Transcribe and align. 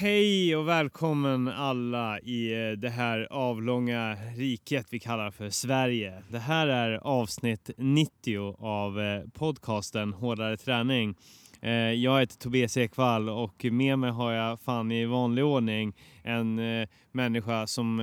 Hej 0.00 0.56
och 0.56 0.68
välkommen 0.68 1.48
alla 1.48 2.20
i 2.20 2.52
eh, 2.52 2.78
det 2.78 2.90
här 2.90 3.28
avlånga 3.30 4.16
riket 4.36 4.86
vi 4.90 4.98
kallar 5.00 5.30
för 5.30 5.50
Sverige. 5.50 6.22
Det 6.28 6.38
här 6.38 6.66
är 6.66 6.92
avsnitt 6.92 7.70
90 7.76 8.56
av 8.58 9.00
eh, 9.00 9.22
podcasten 9.34 10.12
Hårdare 10.12 10.56
träning. 10.56 11.14
Eh, 11.62 11.72
jag 11.72 12.20
heter 12.20 12.36
Tobias 12.36 12.76
Ekvall 12.76 13.28
och 13.28 13.64
med 13.64 13.98
mig 13.98 14.10
har 14.10 14.32
jag 14.32 14.60
fan 14.60 14.92
i 14.92 15.06
vanlig 15.06 15.44
ordning 15.44 15.96
en 16.22 16.60
människa 17.12 17.66
som 17.66 18.00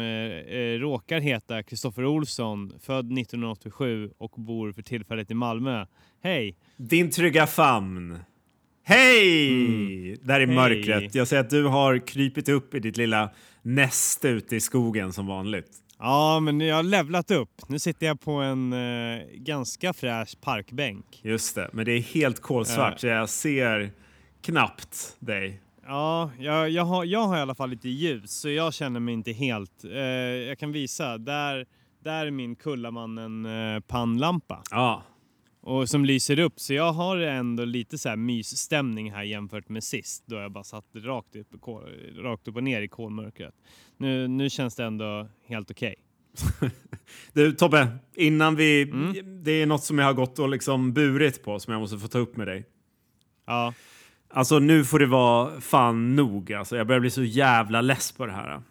råkar 0.80 1.20
heta 1.20 1.64
Kristoffer 1.64 2.06
Olsson, 2.06 2.74
född 2.80 3.20
1987 3.20 4.12
och 4.18 4.32
bor 4.32 4.72
för 4.72 4.82
tillfället 4.82 5.32
i 5.32 5.34
Malmö. 5.34 5.86
Hej! 6.24 6.58
Din 6.78 7.12
trygga 7.12 7.48
famn. 7.48 8.20
Hej! 8.90 9.66
Mm. 9.66 10.18
Där 10.22 10.40
i 10.40 10.46
Hej. 10.46 10.56
mörkret. 10.56 11.16
Jag 11.16 11.28
ser 11.28 11.40
att 11.40 11.50
du 11.50 11.64
har 11.64 12.08
krypit 12.08 12.50
upp 12.50 12.76
i 12.76 12.80
ditt 12.80 12.98
lilla 12.98 13.30
näste 13.62 14.28
ute 14.28 14.56
i 14.56 14.60
skogen 14.60 15.14
som 15.14 15.28
vanligt. 15.28 15.68
Ja, 16.00 16.40
men 16.40 16.62
jag 16.62 16.76
har 16.76 16.84
levlat 16.84 17.32
upp. 17.32 17.50
Nu 17.68 17.80
sitter 17.80 18.08
jag 18.08 18.22
på 18.22 18.32
en 18.32 18.74
eh, 18.74 19.20
ganska 19.34 19.94
fräsch 19.94 20.42
parkbänk. 20.42 21.06
Just 21.24 21.56
det, 21.56 21.70
men 21.74 21.86
det 21.86 21.92
är 21.92 22.00
helt 22.00 22.42
kolsvart 22.42 22.94
ja. 22.94 22.98
så 22.98 23.08
jag 23.08 23.30
ser 23.30 23.92
knappt 24.42 25.16
dig. 25.20 25.62
Ja, 25.86 26.32
jag, 26.40 26.70
jag, 26.70 26.84
har, 26.84 27.06
jag 27.06 27.24
har 27.24 27.38
i 27.38 27.42
alla 27.42 27.56
fall 27.56 27.70
lite 27.70 27.90
ljus 27.90 28.32
så 28.32 28.50
jag 28.50 28.74
känner 28.74 29.00
mig 29.00 29.14
inte 29.14 29.32
helt... 29.32 29.84
Eh, 29.84 30.00
jag 30.00 30.60
kan 30.60 30.72
visa, 30.72 31.18
där, 31.18 31.66
där 32.04 32.26
är 32.26 32.32
min 32.32 32.56
Kullamannen 32.56 33.46
eh. 33.46 33.82
Ja, 34.72 35.04
och 35.68 35.90
som 35.90 36.06
lyser 36.06 36.40
upp. 36.40 36.60
Så 36.60 36.74
jag 36.74 36.92
har 36.92 37.18
ändå 37.18 37.66
lite 37.66 37.98
så 37.98 38.10
här 38.10 38.16
mysstämning 38.16 39.12
här 39.12 39.24
jämfört 39.24 39.70
med 39.70 39.84
sist 39.84 40.24
då 40.26 40.36
jag 40.36 40.52
bara 40.52 40.64
satt 40.64 40.86
rakt 40.96 41.36
upp, 41.36 41.48
rakt 42.18 42.48
upp 42.48 42.56
och 42.56 42.64
ner 42.64 42.82
i 42.82 42.88
kolmörkret. 42.88 43.54
Nu, 43.98 44.28
nu 44.28 44.50
känns 44.50 44.76
det 44.76 44.84
ändå 44.84 45.28
helt 45.48 45.72
okej. 45.72 45.96
Okay. 46.58 46.70
du 47.34 47.52
Tobbe, 47.52 47.88
innan 48.16 48.56
vi... 48.56 48.82
Mm. 48.82 49.44
Det 49.44 49.52
är 49.52 49.66
något 49.66 49.84
som 49.84 50.00
jag 50.00 50.06
har 50.06 50.14
gått 50.14 50.40
och 50.40 50.50
liksom 50.50 50.94
burit 50.94 51.44
på 51.44 51.60
som 51.60 51.74
jag 51.74 51.80
måste 51.80 51.98
få 51.98 52.08
ta 52.08 52.18
upp 52.18 52.38
med 52.38 52.48
dig. 52.48 52.66
Ja. 53.46 53.74
Alltså 54.30 54.60
nu 54.60 54.86
får 54.86 55.00
det 55.00 55.06
vara 55.06 55.62
fan 55.62 56.16
nog. 56.16 56.54
Alltså, 56.54 56.78
jag 56.78 56.88
börjar 56.88 57.00
bli 57.00 57.10
så 57.10 57.24
jävla 57.24 57.82
less 57.82 58.12
på 58.12 58.26
det 58.26 58.32
här. 58.32 58.62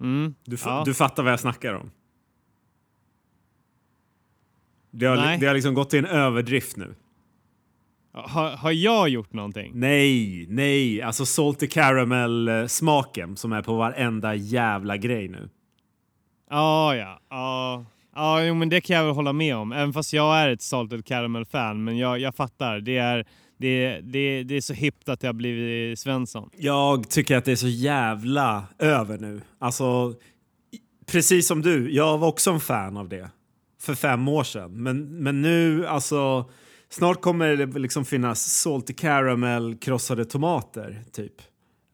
Mm. 0.00 0.34
Du, 0.44 0.56
ja. 0.64 0.82
du 0.86 0.94
fattar 0.94 1.22
vad 1.22 1.32
jag 1.32 1.40
snackar 1.40 1.74
om. 1.74 1.90
Det 4.98 5.06
har, 5.06 5.40
det 5.40 5.46
har 5.46 5.54
liksom 5.54 5.74
gått 5.74 5.90
till 5.90 5.98
en 5.98 6.06
överdrift 6.06 6.76
nu. 6.76 6.94
Har, 8.12 8.50
har 8.50 8.72
jag 8.72 9.08
gjort 9.08 9.32
någonting? 9.32 9.72
Nej, 9.74 10.46
nej. 10.48 11.02
Alltså 11.02 11.26
salty 11.26 11.66
caramel-smaken 11.66 13.36
som 13.36 13.52
är 13.52 13.62
på 13.62 13.76
varenda 13.76 14.34
jävla 14.34 14.96
grej 14.96 15.28
nu. 15.28 15.48
Ah, 16.50 16.94
ja, 16.94 17.20
ja. 17.30 17.84
Ja, 18.14 18.44
jo, 18.44 18.54
men 18.54 18.68
det 18.68 18.80
kan 18.80 18.96
jag 18.96 19.04
väl 19.04 19.14
hålla 19.14 19.32
med 19.32 19.56
om. 19.56 19.72
Även 19.72 19.92
fast 19.92 20.12
jag 20.12 20.36
är 20.38 20.48
ett 20.48 20.62
salted 20.62 21.04
caramel-fan. 21.06 21.84
Men 21.84 21.98
jag, 21.98 22.18
jag 22.18 22.34
fattar. 22.34 22.80
Det 22.80 22.96
är, 22.96 23.26
det, 23.58 24.00
det, 24.00 24.42
det 24.42 24.56
är 24.56 24.60
så 24.60 24.74
hippt 24.74 25.08
att 25.08 25.20
det 25.20 25.26
har 25.26 25.34
blivit 25.34 25.98
Svensson. 25.98 26.50
Jag 26.56 27.10
tycker 27.10 27.36
att 27.36 27.44
det 27.44 27.52
är 27.52 27.56
så 27.56 27.68
jävla 27.68 28.64
över 28.78 29.18
nu. 29.18 29.40
Alltså, 29.58 30.14
precis 31.06 31.46
som 31.46 31.62
du. 31.62 31.94
Jag 31.94 32.18
var 32.18 32.28
också 32.28 32.50
en 32.50 32.60
fan 32.60 32.96
av 32.96 33.08
det 33.08 33.30
för 33.86 33.94
fem 33.94 34.28
år 34.28 34.44
sedan. 34.44 34.82
Men, 34.82 35.22
men 35.22 35.42
nu, 35.42 35.86
alltså, 35.86 36.50
snart 36.88 37.20
kommer 37.20 37.56
det 37.56 37.78
liksom 37.78 38.04
finnas 38.04 38.40
salty 38.40 38.94
caramel 38.94 39.76
krossade 39.76 40.24
tomater, 40.24 41.04
typ. 41.12 41.32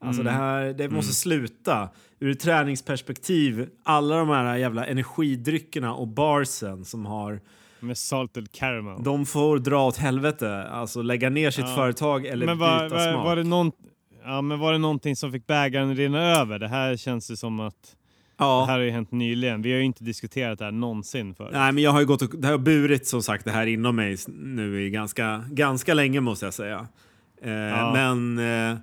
Alltså 0.05 0.21
mm. 0.23 0.33
det 0.33 0.39
här, 0.41 0.65
det 0.65 0.89
måste 0.89 1.09
mm. 1.09 1.13
sluta. 1.49 1.89
Ur 2.21 2.31
ett 2.31 2.41
träningsperspektiv, 2.41 3.69
alla 3.83 4.17
de 4.17 4.29
här 4.29 4.57
jävla 4.57 4.87
energidryckerna 4.87 5.95
och 5.95 6.09
barsen 6.09 6.85
som 6.85 7.07
har 7.07 7.41
med 7.81 7.99
salted 7.99 8.53
caramel. 8.53 9.03
De 9.03 9.27
får 9.27 9.59
dra 9.59 9.87
åt 9.87 9.97
helvete, 9.97 10.63
alltså 10.63 11.03
lägga 11.03 11.31
ner 11.31 11.51
sitt 11.51 11.65
ja. 11.69 11.75
företag 11.75 12.27
eller 12.27 12.47
men 12.47 12.59
var, 12.59 12.85
byta 12.85 12.95
var, 12.95 13.13
smak. 13.13 13.25
Var 13.25 13.37
det, 13.37 13.45
någon, 13.45 13.73
ja, 14.25 14.43
men 14.43 14.59
var 14.59 14.73
det 14.73 14.79
någonting 14.79 15.17
som 15.17 15.33
fick 15.33 15.47
bägaren 15.47 15.97
rinna 15.97 16.23
över? 16.23 16.59
Det 16.59 16.69
här 16.69 16.97
känns 16.97 17.29
det 17.29 17.37
som 17.37 17.61
att 17.61 17.97
Ja. 18.43 18.61
Det 18.61 18.73
här 18.73 18.79
har 18.79 18.85
ju 18.85 18.91
hänt 18.91 19.13
nyligen. 19.13 19.63
Vi 19.63 19.73
har 19.73 19.79
ju 19.79 19.85
inte 19.85 20.05
diskuterat 20.05 20.59
det 20.59 20.65
här 20.65 20.73
någonsin 20.73 21.35
förut. 21.35 21.51
Nej, 21.53 21.73
men 21.73 21.83
jag 21.83 21.91
har 21.91 22.01
ju 22.01 22.07
gått 22.07 22.23
och, 22.23 22.31
det 22.39 22.49
har 22.49 22.59
burit 22.59 23.07
som 23.07 23.23
sagt 23.23 23.45
det 23.45 23.51
här 23.51 23.67
inom 23.67 23.97
mig 23.97 24.17
nu 24.27 24.83
i 24.87 24.91
ganska, 24.91 25.45
ganska 25.51 25.95
länge 25.95 26.21
måste 26.21 26.47
jag 26.47 26.55
säga. 26.55 26.87
Eh, 27.43 27.53
ja. 27.53 27.93
Men 27.93 28.39
eh, 28.39 28.79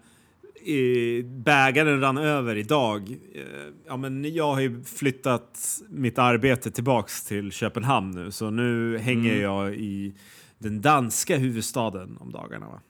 bägaren 1.26 2.02
rann 2.02 2.18
över 2.18 2.56
idag. 2.56 3.12
Eh, 3.36 3.42
ja, 3.88 3.98
men 3.98 4.34
jag 4.34 4.54
har 4.54 4.62
ju 4.62 4.84
flyttat 4.84 5.82
mitt 5.90 6.20
arbete 6.20 6.72
tillbaks 6.72 7.24
till 7.24 7.52
Köpenhamn 7.52 8.12
nu, 8.12 8.32
så 8.32 8.50
nu 8.50 8.98
hänger 8.98 9.32
mm. 9.32 9.44
jag 9.44 9.76
i 9.76 10.14
den 10.58 10.82
danska 10.82 11.38
huvudstaden 11.38 12.18
om 12.20 12.32
dagarna. 12.32 12.66
Va? 12.68 12.82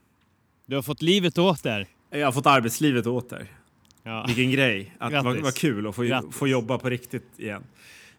Du 0.65 0.75
har 0.75 0.81
fått 0.81 1.01
livet 1.01 1.37
åter. 1.37 1.87
Jag 2.09 2.27
har 2.27 2.31
fått 2.31 2.45
arbetslivet 2.45 3.07
åter. 3.07 3.47
Ja. 4.09 4.25
Vilken 4.27 4.51
grej. 4.51 4.95
Att 4.97 5.23
vad, 5.23 5.37
vad 5.37 5.55
kul 5.55 5.87
att 5.87 5.95
få, 5.95 6.31
få 6.31 6.47
jobba 6.47 6.77
på 6.77 6.89
riktigt 6.89 7.39
igen. 7.39 7.63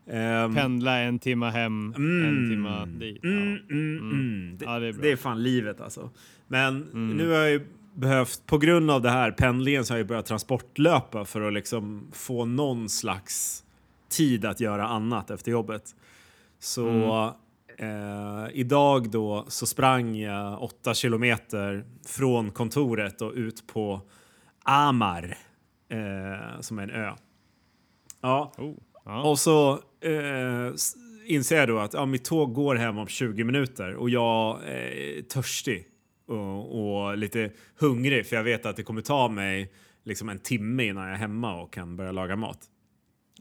Um, 0.06 0.54
Pendla 0.54 0.98
en 0.98 1.18
timma 1.18 1.50
hem, 1.50 1.94
mm, 1.96 2.28
en 2.28 2.50
timma 2.50 2.86
dit. 2.86 3.24
Mm, 3.24 3.42
mm, 3.42 3.58
mm, 3.70 3.98
mm. 3.98 4.58
Det, 4.58 4.64
ja, 4.64 4.78
det, 4.78 4.86
är 4.86 4.92
det, 4.92 5.10
är 5.10 5.16
fan 5.16 5.42
livet 5.42 5.80
alltså. 5.80 6.10
Men 6.48 6.82
mm. 6.92 7.16
nu 7.16 7.28
har 7.28 7.38
jag 7.38 7.50
ju 7.50 7.66
behövt, 7.94 8.46
på 8.46 8.58
grund 8.58 8.90
av 8.90 9.02
det 9.02 9.10
här 9.10 9.30
pendlingen 9.30 9.84
så 9.84 9.92
har 9.94 9.98
jag 9.98 10.06
börjat 10.06 10.26
transportlöpa 10.26 11.24
för 11.24 11.40
att 11.40 11.52
liksom 11.52 12.08
få 12.12 12.44
någon 12.44 12.88
slags 12.88 13.64
tid 14.08 14.44
att 14.44 14.60
göra 14.60 14.86
annat 14.88 15.30
efter 15.30 15.50
jobbet. 15.50 15.94
Så 16.58 17.24
eh, 17.78 18.46
idag 18.52 19.10
då 19.10 19.44
så 19.48 19.66
sprang 19.66 20.16
jag 20.16 20.62
åtta 20.62 20.94
kilometer 20.94 21.84
från 22.06 22.50
kontoret 22.50 23.22
och 23.22 23.32
ut 23.34 23.66
på 23.66 24.00
Amar 24.62 25.36
eh, 25.90 26.60
som 26.60 26.78
är 26.78 26.82
en 26.82 26.90
ö. 26.90 27.12
Ja. 28.20 28.52
Oh, 28.58 28.74
ja. 29.04 29.22
Och 29.22 29.38
så 29.38 29.72
eh, 30.00 30.72
inser 31.26 31.56
jag 31.56 31.68
då 31.68 31.78
att 31.78 31.94
ja, 31.94 32.06
mitt 32.06 32.24
tåg 32.24 32.54
går 32.54 32.74
hem 32.74 32.98
om 32.98 33.06
20 33.06 33.44
minuter 33.44 33.94
och 33.94 34.10
jag 34.10 34.60
är 34.64 35.22
törstig 35.22 35.86
och, 36.26 37.04
och, 37.04 37.18
lite 37.18 37.50
hungrig 37.78 38.26
för 38.26 38.36
jag 38.36 38.42
vet 38.42 38.66
att 38.66 38.76
det 38.76 38.82
kommer 38.82 39.02
ta 39.02 39.28
mig 39.28 39.72
liksom 40.04 40.28
en 40.28 40.38
timme 40.38 40.84
innan 40.84 41.04
jag 41.04 41.12
är 41.14 41.18
hemma 41.18 41.62
och 41.62 41.72
kan 41.72 41.96
börja 41.96 42.12
laga 42.12 42.36
mat. 42.36 42.58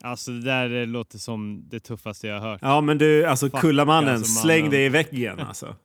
Alltså 0.01 0.31
det 0.31 0.41
där 0.41 0.85
låter 0.85 1.17
som 1.17 1.63
det 1.69 1.79
tuffaste 1.79 2.27
jag 2.27 2.39
har 2.39 2.49
hört. 2.49 2.59
Ja 2.61 2.81
men 2.81 2.97
du, 2.97 3.25
alltså 3.25 3.49
Fuck, 3.49 3.61
Kullamannen, 3.61 4.15
alltså, 4.15 4.41
släng 4.41 4.69
dig 4.69 4.85
i 4.85 4.89
väggen 4.89 5.39
alltså. 5.39 5.75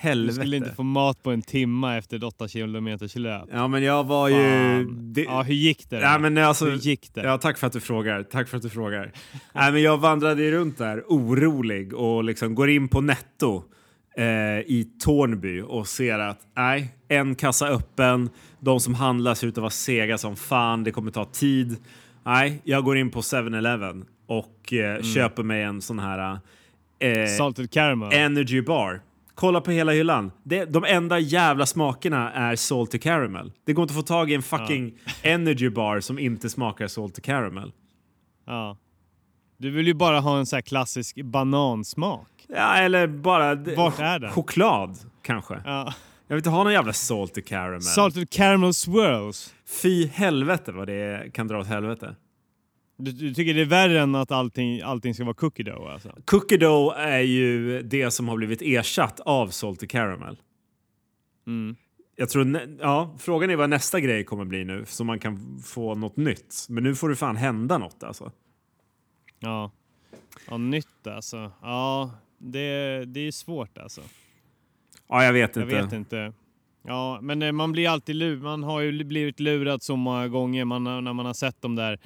Helvete. 0.00 0.32
Du 0.32 0.40
skulle 0.40 0.56
inte 0.56 0.72
få 0.72 0.82
mat 0.82 1.22
på 1.22 1.30
en 1.30 1.42
timme 1.42 1.98
efter 1.98 2.16
ett 2.16 2.22
8 2.22 2.48
kilometers 2.48 3.16
löp. 3.16 3.48
Ja, 3.52 3.68
men 3.68 3.82
jag 3.82 4.04
var 4.04 4.28
ju... 4.28 4.84
Det... 4.84 5.22
Ja, 5.22 5.42
hur 5.42 5.54
gick 5.54 5.90
det? 5.90 6.00
Ja, 6.00 6.18
men 6.18 6.38
alltså, 6.38 6.64
hur 6.64 6.76
gick 6.76 7.14
det? 7.14 7.22
Ja, 7.22 7.38
tack 7.38 7.58
för 7.58 7.66
att 7.66 7.72
du 7.72 7.80
frågar. 7.80 8.22
Tack 8.22 8.48
för 8.48 8.56
att 8.56 8.62
du 8.62 8.68
frågar. 8.70 9.12
Nej, 9.52 9.72
men 9.72 9.82
jag 9.82 9.98
vandrade 9.98 10.50
runt 10.50 10.78
där 10.78 11.04
orolig 11.08 11.94
och 11.94 12.24
liksom 12.24 12.54
går 12.54 12.70
in 12.70 12.88
på 12.88 13.00
Netto 13.00 13.62
eh, 14.16 14.24
i 14.58 14.88
Tornby 15.04 15.60
och 15.60 15.86
ser 15.86 16.18
att 16.18 16.40
nej, 16.56 16.94
en 17.08 17.34
kassa 17.34 17.68
öppen. 17.68 18.30
De 18.60 18.80
som 18.80 18.94
handlar 18.94 19.34
ser 19.34 19.46
ut 19.46 19.54
att 19.58 19.62
vara 19.62 19.70
sega 19.70 20.18
som 20.18 20.36
fan. 20.36 20.84
Det 20.84 20.90
kommer 20.90 21.10
ta 21.10 21.24
tid. 21.24 21.76
Nej, 22.24 22.60
jag 22.64 22.84
går 22.84 22.98
in 22.98 23.10
på 23.10 23.20
7-Eleven 23.20 24.04
och 24.26 24.72
eh, 24.72 24.90
mm. 24.90 25.02
köper 25.02 25.42
mig 25.42 25.62
en 25.62 25.80
sån 25.80 25.98
här 25.98 26.38
eh, 26.98 27.26
Salted 27.38 27.70
caramel. 27.70 28.12
Energy 28.12 28.62
bar. 28.62 29.00
Kolla 29.40 29.60
på 29.60 29.70
hela 29.70 29.92
hyllan. 29.92 30.32
Det, 30.42 30.64
de 30.64 30.84
enda 30.84 31.18
jävla 31.18 31.66
smakerna 31.66 32.32
är 32.32 32.56
salty 32.56 32.98
caramel. 32.98 33.52
Det 33.64 33.72
går 33.72 33.82
inte 33.82 33.92
att 33.92 33.96
få 33.96 34.02
tag 34.02 34.30
i 34.30 34.34
en 34.34 34.42
fucking 34.42 34.94
ja. 35.04 35.12
energy 35.22 35.70
bar 35.70 36.00
som 36.00 36.18
inte 36.18 36.50
smakar 36.50 36.86
salty 36.86 37.20
caramel. 37.20 37.72
Ja. 38.46 38.76
Du 39.56 39.70
vill 39.70 39.86
ju 39.86 39.94
bara 39.94 40.20
ha 40.20 40.38
en 40.38 40.46
sån 40.46 40.56
här 40.56 40.62
klassisk 40.62 41.22
banansmak. 41.24 42.28
Ja, 42.48 42.76
eller 42.76 43.06
bara... 43.06 43.54
Vart 43.54 43.98
är 43.98 44.18
den? 44.18 44.30
Choklad, 44.30 44.98
kanske. 45.22 45.62
Ja. 45.64 45.94
Jag 46.26 46.34
vill 46.34 46.40
inte 46.40 46.50
ha 46.50 46.64
någon 46.64 46.72
jävla 46.72 46.92
salty 46.92 47.42
caramel. 47.42 47.82
Salted 47.82 48.30
caramel 48.30 48.74
swirls. 48.74 49.54
Fy 49.82 50.06
helvete 50.06 50.72
vad 50.72 50.86
det 50.86 51.32
kan 51.34 51.48
dra 51.48 51.58
åt 51.58 51.66
helvete. 51.66 52.14
Du, 53.00 53.12
du, 53.12 53.34
tycker 53.34 53.54
det 53.54 53.60
är 53.60 53.64
värre 53.64 54.00
än 54.00 54.14
att 54.14 54.30
allting, 54.30 54.80
allting 54.80 55.14
ska 55.14 55.24
vara 55.24 55.34
cookie 55.34 55.64
dough? 55.64 55.92
Alltså? 55.92 56.16
Cookie 56.24 56.58
dough 56.58 56.98
är 56.98 57.20
ju 57.20 57.82
det 57.82 58.10
som 58.10 58.28
har 58.28 58.36
blivit 58.36 58.62
ersatt 58.62 59.20
av 59.20 59.48
salty 59.48 59.86
caramel. 59.86 60.36
Mm. 61.46 61.76
Jag 62.16 62.28
tror, 62.28 62.60
ja, 62.80 63.16
frågan 63.18 63.50
är 63.50 63.56
vad 63.56 63.70
nästa 63.70 64.00
grej 64.00 64.24
kommer 64.24 64.44
bli 64.44 64.64
nu 64.64 64.84
så 64.86 65.04
man 65.04 65.18
kan 65.18 65.58
få 65.64 65.94
något 65.94 66.16
nytt. 66.16 66.66
Men 66.68 66.84
nu 66.84 66.94
får 66.94 67.08
det 67.08 67.16
fan 67.16 67.36
hända 67.36 67.78
något 67.78 68.02
alltså. 68.02 68.32
Ja, 69.38 69.70
ja 70.50 70.56
nytt 70.56 71.06
alltså. 71.06 71.52
Ja, 71.62 72.10
det, 72.38 73.04
det 73.04 73.20
är 73.20 73.32
svårt 73.32 73.78
alltså. 73.78 74.00
Ja, 75.08 75.24
jag 75.24 75.32
vet 75.32 75.56
inte. 75.56 75.74
Jag 75.74 75.82
vet 75.82 75.92
inte. 75.92 76.32
Ja, 76.82 77.18
men 77.22 77.42
eh, 77.42 77.52
man 77.52 77.72
blir 77.72 77.88
alltid 77.88 78.16
lurad. 78.16 78.42
Man 78.42 78.62
har 78.62 78.80
ju 78.80 79.04
blivit 79.04 79.40
lurad 79.40 79.82
så 79.82 79.96
många 79.96 80.28
gånger 80.28 80.64
man, 80.64 80.84
när 80.84 81.12
man 81.12 81.26
har 81.26 81.34
sett 81.34 81.62
de 81.62 81.76
där 81.76 81.98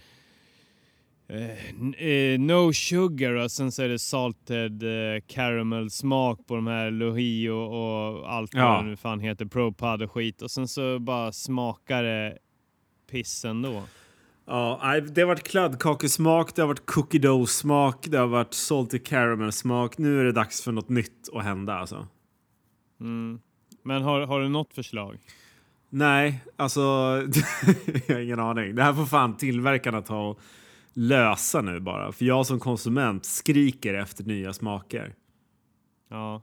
eh, 1.29 2.41
no 2.41 2.73
sugar 2.73 3.33
och 3.33 3.51
sen 3.51 3.73
så 3.73 3.83
är 3.83 3.89
det 3.89 3.99
salted 3.99 4.83
eh, 4.83 5.21
caramel 5.27 5.91
smak 5.91 6.47
på 6.47 6.55
de 6.55 6.67
här 6.67 6.91
Lohio 6.91 7.51
och 7.51 8.33
allt 8.33 8.55
ja. 8.55 8.69
vad 8.69 8.85
det 8.85 8.91
nu 8.91 8.97
fan 8.97 9.21
heter, 9.21 9.45
ProPud 9.45 10.03
och 10.03 10.13
skit 10.13 10.43
och 10.43 10.51
sen 10.51 10.69
så 10.69 10.99
bara 10.99 11.33
smakar 11.33 12.03
det 12.03 12.39
piss 13.11 13.45
ändå. 13.45 13.83
Ja, 14.47 15.01
det 15.13 15.21
har 15.21 15.29
varit 15.29 15.49
kladdkakesmak, 15.49 16.55
det 16.55 16.63
har 16.63 16.67
varit 16.67 16.87
cookie 16.87 17.21
dough 17.21 17.47
smak, 17.47 18.07
det 18.09 18.19
har 18.19 18.27
varit 18.27 18.55
salted 18.55 19.07
caramel 19.07 19.53
smak. 19.53 19.99
Nu 19.99 20.21
är 20.21 20.25
det 20.25 20.33
dags 20.33 20.63
för 20.63 20.73
något 20.73 20.89
nytt 20.89 21.29
att 21.33 21.45
hända 21.45 21.75
alltså. 21.75 22.07
Mm. 23.01 23.41
Men 23.83 24.03
har, 24.03 24.21
har 24.21 24.41
du 24.41 24.49
något 24.49 24.75
förslag? 24.75 25.19
Nej, 25.91 26.45
alltså 26.57 26.81
jag 28.07 28.15
har 28.15 28.21
ingen 28.21 28.41
aning. 28.41 28.75
Det 28.75 28.83
här 28.83 28.93
får 28.93 29.07
fan 29.07 29.37
tillverkarna 29.37 30.03
ta 30.03 30.29
och 30.29 30.41
lösa 30.95 31.61
nu 31.61 31.81
bara. 31.81 32.13
För 32.13 32.25
jag 32.25 32.47
som 32.47 32.61
konsument 32.61 33.25
skriker 33.25 33.95
efter 33.95 34.25
nya 34.25 34.53
smaker. 34.53 35.15
Ja. 36.11 36.43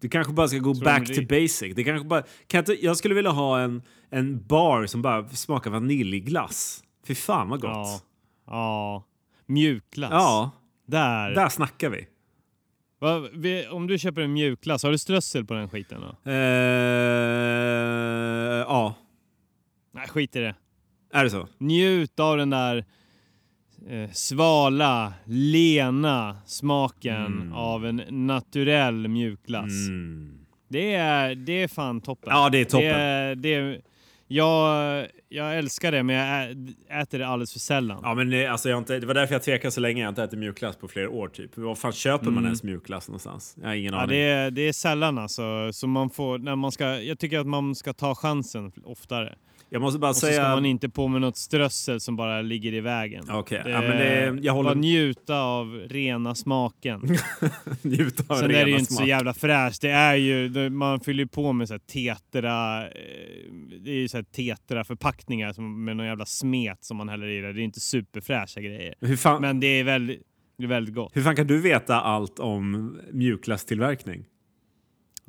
Du 0.00 0.08
kanske 0.08 0.32
bara 0.32 0.48
ska 0.48 0.58
gå 0.58 0.74
Tror 0.74 0.84
back 0.84 1.06
to 1.06 1.22
basic. 1.28 1.74
Det 1.74 1.84
kanske 1.84 2.08
bara, 2.08 2.22
kan 2.46 2.58
inte, 2.58 2.84
jag 2.84 2.96
skulle 2.96 3.14
vilja 3.14 3.30
ha 3.30 3.60
en, 3.60 3.82
en 4.10 4.46
bar 4.46 4.86
som 4.86 5.02
bara 5.02 5.28
smakar 5.28 5.70
vaniljglass. 5.70 6.84
Fy 7.06 7.14
fan 7.14 7.48
vad 7.48 7.60
gott. 7.60 7.70
Ja. 7.70 8.00
ja. 8.46 9.04
Mjukglass. 9.46 10.10
Ja. 10.12 10.50
Där. 10.86 11.30
Där 11.30 11.48
snackar 11.48 11.90
vi. 11.90 12.06
Va, 13.00 13.28
om 13.70 13.86
du 13.86 13.98
köper 13.98 14.20
en 14.20 14.32
mjukglass, 14.32 14.82
har 14.82 14.90
du 14.90 14.98
strössel 14.98 15.44
på 15.44 15.54
den 15.54 15.68
skiten 15.68 16.00
då? 16.00 16.30
Eh, 16.30 16.36
ja. 18.58 18.94
Nej, 19.92 20.08
skit 20.08 20.36
i 20.36 20.40
det. 20.40 20.54
Är 21.12 21.24
det 21.24 21.30
så? 21.30 21.48
Njut 21.58 22.20
av 22.20 22.36
den 22.36 22.50
där 22.50 22.84
eh, 23.88 24.10
svala, 24.12 25.12
lena 25.24 26.36
smaken 26.46 27.26
mm. 27.26 27.52
av 27.52 27.86
en 27.86 28.02
naturell 28.08 29.08
mjukglass. 29.08 29.88
Mm. 29.88 30.38
Det, 30.68 30.94
är, 30.94 31.34
det 31.34 31.62
är 31.62 31.68
fan 31.68 32.00
toppen. 32.00 32.30
Ja, 32.32 32.48
det 32.48 32.58
är 32.58 32.64
toppen. 32.64 32.88
Det, 32.88 33.34
det, 33.34 33.80
jag, 34.30 35.06
jag 35.28 35.58
älskar 35.58 35.92
det, 35.92 36.02
men 36.02 36.16
jag 36.16 36.50
äter 37.02 37.18
det 37.18 37.26
alldeles 37.26 37.52
för 37.52 37.58
sällan. 37.58 38.00
Ja, 38.02 38.14
men 38.14 38.30
det, 38.30 38.46
alltså 38.46 38.68
jag 38.68 38.78
inte, 38.78 38.98
det 38.98 39.06
var 39.06 39.14
därför 39.14 39.34
jag 39.34 39.42
tvekade 39.42 39.70
så 39.70 39.80
länge. 39.80 40.00
Jag 40.00 40.06
har 40.06 40.08
inte 40.08 40.22
ätit 40.22 40.38
mjukglass 40.38 40.76
på 40.76 40.88
flera 40.88 41.10
år. 41.10 41.28
Typ. 41.28 41.56
Var 41.56 41.74
fan 41.74 41.92
köper 41.92 42.24
man 42.24 42.34
mm. 42.34 42.44
ens 42.44 42.62
mjukglass 42.62 43.08
någonstans? 43.08 43.56
Jag 43.60 43.68
har 43.68 43.74
ingen 43.74 43.92
ja, 43.92 44.00
aning. 44.00 44.08
Det 44.08 44.22
är, 44.22 44.50
det 44.50 44.62
är 44.62 44.72
sällan 44.72 45.18
alltså. 45.18 45.72
Så 45.72 45.86
man 45.86 46.10
får, 46.10 46.38
när 46.38 46.56
man 46.56 46.72
ska, 46.72 47.00
jag 47.00 47.18
tycker 47.18 47.38
att 47.38 47.46
man 47.46 47.74
ska 47.74 47.92
ta 47.92 48.14
chansen 48.14 48.72
oftare. 48.84 49.34
Jag 49.70 49.82
måste 49.82 49.98
bara 49.98 50.10
och 50.10 50.16
säga... 50.16 50.32
så 50.32 50.42
ska 50.42 50.54
man 50.54 50.66
inte 50.66 50.88
på 50.88 51.08
med 51.08 51.20
något 51.20 51.36
strössel 51.36 52.00
som 52.00 52.16
bara 52.16 52.42
ligger 52.42 52.74
i 52.74 52.80
vägen. 52.80 53.24
Okej, 53.30 53.60
okay. 53.60 53.72
ja, 53.72 53.80
men 53.80 53.90
det, 53.90 54.42
jag 54.42 54.52
håller... 54.52 54.70
Bara 54.70 54.80
njuta 54.80 55.40
av 55.40 55.74
rena 55.88 56.34
smaken. 56.34 57.00
njuta 57.82 58.34
av 58.34 58.38
Sen 58.38 58.48
rena 58.48 58.60
är 58.60 58.64
det 58.64 58.70
ju 58.70 58.76
smak. 58.76 58.80
inte 58.80 58.92
så 58.92 59.04
jävla 59.04 59.34
fräscht. 59.34 59.82
Det 59.82 59.90
är 59.90 60.14
ju, 60.14 60.70
man 60.70 61.00
fyller 61.00 61.22
ju 61.22 61.28
på 61.28 61.52
med 61.52 61.68
så 61.68 61.78
tetra, 61.78 62.84
eh, 62.84 62.92
det 63.84 63.90
är 63.90 63.94
ju 63.94 64.08
så 64.08 64.22
tetra 64.22 64.84
förpackningar 64.84 65.52
som, 65.52 65.84
med 65.84 65.96
någon 65.96 66.06
jävla 66.06 66.26
smet 66.26 66.84
som 66.84 66.96
man 66.96 67.08
häller 67.08 67.26
i 67.26 67.40
det. 67.40 67.52
Det 67.52 67.60
är 67.60 67.64
inte 67.64 67.80
superfräscha 67.80 68.60
grejer. 68.60 69.16
Fan... 69.16 69.40
Men 69.40 69.60
det 69.60 69.66
är 69.66 69.84
väldigt, 69.84 70.22
det 70.58 70.64
är 70.64 70.68
väldigt 70.68 70.94
gott. 70.94 71.16
Hur 71.16 71.22
fan 71.22 71.36
kan 71.36 71.46
du 71.46 71.60
veta 71.60 72.00
allt 72.00 72.38
om 72.38 72.98
mjukglasstillverkning? 73.12 74.24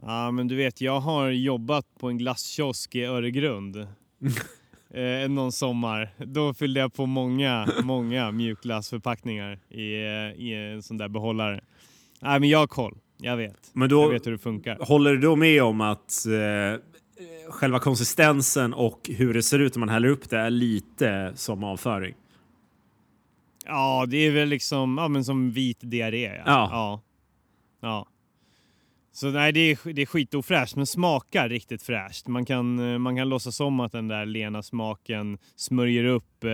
Ja, 0.01 0.31
men 0.31 0.47
du 0.47 0.55
vet, 0.55 0.81
jag 0.81 0.99
har 0.99 1.29
jobbat 1.29 1.85
på 1.99 2.09
en 2.09 2.17
glasskiosk 2.17 2.95
i 2.95 3.03
Öregrund 3.03 3.87
eh, 4.93 5.29
någon 5.29 5.51
sommar. 5.51 6.09
Då 6.17 6.53
fyllde 6.53 6.79
jag 6.79 6.93
på 6.93 7.05
många, 7.05 7.69
många 7.83 8.31
mjukglassförpackningar 8.31 9.59
i, 9.69 9.93
eh, 9.93 10.41
i 10.45 10.71
en 10.73 10.83
sån 10.83 10.97
där 10.97 11.07
behållare. 11.07 11.61
Nej, 12.19 12.39
men 12.39 12.49
jag 12.49 12.59
har 12.59 12.67
koll. 12.67 12.97
Jag 13.17 13.37
vet. 13.37 13.71
Men 13.73 13.89
då 13.89 14.01
jag 14.01 14.09
vet 14.09 14.27
hur 14.27 14.31
det 14.31 14.37
funkar. 14.37 14.77
Håller 14.81 15.11
du 15.11 15.17
då 15.17 15.35
med 15.35 15.63
om 15.63 15.81
att 15.81 16.25
eh, 16.25 16.81
själva 17.49 17.79
konsistensen 17.79 18.73
och 18.73 19.09
hur 19.17 19.33
det 19.33 19.43
ser 19.43 19.59
ut 19.59 19.75
när 19.75 19.79
man 19.79 19.89
häller 19.89 20.09
upp 20.09 20.29
det 20.29 20.37
är 20.37 20.49
lite 20.49 21.31
som 21.35 21.63
avföring? 21.63 22.15
Ja, 23.65 24.05
det 24.07 24.17
är 24.17 24.31
väl 24.31 24.49
liksom 24.49 24.97
ja, 24.97 25.07
men 25.07 25.25
som 25.25 25.51
vit 25.51 25.77
diarré. 25.81 26.25
Ja. 26.25 26.43
ja. 26.45 26.69
ja. 26.71 27.01
ja. 27.81 28.07
Så 29.11 29.31
nej, 29.31 29.51
det 29.51 29.59
är, 29.59 29.93
det 29.93 30.01
är 30.01 30.05
skitofräscht 30.05 30.75
men 30.75 30.85
smakar 30.85 31.49
riktigt 31.49 31.83
fräscht. 31.83 32.27
Man 32.27 32.45
kan, 32.45 32.93
eh, 32.93 32.99
man 32.99 33.15
kan 33.15 33.29
låtsas 33.29 33.59
om 33.59 33.79
att 33.79 33.91
den 33.91 34.07
där 34.07 34.25
lena 34.25 34.63
smaken 34.63 35.37
smörjer 35.55 36.03
upp 36.03 36.43
eh, 36.43 36.51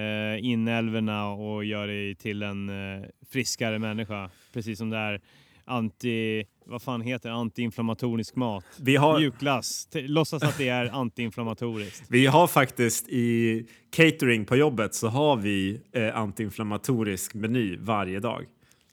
eh, 0.00 0.44
inälvorna 0.44 1.28
och 1.28 1.64
gör 1.64 1.86
dig 1.86 2.14
till 2.14 2.42
en 2.42 2.68
eh, 2.68 3.04
friskare 3.30 3.78
människa. 3.78 4.30
Precis 4.52 4.78
som 4.78 4.90
det 4.90 4.96
är 4.96 5.20
anti... 5.64 6.44
Vad 6.64 6.82
fan 6.82 7.00
heter 7.00 7.30
antiinflammatorisk 7.30 8.36
mat? 8.36 8.64
Vi 8.80 8.96
har... 8.96 9.18
Mjukglass. 9.18 9.88
Låtsas 9.92 10.42
att 10.42 10.58
det 10.58 10.68
är 10.68 10.90
antiinflammatoriskt. 10.90 12.06
Vi 12.08 12.26
har 12.26 12.46
faktiskt 12.46 13.08
i 13.08 13.66
catering 13.90 14.44
på 14.44 14.56
jobbet 14.56 14.94
så 14.94 15.08
har 15.08 15.36
vi 15.36 15.80
eh, 15.92 16.16
antiinflammatorisk 16.16 17.34
meny 17.34 17.76
varje 17.76 18.20
dag. 18.20 18.46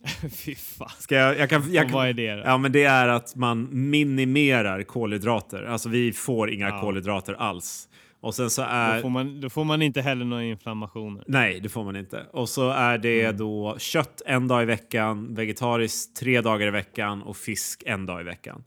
Fy 0.31 0.55
fan. 0.55 0.89
Ska 0.99 1.15
jag, 1.15 1.39
jag 1.39 1.49
kan, 1.49 1.73
jag 1.73 1.85
kan, 1.85 1.93
vad 1.93 2.07
är 2.07 2.13
det 2.13 2.35
då? 2.35 2.41
Ja, 2.45 2.57
men 2.57 2.71
det 2.71 2.83
är 2.83 3.07
att 3.07 3.35
man 3.35 3.67
minimerar 3.89 4.83
kolhydrater. 4.83 5.63
Alltså 5.63 5.89
vi 5.89 6.13
får 6.13 6.49
inga 6.49 6.69
ja. 6.69 6.81
kolhydrater 6.81 7.33
alls. 7.33 7.89
Och 8.19 8.35
sen 8.35 8.49
så 8.49 8.61
är... 8.61 8.95
Då 8.95 9.01
får, 9.01 9.09
man, 9.09 9.41
då 9.41 9.49
får 9.49 9.63
man 9.63 9.81
inte 9.81 10.01
heller 10.01 10.25
några 10.25 10.43
inflammationer. 10.43 11.23
Nej, 11.27 11.59
det 11.59 11.69
får 11.69 11.83
man 11.83 11.95
inte. 11.95 12.25
Och 12.31 12.49
så 12.49 12.69
är 12.69 12.97
det 12.97 13.23
mm. 13.23 13.37
då 13.37 13.75
kött 13.79 14.21
en 14.25 14.47
dag 14.47 14.63
i 14.63 14.65
veckan, 14.65 15.35
vegetariskt 15.35 16.15
tre 16.15 16.41
dagar 16.41 16.67
i 16.67 16.71
veckan 16.71 17.21
och 17.21 17.37
fisk 17.37 17.83
en 17.85 18.05
dag 18.05 18.21
i 18.21 18.23
veckan. 18.23 18.63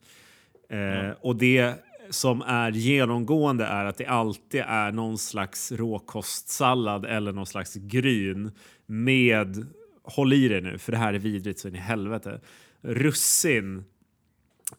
Mm. 0.71 1.07
Eh, 1.07 1.13
och 1.21 1.37
det 1.37 1.75
som 2.11 2.43
är 2.43 2.71
genomgående 2.71 3.65
är 3.65 3.85
att 3.85 3.99
det 3.99 4.07
alltid 4.07 4.63
är 4.67 4.93
någon 4.93 5.19
slags 5.19 5.73
råkostsallad 5.73 7.05
eller 7.05 7.33
någon 7.33 7.47
slags 7.47 7.75
gryn 7.75 8.53
med 8.87 9.67
håll 10.11 10.33
i 10.33 10.49
dig 10.49 10.61
nu, 10.61 10.79
för 10.79 10.93
det 10.93 10.99
här 10.99 11.15
är 11.15 11.19
vidrigt 11.19 11.61
så 11.61 11.69
in 11.69 11.75
i 11.75 11.79
helvete. 11.79 12.41
Russin 12.83 13.85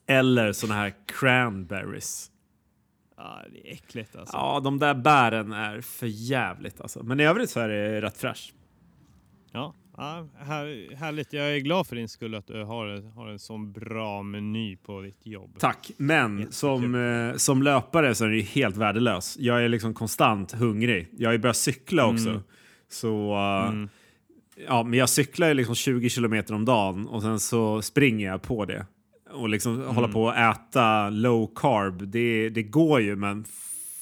eller 0.08 0.54
såna 0.54 0.74
här 0.74 0.94
cranberries. 1.06 2.32
Ja, 3.18 3.42
det 3.54 3.70
är 3.70 3.74
äckligt 3.74 4.16
alltså. 4.16 4.38
Ja, 4.38 4.60
de 4.64 4.80
där 4.80 4.94
bären 4.94 5.52
är 5.52 5.82
för 5.82 6.08
jävligt 6.08 6.82
alltså. 6.82 7.04
Men 7.04 7.20
i 7.20 7.24
övrigt 7.24 7.50
så 7.50 7.60
är 7.60 7.70
det 7.70 8.02
rätt 8.02 8.18
fräscht. 8.18 8.54
Ja, 9.52 9.74
ja 9.98 10.28
här, 10.38 10.96
härligt. 10.96 11.34
Jag 11.34 11.56
är 11.56 11.60
glad 11.60 11.88
för 11.88 11.96
din 11.96 12.10
skull 12.10 12.36
att 12.36 12.48
du 12.48 12.64
har, 12.64 13.12
har 13.16 13.28
en 13.28 13.40
sån 13.40 13.72
bra 13.72 14.24
meny 14.24 14.78
på 14.78 15.02
ditt 15.02 15.26
jobb. 15.26 15.56
Tack, 15.60 15.92
men 15.98 16.52
som, 16.52 16.96
eh, 16.96 17.36
som 17.36 17.64
löpare 17.64 18.16
så 18.16 18.26
är 18.26 18.30
det 18.30 18.42
helt 18.42 18.78
värdelös. 18.78 19.38
Jag 19.40 19.64
är 19.64 19.70
liksom 19.70 19.94
konstant 19.94 20.52
hungrig. 20.52 21.08
Jag 21.18 21.30
har 21.30 21.34
ju 21.34 21.40
börjat 21.40 21.58
cykla 21.58 22.06
också. 22.06 22.30
Mm. 22.30 22.42
Så 22.90 23.36
uh, 23.36 23.70
mm. 23.70 23.90
Ja, 24.56 24.84
men 24.84 25.00
jag 25.00 25.10
cyklar 25.10 25.48
ju 25.48 25.54
liksom 25.54 25.76
20 25.76 26.10
kilometer 26.10 26.54
om 26.54 26.66
dagen 26.66 27.08
och 27.08 27.22
sen 27.22 27.40
så 27.40 27.82
springer 27.82 28.28
jag 28.28 28.42
på 28.42 28.66
det. 28.66 28.86
Och 29.32 29.50
liksom 29.50 29.82
mm. 29.82 29.96
hålla 29.96 30.08
på 30.08 30.30
att 30.30 30.58
äta 30.58 31.10
low 31.10 31.52
carb, 31.56 32.08
det, 32.08 32.50
det 32.50 32.64
går 32.64 33.02
ju 33.02 33.16
men 33.16 33.46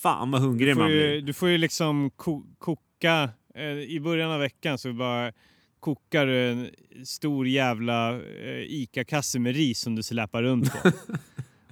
fan 0.02 0.32
vad 0.32 0.42
hungrig 0.42 0.78
man 0.78 0.88
blir. 0.88 1.14
Ju, 1.14 1.22
du 1.22 1.34
får 1.34 1.50
ju 1.50 1.58
liksom 1.58 2.10
ko 2.10 2.44
koka, 2.58 3.30
eh, 3.56 3.64
i 3.66 4.00
början 4.00 4.32
av 4.32 4.40
veckan 4.40 4.78
så 4.78 4.94
bara 4.94 5.32
kokar 5.80 6.26
du 6.26 6.50
en 6.50 6.70
stor 7.06 7.48
jävla 7.48 8.16
eh, 8.16 8.64
ICA-kasse 8.68 9.40
med 9.40 9.56
ris 9.56 9.80
som 9.80 9.96
du 9.96 10.04
släpar 10.04 10.44
runt 10.44 10.72
på. 10.72 10.92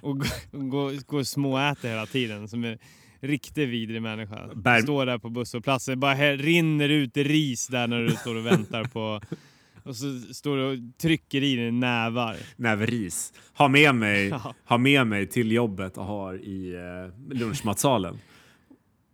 och 0.00 0.18
går, 0.50 1.06
går 1.06 1.18
och 1.18 1.26
småäter 1.26 1.88
hela 1.88 2.06
tiden. 2.06 2.48
Som 2.48 2.64
är, 2.64 2.78
riktig 3.20 3.68
vidrig 3.68 4.02
människa. 4.02 4.54
Bär... 4.54 4.80
Står 4.80 5.06
där 5.06 5.18
på 5.18 5.30
busshållplatsen, 5.30 6.00
bara 6.00 6.36
rinner 6.36 6.88
ut 6.88 7.16
ris 7.16 7.68
där 7.68 7.86
när 7.86 8.00
du 8.00 8.10
står 8.10 8.34
och 8.34 8.46
väntar 8.46 8.84
på 8.84 9.20
och 9.88 9.96
så 9.96 10.20
står 10.34 10.56
du 10.56 10.64
och 10.64 10.98
trycker 10.98 11.42
i 11.42 11.56
dig 11.56 11.70
nävar. 11.70 12.36
Nävris. 12.56 13.32
Ha 13.54 13.68
med 13.68 13.94
mig, 13.94 14.28
ja. 14.28 14.54
ha 14.64 14.78
med 14.78 15.06
mig 15.06 15.26
till 15.26 15.52
jobbet 15.52 15.98
och 15.98 16.04
har 16.04 16.34
i 16.34 16.74
eh, 16.74 17.34
lunchmatsalen. 17.36 18.18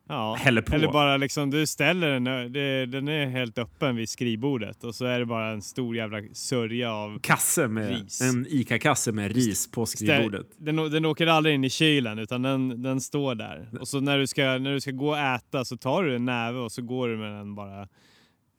Ja, 0.09 0.39
eller 0.45 0.93
bara 0.93 1.17
liksom 1.17 1.51
du 1.51 1.67
ställer 1.67 2.21
den, 2.21 2.53
det, 2.53 2.87
den 2.87 3.09
är 3.09 3.27
helt 3.27 3.59
öppen 3.59 3.97
vid 3.97 4.09
skrivbordet 4.09 4.85
och 4.85 4.95
så 4.95 5.05
är 5.05 5.19
det 5.19 5.27
bara 5.27 5.51
en 5.51 5.63
stor 5.63 5.97
jävla 5.97 6.23
sörja 6.33 6.93
av 6.93 7.19
kasse 7.19 7.69
med, 7.69 7.89
ris. 7.89 8.21
En 8.21 8.47
ICA-kasse 8.49 9.13
med 9.13 9.33
ris 9.33 9.71
på 9.71 9.87
skrivbordet. 9.87 10.47
Den, 10.57 10.77
den 10.77 11.05
åker 11.05 11.27
aldrig 11.27 11.55
in 11.55 11.65
i 11.65 11.71
kylen 11.71 12.19
utan 12.19 12.43
den, 12.43 12.83
den 12.83 13.01
står 13.01 13.35
där. 13.35 13.69
Och 13.81 13.89
så 13.89 14.01
när 14.01 14.19
du, 14.19 14.27
ska, 14.27 14.43
när 14.43 14.73
du 14.73 14.81
ska 14.81 14.91
gå 14.91 15.09
och 15.09 15.19
äta 15.19 15.65
så 15.65 15.77
tar 15.77 16.03
du 16.03 16.17
en 16.17 16.25
näve 16.25 16.59
och 16.59 16.73
så 16.73 16.83
går 16.83 17.09
du 17.09 17.17
med 17.17 17.33
den 17.33 17.55
bara 17.55 17.81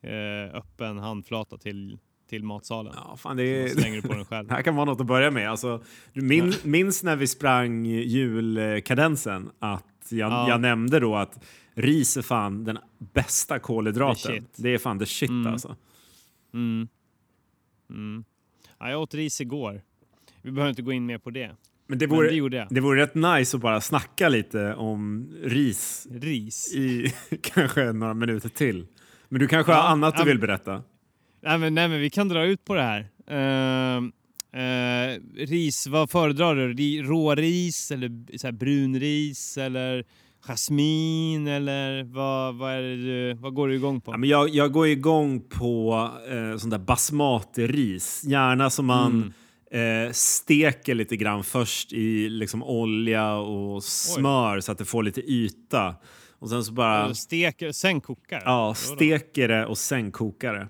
eh, 0.04 0.56
öppen 0.56 0.98
handflata 0.98 1.58
till 1.58 1.98
till 2.30 2.44
matsalen. 2.44 2.94
Ja, 2.96 3.18
fan, 3.18 3.38
det, 3.38 3.44
är... 3.44 3.68
Slänger 3.68 3.96
du 3.96 4.02
på 4.02 4.14
den 4.14 4.26
själv. 4.26 4.48
det 4.50 4.54
här 4.54 4.62
kan 4.62 4.76
vara 4.76 4.86
något 4.86 5.02
att 5.02 5.08
börja 5.08 5.32
med. 5.32 5.52
Alltså, 5.52 5.84
min, 6.14 6.54
minns 6.64 7.04
när 7.04 7.16
vi 7.16 7.28
sprang 7.28 7.86
julkadensen 7.86 9.50
att 9.60 9.95
jag, 10.12 10.32
ja. 10.32 10.50
jag 10.50 10.62
nämnde 10.62 11.00
då 11.00 11.16
att 11.16 11.46
ris 11.74 12.18
är 12.18 12.22
fan 12.22 12.64
den 12.64 12.78
bästa 12.98 13.60
kolhydraten. 13.60 14.48
Det 14.56 14.70
är 14.70 14.78
fan 14.78 15.00
the 15.00 15.06
shit 15.06 15.30
mm. 15.30 15.54
alltså. 15.54 15.76
Mm. 16.54 16.88
Mm. 17.90 18.24
Ja, 18.80 18.90
jag 18.90 19.02
åt 19.02 19.14
ris 19.14 19.42
igår. 19.42 19.82
Vi 20.42 20.52
behöver 20.52 20.70
inte 20.70 20.82
gå 20.82 20.92
in 20.92 21.06
mer 21.06 21.18
på 21.18 21.30
det. 21.30 21.56
Men 21.88 22.00
det 22.00 22.08
vore, 22.08 22.42
Men 22.42 22.52
det, 22.52 22.68
det 22.70 22.82
vore 22.82 23.02
rätt 23.02 23.16
nice 23.16 23.58
att 23.58 23.62
bara 23.62 23.82
snacka 23.82 24.30
lite 24.30 24.74
om 24.74 25.30
ris. 25.44 26.08
Ris? 26.12 26.74
I 26.76 27.14
kanske 27.42 27.94
några 27.94 28.14
minuter 28.14 28.50
till. 28.50 28.88
Men 29.30 29.40
du 29.40 29.48
kanske 29.48 29.72
ja, 29.72 29.78
har 29.78 29.90
annat 29.90 30.18
du 30.18 30.24
vill 30.24 30.40
berätta? 30.40 30.84
Nej 31.42 31.58
men, 31.58 31.76
nej 31.76 31.88
men 31.88 32.00
vi 32.00 32.10
kan 32.10 32.28
dra 32.28 32.46
ut 32.46 32.66
på 32.66 32.76
det 32.76 32.82
här. 32.82 33.00
Uh, 33.00 34.10
uh, 34.56 35.22
ris, 35.36 35.88
vad 35.88 36.10
föredrar 36.10 36.56
du? 36.56 37.04
Råris 37.04 37.92
eller 37.92 38.38
så 38.38 38.52
brunris 38.52 39.58
eller 39.58 40.06
jasmin 40.48 41.48
eller 41.48 42.04
vad, 42.04 42.56
vad, 42.56 42.74
är 42.74 42.82
du, 42.82 43.34
vad 43.34 43.54
går 43.54 43.68
du 43.68 43.76
igång 43.76 44.02
på? 44.02 44.12
Ja, 44.12 44.18
men 44.18 44.30
jag, 44.30 44.50
jag 44.50 44.72
går 44.72 44.88
igång 44.88 45.40
på 45.42 46.10
eh, 46.30 46.58
sånt 46.58 46.72
där 46.72 46.80
basmati-ris. 46.80 48.24
Gärna 48.26 48.70
som 48.70 48.86
man 48.86 49.34
mm. 49.72 50.06
eh, 50.08 50.12
steker 50.12 50.96
lite 50.96 51.18
grann 51.18 51.44
först 51.44 51.94
i 51.94 52.30
liksom 52.30 52.64
olja 52.64 53.34
och 53.34 53.84
smör 53.84 54.56
Oj. 54.56 54.62
så 54.62 54.72
att 54.72 54.78
det 54.78 54.86
får 54.86 55.04
lite 55.04 55.22
yta. 55.22 55.96
Och 56.40 56.50
sen 56.50 56.64
så 56.64 56.72
bara... 56.74 57.14
Steker, 57.14 57.72
sen 57.72 58.02
kokar? 58.02 58.42
Ja, 58.46 58.74
steker 58.76 59.48
det 59.48 59.66
och 59.66 59.78
sen 59.78 60.12
kokar 60.12 60.54
det. 60.54 60.68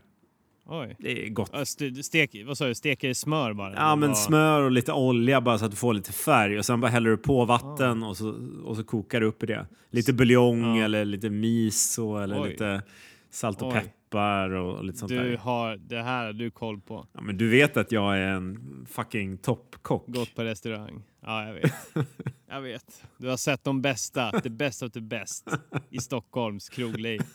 Oj. 0.67 0.95
Det 0.99 1.25
är 1.25 1.29
gott. 1.29 1.67
Stek, 2.03 2.35
vad 2.45 2.57
sa 2.57 2.65
du? 2.65 2.75
Steker 2.75 3.09
i 3.09 3.13
smör 3.13 3.53
bara? 3.53 3.73
Ja, 3.73 3.95
men 3.95 4.15
smör 4.15 4.61
och 4.61 4.71
lite 4.71 4.93
olja 4.93 5.41
bara 5.41 5.57
så 5.57 5.65
att 5.65 5.71
du 5.71 5.77
får 5.77 5.93
lite 5.93 6.11
färg. 6.11 6.57
Och 6.57 6.65
sen 6.65 6.81
bara 6.81 6.91
häller 6.91 7.09
du 7.09 7.17
på 7.17 7.45
vatten 7.45 8.03
ah. 8.03 8.09
och, 8.09 8.17
så, 8.17 8.35
och 8.63 8.75
så 8.75 8.83
kokar 8.83 9.21
du 9.21 9.27
upp 9.27 9.43
i 9.43 9.45
det. 9.45 9.67
Lite 9.89 10.13
buljong 10.13 10.77
ja. 10.77 10.85
eller 10.85 11.05
lite 11.05 11.29
miso 11.29 12.17
eller 12.17 12.41
Oj. 12.41 12.49
lite 12.49 12.81
salt 13.29 13.61
och 13.61 13.67
Oj. 13.67 13.73
peppar 13.73 14.49
och 14.49 14.85
lite 14.85 14.97
sånt 14.97 15.09
du 15.09 15.17
där. 15.17 15.37
Har, 15.37 15.77
det 15.77 16.01
här 16.01 16.25
har 16.25 16.33
du 16.33 16.51
koll 16.51 16.81
på. 16.81 17.07
Ja, 17.13 17.21
men 17.21 17.37
du 17.37 17.49
vet 17.49 17.77
att 17.77 17.91
jag 17.91 18.17
är 18.17 18.21
en 18.21 18.85
fucking 18.89 19.37
toppkock. 19.37 20.07
Gått 20.07 20.35
på 20.35 20.43
restaurang. 20.43 21.03
Ja, 21.21 21.47
jag 21.47 21.53
vet. 21.53 21.73
jag 22.49 22.61
vet. 22.61 23.03
Du 23.17 23.27
har 23.27 23.37
sett 23.37 23.63
de 23.63 23.81
bästa, 23.81 24.41
the 24.41 24.49
best 24.49 24.83
of 24.83 24.91
the 24.91 25.01
best 25.01 25.47
i 25.89 25.99
Stockholms 25.99 26.69
krogliv. 26.69 27.21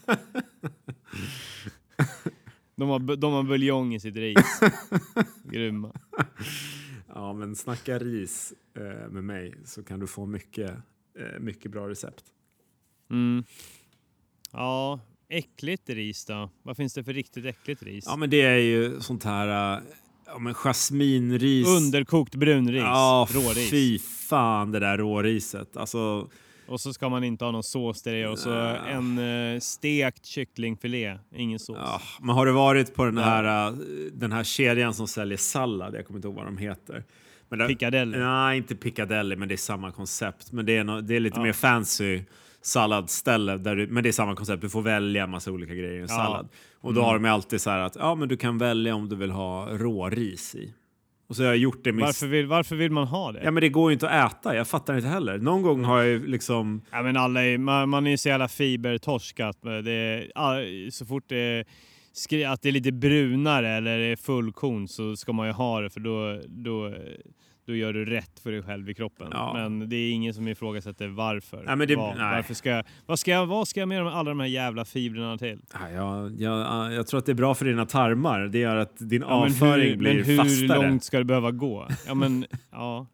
De 2.80 2.88
har, 2.88 3.16
de 3.16 3.32
har 3.32 3.42
buljong 3.42 3.94
i 3.94 4.00
sitt 4.00 4.16
ris. 4.16 4.60
Grymma. 5.44 5.92
Ja, 7.14 7.32
men 7.32 7.56
snacka 7.56 7.98
ris 7.98 8.52
eh, 8.76 9.10
med 9.10 9.24
mig 9.24 9.54
så 9.64 9.82
kan 9.82 10.00
du 10.00 10.06
få 10.06 10.26
mycket, 10.26 10.70
eh, 11.18 11.40
mycket 11.40 11.70
bra 11.70 11.88
recept. 11.88 12.24
Mm. 13.10 13.44
Ja, 14.52 15.00
äckligt 15.28 15.90
ris 15.90 16.24
då? 16.24 16.50
Vad 16.62 16.76
finns 16.76 16.94
det 16.94 17.04
för 17.04 17.12
riktigt 17.12 17.44
äckligt 17.44 17.82
ris? 17.82 18.04
Ja, 18.06 18.16
men 18.16 18.30
det 18.30 18.42
är 18.42 18.56
ju 18.56 19.00
sånt 19.00 19.24
här 19.24 19.76
uh, 19.76 19.82
ja, 20.26 20.38
men 20.38 20.54
jasminris. 20.54 21.68
Underkokt 21.68 22.34
brunris. 22.34 22.82
Ja, 22.82 23.28
råris. 23.30 23.70
fy 23.70 23.98
fan 23.98 24.72
det 24.72 24.78
där 24.78 24.98
råriset. 24.98 25.76
Alltså, 25.76 26.30
och 26.70 26.80
så 26.80 26.92
ska 26.92 27.08
man 27.08 27.24
inte 27.24 27.44
ha 27.44 27.52
någon 27.52 27.62
sås 27.62 28.02
till 28.02 28.12
det 28.12 28.26
och 28.26 28.38
så 28.38 28.50
en 28.50 29.18
uh, 29.18 29.60
stekt 29.60 30.26
kycklingfilé, 30.26 31.18
ingen 31.34 31.58
sås. 31.58 31.76
Ja, 31.80 32.00
men 32.20 32.34
har 32.34 32.46
du 32.46 32.52
varit 32.52 32.94
på 32.94 33.04
den 33.04 33.18
här, 33.18 33.70
uh, 33.70 33.78
den 34.12 34.32
här 34.32 34.44
kedjan 34.44 34.94
som 34.94 35.08
säljer 35.08 35.38
sallad? 35.38 35.94
Jag 35.94 36.06
kommer 36.06 36.18
inte 36.18 36.28
ihåg 36.28 36.36
vad 36.36 36.44
de 36.44 36.58
heter. 36.58 37.04
Men 37.48 37.58
där, 37.58 37.68
Piccadilly? 37.68 38.18
Nej, 38.18 38.56
inte 38.56 38.74
Piccadilly, 38.74 39.36
men 39.36 39.48
det 39.48 39.54
är 39.54 39.56
samma 39.56 39.92
koncept. 39.92 40.52
Men 40.52 40.66
det 40.66 40.76
är, 40.76 40.84
no, 40.84 41.00
det 41.00 41.16
är 41.16 41.20
lite 41.20 41.38
ja. 41.38 41.42
mer 41.42 41.52
fancy 41.52 42.22
salladställe, 42.62 43.56
där 43.56 43.76
du, 43.76 43.86
men 43.86 44.02
det 44.02 44.08
är 44.08 44.12
samma 44.12 44.36
koncept. 44.36 44.62
Du 44.62 44.68
får 44.68 44.82
välja 44.82 45.26
massa 45.26 45.50
olika 45.50 45.74
grejer 45.74 45.92
i 45.92 45.96
en 45.96 46.00
ja. 46.00 46.08
sallad. 46.08 46.48
Och 46.80 46.94
då 46.94 47.00
mm. 47.00 47.08
har 47.08 47.18
de 47.18 47.28
alltid 47.28 47.60
så 47.60 47.70
här 47.70 47.78
att 47.78 47.96
ja, 47.96 48.14
men 48.14 48.28
du 48.28 48.36
kan 48.36 48.58
välja 48.58 48.94
om 48.94 49.08
du 49.08 49.16
vill 49.16 49.30
ha 49.30 49.68
råris 49.70 50.54
i. 50.54 50.74
Och 51.30 51.36
så 51.36 51.42
har 51.42 51.48
jag 51.48 51.56
gjort 51.56 51.84
det 51.84 51.92
med... 51.92 52.04
Varför 52.04 52.26
vill, 52.26 52.46
varför 52.46 52.76
vill 52.76 52.92
man 52.92 53.06
ha 53.06 53.32
det? 53.32 53.40
Ja 53.44 53.50
men 53.50 53.60
det 53.60 53.68
går 53.68 53.90
ju 53.90 53.92
inte 53.92 54.08
att 54.08 54.32
äta, 54.32 54.56
jag 54.56 54.68
fattar 54.68 54.96
inte 54.96 55.08
heller. 55.08 55.38
Någon 55.38 55.62
gång 55.62 55.84
har 55.84 56.02
jag 56.02 56.28
liksom... 56.28 56.82
Ja 56.90 57.02
men 57.02 57.16
alla 57.16 57.44
är, 57.44 57.58
man, 57.58 57.88
man 57.88 58.06
är 58.06 58.10
ju 58.10 58.16
så 58.16 58.28
jävla 58.28 58.48
fibertorsk 58.48 59.40
att 59.40 59.62
det 59.62 60.30
så 60.90 61.06
fort 61.06 61.24
det 61.28 61.64
att 62.46 62.62
det 62.62 62.68
är 62.68 62.72
lite 62.72 62.92
brunare 62.92 63.70
eller 63.70 63.98
är 63.98 64.16
fullkorn 64.16 64.88
så 64.88 65.16
ska 65.16 65.32
man 65.32 65.46
ju 65.46 65.52
ha 65.52 65.80
det 65.80 65.90
för 65.90 66.00
då, 66.00 66.40
då 66.48 66.94
då 67.70 67.76
gör 67.76 67.92
du 67.92 68.04
rätt 68.04 68.40
för 68.42 68.52
dig 68.52 68.62
själv 68.62 68.90
i 68.90 68.94
kroppen. 68.94 69.28
Ja. 69.30 69.52
Men 69.54 69.88
det 69.88 69.96
är 69.96 70.12
ingen 70.12 70.34
som 70.34 70.48
ifrågasätter 70.48 71.08
varför. 71.08 71.62
Nej, 71.66 71.76
men 71.76 71.88
det, 71.88 71.96
Var, 71.96 72.16
varför 72.16 72.54
ska 72.54 72.82
vad, 73.06 73.18
ska 73.18 73.30
jag, 73.30 73.46
vad 73.46 73.68
ska 73.68 73.80
jag 73.80 73.88
med 73.88 74.06
alla 74.06 74.30
de 74.30 74.40
här 74.40 74.46
jävla 74.46 74.84
fibrerna 74.84 75.38
till? 75.38 75.60
Ja, 75.72 75.90
jag, 75.90 76.40
jag, 76.40 76.92
jag 76.92 77.06
tror 77.06 77.18
att 77.18 77.26
det 77.26 77.32
är 77.32 77.34
bra 77.34 77.54
för 77.54 77.64
dina 77.64 77.86
tarmar. 77.86 78.40
Det 78.40 78.58
gör 78.58 78.76
att 78.76 78.98
din 78.98 79.22
ja, 79.22 79.28
avföring 79.28 79.88
hur, 79.88 79.96
blir 79.96 80.14
men 80.14 80.24
hur 80.24 80.36
fastare. 80.36 80.78
hur 80.78 80.88
långt 80.88 81.04
ska 81.04 81.18
det 81.18 81.24
behöva 81.24 81.50
gå? 81.50 81.88
Ja, 82.06 82.14
men 82.14 82.46
ja. 82.70 83.06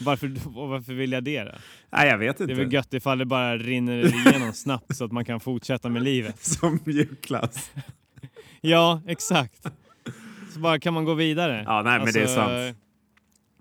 Varför, 0.00 0.32
varför 0.68 0.92
vill 0.92 1.12
jag 1.12 1.24
det 1.24 1.44
då? 1.44 1.52
Nej, 1.90 2.08
jag 2.08 2.18
vet 2.18 2.40
inte. 2.40 2.54
Det 2.54 2.60
är 2.60 2.64
väl 2.64 2.72
gött 2.72 2.94
ifall 2.94 3.18
det 3.18 3.24
bara 3.24 3.56
rinner 3.56 4.26
igenom 4.28 4.52
snabbt 4.52 4.96
så 4.96 5.04
att 5.04 5.12
man 5.12 5.24
kan 5.24 5.40
fortsätta 5.40 5.88
med 5.88 6.02
livet. 6.02 6.40
Som 6.44 6.78
mjukglass. 6.84 7.70
ja, 8.60 9.02
exakt. 9.06 9.66
Så 10.54 10.60
bara 10.60 10.78
kan 10.78 10.94
man 10.94 11.04
gå 11.04 11.14
vidare. 11.14 11.62
Ja, 11.66 11.82
nej, 11.82 11.92
alltså, 11.92 12.04
men 12.04 12.12
det 12.12 12.20
är 12.20 12.22
alltså, 12.22 12.74
sant 12.74 12.89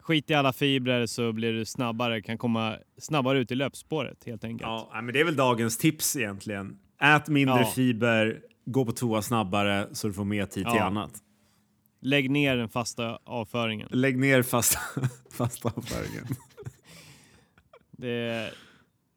skit 0.09 0.29
i 0.29 0.33
alla 0.33 0.53
fibrer 0.53 1.05
så 1.05 1.31
blir 1.33 1.53
du 1.53 1.65
snabbare, 1.65 2.21
kan 2.21 2.37
komma 2.37 2.77
snabbare 2.97 3.39
ut 3.39 3.51
i 3.51 3.55
löpspåret 3.55 4.23
helt 4.25 4.43
enkelt. 4.43 4.61
Ja, 4.61 5.01
men 5.03 5.13
det 5.13 5.19
är 5.19 5.23
väl 5.23 5.35
dagens 5.35 5.77
tips 5.77 6.15
egentligen. 6.15 6.79
Ät 7.01 7.27
mindre 7.27 7.59
ja. 7.59 7.65
fiber, 7.65 8.41
gå 8.65 8.85
på 8.85 8.91
toa 8.91 9.21
snabbare 9.21 9.87
så 9.91 10.07
du 10.07 10.13
får 10.13 10.23
mer 10.23 10.45
tid 10.45 10.63
ja. 10.65 10.71
till 10.71 10.81
annat. 10.81 11.11
Lägg 12.01 12.29
ner 12.29 12.57
den 12.57 12.69
fasta 12.69 13.19
avföringen. 13.23 13.87
Lägg 13.91 14.19
ner 14.19 14.43
fasta, 14.43 14.79
fasta 15.31 15.71
avföringen. 15.75 16.25
det, 17.91 18.51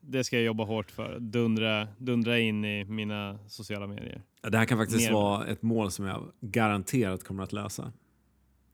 det 0.01 0.25
ska 0.25 0.37
jag 0.37 0.45
jobba 0.45 0.65
hårt 0.65 0.91
för. 0.91 1.19
Dundra, 1.19 1.89
dundra 1.99 2.39
in 2.39 2.65
i 2.65 2.85
mina 2.85 3.39
sociala 3.49 3.87
medier. 3.87 4.23
Det 4.43 4.59
här 4.59 4.65
kan 4.65 4.79
faktiskt 4.79 5.07
ner. 5.07 5.13
vara 5.13 5.47
ett 5.47 5.63
mål 5.63 5.91
som 5.91 6.05
jag 6.07 6.33
garanterat 6.41 7.25
kommer 7.25 7.43
att 7.43 7.53
lösa. 7.53 7.93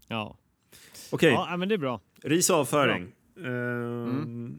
Ja. 0.09 0.37
Okej. 1.11 1.33
Ja, 1.33 1.57
men 1.57 1.69
det 1.69 1.75
är 1.75 1.79
bra. 1.79 2.01
Ris 2.23 2.51
och 2.51 2.57
avföring. 2.57 3.13
Uh, 3.41 3.47
mm. 3.47 4.57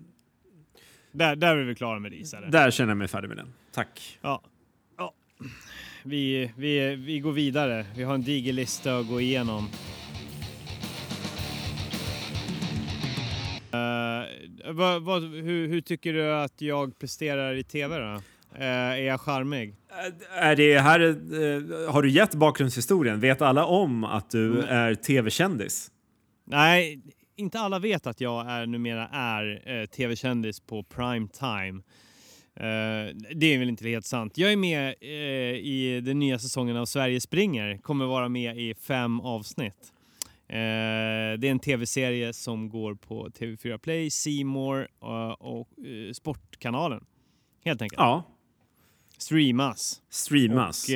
Där, 1.11 1.35
där 1.35 1.55
är 1.55 1.63
vi 1.63 1.75
klara 1.75 1.99
med 1.99 2.11
ris. 2.11 2.33
Eller? 2.33 2.47
Där 2.47 2.71
känner 2.71 2.91
jag 2.91 2.97
mig 2.97 3.07
färdig 3.07 3.27
med 3.27 3.37
den. 3.37 3.53
Tack. 3.71 4.19
Ja. 4.21 4.41
ja. 4.97 5.13
Vi, 6.03 6.51
vi, 6.57 6.95
vi 6.95 7.19
går 7.19 7.31
vidare. 7.31 7.85
Vi 7.95 8.03
har 8.03 8.13
en 8.13 8.23
diger 8.23 8.53
lista 8.53 8.97
att 8.97 9.07
gå 9.07 9.21
igenom. 9.21 9.69
Uh, 13.73 14.73
vad, 14.73 15.01
vad, 15.03 15.21
hur, 15.21 15.67
hur, 15.67 15.81
tycker 15.81 16.13
du 16.13 16.33
att 16.33 16.61
jag 16.61 16.99
presterar 16.99 17.55
i 17.55 17.63
tv 17.63 17.97
då? 17.97 18.05
Uh, 18.05 18.63
är 18.63 18.97
jag 18.97 19.21
charmig? 19.21 19.69
Uh, 19.69 20.43
är 20.43 20.55
det 20.55 20.79
här, 20.79 20.99
har 21.91 22.01
du 22.01 22.09
gett 22.09 22.33
bakgrundshistorien? 22.33 23.19
Vet 23.19 23.41
alla 23.41 23.65
om 23.65 24.03
att 24.03 24.29
du 24.29 24.51
mm. 24.51 24.65
är 24.69 24.95
tv-kändis? 24.95 25.91
Nej, 26.49 27.01
inte 27.35 27.59
alla 27.59 27.79
vet 27.79 28.07
att 28.07 28.21
jag 28.21 28.49
är 28.49 28.65
numera 28.65 29.07
är 29.07 29.61
eh, 29.65 29.85
tv-kändis 29.85 30.59
på 30.59 30.83
prime 30.83 31.27
time. 31.27 31.81
Uh, 32.59 33.15
det 33.35 33.45
är 33.45 33.59
väl 33.59 33.69
inte 33.69 33.87
helt 33.87 34.05
sant. 34.05 34.37
Jag 34.37 34.51
är 34.51 34.57
med 34.57 34.95
uh, 35.03 35.09
i 35.59 36.01
den 36.03 36.19
nya 36.19 36.39
säsongen 36.39 36.77
av 36.77 36.85
Sverige 36.85 37.21
springer. 37.21 37.77
Kommer 37.77 38.05
vara 38.05 38.29
med 38.29 38.57
i 38.57 38.73
fem 38.73 39.19
avsnitt. 39.19 39.93
Uh, 40.49 40.55
det 41.39 41.47
är 41.47 41.51
en 41.51 41.59
tv-serie 41.59 42.33
som 42.33 42.69
går 42.69 42.95
på 42.95 43.27
TV4 43.27 43.77
Play, 43.77 44.11
Simor 44.11 44.87
och 45.39 45.67
Sportkanalen. 46.13 47.05
Helt 47.65 47.81
enkelt. 47.81 47.99
Ja. 47.99 48.23
Streamas. 49.17 50.01
Streamas. 50.09 50.83
Och, 50.83 50.89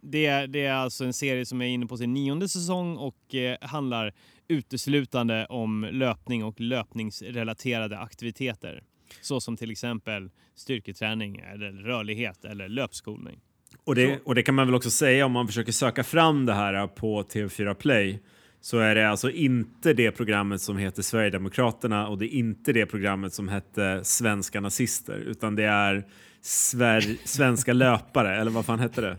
det, 0.00 0.26
är, 0.26 0.46
det 0.46 0.66
är 0.66 0.72
alltså 0.72 1.04
en 1.04 1.12
serie 1.12 1.46
som 1.46 1.62
är 1.62 1.66
inne 1.66 1.86
på 1.86 1.96
sin 1.96 2.14
nionde 2.14 2.48
säsong 2.48 2.96
och 2.96 3.34
handlar 3.60 4.14
uteslutande 4.50 5.46
om 5.46 5.88
löpning 5.92 6.44
och 6.44 6.60
löpningsrelaterade 6.60 7.98
aktiviteter. 7.98 8.82
Så 9.20 9.40
som 9.40 9.56
till 9.56 9.70
exempel 9.70 10.30
styrketräning 10.54 11.36
eller 11.52 11.72
rörlighet 11.72 12.44
eller 12.44 12.68
löpskolning. 12.68 13.40
Och 13.84 13.94
det, 13.94 14.20
och 14.24 14.34
det 14.34 14.42
kan 14.42 14.54
man 14.54 14.66
väl 14.66 14.74
också 14.74 14.90
säga 14.90 15.26
om 15.26 15.32
man 15.32 15.46
försöker 15.46 15.72
söka 15.72 16.04
fram 16.04 16.46
det 16.46 16.54
här 16.54 16.86
på 16.86 17.22
TV4 17.22 17.74
Play 17.74 18.22
så 18.60 18.78
är 18.78 18.94
det 18.94 19.10
alltså 19.10 19.30
inte 19.30 19.92
det 19.92 20.10
programmet 20.10 20.60
som 20.60 20.76
heter 20.76 21.02
Sverigedemokraterna 21.02 22.08
och 22.08 22.18
det 22.18 22.34
är 22.34 22.38
inte 22.38 22.72
det 22.72 22.86
programmet 22.86 23.34
som 23.34 23.48
hette 23.48 24.00
Svenska 24.04 24.60
nazister 24.60 25.16
utan 25.18 25.56
det 25.56 25.64
är 25.64 26.06
Sver 26.42 27.00
svenska 27.24 27.72
löpare 27.72 28.36
eller 28.36 28.50
vad 28.50 28.66
fan 28.66 28.78
hette 28.78 29.00
det? 29.00 29.16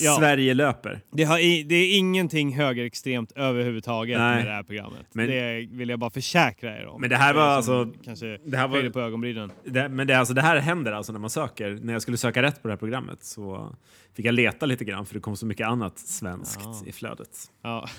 Ja. 0.00 0.16
Sverige 0.18 0.54
löper. 0.54 1.00
Det, 1.10 1.24
har, 1.24 1.38
det 1.68 1.74
är 1.74 1.98
ingenting 1.98 2.54
högerextremt 2.54 3.32
överhuvudtaget 3.32 4.18
Nej. 4.18 4.36
med 4.36 4.46
det 4.46 4.52
här 4.52 4.62
programmet. 4.62 5.06
Men, 5.12 5.26
det 5.26 5.68
vill 5.70 5.88
jag 5.88 5.98
bara 5.98 6.10
försäkra 6.10 6.78
er 6.78 6.86
om. 6.86 7.00
Men 7.00 7.10
det 7.10 7.16
här 7.16 7.34
var 7.34 7.42
alltså... 7.42 7.92
Kanske 8.04 8.38
det 8.44 8.56
här 8.56 8.68
var, 8.68 8.90
på 8.90 9.00
ögonbrynen. 9.00 9.52
Det, 9.64 9.88
men 9.88 10.06
det, 10.06 10.18
alltså, 10.18 10.34
det 10.34 10.42
här 10.42 10.56
händer 10.56 10.92
alltså 10.92 11.12
när 11.12 11.20
man 11.20 11.30
söker. 11.30 11.78
När 11.82 11.92
jag 11.92 12.02
skulle 12.02 12.16
söka 12.16 12.42
rätt 12.42 12.62
på 12.62 12.68
det 12.68 12.72
här 12.72 12.78
programmet 12.78 13.24
så 13.24 13.76
fick 14.14 14.26
jag 14.26 14.34
leta 14.34 14.66
lite 14.66 14.84
grann 14.84 15.06
för 15.06 15.14
det 15.14 15.20
kom 15.20 15.36
så 15.36 15.46
mycket 15.46 15.66
annat 15.66 15.98
svenskt 15.98 16.60
ja. 16.62 16.82
i 16.86 16.92
flödet. 16.92 17.50
Ja. 17.62 17.88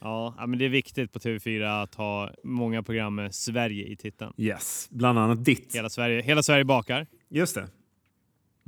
Ja, 0.00 0.34
men 0.38 0.58
det 0.58 0.64
är 0.64 0.68
viktigt 0.68 1.12
på 1.12 1.18
TV4 1.18 1.82
att 1.82 1.94
ha 1.94 2.30
många 2.44 2.82
program 2.82 3.14
med 3.14 3.34
Sverige 3.34 3.84
i 3.84 3.96
titeln. 3.96 4.32
Yes, 4.36 4.88
bland 4.90 5.18
annat 5.18 5.44
ditt. 5.44 5.74
Hela 5.74 5.90
Sverige, 5.90 6.22
hela 6.22 6.42
Sverige 6.42 6.64
bakar. 6.64 7.06
Just 7.28 7.54
det. 7.54 7.68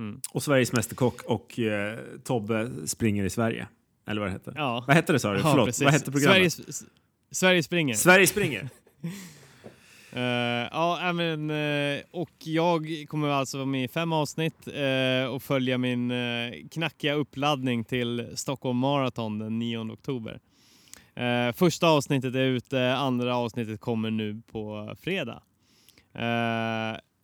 Mm. 0.01 0.21
Och 0.33 0.43
Sveriges 0.43 0.73
Mästerkock 0.73 1.23
och 1.23 1.59
eh, 1.59 1.99
Tobbe 2.25 2.71
springer 2.87 3.25
i 3.25 3.31
Sverige. 3.31 3.69
Eller 4.07 4.21
vad 4.21 4.29
det 4.29 4.33
hette. 4.33 4.53
Ja. 4.57 4.85
Vad 4.87 4.97
hette 4.97 5.13
det 5.13 5.19
sa 5.19 5.33
du? 5.33 5.39
Ja, 5.39 5.51
Förlåt, 5.51 5.67
precis. 5.67 5.85
vad 5.85 5.93
hette 5.93 6.11
programmet? 6.11 6.53
Sveriges, 6.53 6.85
Sverige 7.31 7.63
springer. 7.63 7.95
Sverige 7.95 8.27
springer. 8.27 8.69
Uh, 10.13 10.21
ja, 10.73 11.13
men, 11.15 11.51
uh, 11.51 12.01
och 12.11 12.31
jag 12.39 13.05
kommer 13.09 13.29
alltså 13.29 13.57
vara 13.57 13.67
med 13.67 13.85
i 13.85 13.89
fem 13.89 14.13
avsnitt 14.13 14.69
uh, 14.69 15.25
och 15.25 15.43
följa 15.43 15.79
min 15.79 16.13
knackiga 16.71 17.15
uppladdning 17.15 17.85
till 17.85 18.29
Stockholm 18.35 18.79
Marathon 18.79 19.39
den 19.39 19.59
9 19.59 19.79
oktober. 19.79 20.41
första 21.53 21.89
avsnittet 21.89 22.35
är 22.35 22.41
ute, 22.41 22.95
andra 22.95 23.37
avsnittet 23.37 23.81
kommer 23.81 24.11
nu 24.11 24.43
på 24.53 24.95
fredag. 25.01 25.43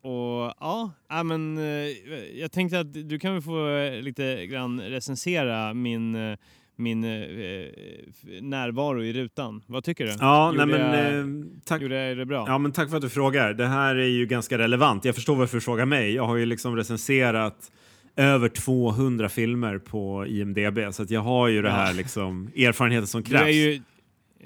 Och 0.07 0.55
ja, 0.61 0.93
äh, 1.13 1.25
men, 1.25 1.59
eh, 1.59 1.65
jag 2.39 2.53
tänkte 2.53 2.81
att 2.81 3.09
du 3.09 3.19
kan 3.19 3.33
väl 3.33 3.43
få 3.43 3.69
eh, 3.69 4.03
lite 4.03 4.47
grann 4.47 4.81
recensera 4.81 5.75
min, 5.75 6.15
eh, 6.15 6.39
min 6.77 7.05
eh, 7.05 7.11
närvaro 8.41 9.03
i 9.05 9.13
rutan. 9.13 9.63
Vad 9.67 9.85
tycker 9.85 10.05
du? 10.05 10.13
Ja, 10.21 10.53
gjorde, 10.53 10.67
nej, 10.67 10.79
men, 10.79 11.43
eh, 11.43 11.47
tack, 11.65 11.83
gjorde 11.83 12.09
jag 12.09 12.19
det 12.19 12.27
bra? 12.27 12.45
Ja, 12.47 12.59
men 12.59 12.73
tack 12.73 12.91
för 12.91 12.97
att 12.97 13.03
du 13.03 13.09
frågar. 13.09 13.55
Det 13.55 13.67
här 13.67 13.97
är 13.97 14.09
ju 14.09 14.27
ganska 14.27 14.59
relevant. 14.59 15.05
Jag 15.05 15.15
förstår 15.15 15.37
varför 15.37 15.57
du 15.57 15.61
frågar 15.61 15.87
mig. 15.87 16.15
Jag 16.15 16.27
har 16.27 16.37
ju 16.37 16.47
liksom 16.47 16.77
recenserat 16.77 17.73
över 18.17 18.49
200 18.49 19.29
filmer 19.29 19.79
på 19.79 20.27
IMDB 20.27 20.95
så 20.95 21.03
att 21.03 21.11
jag 21.11 21.21
har 21.21 21.49
ju 21.49 21.63
det 21.63 21.71
här 21.71 21.95
liksom 21.95 22.51
erfarenheten 22.57 23.07
som 23.07 23.23
krävs. 23.23 23.55
Ju, 23.55 23.83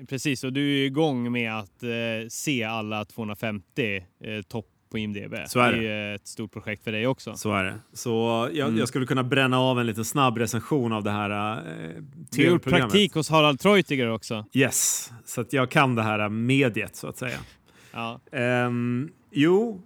precis, 0.09 0.45
och 0.45 0.52
du 0.52 0.83
är 0.83 0.87
igång 0.87 1.33
med 1.33 1.59
att 1.59 1.83
eh, 1.83 2.29
se 2.29 2.64
alla 2.64 3.05
250 3.05 3.97
eh, 4.25 4.43
topp 4.43 4.67
på 4.90 4.99
IMDB. 4.99 5.35
Så 5.47 5.61
är 5.61 5.73
det. 5.73 5.80
det 5.80 5.88
är 5.88 6.14
ett 6.14 6.26
stort 6.26 6.52
projekt 6.52 6.85
för 6.85 6.92
dig 6.92 7.06
också. 7.06 7.35
Så 7.35 7.52
är 7.52 7.64
det. 7.64 7.75
Så 7.92 8.49
jag, 8.52 8.68
mm. 8.68 8.78
jag 8.78 8.88
skulle 8.88 9.06
kunna 9.06 9.25
bränna 9.25 9.61
av 9.61 9.80
en 9.80 9.87
liten 9.87 10.04
snabb 10.04 10.38
recension 10.38 10.92
av 10.92 11.04
det 11.04 11.11
här 11.11 11.56
eh, 11.56 12.02
Du 12.30 12.44
har 12.44 12.52
gjort 12.52 12.64
praktik 12.64 13.14
hos 13.14 13.30
Harald 13.30 13.61
Treutiger 13.61 14.11
också. 14.11 14.44
Yes, 14.52 15.12
så 15.25 15.40
att 15.40 15.52
jag 15.52 15.70
kan 15.70 15.94
det 15.94 16.02
här 16.02 16.28
mediet 16.28 16.97
så 16.97 17.06
att 17.06 17.16
säga. 17.16 17.38
ja. 17.92 18.20
Um, 18.66 19.11
jo, 19.30 19.82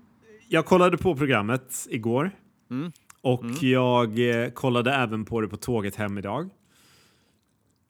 jag 0.49 0.67
kollade 0.67 0.99
på 0.99 1.17
programmet 1.17 1.87
igår. 1.91 2.31
Mm. 2.71 2.93
Och 3.21 3.43
mm. 3.43 3.57
jag 3.61 4.45
eh, 4.45 4.51
kollade 4.51 4.95
även 4.95 5.25
på 5.25 5.41
det 5.41 5.49
på 5.49 5.57
tåget 5.57 5.97
hem 5.97 6.19
idag. 6.19 6.51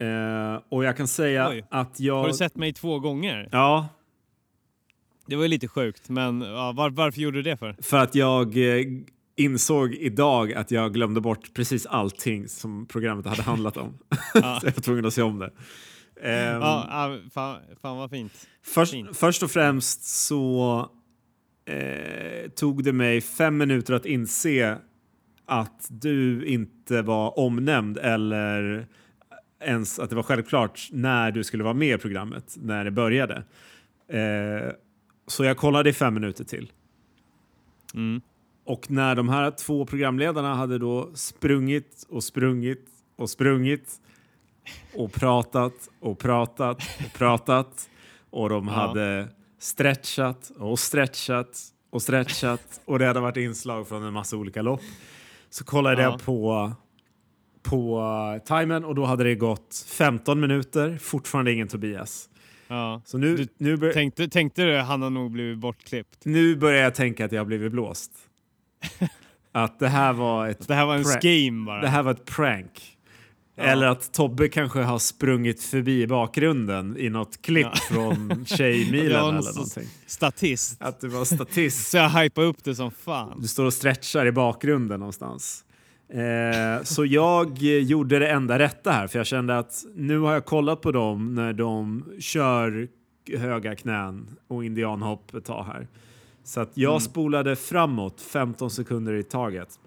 Uh, 0.03 0.61
och 0.69 0.83
jag 0.83 0.97
kan 0.97 1.07
säga 1.07 1.49
Oj. 1.49 1.65
att 1.69 1.99
jag... 1.99 2.17
Har 2.17 2.27
du 2.27 2.33
sett 2.33 2.55
mig 2.55 2.73
två 2.73 2.99
gånger? 2.99 3.49
Ja, 3.51 3.87
det 5.25 5.35
var 5.35 5.43
ju 5.43 5.49
lite 5.49 5.67
sjukt, 5.67 6.09
men 6.09 6.41
ja, 6.41 6.71
var, 6.71 6.89
varför 6.89 7.21
gjorde 7.21 7.37
du 7.37 7.41
det 7.41 7.57
för? 7.57 7.75
För 7.81 7.97
att 7.97 8.15
jag 8.15 8.57
eh, 8.57 8.85
insåg 9.35 9.93
idag 9.93 10.53
att 10.53 10.71
jag 10.71 10.93
glömde 10.93 11.21
bort 11.21 11.53
precis 11.53 11.85
allting 11.85 12.47
som 12.47 12.85
programmet 12.85 13.25
hade 13.25 13.41
handlat 13.41 13.77
om. 13.77 13.97
så 14.33 14.39
jag 14.39 14.61
var 14.63 14.81
tvungen 14.81 15.05
att 15.05 15.13
se 15.13 15.21
om 15.21 15.39
det. 15.39 15.51
Um, 16.21 16.61
ja, 16.61 17.17
fan, 17.33 17.57
fan 17.81 17.97
vad 17.97 18.09
fint. 18.09 18.47
Först, 18.63 18.91
fint. 18.91 19.17
först 19.17 19.43
och 19.43 19.51
främst 19.51 20.03
så 20.03 20.79
eh, 21.65 22.49
tog 22.49 22.83
det 22.83 22.93
mig 22.93 23.21
fem 23.21 23.57
minuter 23.57 23.93
att 23.93 24.05
inse 24.05 24.77
att 25.45 25.87
du 25.89 26.45
inte 26.45 27.01
var 27.01 27.39
omnämnd 27.39 27.97
eller 27.97 28.87
ens 29.61 29.99
att 29.99 30.09
det 30.09 30.15
var 30.15 30.23
självklart 30.23 30.89
när 30.91 31.31
du 31.31 31.43
skulle 31.43 31.63
vara 31.63 31.73
med 31.73 31.95
i 31.95 32.01
programmet 32.01 32.57
när 32.61 32.83
det 32.85 32.91
började. 32.91 33.43
Eh, 34.09 34.71
så 35.27 35.43
jag 35.43 35.57
kollade 35.57 35.89
i 35.89 35.93
fem 35.93 36.13
minuter 36.13 36.43
till. 36.43 36.71
Mm. 37.93 38.21
Och 38.65 38.91
när 38.91 39.15
de 39.15 39.29
här 39.29 39.51
två 39.51 39.85
programledarna 39.85 40.55
hade 40.55 40.77
då 40.77 41.09
sprungit 41.13 42.05
och 42.09 42.23
sprungit 42.23 42.87
och 43.15 43.29
sprungit 43.29 44.01
och 44.95 45.11
pratat 45.11 45.89
och 45.99 46.19
pratat 46.19 46.77
och 47.05 47.13
pratat 47.13 47.89
och 48.29 48.49
de 48.49 48.67
ja. 48.67 48.73
hade 48.73 49.27
stretchat 49.59 50.51
och 50.57 50.79
stretchat 50.79 51.61
och 51.89 52.01
stretchat 52.01 52.81
och 52.85 52.99
det 52.99 53.05
hade 53.05 53.19
varit 53.19 53.37
inslag 53.37 53.87
från 53.87 54.03
en 54.03 54.13
massa 54.13 54.37
olika 54.37 54.61
lopp. 54.61 54.81
Så 55.49 55.63
kollade 55.63 56.01
ja. 56.01 56.09
jag 56.09 56.23
på, 56.23 56.71
på 57.63 58.39
timern 58.45 58.83
och 58.83 58.95
då 58.95 59.05
hade 59.05 59.23
det 59.23 59.35
gått 59.35 59.85
15 59.87 60.39
minuter, 60.39 60.97
fortfarande 60.97 61.53
ingen 61.53 61.67
Tobias. 61.67 62.29
Ja. 62.67 63.01
Så 63.05 63.17
nu, 63.17 63.37
du 63.37 63.47
nu 63.57 63.77
bör... 63.77 63.93
tänkte, 63.93 64.27
tänkte 64.27 64.63
du 64.63 64.77
han 64.77 65.01
har 65.01 65.09
nog 65.09 65.31
blivit 65.31 65.57
bortklippt? 65.57 66.25
Nu 66.25 66.55
börjar 66.55 66.83
jag 66.83 66.95
tänka 66.95 67.25
att 67.25 67.31
jag 67.31 67.39
har 67.39 67.45
blivit 67.45 67.71
blåst. 67.71 68.11
att 69.51 69.79
det 69.79 69.87
här 69.87 70.13
var 70.13 70.47
ett... 70.47 70.67
Det 70.67 70.75
här 70.75 70.85
var 70.85 70.95
en 70.95 71.03
scheme 71.03 71.65
bara. 71.65 71.81
Det 71.81 71.87
här 71.87 72.03
var 72.03 72.11
ett 72.11 72.25
prank. 72.25 72.95
Ja. 73.57 73.63
Eller 73.63 73.87
att 73.87 74.13
Tobbe 74.13 74.49
kanske 74.49 74.79
har 74.79 74.99
sprungit 74.99 75.63
förbi 75.63 76.07
bakgrunden 76.07 76.97
i 76.97 77.09
något 77.09 77.41
klipp 77.41 77.67
ja. 77.73 77.79
från 77.89 78.45
Tjejmilen 78.45 79.05
eller 79.35 79.53
någonting. 79.53 79.87
Statist. 80.05 80.81
Att 80.81 81.01
du 81.01 81.07
var 81.07 81.25
statist. 81.25 81.87
Så 81.91 81.97
jag 81.97 82.09
hypade 82.09 82.47
upp 82.47 82.63
det 82.63 82.75
som 82.75 82.91
fan. 82.91 83.41
Du 83.41 83.47
står 83.47 83.65
och 83.65 83.73
stretchar 83.73 84.25
i 84.25 84.31
bakgrunden 84.31 84.99
någonstans. 84.99 85.64
Eh, 86.09 86.83
så 86.83 87.05
jag 87.05 87.57
gjorde 87.61 88.19
det 88.19 88.27
enda 88.27 88.59
rätta 88.59 88.91
här, 88.91 89.07
för 89.07 89.19
jag 89.19 89.27
kände 89.27 89.57
att 89.57 89.85
nu 89.95 90.19
har 90.19 90.33
jag 90.33 90.45
kollat 90.45 90.81
på 90.81 90.91
dem 90.91 91.35
när 91.35 91.53
de 91.53 92.05
kör 92.19 92.87
höga 93.33 93.75
knän 93.75 94.27
och 94.47 94.65
indianhopp 94.65 95.33
ett 95.33 95.45
tag 95.45 95.63
här. 95.63 95.87
Så 96.43 96.61
att 96.61 96.71
jag 96.73 96.91
mm. 96.91 96.99
spolade 96.99 97.55
framåt 97.55 98.21
15 98.21 98.71
sekunder 98.71 99.13
i 99.13 99.23
taget. 99.23 99.79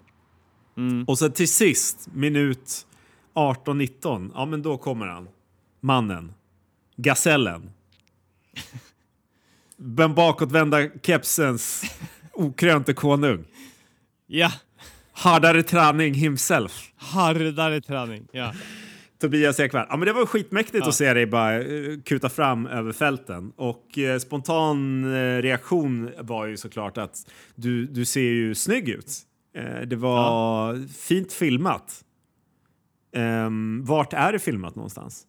Mm. 0.77 1.03
Och 1.03 1.17
så 1.17 1.29
till 1.29 1.47
sist, 1.47 2.09
minut 2.13 2.87
18-19, 3.33 4.31
ja 4.33 4.45
men 4.45 4.61
då 4.61 4.77
kommer 4.77 5.07
han. 5.07 5.27
Mannen. 5.79 6.33
Gasellen. 6.95 7.69
Den 9.77 10.15
bakåtvända 10.15 10.89
kepsens 11.01 11.83
okrönte 12.33 12.93
konung. 12.93 13.45
Ja. 14.27 14.51
Hardare 15.19 15.63
träning 15.63 16.13
himself. 16.13 16.91
Hardare 16.95 17.81
träning, 17.81 18.27
ja. 18.31 18.53
Tobias 19.21 19.59
Ekvall. 19.59 19.85
Ja, 19.89 19.97
men 19.97 20.05
det 20.05 20.13
var 20.13 20.25
skitmäktigt 20.25 20.83
ja. 20.83 20.89
att 20.89 20.95
se 20.95 21.13
dig 21.13 21.25
bara 21.25 21.63
uh, 21.63 22.01
kuta 22.01 22.29
fram 22.29 22.67
över 22.67 22.91
fälten. 22.91 23.51
Och 23.55 23.97
uh, 23.97 24.17
spontan 24.17 25.03
uh, 25.03 25.41
reaktion 25.41 26.11
var 26.19 26.45
ju 26.45 26.57
såklart 26.57 26.97
att 26.97 27.31
du, 27.55 27.85
du 27.85 28.05
ser 28.05 28.21
ju 28.21 28.55
snygg 28.55 28.89
ut. 28.89 29.17
det 29.85 29.95
var 29.95 30.73
ja. 30.73 30.79
fint 30.97 31.33
filmat. 31.33 32.05
Um, 33.15 33.85
vart 33.85 34.13
är 34.13 34.31
det 34.31 34.39
filmat 34.39 34.75
någonstans? 34.75 35.25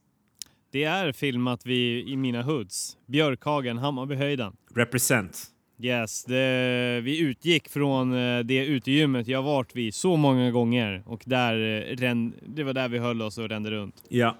Det 0.72 0.84
är 0.84 1.12
filmat 1.12 1.66
vid, 1.66 2.08
i 2.08 2.16
mina 2.16 2.42
hoods. 2.42 2.96
Björkhagen, 3.06 3.78
Hammarbyhöjden. 3.78 4.52
Represent. 4.74 5.49
Yes, 5.82 6.24
det, 6.24 7.00
vi 7.04 7.20
utgick 7.20 7.68
från 7.68 8.12
eh, 8.12 8.38
det 8.38 8.66
utegymmet 8.66 9.28
jag 9.28 9.42
varit 9.42 9.76
vid 9.76 9.94
så 9.94 10.16
många 10.16 10.50
gånger 10.50 11.02
och 11.06 11.22
där, 11.26 11.82
eh, 12.02 12.14
det 12.46 12.64
var 12.64 12.72
där 12.72 12.88
vi 12.88 12.98
höll 12.98 13.22
oss 13.22 13.38
och 13.38 13.48
rände 13.48 13.70
runt. 13.70 14.04
Ja. 14.08 14.36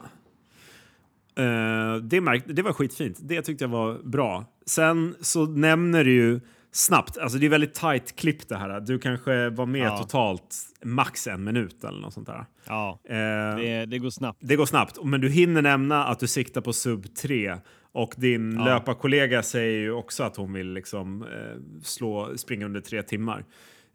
Uh, 1.38 1.96
det, 1.96 2.20
märkt, 2.20 2.44
det 2.48 2.62
var 2.62 2.72
skitfint. 2.72 3.18
Det 3.20 3.42
tyckte 3.42 3.64
jag 3.64 3.68
var 3.68 3.98
bra. 3.98 4.44
Sen 4.66 5.16
så 5.20 5.46
nämner 5.46 6.04
du 6.04 6.12
ju 6.12 6.40
snabbt, 6.72 7.18
alltså 7.18 7.38
det 7.38 7.46
är 7.46 7.50
väldigt 7.50 7.74
tight 7.74 8.16
klipp 8.16 8.48
det 8.48 8.56
här. 8.56 8.80
Du 8.80 8.98
kanske 8.98 9.50
var 9.50 9.66
med 9.66 9.86
ja. 9.86 9.98
totalt 9.98 10.56
max 10.84 11.26
en 11.26 11.44
minut 11.44 11.84
eller 11.84 12.00
något 12.00 12.14
sånt 12.14 12.26
där. 12.26 12.44
Ja, 12.66 13.00
uh, 13.10 13.16
det, 13.56 13.86
det, 13.86 13.98
går 13.98 14.10
snabbt. 14.10 14.38
Det 14.42 14.56
går 14.56 14.66
snabbt, 14.66 14.98
men 15.04 15.20
du 15.20 15.28
hinner 15.28 15.62
nämna 15.62 16.04
att 16.04 16.18
du 16.18 16.26
siktar 16.26 16.60
på 16.60 16.72
sub 16.72 17.14
3 17.14 17.56
och 17.92 18.14
din 18.16 18.52
ja. 18.52 18.64
löparkollega 18.64 19.42
säger 19.42 19.78
ju 19.78 19.92
också 19.92 20.22
att 20.22 20.36
hon 20.36 20.52
vill 20.52 20.72
liksom, 20.72 21.22
eh, 21.22 21.82
slå, 21.82 22.36
springa 22.36 22.66
under 22.66 22.80
tre 22.80 23.02
timmar. 23.02 23.44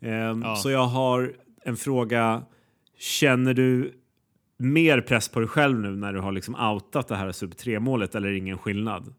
Eh, 0.01 0.11
ja. 0.11 0.55
Så 0.55 0.71
jag 0.71 0.85
har 0.85 1.33
en 1.63 1.77
fråga. 1.77 2.43
Känner 2.97 3.53
du 3.53 3.93
mer 4.57 5.01
press 5.01 5.29
på 5.29 5.39
dig 5.39 5.49
själv 5.49 5.79
nu 5.79 5.95
när 5.95 6.13
du 6.13 6.19
har 6.19 6.31
liksom 6.31 6.55
outat 6.55 7.07
det 7.07 7.15
här 7.15 7.31
sub 7.31 7.53
3-målet 7.53 8.15
eller 8.15 8.27
är 8.27 8.31
det 8.31 8.37
ingen 8.37 8.57
skillnad? 8.57 9.13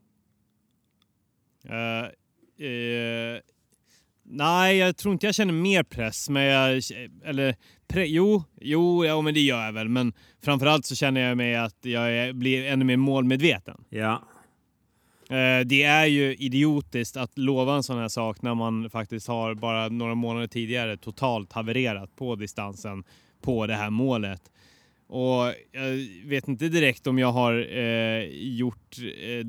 Uh, 1.64 2.66
uh, 2.66 3.40
Nej, 4.28 4.76
jag 4.76 4.96
tror 4.96 5.12
inte 5.12 5.26
jag 5.26 5.34
känner 5.34 5.52
mer 5.52 5.82
press. 5.82 6.28
Men 6.28 6.42
jag, 6.42 6.82
eller, 7.24 7.54
pre, 7.88 8.06
jo, 8.06 8.44
jo 8.60 9.04
ja, 9.04 9.20
men 9.20 9.34
det 9.34 9.40
gör 9.40 9.64
jag 9.64 9.72
väl. 9.72 9.88
Men 9.88 10.12
framförallt 10.44 10.84
så 10.84 10.94
känner 10.94 11.20
jag 11.20 11.36
mig 11.36 11.56
att 11.56 11.76
jag 11.80 12.36
blir 12.36 12.66
ännu 12.66 12.84
mer 12.84 12.96
målmedveten. 12.96 13.84
Ja. 13.88 14.22
Eh, 15.30 15.66
det 15.66 15.82
är 15.82 16.06
ju 16.06 16.34
idiotiskt 16.34 17.16
att 17.16 17.38
lova 17.38 17.74
en 17.74 17.82
sån 17.82 17.98
här 17.98 18.08
sak 18.08 18.42
när 18.42 18.54
man 18.54 18.90
faktiskt 18.90 19.28
har 19.28 19.54
bara 19.54 19.88
några 19.88 20.14
månader 20.14 20.46
tidigare 20.46 20.96
totalt 20.96 21.52
havererat 21.52 22.16
på 22.16 22.34
distansen 22.34 23.04
på 23.42 23.66
det 23.66 23.74
här 23.74 23.90
målet. 23.90 24.42
Och 25.08 25.54
jag 25.72 26.28
vet 26.28 26.48
inte 26.48 26.68
direkt 26.68 27.06
om 27.06 27.18
jag 27.18 27.32
har 27.32 27.78
eh, 27.78 28.24
gjort 28.32 28.96
eh, 28.98 29.46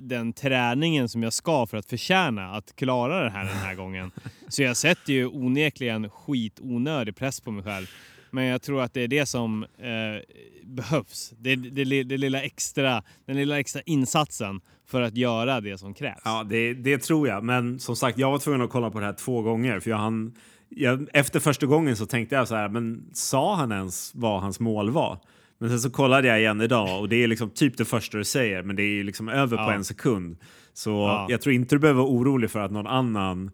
den 0.00 0.32
träningen 0.32 1.08
som 1.08 1.22
jag 1.22 1.32
ska 1.32 1.66
för 1.66 1.76
att 1.76 1.86
förtjäna 1.86 2.50
att 2.50 2.76
klara 2.76 3.24
det 3.24 3.30
här 3.30 3.44
den 3.44 3.56
här 3.56 3.74
gången. 3.74 4.10
Så 4.48 4.62
jag 4.62 4.76
sätter 4.76 5.12
ju 5.12 5.26
onekligen 5.26 6.10
skitonödig 6.10 7.16
press 7.16 7.40
på 7.40 7.50
mig 7.50 7.64
själv. 7.64 7.86
Men 8.30 8.44
jag 8.44 8.62
tror 8.62 8.82
att 8.82 8.94
det 8.94 9.00
är 9.00 9.08
det 9.08 9.26
som 9.26 9.62
eh, 9.62 10.38
behövs. 10.64 11.32
Det, 11.38 11.56
det, 11.56 11.84
det, 11.84 12.02
det, 12.02 12.16
lilla 12.16 12.42
extra, 12.42 13.02
den 13.26 13.36
lilla 13.36 13.58
extra 13.58 13.82
insatsen 13.86 14.60
för 14.86 15.02
att 15.02 15.16
göra 15.16 15.60
det 15.60 15.78
som 15.78 15.94
krävs. 15.94 16.20
Ja, 16.24 16.46
det, 16.50 16.74
det 16.74 16.98
tror 16.98 17.28
jag. 17.28 17.44
Men 17.44 17.78
som 17.78 17.96
sagt, 17.96 18.18
jag 18.18 18.30
var 18.30 18.38
tvungen 18.38 18.62
att 18.62 18.70
kolla 18.70 18.90
på 18.90 19.00
det 19.00 19.06
här 19.06 19.12
två 19.12 19.42
gånger. 19.42 19.80
För 19.80 19.90
jag 19.90 19.98
hann 19.98 20.34
jag, 20.70 21.06
efter 21.12 21.40
första 21.40 21.66
gången 21.66 21.96
så 21.96 22.06
tänkte 22.06 22.34
jag 22.34 22.48
så 22.48 22.54
här, 22.54 22.68
men 22.68 23.02
sa 23.12 23.56
han 23.56 23.72
ens 23.72 24.12
vad 24.14 24.40
hans 24.40 24.60
mål 24.60 24.90
var? 24.90 25.18
Men 25.58 25.70
sen 25.70 25.80
så 25.80 25.90
kollade 25.90 26.28
jag 26.28 26.40
igen 26.40 26.60
idag 26.60 27.00
och 27.00 27.08
det 27.08 27.16
är 27.16 27.28
liksom 27.28 27.50
typ 27.50 27.76
det 27.76 27.84
första 27.84 28.18
du 28.18 28.24
säger, 28.24 28.62
men 28.62 28.76
det 28.76 28.82
är 28.82 28.94
ju 28.94 29.02
liksom 29.02 29.28
över 29.28 29.56
ja. 29.56 29.64
på 29.64 29.70
en 29.70 29.84
sekund. 29.84 30.36
Så 30.72 30.90
ja. 30.90 31.26
jag 31.28 31.40
tror 31.40 31.54
inte 31.54 31.74
du 31.74 31.78
behöver 31.78 32.00
vara 32.00 32.10
orolig 32.10 32.50
för 32.50 32.60
att 32.60 32.70
någon 32.70 32.86
annan 32.86 33.50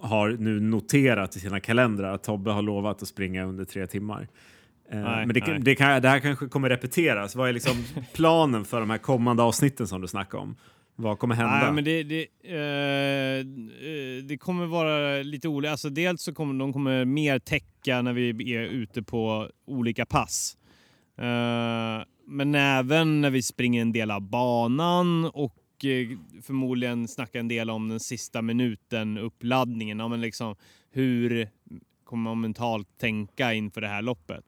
har 0.00 0.30
nu 0.30 0.60
noterat 0.60 1.36
i 1.36 1.40
sina 1.40 1.60
kalendrar 1.60 2.14
att 2.14 2.24
Tobbe 2.24 2.50
har 2.50 2.62
lovat 2.62 3.02
att 3.02 3.08
springa 3.08 3.44
under 3.44 3.64
tre 3.64 3.86
timmar. 3.86 4.28
Eh, 4.90 5.00
nej, 5.00 5.26
men 5.26 5.34
det, 5.34 5.58
det, 5.58 5.74
kan, 5.74 6.02
det, 6.02 6.08
här 6.08 6.20
kanske 6.20 6.48
kommer 6.48 6.68
repeteras. 6.68 7.36
Vad 7.36 7.48
är 7.48 7.52
liksom 7.52 7.84
planen 8.14 8.64
för 8.64 8.80
de 8.80 8.90
här 8.90 8.98
kommande 8.98 9.42
avsnitten 9.42 9.86
som 9.86 10.00
du 10.00 10.08
snackar 10.08 10.38
om? 10.38 10.56
Vad 10.96 11.18
kommer 11.18 11.34
hända? 11.34 11.60
Nej, 11.62 11.72
men 11.72 11.84
det, 11.84 12.02
det, 12.02 12.26
eh, 12.44 13.38
eh, 13.38 14.24
det 14.24 14.38
kommer 14.38 14.66
vara 14.66 15.22
lite 15.22 15.48
olika. 15.48 15.70
Alltså 15.70 15.90
dels 15.90 16.22
så 16.22 16.34
kommer 16.34 16.58
de 16.58 16.72
kommer 16.72 17.04
mer 17.04 17.38
täcka 17.38 18.02
när 18.02 18.12
vi 18.12 18.54
är 18.54 18.62
ute 18.62 19.02
på 19.02 19.48
olika 19.66 20.06
pass. 20.06 20.56
Eh, 21.18 22.04
men 22.26 22.54
även 22.54 23.20
när 23.20 23.30
vi 23.30 23.42
springer 23.42 23.82
en 23.82 23.92
del 23.92 24.10
av 24.10 24.20
banan 24.20 25.24
och 25.24 25.54
eh, 25.84 26.18
förmodligen 26.42 27.08
snacka 27.08 27.40
en 27.40 27.48
del 27.48 27.70
om 27.70 27.88
den 27.88 28.00
sista 28.00 28.42
minuten, 28.42 29.18
uppladdningen. 29.18 29.98
Ja, 29.98 30.08
men 30.08 30.20
liksom, 30.20 30.56
hur 30.90 31.48
kommer 32.04 32.30
man 32.30 32.40
mentalt 32.40 32.88
tänka 32.98 33.54
inför 33.54 33.80
det 33.80 33.88
här 33.88 34.02
loppet? 34.02 34.44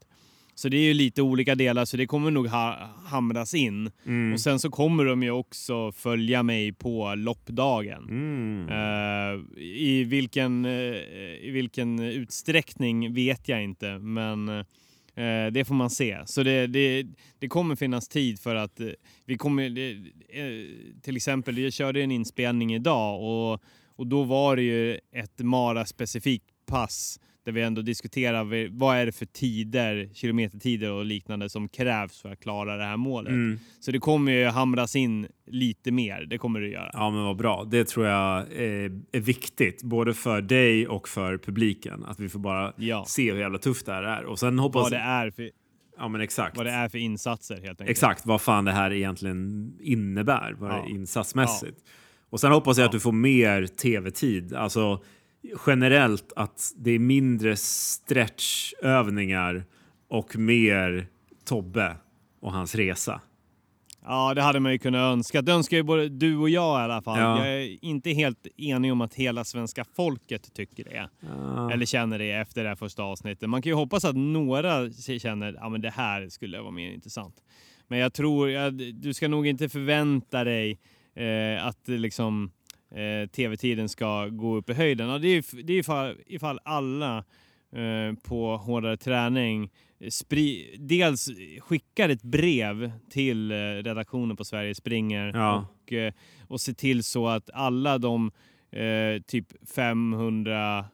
Så 0.54 0.68
det 0.68 0.76
är 0.76 0.82
ju 0.82 0.94
lite 0.94 1.22
olika 1.22 1.54
delar, 1.54 1.84
så 1.84 1.96
det 1.96 2.06
kommer 2.06 2.30
nog 2.30 2.46
ha, 2.46 2.90
hamras 3.06 3.54
in. 3.54 3.90
Mm. 4.06 4.32
Och 4.32 4.40
sen 4.40 4.58
så 4.58 4.70
kommer 4.70 5.04
de 5.04 5.22
ju 5.22 5.30
också 5.30 5.92
följa 5.92 6.42
mig 6.42 6.72
på 6.72 7.14
loppdagen. 7.14 8.04
Mm. 8.08 8.68
Uh, 8.68 9.58
i, 9.62 10.04
vilken, 10.04 10.64
uh, 10.64 10.96
I 11.40 11.50
vilken 11.50 12.00
utsträckning 12.00 13.14
vet 13.14 13.48
jag 13.48 13.62
inte, 13.62 13.98
men 13.98 14.64
Eh, 15.16 15.52
det 15.52 15.64
får 15.64 15.74
man 15.74 15.90
se. 15.90 16.22
Så 16.26 16.42
det, 16.42 16.66
det, 16.66 17.06
det, 17.38 17.48
kommer 17.48 17.76
finnas 17.76 18.08
tid 18.08 18.40
för 18.40 18.54
att 18.54 18.80
eh, 18.80 18.88
vi 19.24 19.36
kommer... 19.36 19.64
Eh, 20.28 20.44
till 21.02 21.16
exempel, 21.16 21.58
jag 21.58 21.72
körde 21.72 22.02
en 22.02 22.10
inspelning 22.10 22.74
idag 22.74 23.22
och, 23.22 23.62
och 23.96 24.06
då 24.06 24.22
var 24.22 24.56
det 24.56 24.62
ju 24.62 24.98
ett 25.12 25.38
Mara-specifikt 25.38 26.44
pass 26.66 27.20
där 27.44 27.52
vi 27.52 27.62
ändå 27.62 27.82
diskuterar 27.82 28.68
vad 28.78 28.96
är 28.96 29.06
det 29.06 29.12
för 29.12 29.26
tider, 29.26 30.08
kilometertider 30.14 30.92
och 30.92 31.04
liknande 31.04 31.48
som 31.48 31.68
krävs 31.68 32.22
för 32.22 32.32
att 32.32 32.40
klara 32.40 32.76
det 32.76 32.84
här 32.84 32.96
målet. 32.96 33.30
Mm. 33.30 33.58
Så 33.80 33.90
det 33.90 33.98
kommer 33.98 34.32
ju 34.32 34.44
hamras 34.44 34.96
in 34.96 35.26
lite 35.46 35.92
mer, 35.92 36.26
det 36.30 36.38
kommer 36.38 36.60
det 36.60 36.68
göra. 36.68 36.90
Ja 36.92 37.10
men 37.10 37.24
vad 37.24 37.36
bra, 37.36 37.64
det 37.70 37.84
tror 37.84 38.06
jag 38.06 38.52
är, 38.52 39.00
är 39.12 39.20
viktigt 39.20 39.82
både 39.82 40.14
för 40.14 40.42
dig 40.42 40.88
och 40.88 41.08
för 41.08 41.38
publiken. 41.38 42.04
Att 42.04 42.20
vi 42.20 42.28
får 42.28 42.38
bara 42.38 42.72
ja. 42.76 43.04
se 43.08 43.32
hur 43.32 43.40
jävla 43.40 43.58
tufft 43.58 43.86
det 43.86 43.92
här 43.92 44.02
är. 44.02 44.24
Och 44.24 44.38
sen 44.38 44.58
hoppas... 44.58 44.82
Vad 44.82 44.92
det 44.92 44.98
är 44.98 45.30
för... 45.30 45.50
Ja 45.98 46.08
men 46.08 46.20
exakt. 46.20 46.56
Vad 46.56 46.66
det 46.66 46.72
är 46.72 46.88
för 46.88 46.98
insatser 46.98 47.54
helt 47.54 47.80
enkelt. 47.80 47.90
Exakt, 47.90 48.26
vad 48.26 48.40
fan 48.40 48.64
det 48.64 48.72
här 48.72 48.92
egentligen 48.92 49.72
innebär, 49.80 50.56
vad 50.58 50.70
ja. 50.70 50.86
insatsmässigt. 50.88 51.78
Ja. 51.84 51.90
Och 52.30 52.40
sen 52.40 52.52
hoppas 52.52 52.78
jag 52.78 52.84
att 52.84 52.92
du 52.92 53.00
får 53.00 53.12
mer 53.12 53.66
tv-tid. 53.66 54.54
Alltså 54.54 55.02
generellt 55.66 56.32
att 56.36 56.72
det 56.76 56.90
är 56.90 56.98
mindre 56.98 57.56
stretchövningar 57.56 59.64
och 60.08 60.36
mer 60.36 61.06
Tobbe 61.44 61.96
och 62.40 62.52
hans 62.52 62.74
resa. 62.74 63.20
Ja, 64.06 64.34
det 64.34 64.42
hade 64.42 64.60
man 64.60 64.72
ju 64.72 64.78
kunnat 64.78 65.12
önska. 65.12 65.42
Det 65.42 65.52
önskar 65.52 65.76
ju 65.76 65.82
både 65.82 66.08
du 66.08 66.36
och 66.36 66.50
jag 66.50 66.80
i 66.80 66.84
alla 66.84 67.02
fall. 67.02 67.18
Ja. 67.18 67.46
Jag 67.46 67.62
är 67.62 67.84
inte 67.84 68.10
helt 68.10 68.46
enig 68.56 68.92
om 68.92 69.00
att 69.00 69.14
hela 69.14 69.44
svenska 69.44 69.84
folket 69.96 70.54
tycker 70.54 70.84
det. 70.84 71.08
Ja. 71.20 71.72
Eller 71.72 71.86
känner 71.86 72.18
det 72.18 72.32
efter 72.32 72.62
det 72.62 72.68
här 72.68 72.76
första 72.76 73.02
avsnittet. 73.02 73.48
Man 73.48 73.62
kan 73.62 73.70
ju 73.70 73.76
hoppas 73.76 74.04
att 74.04 74.16
några 74.16 74.90
känner 74.90 75.48
att 75.48 75.72
ja, 75.72 75.78
det 75.78 75.90
här 75.90 76.28
skulle 76.28 76.60
vara 76.60 76.70
mer 76.70 76.92
intressant. 76.92 77.42
Men 77.88 77.98
jag 77.98 78.12
tror, 78.12 78.50
ja, 78.50 78.70
du 78.70 79.14
ska 79.14 79.28
nog 79.28 79.46
inte 79.46 79.68
förvänta 79.68 80.44
dig 80.44 80.80
eh, 81.14 81.66
att 81.66 81.88
liksom 81.88 82.52
eh, 82.94 83.28
tv-tiden 83.28 83.88
ska 83.88 84.26
gå 84.26 84.56
upp 84.56 84.70
i 84.70 84.72
höjden. 84.72 85.10
Och 85.10 85.20
det 85.20 85.28
är, 85.28 85.62
det 85.62 85.72
är 85.72 85.78
ifall, 85.78 86.16
ifall 86.26 86.60
alla 86.64 87.24
eh, 87.72 88.18
på 88.22 88.56
hårdare 88.56 88.96
träning 88.96 89.70
spri, 90.10 90.76
dels 90.78 91.30
skickar 91.60 92.08
ett 92.08 92.22
brev 92.22 92.92
till 93.10 93.50
eh, 93.50 93.56
redaktionen 93.56 94.36
på 94.36 94.44
Sverige 94.44 94.74
springer 94.74 95.32
ja. 95.34 95.68
och, 95.82 95.92
eh, 95.92 96.12
och 96.48 96.60
se 96.60 96.74
till 96.74 97.04
så 97.04 97.28
att 97.28 97.50
alla 97.54 97.98
de 97.98 98.30
typ 99.26 99.46
500 99.74 100.84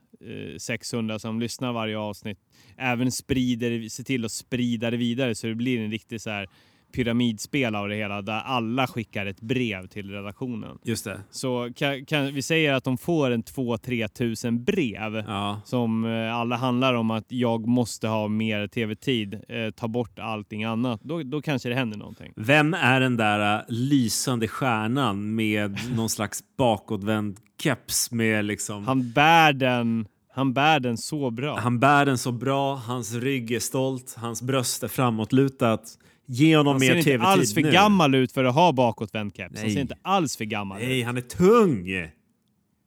600 0.58 1.18
som 1.18 1.40
lyssnar 1.40 1.72
varje 1.72 1.98
avsnitt 1.98 2.38
även 2.76 3.12
sprider, 3.12 3.88
se 3.88 4.04
till 4.04 4.24
att 4.24 4.32
sprida 4.32 4.90
det 4.90 4.96
vidare 4.96 5.34
så 5.34 5.46
det 5.46 5.54
blir 5.54 5.80
en 5.80 5.90
riktig 5.90 6.20
så 6.20 6.30
här 6.30 6.48
pyramidspel 6.92 7.74
av 7.74 7.88
det 7.88 7.94
hela 7.94 8.22
där 8.22 8.40
alla 8.40 8.87
skickar 8.87 9.26
ett 9.26 9.40
brev 9.40 9.87
till 9.87 10.11
redaktionen. 10.11 10.79
Just 10.85 11.05
det. 11.05 11.20
Så 11.31 11.70
kan, 11.76 12.05
kan 12.05 12.35
vi 12.35 12.42
säger 12.42 12.72
att 12.72 12.85
de 12.85 12.98
får 12.98 13.31
en 13.31 13.42
2-3 13.42 14.09
tusen 14.09 14.64
brev 14.64 15.24
ja. 15.26 15.61
som 15.64 16.05
eh, 16.05 16.37
alla 16.37 16.57
handlar 16.57 16.94
om 16.94 17.11
att 17.11 17.24
jag 17.29 17.66
måste 17.66 18.09
ha 18.09 18.29
mer 18.29 18.66
tv-tid, 18.66 19.35
eh, 19.48 19.70
ta 19.70 19.88
bort 19.88 20.18
allting 20.18 20.64
annat. 20.64 21.00
Då, 21.03 21.22
då 21.22 21.42
kanske 21.42 21.68
det 21.68 21.74
händer 21.74 21.98
någonting. 21.98 22.33
Vem 22.37 22.74
är 22.74 23.00
den 23.00 23.16
där 23.16 23.59
uh, 23.59 23.64
lysande 23.68 24.48
stjärnan 24.48 25.35
med 25.35 25.79
någon 25.96 26.09
slags 26.11 26.40
bakåtvänd 26.59 27.38
keps 27.62 28.11
med 28.11 28.44
liksom... 28.44 28.87
Han 28.87 29.12
bär 29.12 29.53
den 29.53 30.07
han 30.33 30.53
bär 30.53 30.81
den 30.81 30.98
så 30.98 31.31
bra. 31.31 31.59
Han 31.59 31.81
bär 31.81 32.07
den 32.07 32.18
så 32.18 32.33
bra, 32.33 32.74
hans 32.74 33.14
rygg 33.14 33.50
är 33.53 33.61
stolt, 33.61 34.14
hans 34.18 34.42
bröst 34.42 34.83
är 34.83 34.88
framåtlutat. 34.88 35.98
Ge 36.33 36.57
honom 36.57 36.79
mer 36.79 36.88
tv-tid 36.88 37.21
nu. 37.21 37.25
Han 37.25 37.35
ser 37.37 37.40
inte 37.40 37.40
alls 37.40 37.55
för 37.55 37.61
nu. 37.61 37.71
gammal 37.71 38.14
ut 38.14 38.33
för 38.33 38.45
att 38.45 38.55
ha 38.55 38.73
bakåtvänd 38.73 39.37
keps. 39.37 39.61
Han 39.61 39.71
ser 39.71 39.81
inte 39.81 39.99
alls 40.03 40.37
för 40.37 40.45
gammal 40.45 40.79
Nej, 40.79 40.87
ut. 40.87 40.90
Nej, 40.90 41.03
han 41.03 41.16
är 41.16 41.21
tung! 41.21 42.11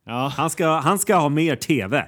Ja. 0.05 0.33
Han, 0.37 0.49
ska, 0.49 0.79
han 0.79 0.99
ska 0.99 1.15
ha 1.15 1.29
mer 1.29 1.55
tv. 1.55 2.07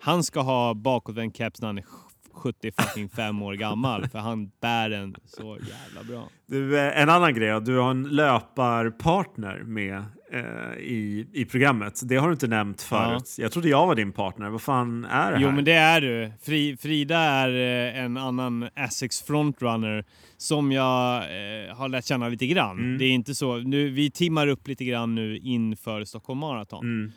Han 0.00 0.22
ska 0.22 0.40
ha 0.40 0.74
bakåtvänd 0.74 1.36
keps 1.36 1.60
när 1.60 1.68
han 1.68 1.78
är 1.78 1.84
75 2.32 3.42
år 3.42 3.54
gammal 3.54 4.08
för 4.08 4.18
han 4.18 4.50
bär 4.60 4.90
den 4.90 5.16
så 5.24 5.58
jävla 5.58 6.04
bra. 6.08 6.28
Du, 6.46 6.78
eh, 6.78 7.02
en 7.02 7.10
annan 7.10 7.34
grej, 7.34 7.60
du 7.60 7.78
har 7.78 7.90
en 7.90 8.02
löparpartner 8.02 9.62
med 9.62 10.02
i, 10.78 11.26
i 11.32 11.44
programmet. 11.44 12.00
Det 12.04 12.16
har 12.16 12.28
du 12.28 12.32
inte 12.32 12.46
nämnt 12.46 12.82
förut. 12.82 13.34
Ja. 13.38 13.42
Jag 13.42 13.52
trodde 13.52 13.68
jag 13.68 13.86
var 13.86 13.94
din 13.94 14.12
partner. 14.12 14.50
Vad 14.50 14.62
fan 14.62 15.04
är 15.04 15.30
det 15.30 15.36
här? 15.36 15.42
Jo, 15.42 15.50
men 15.50 15.64
det 15.64 15.72
är 15.72 16.00
du. 16.00 16.32
Fri, 16.42 16.76
Frida 16.76 17.18
är 17.18 17.48
eh, 17.48 18.04
en 18.04 18.16
annan 18.16 18.68
Essex 18.74 19.22
frontrunner 19.22 20.04
som 20.36 20.72
jag 20.72 21.16
eh, 21.16 21.76
har 21.76 21.88
lärt 21.88 22.04
känna 22.04 22.28
lite 22.28 22.46
grann. 22.46 22.78
Mm. 22.78 22.98
Det 22.98 23.04
är 23.04 23.10
inte 23.10 23.34
så. 23.34 23.56
Nu, 23.56 23.90
vi 23.90 24.10
timmar 24.10 24.46
upp 24.46 24.68
lite 24.68 24.84
grann 24.84 25.14
nu 25.14 25.38
inför 25.38 26.04
Stockholm 26.04 26.38
Marathon. 26.38 26.84
Mm. 26.84 27.12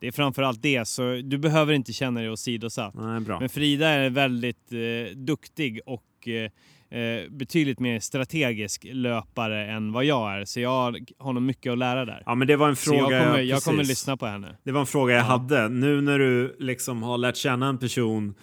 Det 0.00 0.06
är 0.06 0.12
framförallt 0.12 0.62
det, 0.62 0.88
så 0.88 1.20
du 1.24 1.38
behöver 1.38 1.72
inte 1.72 1.92
känna 1.92 2.20
dig 2.20 2.30
åsidosatt. 2.30 2.94
Men 3.40 3.48
Frida 3.48 3.88
är 3.88 4.10
väldigt 4.10 4.72
eh, 4.72 5.16
duktig 5.16 5.80
och 5.86 6.28
eh, 6.28 6.50
eh, 6.90 7.30
betydligt 7.30 7.80
mer 7.80 8.00
strategisk 8.00 8.86
löpare 8.92 9.66
än 9.66 9.92
vad 9.92 10.04
jag 10.04 10.32
är. 10.32 10.44
Så 10.44 10.60
jag 10.60 10.96
har 11.18 11.32
nog 11.32 11.42
mycket 11.42 11.72
att 11.72 11.78
lära 11.78 12.04
där. 12.04 12.22
Ja, 12.26 12.34
men 12.34 12.48
det 12.48 12.56
var 12.56 12.68
en 12.68 12.76
fråga. 12.76 13.06
Så 13.06 13.12
jag 13.12 13.24
kommer, 13.24 13.40
jag 13.40 13.62
kommer 13.62 13.84
lyssna 13.84 14.16
på 14.16 14.26
henne. 14.26 14.56
Det 14.64 14.72
var 14.72 14.80
en 14.80 14.86
fråga 14.86 15.14
jag 15.14 15.22
ja. 15.22 15.26
hade. 15.26 15.68
Nu 15.68 16.00
när 16.00 16.18
du 16.18 16.56
liksom 16.58 17.02
har 17.02 17.18
lärt 17.18 17.36
känna 17.36 17.68
en 17.68 17.78
person 17.78 18.34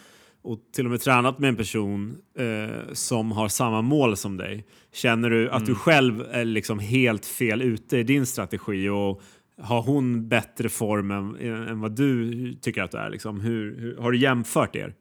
och 0.44 0.60
till 0.76 0.86
och 0.86 0.92
med 0.92 1.02
tränat 1.02 1.40
med 1.40 1.48
en 1.48 1.56
person 1.56 2.16
eh, 2.38 2.94
som 2.94 3.32
har 3.32 3.48
samma 3.48 3.82
mål 3.82 4.18
som 4.18 4.38
dig. 4.38 4.66
Känner 4.94 5.30
du 5.30 5.50
att 5.50 5.62
mm. 5.62 5.68
du 5.70 5.76
själv 5.76 6.22
är 6.32 6.46
liksom 6.46 6.80
helt 6.80 7.26
fel 7.26 7.62
ute 7.62 7.98
i 7.98 8.04
din 8.04 8.26
strategi 8.26 8.90
och 8.90 9.22
har 9.62 9.82
hon 9.82 10.28
bättre 10.30 10.70
form 10.70 11.12
än, 11.12 11.36
än 11.68 11.80
vad 11.80 11.96
du 11.96 12.54
tycker 12.54 12.84
att 12.84 12.92
du 12.92 12.98
är? 12.98 13.10
Liksom? 13.10 13.42
Hur, 13.42 13.80
hur, 13.80 13.98
har 13.98 14.12
du 14.12 14.18
jämfört 14.18 14.76
er? 14.76 14.94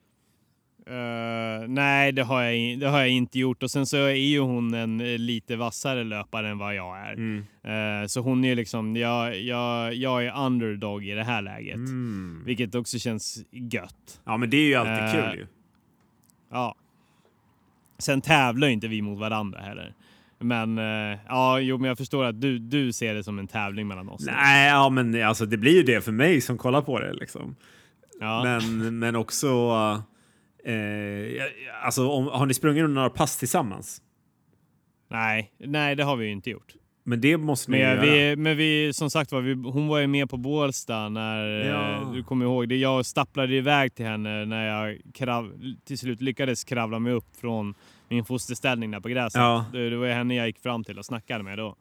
Uh, 0.90 1.68
nej, 1.68 2.12
det 2.12 2.22
har, 2.22 2.42
jag, 2.42 2.78
det 2.78 2.88
har 2.88 2.98
jag 2.98 3.08
inte 3.08 3.38
gjort. 3.38 3.62
Och 3.62 3.70
sen 3.70 3.86
så 3.86 3.96
är 3.96 4.14
ju 4.14 4.40
hon 4.40 4.74
en 4.74 4.98
lite 5.26 5.56
vassare 5.56 6.04
löpare 6.04 6.48
än 6.48 6.58
vad 6.58 6.74
jag 6.74 6.98
är. 6.98 7.12
Mm. 7.12 7.44
Uh, 7.66 8.06
så 8.06 8.20
hon 8.20 8.44
är 8.44 8.54
liksom, 8.54 8.96
jag, 8.96 9.40
jag, 9.40 9.94
jag 9.94 10.24
är 10.26 10.46
underdog 10.46 11.04
i 11.04 11.10
det 11.10 11.24
här 11.24 11.42
läget. 11.42 11.74
Mm. 11.74 12.42
Vilket 12.46 12.74
också 12.74 12.98
känns 12.98 13.44
gött. 13.50 14.20
Ja, 14.24 14.36
men 14.36 14.50
det 14.50 14.56
är 14.56 14.66
ju 14.66 14.74
alltid 14.74 15.20
uh, 15.20 15.28
kul 15.28 15.38
ju. 15.38 15.46
Ja. 16.50 16.74
Sen 17.98 18.20
tävlar 18.20 18.68
inte 18.68 18.88
vi 18.88 19.02
mot 19.02 19.18
varandra 19.18 19.60
heller. 19.60 19.94
Men 20.38 20.76
ja, 21.28 21.60
jo, 21.60 21.78
men 21.78 21.88
jag 21.88 21.98
förstår 21.98 22.24
att 22.24 22.40
du, 22.40 22.58
du 22.58 22.92
ser 22.92 23.14
det 23.14 23.24
som 23.24 23.38
en 23.38 23.48
tävling 23.48 23.88
mellan 23.88 24.08
oss. 24.08 24.26
Nej, 24.26 24.68
ja, 24.68 24.88
men 24.88 25.22
alltså 25.22 25.46
det 25.46 25.56
blir 25.56 25.76
ju 25.76 25.82
det 25.82 26.04
för 26.04 26.12
mig 26.12 26.40
som 26.40 26.58
kollar 26.58 26.82
på 26.82 27.00
det 27.00 27.12
liksom. 27.12 27.56
Ja. 28.20 28.42
Men, 28.44 28.98
men 28.98 29.16
också 29.16 29.48
Eh, 30.64 31.42
alltså, 31.84 32.08
om, 32.08 32.26
har 32.26 32.46
ni 32.46 32.54
sprungit 32.54 32.90
några 32.90 33.10
pass 33.10 33.36
tillsammans? 33.38 34.02
Nej, 35.10 35.52
nej 35.58 35.96
det 35.96 36.04
har 36.04 36.16
vi 36.16 36.26
ju 36.26 36.32
inte 36.32 36.50
gjort. 36.50 36.74
Men 37.04 37.20
det 37.20 37.36
måste 37.36 37.70
ni 37.70 37.78
men, 37.78 37.86
göra. 37.86 38.00
Vi, 38.00 38.36
men 38.36 38.56
vi, 38.56 38.92
som 38.92 39.10
sagt 39.10 39.32
var, 39.32 39.40
vi, 39.40 39.54
hon 39.54 39.88
var 39.88 39.98
ju 39.98 40.06
med 40.06 40.30
på 40.30 40.36
Bålsta 40.36 41.08
när, 41.08 41.44
ja. 41.46 42.10
du 42.14 42.22
kommer 42.22 42.44
ihåg 42.44 42.68
det. 42.68 42.76
Jag 42.76 43.06
stapplade 43.06 43.54
iväg 43.54 43.94
till 43.94 44.06
henne 44.06 44.44
när 44.44 44.66
jag 44.66 45.00
krav, 45.14 45.52
till 45.84 45.98
slut 45.98 46.20
lyckades 46.20 46.64
kravla 46.64 46.98
mig 46.98 47.12
upp 47.12 47.36
från 47.36 47.74
min 48.08 48.24
fosterställning 48.24 48.90
där 48.90 49.00
på 49.00 49.08
gräset. 49.08 49.40
Ja. 49.40 49.64
Det, 49.72 49.90
det 49.90 49.96
var 49.96 50.08
henne 50.08 50.34
jag 50.34 50.46
gick 50.46 50.58
fram 50.58 50.84
till 50.84 50.98
och 50.98 51.04
snackade 51.04 51.44
med 51.44 51.58
då. 51.58 51.76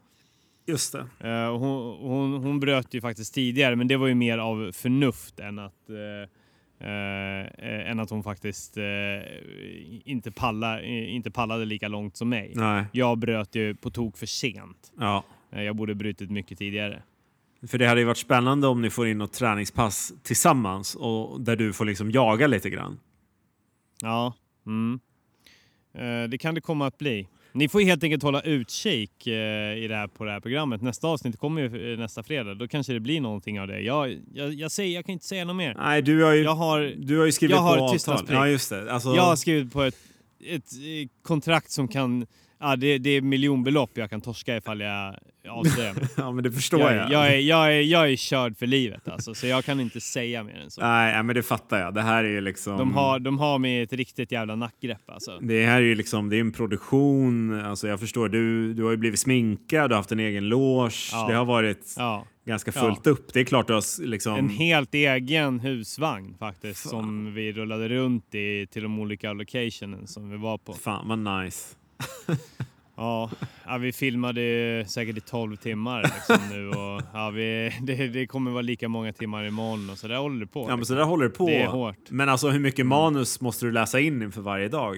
Just 0.68 0.94
det. 0.94 1.30
Uh, 1.30 1.58
hon, 1.58 1.98
hon, 2.10 2.44
hon 2.44 2.60
bröt 2.60 2.94
ju 2.94 3.02
faktiskt 3.02 3.34
tidigare, 3.34 3.76
men 3.76 3.88
det 3.88 3.98
var 3.98 4.08
ju 4.08 4.16
mer 4.16 4.38
av 4.38 4.72
förnuft 4.72 5.40
än 5.40 5.60
att 5.60 5.90
Uh, 5.90 6.30
än 6.82 8.00
att 8.00 8.10
hon 8.10 8.24
faktiskt 8.24 8.78
uh, 8.78 8.84
inte, 10.06 10.32
palla, 10.32 10.82
inte 10.84 11.32
pallade 11.32 11.66
lika 11.66 11.88
långt 11.88 12.18
som 12.18 12.30
mig. 12.30 12.52
Nej. 12.56 12.86
Jag 12.92 13.18
bröt 13.18 13.56
ju 13.56 13.76
på 13.76 13.90
tok 13.90 14.18
för 14.18 14.26
sent. 14.26 14.92
Ja. 15.00 15.24
Jag 15.50 15.76
borde 15.76 15.96
brutit 15.96 16.32
mycket 16.32 16.58
tidigare. 16.58 17.04
För 17.68 17.78
det 17.78 17.88
hade 17.88 18.02
ju 18.02 18.06
varit 18.06 18.18
spännande 18.18 18.68
om 18.68 18.82
ni 18.82 18.90
får 18.90 19.08
in 19.08 19.18
något 19.18 19.34
träningspass 19.34 20.14
tillsammans 20.24 20.96
och 20.96 21.42
där 21.42 21.56
du 21.56 21.74
får 21.74 21.86
liksom 21.86 22.12
jaga 22.12 22.48
lite 22.48 22.70
grann. 22.70 23.00
Ja, 24.02 24.34
mm. 24.66 25.00
det 26.30 26.38
kan 26.38 26.56
det 26.56 26.62
komma 26.62 26.88
att 26.88 26.98
bli. 26.98 27.28
Ni 27.54 27.70
får 27.70 27.82
helt 27.82 28.04
enkelt 28.04 28.24
hålla 28.24 28.42
utkik 28.42 29.28
eh, 29.28 29.34
i 29.78 29.88
det 29.90 29.96
här, 29.96 30.08
på 30.08 30.26
det 30.26 30.32
här 30.32 30.40
programmet. 30.40 30.82
Nästa 30.82 31.08
avsnitt 31.08 31.38
kommer 31.38 31.62
ju 31.62 31.94
eh, 31.94 32.00
nästa 32.00 32.24
fredag. 32.24 32.54
Då 32.54 32.68
kanske 32.68 32.94
det 32.94 33.00
blir 33.00 33.22
någonting 33.22 33.62
av 33.62 33.68
det. 33.68 33.82
Jag, 33.82 34.18
jag, 34.34 34.54
jag, 34.54 34.72
säger, 34.72 34.96
jag 34.96 35.06
kan 35.06 35.14
inte 35.14 35.26
säga 35.26 35.46
något 35.46 35.56
mer. 35.56 35.76
Nej, 35.78 36.02
du 36.02 36.24
har 36.24 36.32
ju, 36.32 36.44
jag 36.44 36.56
har, 36.56 36.94
du 36.98 37.20
har 37.20 37.32
skrivit 37.32 37.56
jag 37.56 37.60
på 37.60 37.84
har 37.84 37.94
avtal. 37.94 38.26
Ja, 38.30 38.48
just 38.48 38.70
det. 38.70 38.94
Alltså... 38.94 39.16
Jag 39.16 39.24
har 39.24 39.36
skrivit 39.36 39.74
på 39.74 39.84
ett, 39.84 39.98
ett 40.46 40.74
eh, 40.74 41.10
kontrakt 41.24 41.72
som 41.72 41.88
kan 41.88 42.26
Ja, 42.62 42.76
det, 42.76 42.98
det 42.98 43.10
är 43.10 43.22
miljonbelopp 43.22 43.92
jag 43.94 44.10
kan 44.10 44.22
torska 44.22 44.58
ifall 44.58 44.80
jag 44.80 45.16
avslöjar 45.50 45.94
mig. 45.94 46.04
ja, 46.18 46.32
men 46.32 46.44
det 46.44 46.52
förstår 46.52 46.82
jag. 46.82 46.94
Jag, 46.94 47.12
jag, 47.12 47.34
är, 47.34 47.40
jag, 47.40 47.76
är, 47.76 47.82
jag 47.82 48.12
är 48.12 48.16
körd 48.16 48.58
för 48.58 48.68
livet 48.68 49.08
alltså, 49.08 49.34
så 49.34 49.48
jag 49.48 49.66
kan 49.66 49.80
inte 49.80 50.02
säga 50.02 50.44
mer 50.44 50.56
än 50.56 50.72
så. 50.72 50.82
Nej, 50.82 51.24
men 51.24 51.36
det 51.36 51.44
fattar 51.44 51.80
jag. 51.80 51.94
Det 51.94 52.02
här 52.02 52.24
är 52.24 52.30
ju 52.30 52.42
liksom... 52.42 52.78
De 52.78 52.94
har, 52.94 53.20
de 53.20 53.40
har 53.40 53.60
med 53.60 53.84
ett 53.84 53.94
riktigt 53.94 54.32
jävla 54.32 54.56
nackgrepp 54.56 55.10
alltså. 55.10 55.40
Det 55.42 55.66
här 55.66 55.76
är 55.76 55.86
ju 55.86 55.96
liksom, 55.96 56.30
det 56.30 56.36
är 56.36 56.42
en 56.42 56.52
produktion. 56.52 57.62
Alltså 57.66 57.88
jag 57.88 58.00
förstår, 58.00 58.30
du, 58.30 58.74
du 58.74 58.84
har 58.84 58.92
ju 58.92 58.98
blivit 58.98 59.20
sminkad, 59.20 59.90
du 59.90 59.94
har 59.94 60.00
haft 60.00 60.12
en 60.12 60.20
egen 60.20 60.50
loge. 60.50 61.10
Ja. 61.12 61.28
Det 61.28 61.34
har 61.34 61.46
varit 61.46 61.96
ja. 61.98 62.26
ganska 62.46 62.72
fullt 62.72 63.02
ja. 63.04 63.12
upp. 63.12 63.34
Det 63.34 63.40
är 63.40 63.44
klart 63.44 63.68
du 63.68 63.74
har 63.74 64.06
liksom... 64.06 64.36
En 64.36 64.50
helt 64.50 64.94
egen 64.94 65.60
husvagn 65.60 66.36
faktiskt, 66.40 66.82
Fan. 66.82 66.90
som 66.90 67.34
vi 67.34 67.52
rullade 67.52 67.90
runt 67.90 68.36
i 68.36 68.68
till 68.72 68.84
de 68.84 69.00
olika 69.00 69.34
locationen 69.34 70.08
som 70.08 70.30
vi 70.30 70.38
var 70.38 70.58
på. 70.58 70.74
Fan 70.74 71.08
vad 71.08 71.44
nice. 71.44 71.76
Ja, 73.02 73.30
ja, 73.66 73.78
vi 73.78 73.92
filmade 73.92 74.86
säkert 74.88 75.18
i 75.18 75.22
12 75.22 75.56
timmar 75.56 76.04
liksom 76.04 76.50
nu 76.52 76.70
och 76.70 77.02
ja, 77.14 77.30
vi, 77.30 77.74
det, 77.82 78.08
det, 78.08 78.28
kommer 78.28 78.52
vara 78.52 78.62
lika 78.62 78.90
många 78.90 79.14
timmar 79.14 79.46
imorgon 79.46 79.90
och 79.90 79.98
så 79.98 80.08
där 80.08 80.18
håller 80.18 80.40
det 80.40 80.48
på. 80.48 80.60
Ja, 80.60 80.64
liksom. 80.64 80.80
men 80.80 80.86
så 80.86 80.94
där 80.94 81.04
håller 81.04 81.24
det 81.24 81.30
på. 81.30 81.48
Det 81.48 81.62
är 81.62 81.68
hårt. 81.68 82.10
Men 82.10 82.30
alltså 82.30 82.50
hur 82.50 82.60
mycket 82.60 82.80
mm. 82.80 82.90
manus 82.90 83.42
måste 83.42 83.66
du 83.66 83.72
läsa 83.72 84.00
in 84.00 84.22
inför 84.22 84.42
varje 84.42 84.68
dag? 84.68 84.98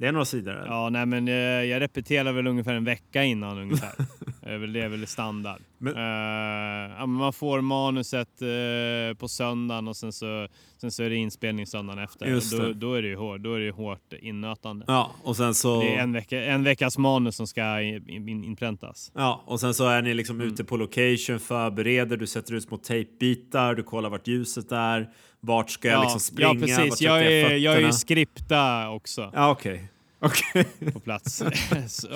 Det 0.00 0.06
är 0.06 0.12
några 0.12 0.24
sidor? 0.24 0.52
Eller? 0.52 0.66
Ja, 0.66 0.90
nej, 0.90 1.06
men 1.06 1.26
jag, 1.26 1.66
jag 1.66 1.80
repeterar 1.80 2.32
väl 2.32 2.46
ungefär 2.46 2.74
en 2.74 2.84
vecka 2.84 3.24
innan 3.24 3.58
ungefär. 3.58 3.92
det 4.72 4.80
är 4.80 4.88
väl 4.88 5.06
standard. 5.06 5.60
Men... 5.78 5.96
Uh, 5.96 6.98
ja, 6.98 7.06
man 7.06 7.32
får 7.32 7.60
manuset 7.60 8.42
uh, 8.42 9.16
på 9.16 9.28
söndagen 9.28 9.88
och 9.88 9.96
sen 9.96 10.12
så, 10.12 10.48
sen 10.80 10.90
så 10.90 11.02
är 11.02 11.10
det 11.10 11.16
inspelning 11.16 11.66
söndagen 11.66 12.04
efter. 12.04 12.58
Då, 12.58 12.72
då, 12.72 12.94
är 12.94 13.02
det 13.02 13.08
ju 13.08 13.16
hårt, 13.16 13.40
då 13.40 13.54
är 13.54 13.60
det 13.60 13.70
hårt 13.70 14.12
innötande. 14.20 14.84
Ja, 14.88 15.10
och 15.24 15.36
sen 15.36 15.54
så... 15.54 15.80
Det 15.80 15.94
är 15.94 16.02
en, 16.02 16.12
vecka, 16.12 16.44
en 16.44 16.64
veckas 16.64 16.98
manus 16.98 17.36
som 17.36 17.46
ska 17.46 17.80
in, 17.80 18.28
in, 18.28 18.44
inpräntas. 18.44 19.12
Ja, 19.14 19.42
och 19.46 19.60
sen 19.60 19.74
så 19.74 19.88
är 19.88 20.02
ni 20.02 20.14
liksom 20.14 20.36
mm. 20.36 20.52
ute 20.52 20.64
på 20.64 20.76
location, 20.76 21.40
förbereder, 21.40 22.16
du 22.16 22.26
sätter 22.26 22.54
ut 22.54 22.62
små 22.62 22.76
tejpbitar, 22.76 23.74
du 23.74 23.82
kollar 23.82 24.10
vart 24.10 24.26
ljuset 24.26 24.72
är, 24.72 25.08
vart 25.40 25.70
ska 25.70 25.88
jag 25.88 25.96
ja, 25.96 26.02
liksom 26.02 26.20
springa, 26.20 26.48
Ja, 26.48 26.60
precis. 26.60 27.00
Jag 27.00 27.26
är, 27.26 27.56
jag 27.56 27.74
är 27.74 27.80
ju 27.80 27.92
skripta 27.92 28.90
också. 28.90 29.30
Ja, 29.34 29.50
okej. 29.50 29.72
Okay. 29.72 29.86
Okay. 30.22 30.64
på 30.92 31.00
plats. 31.00 31.42
så, 31.88 32.08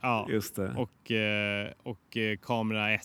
ja. 0.00 0.26
Just 0.30 0.56
det. 0.56 0.74
Och, 0.76 1.10
eh, 1.10 1.70
och 1.82 2.16
eh, 2.16 2.38
kamera 2.42 2.94
1. 2.94 3.02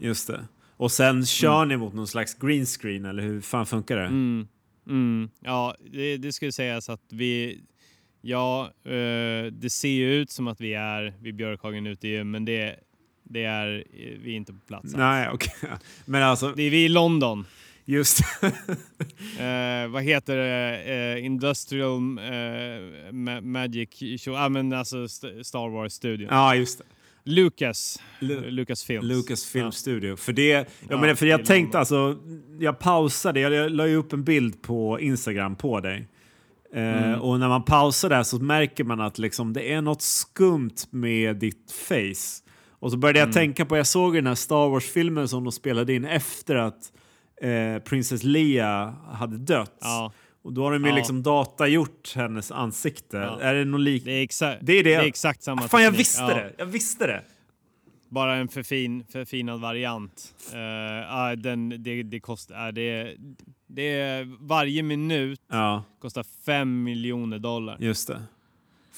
Just 0.00 0.26
det. 0.26 0.40
Och 0.76 0.92
sen 0.92 1.26
kör 1.26 1.56
mm. 1.56 1.68
ni 1.68 1.76
mot 1.76 1.94
någon 1.94 2.06
slags 2.06 2.34
green 2.34 2.66
screen 2.66 3.04
eller 3.04 3.22
hur 3.22 3.40
fan 3.40 3.66
funkar 3.66 3.96
det? 3.96 4.06
Mm. 4.06 4.48
Mm. 4.88 5.30
Ja, 5.40 5.76
det, 5.92 6.16
det 6.16 6.32
skulle 6.32 6.52
sägas 6.52 6.88
att 6.88 7.02
vi... 7.08 7.60
Ja, 8.20 8.70
uh, 8.86 9.52
det 9.52 9.70
ser 9.70 9.88
ju 9.88 10.14
ut 10.14 10.30
som 10.30 10.48
att 10.48 10.60
vi 10.60 10.74
är 10.74 11.14
vid 11.20 11.34
Björkhagen 11.34 11.86
ute 11.86 12.08
i 12.08 12.24
men 12.24 12.44
det, 12.44 12.76
det 13.22 13.44
är 13.44 13.84
vi 14.22 14.32
är 14.32 14.36
inte 14.36 14.52
på 14.52 14.58
plats. 14.66 14.94
Nej, 14.94 15.28
okej. 15.32 15.52
Okay. 15.62 15.76
Men 16.04 16.22
alltså... 16.22 16.52
Det 16.56 16.62
är 16.62 16.70
vi 16.70 16.84
i 16.84 16.88
London. 16.88 17.46
Just 17.88 18.20
eh, 19.38 19.88
Vad 19.88 20.02
heter 20.02 20.36
det? 20.36 20.82
Eh, 20.84 21.24
Industrial 21.24 22.18
eh, 22.18 23.12
Ma 23.12 23.40
Magic 23.40 23.88
Show. 23.98 24.34
Ja, 24.34 24.44
ah, 24.44 24.48
men 24.48 24.72
alltså 24.72 25.08
Star 25.42 25.68
Wars-studion. 25.68 26.28
Ja, 26.30 26.54
just 26.54 26.78
det. 26.78 26.84
Lucas. 27.24 28.02
Lu 28.18 28.50
Lucas 28.50 28.84
Films. 28.84 29.04
Lucas 29.04 29.46
Film 29.46 29.64
ja. 29.64 29.72
Studio. 29.72 30.16
För 30.16 30.32
det, 30.32 30.48
ja, 30.48 30.64
ja 30.88 31.00
men 31.00 31.16
för 31.16 31.26
jag 31.26 31.44
tänkte 31.44 31.78
alltså, 31.78 32.16
jag 32.58 32.78
pausade, 32.78 33.40
jag, 33.40 33.52
jag 33.52 33.70
la 33.70 33.86
ju 33.86 33.96
upp 33.96 34.12
en 34.12 34.24
bild 34.24 34.62
på 34.62 35.00
Instagram 35.00 35.56
på 35.56 35.80
dig. 35.80 36.08
Eh, 36.74 37.04
mm. 37.04 37.20
och 37.20 37.40
när 37.40 37.48
man 37.48 37.64
pausar 37.64 38.08
där 38.08 38.22
så 38.22 38.38
märker 38.38 38.84
man 38.84 39.00
att 39.00 39.18
liksom, 39.18 39.52
det 39.52 39.72
är 39.72 39.82
något 39.82 40.02
skumt 40.02 40.76
med 40.90 41.36
ditt 41.36 41.72
face. 41.88 42.44
Och 42.70 42.90
så 42.90 42.96
började 42.96 43.18
jag 43.18 43.26
mm. 43.26 43.34
tänka 43.34 43.64
på, 43.64 43.76
jag 43.76 43.86
såg 43.86 44.14
den 44.14 44.26
här 44.26 44.34
Star 44.34 44.68
Wars-filmen 44.68 45.28
som 45.28 45.44
de 45.44 45.52
spelade 45.52 45.94
in 45.94 46.04
efter 46.04 46.54
att 46.54 46.92
eh, 47.40 47.78
Princess 47.78 48.24
Leia 48.24 48.94
hade 49.12 49.38
dött. 49.38 49.78
Ja. 49.80 50.12
Och 50.42 50.52
då 50.52 50.64
har 50.64 50.72
de 50.72 50.84
ju 50.84 50.90
ja. 50.90 50.96
liksom 50.96 51.22
datagjort 51.22 52.14
hennes 52.16 52.52
ansikte. 52.52 53.16
Ja. 53.16 53.40
Är 53.40 53.54
det 53.54 53.64
något 53.64 53.80
lik? 53.80 54.04
Det 54.04 54.12
är, 54.12 54.22
exa 54.22 54.56
det 54.60 54.72
är 54.72 54.84
det. 54.84 54.90
Det 54.90 54.94
är 54.94 55.06
exakt 55.06 55.42
samma 55.42 55.62
ah, 55.62 55.68
Fan, 55.68 55.82
jag 55.82 55.90
visste 55.90 56.34
det! 56.34 56.54
Jag 56.58 56.66
visste 56.66 57.06
det! 57.06 57.22
Bara 58.08 58.34
en 58.34 58.48
förfin, 58.48 59.04
förfinad 59.12 59.60
variant. 59.60 60.34
Uh, 60.54 61.36
den, 61.36 61.82
det, 61.82 62.02
det 62.02 62.20
kostar... 62.20 62.66
Uh, 62.66 62.72
det, 62.72 63.16
det, 63.66 64.24
varje 64.40 64.82
minut 64.82 65.40
kostar 66.00 66.24
fem 66.46 66.82
miljoner 66.82 67.38
dollar. 67.38 67.76
Just 67.80 68.08
det. 68.08 68.22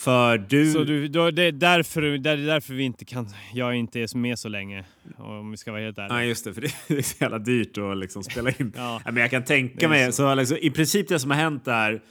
För 0.01 0.39
du... 0.39 0.73
Så 0.73 0.85
du, 0.85 1.09
då, 1.09 1.31
det, 1.31 1.43
är 1.43 1.53
därför, 1.53 2.03
det 2.03 2.31
är 2.31 2.37
därför 2.37 2.75
vi 2.75 2.83
inte 2.83 3.05
kan, 3.05 3.29
jag 3.55 3.75
inte 3.75 4.01
är 4.01 4.17
med 4.17 4.39
så 4.39 4.49
länge, 4.49 4.85
om 5.17 5.51
vi 5.51 5.57
ska 5.57 5.73
vara 5.73 5.83
helt 5.83 5.99
ärliga. 5.99 6.17
Nej, 6.17 6.29
just 6.29 6.45
det, 6.45 6.55
för 6.55 6.61
det 6.61 6.99
är 6.99 7.03
så 7.03 7.17
jävla 7.21 7.39
dyrt 7.39 7.79
att 7.79 7.97
liksom 7.97 8.23
spela 8.23 8.51
in. 8.51 8.73
ja. 8.77 9.01
Men 9.05 9.17
jag 9.17 9.31
kan 9.31 9.45
tänka 9.45 9.89
mig, 9.89 10.07
så, 10.07 10.13
så 10.13 10.35
liksom, 10.35 10.57
i 10.57 10.71
princip 10.71 11.09
det 11.09 11.19
som 11.19 11.31
har 11.31 11.39
hänt 11.39 11.69
är 11.69 12.03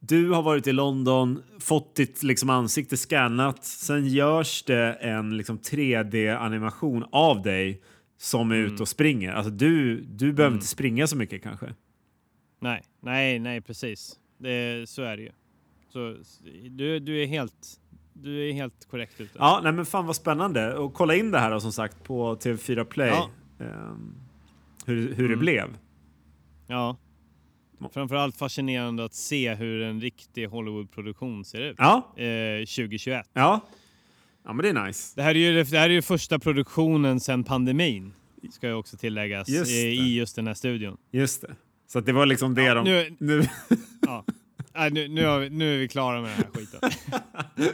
du 0.00 0.30
har 0.30 0.42
varit 0.42 0.66
i 0.66 0.72
London, 0.72 1.42
fått 1.60 1.94
ditt 1.94 2.22
liksom, 2.22 2.50
ansikte 2.50 2.96
skannat, 2.96 3.64
sen 3.64 4.06
görs 4.06 4.62
det 4.62 4.92
en 4.92 5.36
liksom, 5.36 5.58
3D-animation 5.58 7.08
av 7.12 7.42
dig 7.42 7.82
som 8.18 8.50
är 8.50 8.56
mm. 8.56 8.72
ute 8.72 8.82
och 8.82 8.88
springer. 8.88 9.32
Alltså 9.32 9.50
du, 9.50 10.00
du 10.00 10.32
behöver 10.32 10.46
mm. 10.46 10.56
inte 10.56 10.66
springa 10.66 11.06
så 11.06 11.16
mycket 11.16 11.42
kanske. 11.42 11.74
Nej, 12.60 12.82
nej, 13.02 13.38
nej 13.38 13.60
precis. 13.60 14.16
Det, 14.38 14.88
så 14.88 15.02
är 15.02 15.16
det 15.16 15.22
ju. 15.22 15.30
Så 15.92 16.16
du, 16.70 16.98
du 16.98 17.22
är 17.22 17.26
helt 17.26 17.80
du 18.12 18.48
är 18.48 18.52
helt 18.52 18.88
korrekt 18.90 19.20
ute. 19.20 19.38
Ja, 19.38 19.60
nej 19.62 19.72
men 19.72 19.86
fan 19.86 20.06
vad 20.06 20.16
spännande. 20.16 20.74
Och 20.74 20.94
kolla 20.94 21.14
in 21.14 21.30
det 21.30 21.38
här 21.38 21.50
då, 21.50 21.60
som 21.60 21.72
sagt 21.72 22.04
på 22.04 22.34
TV4 22.34 22.84
Play. 22.84 23.08
Ja. 23.08 23.30
Um, 23.58 24.14
hur 24.86 25.14
hur 25.14 25.18
mm. 25.18 25.30
det 25.30 25.36
blev. 25.36 25.76
Ja. 26.66 26.96
Framförallt 27.92 28.36
fascinerande 28.36 29.04
att 29.04 29.14
se 29.14 29.54
hur 29.54 29.82
en 29.82 30.00
riktig 30.00 30.46
Hollywoodproduktion 30.46 31.44
ser 31.44 31.60
ut. 31.60 31.76
Ja. 31.78 32.14
Eh, 32.16 32.58
2021. 32.58 33.30
Ja. 33.32 33.60
Ja 34.44 34.52
men 34.52 34.62
det 34.62 34.68
är 34.68 34.86
nice. 34.86 35.12
Det 35.16 35.22
här 35.22 35.34
är 35.34 35.38
ju, 35.38 35.64
det 35.64 35.78
här 35.78 35.90
är 35.90 35.94
ju 35.94 36.02
första 36.02 36.38
produktionen 36.38 37.20
sedan 37.20 37.44
pandemin. 37.44 38.12
ska 38.50 38.66
ju 38.66 38.74
också 38.74 38.96
tilläggas, 38.96 39.48
just 39.48 39.70
i 39.70 40.16
just 40.16 40.36
den 40.36 40.46
här 40.46 40.54
studion. 40.54 40.96
Just 41.10 41.42
det. 41.42 41.56
Så 41.86 42.00
det 42.00 42.12
var 42.12 42.26
liksom 42.26 42.54
det 42.54 42.62
ja, 42.62 42.74
de... 42.74 42.84
Nu, 42.84 43.16
nu. 43.18 43.48
ja. 44.00 44.24
Nej, 44.78 44.90
nu, 44.90 45.08
nu, 45.08 45.20
är 45.20 45.38
vi, 45.38 45.50
nu 45.50 45.74
är 45.74 45.78
vi 45.78 45.88
klara 45.88 46.20
med 46.20 46.30
den 46.30 46.36
här 46.36 46.50
skiten. 46.54 46.80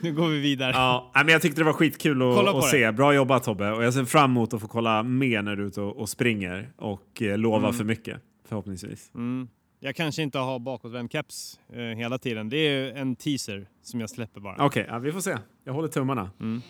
nu 0.00 0.12
går 0.12 0.28
vi 0.28 0.40
vidare. 0.40 0.72
Ja, 0.74 1.10
men 1.14 1.28
jag 1.28 1.42
tyckte 1.42 1.60
det 1.60 1.64
var 1.64 1.72
skitkul 1.72 2.22
att, 2.22 2.48
att 2.48 2.64
se. 2.64 2.92
Bra 2.92 3.14
jobbat 3.14 3.44
Tobbe. 3.44 3.72
Och 3.72 3.84
jag 3.84 3.94
ser 3.94 4.04
fram 4.04 4.30
emot 4.30 4.54
att 4.54 4.60
få 4.60 4.68
kolla 4.68 5.02
mer 5.02 5.42
när 5.42 5.56
du 5.56 5.62
är 5.62 5.66
ute 5.66 5.80
och, 5.80 5.96
och 5.96 6.08
springer 6.08 6.72
och 6.76 7.22
eh, 7.22 7.38
lova 7.38 7.58
mm. 7.58 7.72
för 7.72 7.84
mycket 7.84 8.20
förhoppningsvis. 8.48 9.10
Mm. 9.14 9.48
Jag 9.80 9.96
kanske 9.96 10.22
inte 10.22 10.38
har 10.38 10.58
bakåtvänd 10.58 11.12
keps 11.12 11.60
eh, 11.72 11.82
hela 11.82 12.18
tiden. 12.18 12.48
Det 12.48 12.56
är 12.56 12.96
en 12.96 13.16
teaser 13.16 13.68
som 13.82 14.00
jag 14.00 14.10
släpper 14.10 14.40
bara. 14.40 14.54
Okej, 14.54 14.66
okay, 14.66 14.94
ja, 14.94 14.98
vi 14.98 15.12
får 15.12 15.20
se. 15.20 15.36
Jag 15.64 15.72
håller 15.72 15.88
tummarna. 15.88 16.30
Mm. 16.40 16.62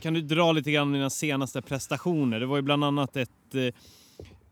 Kan 0.00 0.14
du 0.14 0.20
dra 0.20 0.52
lite 0.52 0.70
grann 0.70 0.82
om 0.82 0.92
dina 0.92 1.10
senaste 1.10 1.62
prestationer? 1.62 2.40
Det 2.40 2.46
var 2.46 2.56
ju 2.56 2.62
bland 2.62 2.84
annat 2.84 3.16
ett 3.16 3.30
Eh, 3.54 3.74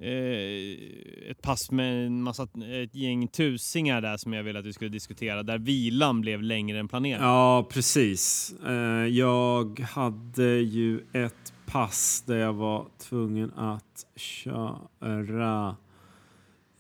ett 0.00 1.42
pass 1.42 1.70
med 1.70 2.06
en 2.06 2.22
massa, 2.22 2.48
ett 2.82 2.94
gäng 2.94 3.28
tusingar 3.28 4.00
där 4.00 4.16
som 4.16 4.32
jag 4.32 4.42
ville 4.42 4.58
att 4.58 4.66
vi 4.66 4.72
skulle 4.72 4.90
diskutera, 4.90 5.42
där 5.42 5.58
vilan 5.58 6.20
blev 6.20 6.42
längre 6.42 6.78
än 6.78 6.88
planerat. 6.88 7.22
Ja, 7.22 7.68
precis. 7.70 8.54
Eh, 8.66 9.06
jag 9.06 9.80
hade 9.80 10.48
ju 10.60 11.00
ett 11.12 11.52
pass 11.66 12.24
där 12.26 12.36
jag 12.36 12.52
var 12.52 12.86
tvungen 12.98 13.52
att 13.52 14.06
köra 14.16 15.76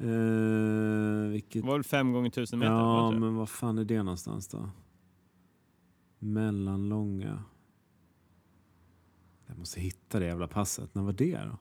Eh, 0.00 1.30
vilket... 1.30 1.64
Var 1.64 1.78
det 1.78 1.84
fem 1.84 2.12
gånger 2.12 2.30
tusen 2.30 2.58
meter? 2.58 2.72
Ja, 2.72 3.10
men 3.10 3.34
vad 3.34 3.48
fan 3.48 3.78
är 3.78 3.84
det 3.84 4.02
någonstans 4.02 4.48
då? 4.48 4.70
Mellanlånga. 6.18 7.42
Jag 9.46 9.58
måste 9.58 9.80
hitta 9.80 10.18
det 10.18 10.26
jävla 10.26 10.48
passet. 10.48 10.94
När 10.94 11.02
var 11.02 11.12
det 11.12 11.38
då? 11.44 11.58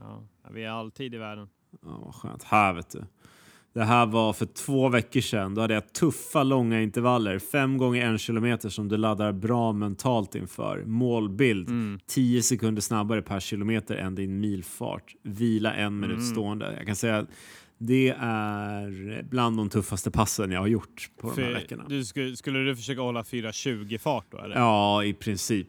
Ja, 0.00 0.22
vi 0.50 0.64
är 0.64 0.70
alltid 0.70 1.14
i 1.14 1.18
världen. 1.18 1.48
Ja, 1.82 2.02
vad 2.04 2.14
skönt. 2.14 2.42
Här 2.42 2.72
vet 2.72 2.90
du. 2.90 3.04
Det 3.72 3.84
här 3.84 4.06
var 4.06 4.32
för 4.32 4.46
två 4.46 4.88
veckor 4.88 5.20
sedan. 5.20 5.54
Då 5.54 5.60
hade 5.60 5.74
jag 5.74 5.92
tuffa 5.92 6.42
långa 6.42 6.82
intervaller. 6.82 7.38
Fem 7.38 7.78
gånger 7.78 8.06
en 8.06 8.18
kilometer 8.18 8.68
som 8.68 8.88
du 8.88 8.96
laddar 8.96 9.32
bra 9.32 9.72
mentalt 9.72 10.34
inför. 10.34 10.84
Målbild. 10.86 11.68
Mm. 11.68 12.00
Tio 12.06 12.42
sekunder 12.42 12.82
snabbare 12.82 13.22
per 13.22 13.40
kilometer 13.40 13.96
än 13.96 14.14
din 14.14 14.40
milfart. 14.40 15.14
Vila 15.22 15.74
en 15.74 16.00
minut 16.00 16.16
mm. 16.16 16.26
stående. 16.26 16.74
Jag 16.76 16.86
kan 16.86 16.96
säga 16.96 17.18
att 17.18 17.28
det 17.78 18.14
är 18.20 19.22
bland 19.22 19.56
de 19.56 19.68
tuffaste 19.68 20.10
passen 20.10 20.50
jag 20.50 20.60
har 20.60 20.66
gjort 20.66 21.10
på 21.20 21.28
för, 21.28 21.42
de 21.42 21.46
här 21.46 21.54
veckorna. 21.54 21.84
Du 21.88 22.04
skulle, 22.04 22.36
skulle 22.36 22.58
du 22.58 22.76
försöka 22.76 23.00
hålla 23.00 23.22
4.20 23.22 23.98
fart 23.98 24.26
då? 24.30 24.38
Eller? 24.38 24.56
Ja, 24.56 25.04
i 25.04 25.14
princip. 25.14 25.68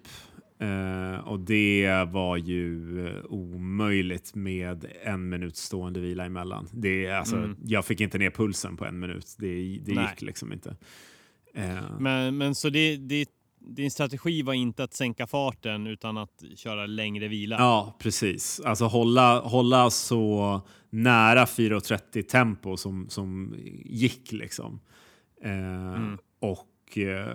Uh, 0.62 1.20
och 1.28 1.40
det 1.40 2.08
var 2.12 2.38
ju 2.38 2.98
uh, 3.00 3.26
omöjligt 3.30 4.36
med 4.36 4.86
en 5.04 5.30
minut 5.30 5.58
stående 5.58 6.00
vila 6.00 6.26
emellan. 6.26 6.68
Det, 6.72 7.12
alltså, 7.12 7.36
mm. 7.36 7.58
Jag 7.66 7.86
fick 7.86 8.02
inte 8.02 8.18
ner 8.18 8.30
pulsen 8.30 8.78
på 8.78 8.86
en 8.86 9.00
minut. 9.00 9.36
Det, 9.38 9.48
det 9.86 9.92
gick 9.92 10.22
liksom 10.22 10.54
inte. 10.54 10.70
Uh. 11.58 12.00
Men, 12.00 12.38
men 12.38 12.56
så 12.56 12.70
det, 12.70 12.98
det, 12.98 13.30
din 13.60 13.92
strategi 13.92 14.42
var 14.42 14.54
inte 14.54 14.84
att 14.84 14.94
sänka 14.94 15.28
farten 15.28 15.88
utan 15.88 16.18
att 16.18 16.44
köra 16.56 16.86
längre 16.86 17.28
vila? 17.28 17.56
Ja, 17.60 17.98
precis. 18.00 18.60
Alltså 18.66 18.86
hålla, 18.86 19.40
hålla 19.40 19.90
så 19.90 20.62
nära 20.90 21.46
4.30 21.46 22.22
tempo 22.22 22.78
som, 22.78 23.10
som 23.10 23.56
gick 23.86 24.32
liksom. 24.32 24.80
Mm. 25.44 26.18
Och 26.40 26.68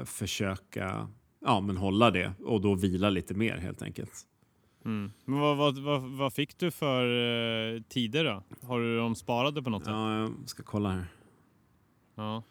försöka 0.04 1.08
ja, 1.44 1.60
men 1.60 1.76
hålla 1.76 2.10
det 2.10 2.32
och 2.44 2.60
då 2.60 2.74
vila 2.74 3.10
lite 3.10 3.34
mer 3.34 3.56
helt 3.56 3.82
enkelt. 3.82 4.26
Mm. 4.84 5.12
Men 5.24 5.38
vad, 5.38 5.56
vad, 5.56 5.78
vad, 5.78 6.02
vad, 6.02 6.32
fick 6.32 6.58
du 6.58 6.70
för 6.70 7.04
eh, 7.74 7.82
tider 7.82 8.24
då? 8.24 8.42
Har 8.66 8.80
du 8.80 8.96
dem 8.96 9.14
sparade 9.14 9.62
på 9.62 9.70
något 9.70 9.84
sätt? 9.84 9.92
Ja, 9.92 10.20
jag 10.20 10.32
ska 10.46 10.62
kolla 10.62 10.90
här. 10.90 11.06
Ja. 12.14 12.42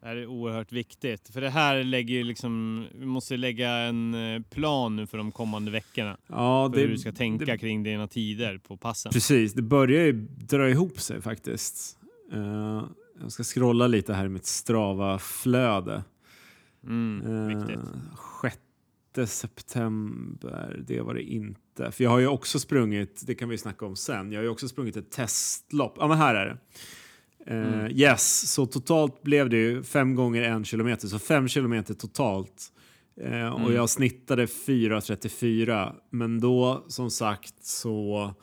Det 0.00 0.06
här 0.06 0.16
är 0.16 0.26
oerhört 0.26 0.72
viktigt. 0.72 1.28
För 1.28 1.40
det 1.40 1.50
här 1.50 1.84
lägger 1.84 2.14
ju 2.14 2.24
liksom, 2.24 2.84
vi 2.94 3.06
måste 3.06 3.36
lägga 3.36 3.70
en 3.70 4.14
eh, 4.34 4.42
plan 4.42 4.96
nu 4.96 5.06
för 5.06 5.18
de 5.18 5.32
kommande 5.32 5.70
veckorna. 5.70 6.16
Ja, 6.26 6.70
det, 6.74 6.80
hur 6.80 6.88
du 6.88 6.98
ska 6.98 7.12
tänka 7.12 7.44
det, 7.44 7.58
kring 7.58 7.82
dina 7.82 8.06
tider 8.06 8.58
på 8.58 8.76
passen. 8.76 9.12
Precis, 9.12 9.54
det 9.54 9.62
börjar 9.62 10.04
ju 10.04 10.12
dra 10.28 10.70
ihop 10.70 11.00
sig 11.00 11.22
faktiskt. 11.22 11.98
Uh, 12.32 12.84
jag 13.20 13.32
ska 13.32 13.42
scrolla 13.42 13.86
lite 13.86 14.14
här 14.14 14.26
i 14.26 14.28
mitt 14.28 14.46
Strava-flöde. 14.46 16.02
Mm, 16.86 17.48
viktigt. 17.48 17.80
6 19.14 19.32
september, 19.32 20.82
det 20.86 21.00
var 21.00 21.14
det 21.14 21.22
inte. 21.22 21.90
För 21.92 22.04
jag 22.04 22.10
har 22.10 22.18
ju 22.18 22.26
också 22.26 22.58
sprungit, 22.58 23.22
det 23.26 23.34
kan 23.34 23.48
vi 23.48 23.58
snacka 23.58 23.86
om 23.86 23.96
sen, 23.96 24.32
jag 24.32 24.38
har 24.38 24.44
ju 24.44 24.48
också 24.48 24.68
sprungit 24.68 24.96
ett 24.96 25.10
testlopp. 25.10 25.96
Ja 25.98 26.08
men 26.08 26.18
här 26.18 26.34
är 26.34 26.46
det. 26.46 26.58
Uh, 27.54 27.80
mm. 27.80 27.92
Yes, 27.96 28.52
så 28.52 28.66
totalt 28.66 29.22
blev 29.22 29.50
det 29.50 29.56
ju 29.56 29.82
fem 29.82 30.14
gånger 30.14 30.42
en 30.42 30.64
kilometer, 30.64 31.08
så 31.08 31.18
fem 31.18 31.48
kilometer 31.48 31.94
totalt. 31.94 32.72
Uh, 33.20 33.32
mm. 33.32 33.52
Och 33.52 33.72
jag 33.72 33.90
snittade 33.90 34.46
4.34, 34.46 35.94
men 36.10 36.40
då 36.40 36.84
som 36.88 37.10
sagt 37.10 37.64
så 37.64 38.34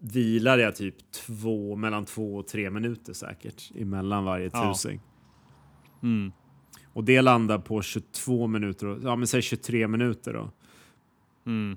vilade 0.00 0.62
jag 0.62 0.76
typ 0.76 1.12
två, 1.12 1.76
mellan 1.76 2.04
två 2.04 2.36
och 2.36 2.46
tre 2.46 2.70
minuter 2.70 3.12
säkert 3.12 3.70
emellan 3.76 4.24
varje 4.24 4.50
ja. 4.52 4.72
tusing. 4.72 5.00
Mm. 6.02 6.32
Och 6.92 7.04
det 7.04 7.22
landar 7.22 7.58
på 7.58 7.82
22 7.82 8.46
minuter, 8.46 9.00
ja 9.02 9.16
men 9.16 9.26
säg 9.26 9.42
23 9.42 9.88
minuter 9.88 10.32
då. 10.32 10.50
Mm. 11.46 11.76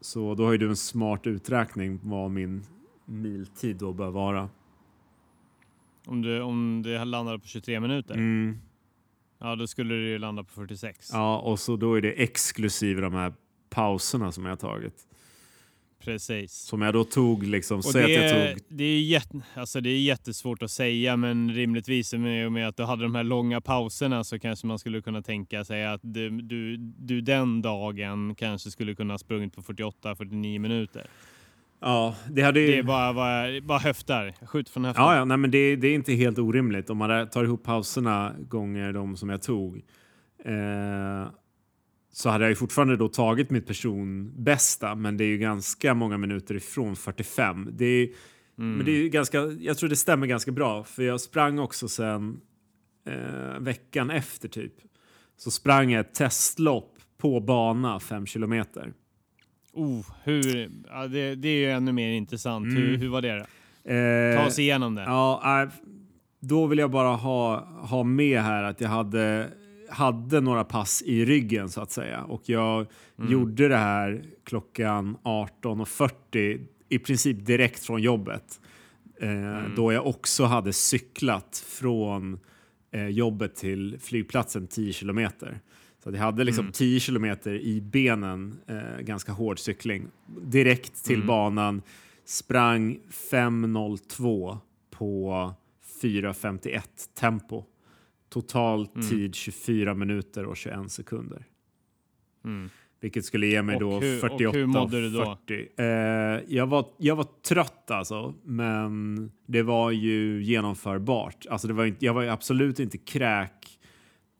Så 0.00 0.34
då 0.34 0.44
har 0.44 0.52
ju 0.52 0.58
du 0.58 0.68
en 0.68 0.76
smart 0.76 1.26
uträkning 1.26 2.00
vad 2.02 2.30
min 2.30 2.64
miltid 3.04 3.76
då 3.76 3.92
bör 3.92 4.10
vara. 4.10 4.48
Om, 6.06 6.22
du, 6.22 6.40
om 6.40 6.82
det 6.82 7.04
landar 7.04 7.38
på 7.38 7.46
23 7.46 7.80
minuter? 7.80 8.14
Mm. 8.14 8.58
Ja, 9.38 9.56
då 9.56 9.66
skulle 9.66 9.94
det 9.94 10.08
ju 10.08 10.18
landa 10.18 10.44
på 10.44 10.52
46. 10.52 11.10
Ja, 11.12 11.38
och 11.38 11.60
så 11.60 11.76
då 11.76 11.94
är 11.94 12.00
det 12.00 12.22
exklusive 12.22 13.00
de 13.00 13.12
här 13.12 13.34
pauserna 13.70 14.32
som 14.32 14.44
jag 14.44 14.52
har 14.52 14.56
tagit. 14.56 15.06
Precis. 16.04 16.52
Som 16.52 16.82
jag 16.82 16.94
då 16.94 17.04
tog 17.04 17.42
liksom, 17.42 17.82
säg 17.82 18.04
att 18.04 18.22
jag 18.22 18.30
tog... 18.30 18.64
Det 18.68 18.84
är, 18.84 19.00
jätte, 19.00 19.40
alltså 19.54 19.80
det 19.80 19.90
är 19.90 20.00
jättesvårt 20.00 20.62
att 20.62 20.70
säga 20.70 21.16
men 21.16 21.54
rimligtvis 21.54 22.12
med, 22.12 22.52
med 22.52 22.68
att 22.68 22.76
du 22.76 22.82
hade 22.82 23.02
de 23.02 23.14
här 23.14 23.24
långa 23.24 23.60
pauserna 23.60 24.24
så 24.24 24.38
kanske 24.38 24.66
man 24.66 24.78
skulle 24.78 25.02
kunna 25.02 25.22
tänka 25.22 25.64
sig 25.64 25.86
att 25.86 26.00
du, 26.02 26.30
du, 26.30 26.76
du 26.76 27.20
den 27.20 27.62
dagen 27.62 28.34
kanske 28.34 28.70
skulle 28.70 28.94
kunna 28.94 29.14
ha 29.14 29.18
sprungit 29.18 29.54
på 29.54 29.62
48-49 29.62 30.58
minuter. 30.58 31.06
Ja, 31.80 32.14
det 32.30 32.42
hade 32.42 32.60
ju... 32.60 32.66
Det 32.66 32.78
är 32.78 32.82
bara, 32.82 33.14
bara, 33.14 33.60
bara 33.60 33.78
höftar. 33.78 34.34
Skjut 34.46 34.68
från 34.68 34.84
höften. 34.84 35.04
Ja, 35.04 35.16
ja 35.16 35.24
nej, 35.24 35.36
men 35.36 35.50
det, 35.50 35.76
det 35.76 35.88
är 35.88 35.94
inte 35.94 36.12
helt 36.12 36.38
orimligt 36.38 36.90
om 36.90 36.98
man 36.98 37.28
tar 37.28 37.44
ihop 37.44 37.64
pauserna 37.64 38.32
gånger 38.48 38.92
de 38.92 39.16
som 39.16 39.28
jag 39.28 39.42
tog. 39.42 39.76
Eh 40.44 41.28
så 42.16 42.30
hade 42.30 42.44
jag 42.44 42.50
ju 42.50 42.54
fortfarande 42.54 42.96
då 42.96 43.08
tagit 43.08 43.50
mitt 43.50 43.66
personbästa, 43.66 44.94
men 44.94 45.16
det 45.16 45.24
är 45.24 45.28
ju 45.28 45.38
ganska 45.38 45.94
många 45.94 46.18
minuter 46.18 46.54
ifrån 46.54 46.96
45. 46.96 47.68
Det 47.72 47.84
är, 47.84 48.08
mm. 48.58 48.76
Men 48.76 48.86
det 48.86 48.92
är 48.92 49.08
ganska, 49.08 49.38
jag 49.38 49.78
tror 49.78 49.88
det 49.88 49.96
stämmer 49.96 50.26
ganska 50.26 50.52
bra, 50.52 50.84
för 50.84 51.02
jag 51.02 51.20
sprang 51.20 51.58
också 51.58 51.88
sen 51.88 52.40
eh, 53.06 53.60
veckan 53.60 54.10
efter 54.10 54.48
typ. 54.48 54.72
Så 55.36 55.50
sprang 55.50 55.90
jag 55.90 56.00
ett 56.00 56.14
testlopp 56.14 56.98
på 57.18 57.40
bana 57.40 58.00
5 58.00 58.26
kilometer. 58.26 58.92
Oh, 59.72 60.06
hur, 60.24 60.70
ja, 60.88 61.06
det, 61.06 61.34
det 61.34 61.48
är 61.48 61.58
ju 61.58 61.70
ännu 61.70 61.92
mer 61.92 62.10
intressant. 62.10 62.64
Mm. 62.64 62.76
Hur, 62.76 62.96
hur 62.96 63.08
var 63.08 63.22
det? 63.22 63.46
Eh, 63.94 64.40
Ta 64.40 64.46
oss 64.46 64.58
igenom 64.58 64.94
det. 64.94 65.02
Ja, 65.02 65.68
då 66.40 66.66
vill 66.66 66.78
jag 66.78 66.90
bara 66.90 67.16
ha, 67.16 67.64
ha 67.64 68.02
med 68.02 68.40
här 68.40 68.62
att 68.62 68.80
jag 68.80 68.88
hade 68.88 69.50
hade 69.96 70.40
några 70.40 70.64
pass 70.64 71.02
i 71.02 71.24
ryggen 71.24 71.68
så 71.68 71.80
att 71.80 71.90
säga. 71.90 72.22
Och 72.22 72.42
jag 72.44 72.86
mm. 73.18 73.32
gjorde 73.32 73.68
det 73.68 73.76
här 73.76 74.24
klockan 74.44 75.16
18.40 75.24 76.66
i 76.88 76.98
princip 76.98 77.46
direkt 77.46 77.84
från 77.84 78.02
jobbet. 78.02 78.60
Eh, 79.20 79.30
mm. 79.30 79.74
Då 79.76 79.92
jag 79.92 80.06
också 80.06 80.44
hade 80.44 80.72
cyklat 80.72 81.64
från 81.68 82.38
eh, 82.90 83.08
jobbet 83.08 83.56
till 83.56 83.98
flygplatsen 84.00 84.66
10 84.66 84.92
kilometer. 84.92 85.60
Så 86.04 86.10
jag 86.10 86.18
hade 86.18 86.44
liksom 86.44 86.64
mm. 86.64 86.72
10 86.72 87.00
kilometer 87.00 87.54
i 87.54 87.80
benen, 87.80 88.58
eh, 88.66 89.00
ganska 89.00 89.32
hård 89.32 89.58
cykling. 89.58 90.08
Direkt 90.42 91.04
till 91.04 91.14
mm. 91.14 91.26
banan, 91.26 91.82
sprang 92.24 92.98
5.02 93.30 94.58
på 94.90 95.54
4.51 96.02 96.82
tempo. 97.18 97.64
Total 98.28 98.88
mm. 98.94 99.08
tid 99.08 99.34
24 99.34 99.94
minuter 99.94 100.44
och 100.44 100.56
21 100.56 100.90
sekunder. 100.90 101.46
Mm. 102.44 102.70
Vilket 103.00 103.24
skulle 103.24 103.46
ge 103.46 103.62
mig 103.62 103.74
och 103.74 103.80
då 103.80 104.00
hur, 104.00 104.18
48 104.20 104.48
och 104.48 104.54
hur 104.54 104.66
mådde 104.66 105.00
du 105.00 105.10
då? 105.10 105.38
40. 105.46 105.68
Eh, 105.76 105.86
jag, 106.56 106.66
var, 106.66 106.88
jag 106.98 107.16
var 107.16 107.26
trött 107.48 107.90
alltså, 107.90 108.34
men 108.44 109.30
det 109.46 109.62
var 109.62 109.90
ju 109.90 110.42
genomförbart. 110.42 111.46
Alltså 111.50 111.68
det 111.68 111.74
var 111.74 111.84
inte, 111.84 112.04
jag 112.04 112.14
var 112.14 112.24
absolut 112.24 112.80
inte 112.80 112.98
kräk 112.98 113.78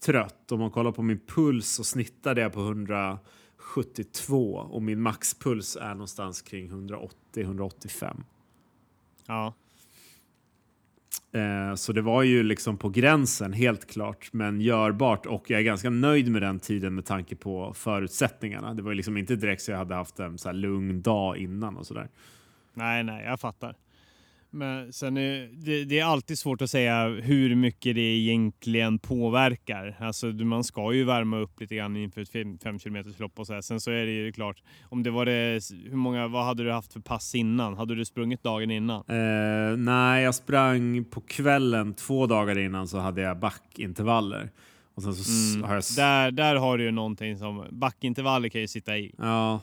trött. 0.05 0.53
Om 0.53 0.61
man 0.61 0.71
kollar 0.71 0.93
på 0.93 1.03
min 1.03 1.21
puls 1.27 1.69
så 1.69 1.85
snittade 1.85 2.41
jag 2.41 2.53
på 2.53 2.61
172 2.61 4.55
och 4.57 4.83
min 4.83 5.01
maxpuls 5.01 5.77
är 5.77 5.91
någonstans 5.91 6.43
kring 6.43 6.71
180-185. 7.35 8.23
Ja. 9.27 9.55
Eh, 11.33 11.75
så 11.75 11.93
det 11.93 12.03
var 12.03 12.23
ju 12.23 12.43
liksom 12.43 12.77
på 12.77 12.89
gränsen, 12.89 13.53
helt 13.53 13.87
klart, 13.87 14.29
men 14.33 14.61
görbart. 14.61 15.27
Och 15.27 15.51
jag 15.51 15.61
är 15.61 15.65
ganska 15.65 15.91
nöjd 15.91 16.31
med 16.31 16.43
den 16.43 16.59
tiden 16.59 16.95
med 16.95 17.05
tanke 17.05 17.37
på 17.37 17.73
förutsättningarna. 17.75 18.75
Det 18.75 18.83
var 18.83 18.91
ju 18.91 18.97
liksom 18.97 19.17
inte 19.17 19.37
direkt 19.37 19.63
så 19.63 19.71
jag 19.71 19.79
hade 19.79 19.95
haft 19.95 20.21
en 20.21 20.39
så 20.39 20.53
lugn 20.53 21.03
dag 21.03 21.37
innan 21.37 21.77
och 21.77 21.87
sådär. 21.87 22.09
Nej, 22.75 23.05
nej, 23.05 23.25
jag 23.25 23.41
fattar. 23.41 23.75
Men 24.51 24.93
sen 24.93 25.17
är 25.17 25.49
det, 25.53 25.85
det, 25.85 25.99
är 25.99 26.05
alltid 26.05 26.39
svårt 26.39 26.63
att 26.63 26.71
säga 26.71 27.09
hur 27.09 27.55
mycket 27.55 27.95
det 27.95 28.01
egentligen 28.01 28.99
påverkar. 28.99 29.97
Alltså 30.01 30.27
man 30.27 30.65
ska 30.65 30.93
ju 30.93 31.05
värma 31.05 31.39
upp 31.39 31.61
lite 31.61 31.75
grann 31.75 31.97
inför 31.97 32.21
ett 32.21 32.63
5 32.63 32.79
km 32.79 33.05
lopp 33.19 33.39
och 33.39 33.47
så 33.47 33.55
här. 33.55 33.61
Sen 33.61 33.81
så 33.81 33.91
är 33.91 34.07
det 34.07 34.13
ju 34.13 34.33
klart, 34.33 34.63
om 34.83 35.03
det 35.03 35.11
var 35.11 35.27
det, 35.27 35.61
hur 35.91 35.97
många, 35.97 36.29
vad 36.29 36.45
hade 36.45 36.65
du 36.65 36.73
haft 36.73 36.93
för 36.93 37.01
pass 37.01 37.35
innan? 37.35 37.77
Hade 37.77 37.95
du 37.95 38.05
sprungit 38.05 38.43
dagen 38.43 38.71
innan? 38.71 39.05
Uh, 39.11 39.77
nej, 39.77 40.25
jag 40.25 40.35
sprang 40.35 41.05
på 41.05 41.21
kvällen 41.21 41.95
två 41.95 42.27
dagar 42.27 42.59
innan 42.59 42.89
så 42.89 42.99
hade 42.99 43.21
jag 43.21 43.39
backintervaller. 43.39 44.51
Och 44.95 45.03
sen 45.03 45.15
så 45.15 45.55
mm. 45.57 45.69
har 45.69 45.75
jag... 45.75 45.85
där, 45.97 46.31
där 46.31 46.57
har 46.57 46.79
du 46.79 46.85
ju 46.85 46.91
någonting 46.91 47.39
som, 47.39 47.65
backintervaller 47.71 48.49
kan 48.49 48.61
ju 48.61 48.69
sitta 48.69 48.99
i. 48.99 49.15
Ja. 49.19 49.61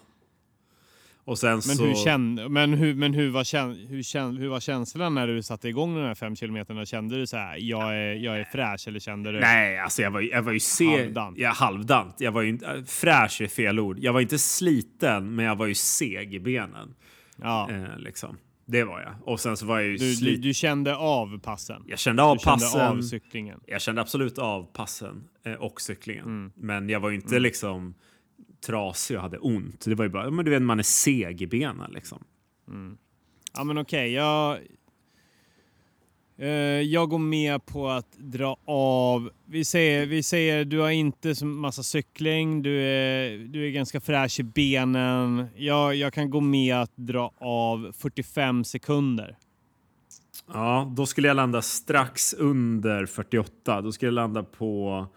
Och 1.25 1.39
sen 1.39 1.51
men, 1.51 1.61
så... 1.61 1.85
hur 1.85 1.95
kände, 1.95 2.49
men, 2.49 2.73
hur, 2.73 2.95
men 2.95 3.13
hur, 3.13 3.29
var 3.29 3.43
käns, 3.43 3.77
hur, 3.89 4.03
käns, 4.03 4.39
hur 4.39 4.47
var 4.47 4.59
känslan 4.59 5.15
när 5.15 5.27
du 5.27 5.43
satte 5.43 5.69
igång 5.69 5.95
de 5.95 6.01
här 6.01 6.15
fem 6.15 6.35
kilometerna? 6.35 6.85
Kände 6.85 7.17
du 7.17 7.27
så 7.27 7.37
här, 7.37 7.57
jag 7.57 7.95
är, 7.95 8.13
jag 8.13 8.39
är 8.39 8.43
fräsch 8.43 8.87
eller 8.87 8.99
kände 8.99 9.31
du? 9.31 9.39
Nej, 9.39 9.79
alltså 9.79 10.01
jag 10.01 10.11
var, 10.11 10.21
jag 10.21 10.41
var 10.41 10.51
ju 10.51 10.59
seg. 10.59 10.87
Halvdant. 10.87 11.37
Ja, 11.37 11.49
halvdant. 11.49 12.15
Jag 12.19 12.31
var 12.31 12.41
ju 12.41 12.59
äh, 12.63 12.83
fräsch 12.87 13.41
är 13.41 13.47
fel 13.47 13.79
ord. 13.79 13.99
Jag 13.99 14.13
var 14.13 14.21
inte 14.21 14.39
sliten, 14.39 15.35
men 15.35 15.45
jag 15.45 15.55
var 15.55 15.65
ju 15.65 15.75
seg 15.75 16.33
i 16.33 16.39
benen. 16.39 16.93
Ja. 17.41 17.69
Eh, 17.71 17.97
liksom. 17.97 18.37
Det 18.65 18.83
var 18.83 19.01
jag. 19.01 19.13
Och 19.21 19.39
sen 19.39 19.57
så 19.57 19.65
var 19.65 19.79
jag 19.79 19.89
ju 19.89 19.97
du, 19.97 20.15
du, 20.15 20.37
du, 20.37 20.53
kände 20.53 20.95
av 20.95 21.39
passen? 21.39 21.83
Jag 21.87 21.99
kände 21.99 22.23
av 22.23 22.37
du 22.37 22.43
passen. 22.43 22.69
Kände 22.69 22.87
av 22.87 23.01
cyklingen? 23.01 23.59
Jag 23.65 23.81
kände 23.81 24.01
absolut 24.01 24.37
av 24.37 24.63
passen 24.63 25.23
eh, 25.45 25.53
och 25.53 25.81
cyklingen. 25.81 26.25
Mm. 26.25 26.51
Men 26.55 26.89
jag 26.89 26.99
var 26.99 27.09
ju 27.09 27.15
inte 27.15 27.27
mm. 27.27 27.43
liksom 27.43 27.93
trasig 28.65 29.17
och 29.17 29.23
hade 29.23 29.37
ont. 29.37 29.85
Det 29.85 29.95
var 29.95 30.05
ju 30.05 30.11
bara, 30.11 30.29
men 30.29 30.45
du 30.45 30.51
vet, 30.51 30.61
man 30.61 30.79
är 30.79 30.83
seg 30.83 31.41
i 31.41 31.47
benen 31.47 31.91
liksom. 31.91 32.23
Mm. 32.67 32.97
Ja 33.53 33.63
men 33.63 33.77
okej, 33.77 33.99
okay. 33.99 34.11
jag... 34.11 34.57
Uh, 36.39 36.81
jag 36.81 37.09
går 37.09 37.19
med 37.19 37.65
på 37.65 37.89
att 37.89 38.17
dra 38.17 38.57
av. 38.65 39.29
Vi 39.45 39.65
säger, 39.65 40.05
vi 40.05 40.23
säger 40.23 40.65
du 40.65 40.79
har 40.79 40.89
inte 40.89 41.35
så 41.35 41.45
massa 41.45 41.83
cykling, 41.83 42.61
du 42.61 42.81
är, 42.81 43.37
du 43.37 43.67
är 43.67 43.71
ganska 43.71 44.01
fräsch 44.01 44.39
i 44.39 44.43
benen. 44.43 45.45
Jag, 45.55 45.95
jag 45.95 46.13
kan 46.13 46.29
gå 46.29 46.41
med 46.41 46.75
att 46.75 46.91
dra 46.95 47.31
av 47.37 47.91
45 47.97 48.63
sekunder. 48.63 49.37
Ja, 50.47 50.93
då 50.95 51.05
skulle 51.05 51.27
jag 51.27 51.35
landa 51.35 51.61
strax 51.61 52.33
under 52.33 53.05
48. 53.05 53.81
Då 53.81 53.91
skulle 53.91 54.07
jag 54.07 54.13
landa 54.13 54.43
på 54.43 55.07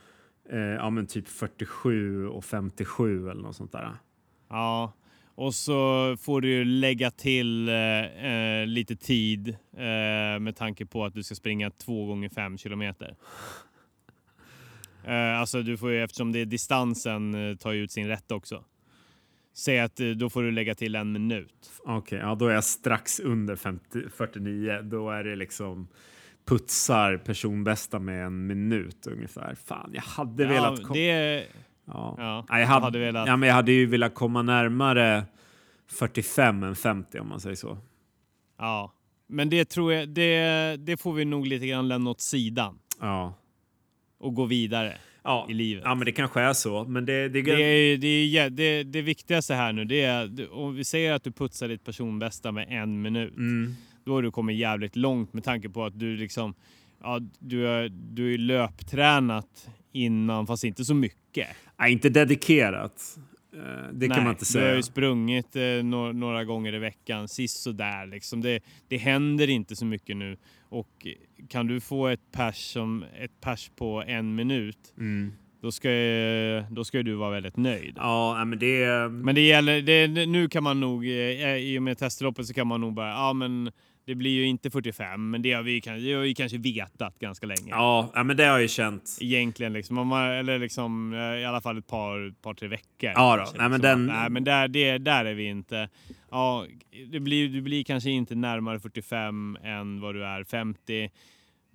eh, 0.50 0.58
ja, 0.58 0.90
men 0.90 1.06
typ 1.06 1.28
47 1.28 2.26
och 2.28 2.44
57 2.44 3.30
eller 3.30 3.42
något 3.42 3.56
sånt 3.56 3.72
där. 3.72 3.90
Ja, 4.48 4.92
och 5.36 5.54
så 5.54 6.16
får 6.20 6.40
du 6.40 6.64
lägga 6.64 7.10
till 7.10 7.68
eh, 7.68 7.74
eh, 8.26 8.66
lite 8.66 8.96
tid 8.96 9.48
eh, 9.72 10.38
med 10.40 10.56
tanke 10.56 10.86
på 10.86 11.04
att 11.04 11.14
du 11.14 11.22
ska 11.22 11.34
springa 11.34 11.70
två 11.70 12.06
gånger 12.06 12.28
fem 12.28 12.58
kilometer. 12.58 13.16
Eh, 15.04 15.40
alltså 15.40 15.62
du 15.62 15.76
får 15.76 15.90
ju, 15.90 16.02
eftersom 16.02 16.32
det 16.32 16.40
är 16.40 16.46
distansen, 16.46 17.50
eh, 17.50 17.56
tar 17.56 17.72
ju 17.72 17.82
ut 17.82 17.92
sin 17.92 18.08
rätt 18.08 18.32
också. 18.32 18.64
Säg 19.54 19.80
att 19.80 19.96
då 19.96 20.30
får 20.30 20.42
du 20.42 20.50
lägga 20.50 20.74
till 20.74 20.94
en 20.94 21.12
minut. 21.12 21.70
Okej, 21.78 21.96
okay, 21.96 22.18
ja, 22.18 22.34
då 22.34 22.46
är 22.46 22.54
jag 22.54 22.64
strax 22.64 23.20
under 23.20 23.56
50, 23.56 24.02
49. 24.16 24.80
Då 24.82 25.10
är 25.10 25.24
det 25.24 25.36
liksom 25.36 25.88
putsar 26.46 27.16
personbästa 27.16 27.98
med 27.98 28.26
en 28.26 28.46
minut 28.46 29.06
ungefär. 29.06 29.54
Fan, 29.64 29.90
jag 29.94 30.02
hade 30.02 30.42
ja, 30.42 30.48
velat... 30.48 30.92
Det... 30.92 31.46
Ja. 31.84 32.14
Ja, 32.18 32.44
jag, 32.48 32.66
hade, 32.66 32.84
hade 32.84 32.98
velat... 32.98 33.28
ja, 33.28 33.36
men 33.36 33.46
jag 33.46 33.56
hade 33.56 33.72
ju 33.72 33.86
velat 33.86 34.14
komma 34.14 34.42
närmare 34.42 35.24
45 35.90 36.62
än 36.62 36.76
50 36.76 37.18
om 37.18 37.28
man 37.28 37.40
säger 37.40 37.56
så. 37.56 37.78
Ja, 38.58 38.92
men 39.26 39.50
det 39.50 39.64
tror 39.64 39.92
jag, 39.92 40.08
det, 40.08 40.76
det 40.76 40.96
får 40.96 41.12
vi 41.12 41.24
nog 41.24 41.46
lite 41.46 41.66
grann 41.66 41.88
lämna 41.88 42.10
åt 42.10 42.20
sidan. 42.20 42.78
Ja. 43.00 43.34
Och 44.18 44.34
gå 44.34 44.44
vidare 44.44 44.98
ja. 45.24 45.46
i 45.50 45.54
livet. 45.54 45.84
Ja, 45.86 45.94
men 45.94 46.04
det 46.04 46.12
kanske 46.12 46.40
är 46.40 46.52
så. 46.52 46.84
Men 46.84 47.06
det, 47.06 47.28
det, 47.28 47.42
det, 47.42 47.50
är, 47.50 47.96
det, 47.96 48.38
är, 48.38 48.50
det, 48.50 48.82
det 48.82 49.02
viktigaste 49.02 49.54
här 49.54 49.72
nu, 49.72 49.84
det 49.84 50.02
är 50.02 50.52
om 50.52 50.74
vi 50.74 50.84
säger 50.84 51.12
att 51.12 51.24
du 51.24 51.32
putsar 51.32 51.68
ditt 51.68 51.84
personbästa 51.84 52.52
med 52.52 52.66
en 52.70 53.02
minut. 53.02 53.36
Mm 53.36 53.76
då 54.06 54.14
har 54.14 54.22
du 54.22 54.30
kommit 54.30 54.56
jävligt 54.56 54.96
långt 54.96 55.32
med 55.32 55.44
tanke 55.44 55.68
på 55.68 55.84
att 55.84 55.98
du 55.98 56.16
liksom, 56.16 56.54
ja, 57.02 57.20
du 57.38 57.68
är, 57.68 57.88
du 57.88 58.34
är 58.34 58.38
löptränat 58.38 59.68
innan 59.92 60.46
fast 60.46 60.64
inte 60.64 60.84
så 60.84 60.94
mycket. 60.94 61.48
Nej, 61.78 61.92
inte 61.92 62.08
dedikerat. 62.08 63.18
Eh, 63.52 63.58
det 63.92 64.08
Nej, 64.08 64.08
kan 64.08 64.24
man 64.24 64.32
inte 64.32 64.44
säga. 64.44 64.64
Du 64.64 64.70
har 64.70 64.76
ju 64.76 64.82
sprungit 64.82 65.56
eh, 65.56 65.62
några, 65.62 66.12
några, 66.12 66.44
gånger 66.44 66.74
i 66.74 66.78
veckan, 66.78 67.28
sist 67.28 67.62
så 67.62 67.72
där 67.72 68.06
liksom. 68.06 68.40
Det, 68.40 68.60
det 68.88 68.96
händer 68.96 69.50
inte 69.50 69.76
så 69.76 69.84
mycket 69.84 70.16
nu 70.16 70.36
och 70.68 71.06
kan 71.48 71.66
du 71.66 71.80
få 71.80 72.06
ett 72.06 72.32
pers, 72.32 72.72
som, 72.72 73.04
ett 73.18 73.40
pers 73.40 73.70
på 73.76 74.02
en 74.06 74.34
minut 74.34 74.94
mm 74.98 75.32
då 75.66 75.72
ska, 75.72 75.88
då 76.70 76.84
ska 76.84 77.02
du 77.02 77.14
vara 77.14 77.30
väldigt 77.30 77.56
nöjd. 77.56 77.94
Ja, 77.96 78.44
men 78.44 78.58
det... 78.58 79.08
Men 79.08 79.34
det 79.34 79.40
gäller, 79.40 79.82
det, 79.82 80.26
nu 80.26 80.48
kan 80.48 80.62
man 80.62 80.80
nog, 80.80 81.04
eh, 81.04 81.56
i 81.56 81.78
och 81.78 81.82
med 81.82 81.98
testloppet 81.98 82.46
så 82.46 82.54
kan 82.54 82.66
man 82.66 82.80
nog 82.80 82.94
bara, 82.94 83.10
ja 83.10 83.32
men 83.32 83.72
det 84.06 84.14
blir 84.14 84.30
ju 84.30 84.46
inte 84.46 84.70
45, 84.70 85.30
men 85.30 85.42
det 85.42 85.52
har 85.52 85.62
vi, 85.62 85.80
det 85.80 86.12
har 86.12 86.20
vi 86.20 86.34
kanske 86.34 86.58
vetat 86.58 87.18
ganska 87.18 87.46
länge. 87.46 87.70
Ja, 87.70 88.12
men 88.14 88.36
det 88.36 88.44
har 88.44 88.50
jag 88.50 88.62
ju 88.62 88.68
känt. 88.68 89.18
Egentligen, 89.20 89.72
liksom, 89.72 90.12
eller 90.12 90.58
liksom, 90.58 91.14
eh, 91.14 91.18
i 91.18 91.44
alla 91.44 91.60
fall 91.60 91.78
ett 91.78 91.86
par, 91.86 92.34
par 92.42 92.54
tre 92.54 92.68
veckor. 92.68 93.10
Ja, 93.14 93.36
då. 93.36 93.42
Nej, 93.58 93.68
men, 93.68 93.70
liksom. 93.70 93.80
den... 93.80 94.06
nej, 94.06 94.30
men 94.30 94.44
där, 94.44 94.68
det, 94.68 94.98
där 94.98 95.24
är 95.24 95.34
vi 95.34 95.44
inte. 95.44 95.88
Ja, 96.30 96.66
det 97.10 97.20
blir, 97.20 97.48
du 97.48 97.60
blir 97.60 97.84
kanske 97.84 98.10
inte 98.10 98.34
närmare 98.34 98.80
45 98.80 99.58
än 99.62 100.00
vad 100.00 100.14
du 100.14 100.24
är 100.24 100.44
50. 100.44 101.10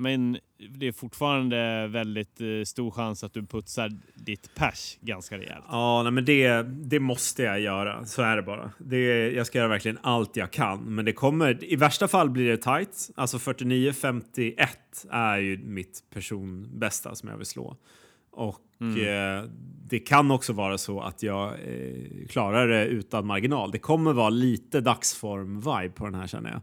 Men 0.02 0.38
det 0.70 0.88
är 0.88 0.92
fortfarande 0.92 1.88
väldigt 1.88 2.42
eh, 2.42 2.48
stor 2.66 2.92
chans 2.92 3.24
att 3.24 3.34
du 3.34 3.46
putsar 3.46 3.92
ditt 4.16 4.56
pers 4.56 4.98
ganska 5.02 5.38
rejält. 5.38 5.66
Ja, 5.70 6.04
nej, 6.04 6.12
men 6.12 6.26
det, 6.26 6.64
det 6.64 7.00
måste 7.00 7.44
jag 7.44 7.60
göra. 7.60 8.06
Så 8.06 8.22
är 8.22 8.36
det 8.36 8.42
bara. 8.42 8.72
Det, 8.78 9.32
jag 9.32 9.48
ska 9.48 9.58
göra 9.58 9.68
verkligen 9.68 9.98
allt 10.02 10.36
jag 10.36 10.52
kan. 10.52 10.96
Men 10.96 11.06
det 11.06 11.14
kommer, 11.14 11.64
i 11.64 11.76
värsta 11.76 12.08
fall 12.08 12.30
blir 12.30 12.50
det 12.50 12.58
tight. 12.58 13.10
Alltså 13.16 13.38
49-51 13.38 14.68
är 15.12 15.38
ju 15.38 15.58
mitt 15.58 16.04
personbästa 16.14 17.16
som 17.16 17.30
jag 17.30 17.38
vill 17.38 17.46
slå. 17.46 17.78
Och 18.32 18.60
mm. 18.82 19.40
eh, 19.40 19.50
det 19.88 20.00
kan 20.00 20.32
också 20.32 20.54
vara 20.54 20.78
så 20.78 21.02
att 21.02 21.24
jag 21.24 21.48
eh, 21.48 22.28
klarar 22.30 22.68
det 22.68 22.86
utan 22.86 23.26
marginal. 23.28 23.72
Det 23.72 23.80
kommer 23.80 24.14
vara 24.14 24.30
lite 24.30 24.82
dagsform-vibe 24.82 25.92
på 25.92 26.06
den 26.06 26.16
här 26.16 26.28
känner 26.28 26.50
jag. 26.50 26.62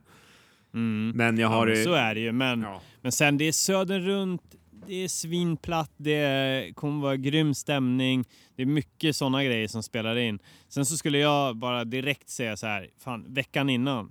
Mm. 0.78 1.16
Men 1.16 1.38
jag 1.38 1.48
har... 1.48 1.66
Ja, 1.66 1.84
så 1.84 1.92
är 1.92 2.14
det 2.14 2.20
ju. 2.20 2.32
Men, 2.32 2.62
ja. 2.62 2.80
men 3.02 3.12
sen 3.12 3.38
det 3.38 3.44
är 3.44 3.52
södern 3.52 4.02
runt, 4.02 4.42
det 4.86 5.04
är 5.04 5.08
svinplatt, 5.08 5.92
det 5.96 6.72
kommer 6.74 7.02
vara 7.02 7.16
grym 7.16 7.54
stämning. 7.54 8.24
Det 8.56 8.62
är 8.62 8.66
mycket 8.66 9.16
sådana 9.16 9.44
grejer 9.44 9.68
som 9.68 9.82
spelar 9.82 10.16
in. 10.16 10.38
Sen 10.68 10.86
så 10.86 10.96
skulle 10.96 11.18
jag 11.18 11.56
bara 11.56 11.84
direkt 11.84 12.28
säga 12.28 12.56
så 12.56 12.66
här, 12.66 12.88
fan 12.98 13.24
veckan 13.28 13.70
innan. 13.70 14.10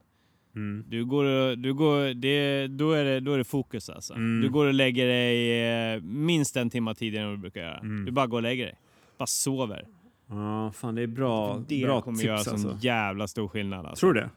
Mm. 0.55 0.85
Du 0.87 1.05
går, 1.05 1.55
du 1.55 1.73
går, 1.73 2.13
det, 2.13 2.67
då, 2.67 2.91
är 2.91 3.03
det, 3.03 3.19
då 3.19 3.33
är 3.33 3.37
det 3.37 3.43
fokus 3.43 3.89
alltså. 3.89 4.13
Mm. 4.13 4.41
Du 4.41 4.49
går 4.49 4.65
och 4.65 4.73
lägger 4.73 5.07
dig 5.07 5.61
eh, 5.93 6.01
minst 6.01 6.57
en 6.57 6.69
timme 6.69 6.95
tidigare 6.95 7.23
än 7.23 7.29
vad 7.29 7.37
du 7.37 7.41
brukar 7.41 7.61
göra. 7.61 7.77
Mm. 7.77 8.05
Du 8.05 8.11
bara 8.11 8.27
går 8.27 8.37
och 8.37 8.43
lägger 8.43 8.65
dig. 8.65 8.75
Bara 9.17 9.27
sover. 9.27 9.87
Ja, 10.29 10.71
fan 10.71 10.95
det 10.95 11.01
är 11.01 11.07
bra, 11.07 11.63
det 11.67 11.83
bra 11.83 12.01
kommer 12.01 12.17
tips 12.17 12.25
göra 12.25 12.37
alltså. 12.37 12.57
sån 12.57 12.79
jävla 12.79 13.27
stor 13.27 13.47
skillnad. 13.47 13.85
Alltså. 13.85 13.99
Tror 13.99 14.13
du 14.13 14.19
det? 14.19 14.29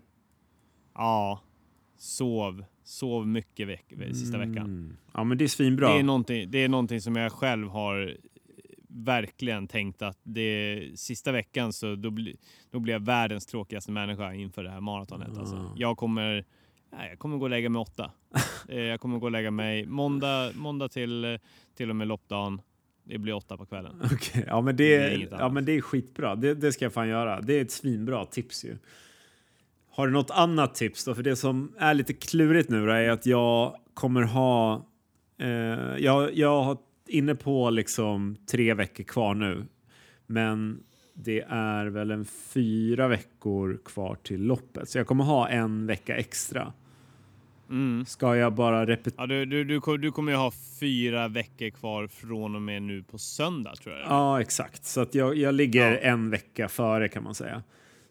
Ja 0.95 1.41
sov, 2.01 2.65
sov 2.85 3.27
mycket 3.27 3.69
veck, 3.69 3.85
sista 4.13 4.37
mm. 4.37 4.51
veckan. 4.51 4.97
Ja, 5.15 5.25
men 5.25 5.39
det 5.39 5.45
är 5.45 5.49
svinbra. 5.49 5.93
Det 5.93 5.99
är, 5.99 6.03
någonting, 6.03 6.51
det 6.51 6.59
är 6.59 6.69
någonting 6.69 7.01
som 7.01 7.17
jag 7.17 7.33
själv 7.33 7.69
har 7.69 8.17
verkligen 8.89 9.69
tänkt 9.69 10.03
att 10.03 10.19
det 10.23 10.89
sista 10.95 11.33
veckan 11.33 11.73
så 11.73 11.95
då, 11.95 12.11
bli, 12.11 12.37
då 12.71 12.81
blir 12.81 12.95
jag 12.95 13.01
världens 13.01 13.47
tråkigaste 13.47 13.93
människa 13.93 14.35
inför 14.35 14.65
det 14.65 14.71
här 14.71 14.81
maratonet. 14.81 15.29
Alltså. 15.29 15.57
Ah. 15.57 15.59
Alltså. 15.59 15.75
Jag 15.77 15.97
kommer 15.97 16.45
Nej, 16.93 17.09
jag 17.09 17.19
kommer 17.19 17.39
gå 17.39 17.45
och 17.45 17.51
lägga 17.51 17.69
mig 17.69 17.81
åtta. 17.81 18.11
Eh, 18.69 18.81
jag 18.81 19.01
kommer 19.01 19.19
gå 19.19 19.27
och 19.27 19.33
lägga 19.33 19.51
mig 19.51 19.87
måndag, 19.87 20.53
måndag 20.55 20.89
till, 20.89 21.39
till 21.77 21.91
och 21.91 21.97
med 21.97 22.09
loppdagen. 22.09 22.61
Det 23.05 23.19
blir 23.19 23.33
åtta 23.33 23.57
på 23.57 23.67
kvällen. 23.67 24.03
Okay. 24.05 24.45
Ja, 24.47 24.61
men 24.61 24.77
det, 24.77 24.99
det 24.99 25.29
ja, 25.31 25.49
men 25.49 25.65
det 25.65 25.73
är 25.73 25.81
skitbra. 25.81 26.35
Det, 26.35 26.55
det 26.55 26.73
ska 26.73 26.85
jag 26.85 26.93
fan 26.93 27.09
göra. 27.09 27.41
Det 27.41 27.59
är 27.59 27.63
ett 27.63 27.71
svinbra 27.71 28.25
tips 28.25 28.65
ju. 28.65 28.77
Har 29.91 30.07
du 30.07 30.13
något 30.13 30.31
annat 30.31 30.75
tips 30.75 31.05
då? 31.05 31.15
För 31.15 31.23
det 31.23 31.37
som 31.37 31.73
är 31.79 31.95
lite 31.95 32.13
klurigt 32.13 32.71
nu 32.71 32.91
är 32.91 33.11
att 33.11 33.27
jag 33.27 33.77
kommer 33.95 34.23
ha... 34.23 34.87
Eh, 35.39 35.49
jag, 35.99 36.35
jag 36.37 36.63
har 36.63 36.79
inne 37.09 37.35
på 37.35 37.71
liksom 37.71 38.37
tre 38.51 38.75
veckor 38.75 39.05
kvar 39.05 39.35
nu. 39.35 39.67
Men 40.27 40.83
det 41.15 41.41
är 41.49 41.87
väl 41.87 42.11
en 42.11 42.25
fyra 42.25 43.09
veckor 43.09 43.81
kvar 43.85 44.17
till 44.23 44.43
loppet, 44.43 44.89
så 44.89 44.99
jag 44.99 45.07
kommer 45.07 45.25
ha 45.25 45.49
en 45.49 45.87
vecka 45.87 46.17
extra. 46.17 46.73
Mm. 47.71 48.07
Ska 48.07 48.37
jag 48.37 48.55
bara 48.55 48.87
repetera? 48.87 49.23
Ja, 49.23 49.27
du, 49.27 49.45
du, 49.45 49.65
du, 49.65 49.97
du 49.99 50.13
kommer 50.13 50.33
ju 50.33 50.39
ha 50.39 50.53
fyra 50.81 51.29
veckor 51.29 51.71
kvar 51.71 52.07
från 52.07 52.55
och 52.55 52.63
med 52.63 52.83
nu 52.83 53.03
på 53.03 53.19
söndag 53.19 53.75
tror 53.77 53.95
jag. 53.95 54.07
Ja, 54.09 54.41
exakt. 54.41 54.85
Så 54.85 55.01
att 55.01 55.15
jag, 55.15 55.37
jag 55.37 55.55
ligger 55.55 55.91
ja. 55.91 55.99
en 55.99 56.31
vecka 56.31 56.69
före 56.69 57.09
kan 57.09 57.23
man 57.25 57.35
säga. 57.35 57.63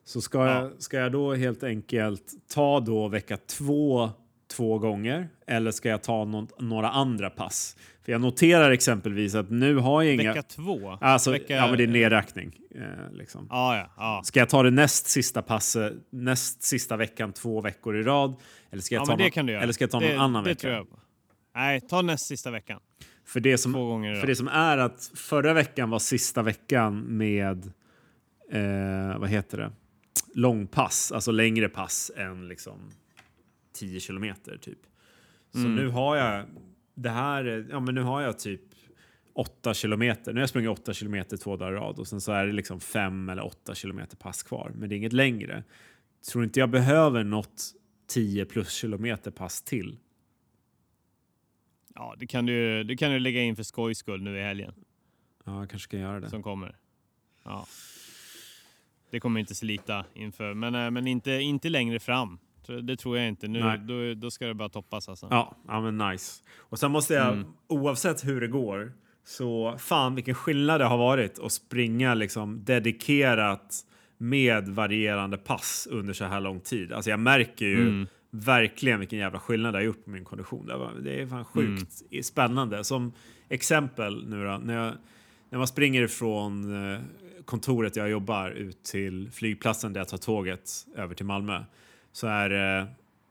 Så 0.10 0.22
ska, 0.22 0.38
ja. 0.38 0.62
jag, 0.62 0.82
ska 0.82 0.97
jag 0.97 1.12
då 1.12 1.34
helt 1.34 1.64
enkelt 1.64 2.24
ta 2.53 2.80
då 2.80 3.07
vecka 3.07 3.38
två 3.38 4.12
två 4.51 4.80
gånger 4.80 5.30
eller 5.47 5.72
ska 5.72 5.89
jag 5.89 6.03
ta 6.03 6.26
någon, 6.26 6.47
några 6.60 6.89
andra 6.89 7.30
pass? 7.30 7.78
För 8.05 8.12
jag 8.12 8.22
noterar 8.22 8.72
exempelvis 8.72 9.36
att 9.36 9.49
nu 9.49 9.76
har 9.76 10.03
jag 10.03 10.14
inga... 10.14 10.34
Vecka 10.34 10.43
två? 10.43 10.97
Alltså, 11.01 11.32
vecka... 11.32 11.55
Ja, 11.55 11.68
men 11.68 11.78
det 11.78 11.84
är 11.84 11.88
nedräkning. 11.88 12.51
Eh, 12.76 13.12
liksom. 13.12 13.47
ah, 13.49 13.78
ja, 13.78 13.89
ah. 13.95 14.24
Ska 14.24 14.39
jag 14.39 14.49
ta 14.49 14.64
det 14.64 14.72
näst 14.72 15.07
sista 15.07 15.41
passet 15.41 15.93
näst 16.10 16.64
sista 16.64 16.97
veckan 16.97 17.34
två 17.34 17.62
veckor 17.62 17.97
i 17.97 18.03
rad? 18.03 18.36
Eller 18.72 18.82
ska 18.82 18.95
jag 18.95 19.05
ta, 19.05 19.18
ja, 19.20 19.43
någon, 19.43 19.49
eller 19.49 19.74
ska 19.74 19.84
jag 19.84 19.91
ta 19.91 19.99
det, 19.99 20.10
någon 20.10 20.22
annan 20.22 20.43
vecka? 20.43 20.86
Nej, 21.55 21.82
ta 21.82 22.01
näst 22.01 22.26
sista 22.26 22.51
veckan. 22.51 22.80
För 23.26 23.39
det, 23.39 23.57
som, 23.57 23.74
för 24.22 24.28
det 24.28 24.36
som 24.36 24.47
är 24.47 24.78
att 24.78 25.12
förra 25.16 25.53
veckan 25.53 25.89
var 25.89 25.99
sista 25.99 26.41
veckan 26.41 26.99
med, 26.99 27.72
eh, 28.51 29.20
vad 29.20 29.30
heter 29.30 29.57
det, 29.57 29.72
långpass, 30.34 31.12
alltså 31.12 31.32
längre 31.32 31.70
pass 31.70 32.12
än 32.16 32.48
liksom 32.48 32.92
10 33.74 34.00
kilometer 34.00 34.58
typ. 34.58 34.80
Så 35.52 35.60
mm. 35.60 35.76
nu 35.76 35.88
har 35.88 36.16
jag 36.16 36.46
det 36.96 37.10
här, 37.10 37.68
ja 37.70 37.80
men 37.80 37.96
nu 37.96 38.02
har 38.02 38.22
jag 38.22 38.40
typ 38.40 38.62
8 39.34 39.74
kilometer. 39.74 40.34
Nu 40.34 40.38
har 40.38 40.42
jag 40.42 40.50
sprungit 40.50 40.70
8 40.70 40.94
kilometer 40.94 41.38
två 41.38 41.58
dagar 41.58 41.72
i 41.72 41.76
rad 41.76 42.00
och 42.00 42.08
sen 42.08 42.22
så 42.22 42.32
är 42.32 42.46
det 42.46 42.54
liksom 42.54 42.80
5 42.80 43.30
eller 43.30 43.46
8 43.46 43.76
kilometer 43.76 44.18
pass 44.18 44.44
kvar. 44.44 44.72
Men 44.76 44.90
det 44.90 44.96
är 44.96 44.98
inget 44.98 45.14
längre. 45.14 45.64
Tror 46.32 46.44
inte 46.44 46.60
jag 46.60 46.70
behöver 46.70 47.24
något 47.24 47.64
10 48.08 48.46
plus 48.46 48.74
kilometer 48.74 49.32
pass 49.32 49.62
till. 49.62 49.98
Ja, 51.96 52.16
det 52.20 52.28
kan 52.28 52.46
du, 52.46 52.84
det 52.84 52.98
kan 52.98 53.12
du 53.12 53.20
lägga 53.20 53.42
in 53.42 53.56
för 53.56 53.64
skojs 53.64 53.98
skull 53.98 54.22
nu 54.22 54.38
i 54.38 54.42
helgen. 54.42 54.74
Ja, 55.46 55.60
jag 55.60 55.70
kanske 55.70 55.84
ska 55.84 55.98
göra 55.98 56.20
det. 56.20 56.30
Som 56.30 56.44
kommer. 56.44 56.78
Ja. 57.44 57.68
Det 59.12 59.20
kommer 59.20 59.39
inte 59.39 59.55
slita 59.55 60.05
inför, 60.14 60.53
men, 60.53 60.76
eh, 60.76 60.91
men 60.91 61.07
inte, 61.07 61.32
inte 61.32 61.70
längre 61.70 61.99
fram. 61.99 62.39
Det 62.84 62.95
tror 62.95 63.18
jag 63.18 63.28
inte. 63.28 63.47
Nu, 63.47 63.78
då, 63.78 64.14
då, 64.14 64.32
ska 64.32 64.47
det 64.47 64.53
bara 64.53 64.70
toppas 64.70 65.10
alltså. 65.10 65.28
Ja, 65.32 65.57
ja 65.68 65.82
men 65.82 65.97
nice. 65.97 66.43
Och 66.57 66.80
sen 66.80 66.91
måste 66.91 67.14
jag, 67.14 67.34
mm. 67.34 67.47
oavsett 67.68 68.26
hur 68.26 68.41
det 68.41 68.47
går, 68.47 68.93
så 69.24 69.76
fan 69.78 70.16
vilken 70.16 70.36
skillnad 70.36 70.82
det 70.82 70.86
har 70.86 70.97
varit 70.97 71.39
att 71.39 71.51
springa 71.51 72.14
liksom 72.14 72.64
dedikerat 72.64 73.86
med 74.18 74.70
varierande 74.70 75.38
pass 75.38 75.88
under 75.91 76.14
så 76.14 76.26
här 76.26 76.39
lång 76.39 76.60
tid. 76.60 76.93
Alltså 76.93 77.10
jag 77.10 77.20
märker 77.20 77.66
ju 77.66 77.82
mm. 77.82 78.07
verkligen 78.30 78.99
vilken 78.99 79.20
jävla 79.20 79.39
skillnad 79.39 79.74
det 79.74 79.78
har 79.78 79.84
gjort 79.84 80.05
på 80.05 80.10
min 80.10 80.26
kondition. 80.26 80.72
Det 81.03 81.22
är 81.22 81.28
fan 81.28 81.45
sjukt 81.45 82.01
mm. 82.12 82.24
spännande. 82.24 82.84
Som 82.84 83.14
exempel 83.49 84.30
nu 84.30 84.45
då, 84.45 84.57
när, 84.57 84.86
jag, 84.86 84.93
när 85.49 85.57
man 85.57 85.68
springer 85.68 86.01
ifrån 86.01 86.76
eh, 86.93 86.99
kontoret 87.50 87.95
jag 87.95 88.10
jobbar 88.10 88.52
ut 88.52 88.84
till 88.84 89.30
flygplatsen 89.32 89.93
där 89.93 90.00
jag 90.00 90.08
tar 90.08 90.18
tåget 90.18 90.88
över 90.95 91.16
till 91.16 91.26
Malmö 91.26 91.64
så 92.12 92.28
är 92.28 92.50
det 92.50 92.88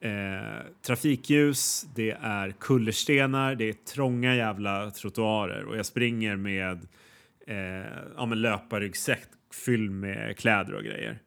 eh, 0.08 0.66
trafikljus, 0.82 1.86
det 1.94 2.10
är 2.10 2.50
kullerstenar, 2.50 3.54
det 3.54 3.68
är 3.68 3.72
trånga 3.72 4.34
jävla 4.34 4.90
trottoarer 4.90 5.64
och 5.64 5.76
jag 5.76 5.86
springer 5.86 6.36
med 6.36 6.86
eh, 7.46 7.56
ja, 8.16 8.24
löparryggsäck 8.24 9.28
fylld 9.64 9.90
med 9.90 10.36
kläder 10.36 10.74
och 10.74 10.82
grejer. 10.82 11.18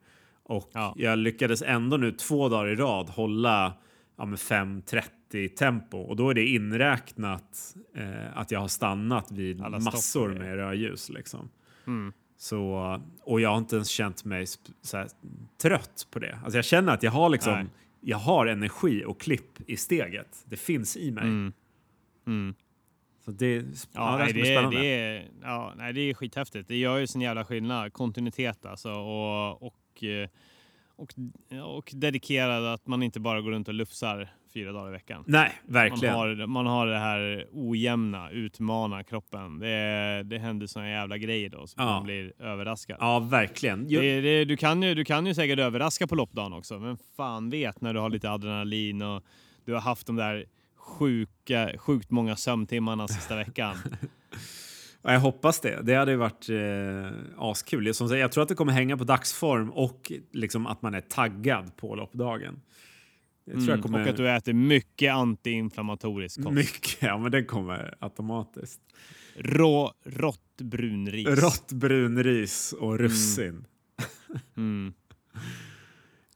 Och 0.42 0.70
ja. 0.72 0.94
jag 0.96 1.18
lyckades 1.18 1.62
ändå 1.62 1.96
nu 1.96 2.12
två 2.12 2.48
dagar 2.48 2.66
i 2.66 2.76
rad 2.76 3.08
hålla 3.08 3.74
ja, 4.16 4.24
5.30 4.24 5.48
tempo 5.48 5.98
och 5.98 6.16
då 6.16 6.30
är 6.30 6.34
det 6.34 6.46
inräknat 6.46 7.76
eh, 7.94 8.38
att 8.38 8.50
jag 8.50 8.60
har 8.60 8.68
stannat 8.68 9.32
vid 9.32 9.60
massor 9.60 10.28
med 10.28 10.56
rödljus. 10.56 11.08
Liksom. 11.08 11.50
Mm. 11.86 12.12
Så, 12.42 13.00
och 13.22 13.40
jag 13.40 13.50
har 13.50 13.58
inte 13.58 13.76
ens 13.76 13.88
känt 13.88 14.24
mig 14.24 14.46
här, 14.92 15.08
trött 15.62 16.06
på 16.10 16.18
det. 16.18 16.38
Alltså 16.44 16.58
jag 16.58 16.64
känner 16.64 16.92
att 16.92 17.02
jag 17.02 17.10
har, 17.10 17.28
liksom, 17.30 17.70
jag 18.00 18.18
har 18.18 18.46
energi 18.46 19.04
och 19.04 19.20
klipp 19.20 19.70
i 19.70 19.76
steget. 19.76 20.44
Det 20.44 20.56
finns 20.56 20.96
i 20.96 21.10
mig. 21.10 21.24
Mm. 21.24 21.52
Mm. 22.26 22.54
Så 23.24 23.30
det, 23.30 23.54
ja, 23.54 23.62
ja, 23.92 24.18
nej, 24.18 24.32
det, 24.32 24.54
är, 24.54 24.70
det, 24.70 24.86
är, 24.86 25.28
ja, 25.42 25.72
nej, 25.76 25.92
det 25.92 26.00
är 26.00 26.14
skithäftigt. 26.14 26.68
Det 26.68 26.76
gör 26.76 26.98
ju 26.98 27.06
sin 27.06 27.20
jävla 27.20 27.44
skillnad. 27.44 27.92
Kontinuitet 27.92 28.66
alltså. 28.66 28.92
Och, 28.92 29.62
och, 29.62 30.04
eh, 30.04 30.28
och, 30.96 31.14
och 31.76 31.90
dedikerad 31.94 32.66
att 32.66 32.86
man 32.86 33.02
inte 33.02 33.20
bara 33.20 33.40
går 33.40 33.50
runt 33.50 33.68
och 33.68 33.74
lufsar 33.74 34.34
fyra 34.54 34.72
dagar 34.72 34.88
i 34.88 34.92
veckan. 34.92 35.24
Nej, 35.26 35.52
verkligen. 35.66 36.14
Man 36.14 36.38
har, 36.38 36.46
man 36.46 36.66
har 36.66 36.86
det 36.86 36.98
här 36.98 37.46
ojämna, 37.52 38.30
utmana 38.30 39.04
kroppen. 39.04 39.58
Det, 39.58 40.22
det 40.24 40.38
händer 40.38 40.66
såna 40.66 40.90
jävla 40.90 41.18
grejer 41.18 41.48
då 41.48 41.66
så 41.66 41.74
ja. 41.78 41.84
man 41.84 42.04
blir 42.04 42.32
överraskad. 42.38 42.96
Ja, 43.00 43.18
verkligen. 43.18 43.88
Det, 43.88 44.20
det, 44.20 44.44
du, 44.44 44.56
kan 44.56 44.82
ju, 44.82 44.94
du 44.94 45.04
kan 45.04 45.26
ju 45.26 45.34
säkert 45.34 45.58
överraska 45.58 46.06
på 46.06 46.14
loppdagen 46.14 46.52
också, 46.52 46.78
men 46.78 46.96
fan 47.16 47.50
vet 47.50 47.80
när 47.80 47.94
du 47.94 48.00
har 48.00 48.10
lite 48.10 48.30
adrenalin 48.30 49.02
och 49.02 49.24
du 49.64 49.72
har 49.72 49.80
haft 49.80 50.06
de 50.06 50.16
där 50.16 50.46
sjuka, 50.76 51.70
sjukt 51.78 52.10
många 52.10 52.36
sömntimmarna 52.36 53.08
sista 53.08 53.36
veckan. 53.36 53.76
Jag 55.04 55.20
hoppas 55.20 55.60
det. 55.60 55.82
Det 55.82 55.94
hade 55.94 56.16
varit 56.16 56.48
eh, 56.48 57.18
askul. 57.38 57.94
Som 57.94 58.18
jag 58.18 58.32
tror 58.32 58.42
att 58.42 58.48
det 58.48 58.54
kommer 58.54 58.72
hänga 58.72 58.96
på 58.96 59.04
dagsform 59.04 59.70
och 59.70 60.12
liksom 60.32 60.66
att 60.66 60.82
man 60.82 60.94
är 60.94 61.00
taggad 61.00 61.76
på 61.76 61.94
loppdagen. 61.94 62.60
Mm, 63.46 63.82
kommer... 63.82 64.02
Och 64.02 64.08
att 64.08 64.16
du 64.16 64.30
äter 64.30 64.52
mycket 64.52 65.12
antiinflammatorisk 65.12 66.42
kost. 66.42 66.54
Mycket, 66.54 67.02
ja 67.02 67.18
men 67.18 67.32
den 67.32 67.46
kommer 67.46 67.94
automatiskt. 68.00 68.80
Rå, 69.36 69.92
rått 70.04 70.60
brunris. 70.60 71.26
Rått 71.26 71.72
brunris 71.72 72.72
och 72.72 72.98
russin. 72.98 73.48
Mm. 73.48 73.66
Mm. 74.56 74.92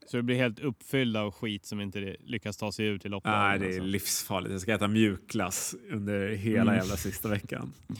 Så 0.07 0.17
du 0.17 0.23
blir 0.23 0.37
helt 0.37 0.59
uppfylld 0.59 1.17
av 1.17 1.31
skit 1.31 1.67
som 1.67 1.81
inte 1.81 2.17
lyckas 2.21 2.57
ta 2.57 2.73
sig 2.73 2.87
ut 2.87 3.03
till 3.03 3.11
loppet? 3.11 3.33
Nej, 3.33 3.59
det 3.59 3.65
är 3.65 3.69
alltså. 3.69 3.83
livsfarligt. 3.83 4.53
Jag 4.53 4.61
ska 4.61 4.75
äta 4.75 4.89
mjukglass 4.89 5.75
under 5.91 6.29
hela 6.29 6.63
mm. 6.63 6.75
jävla 6.75 6.97
sista 6.97 7.29
veckan. 7.29 7.73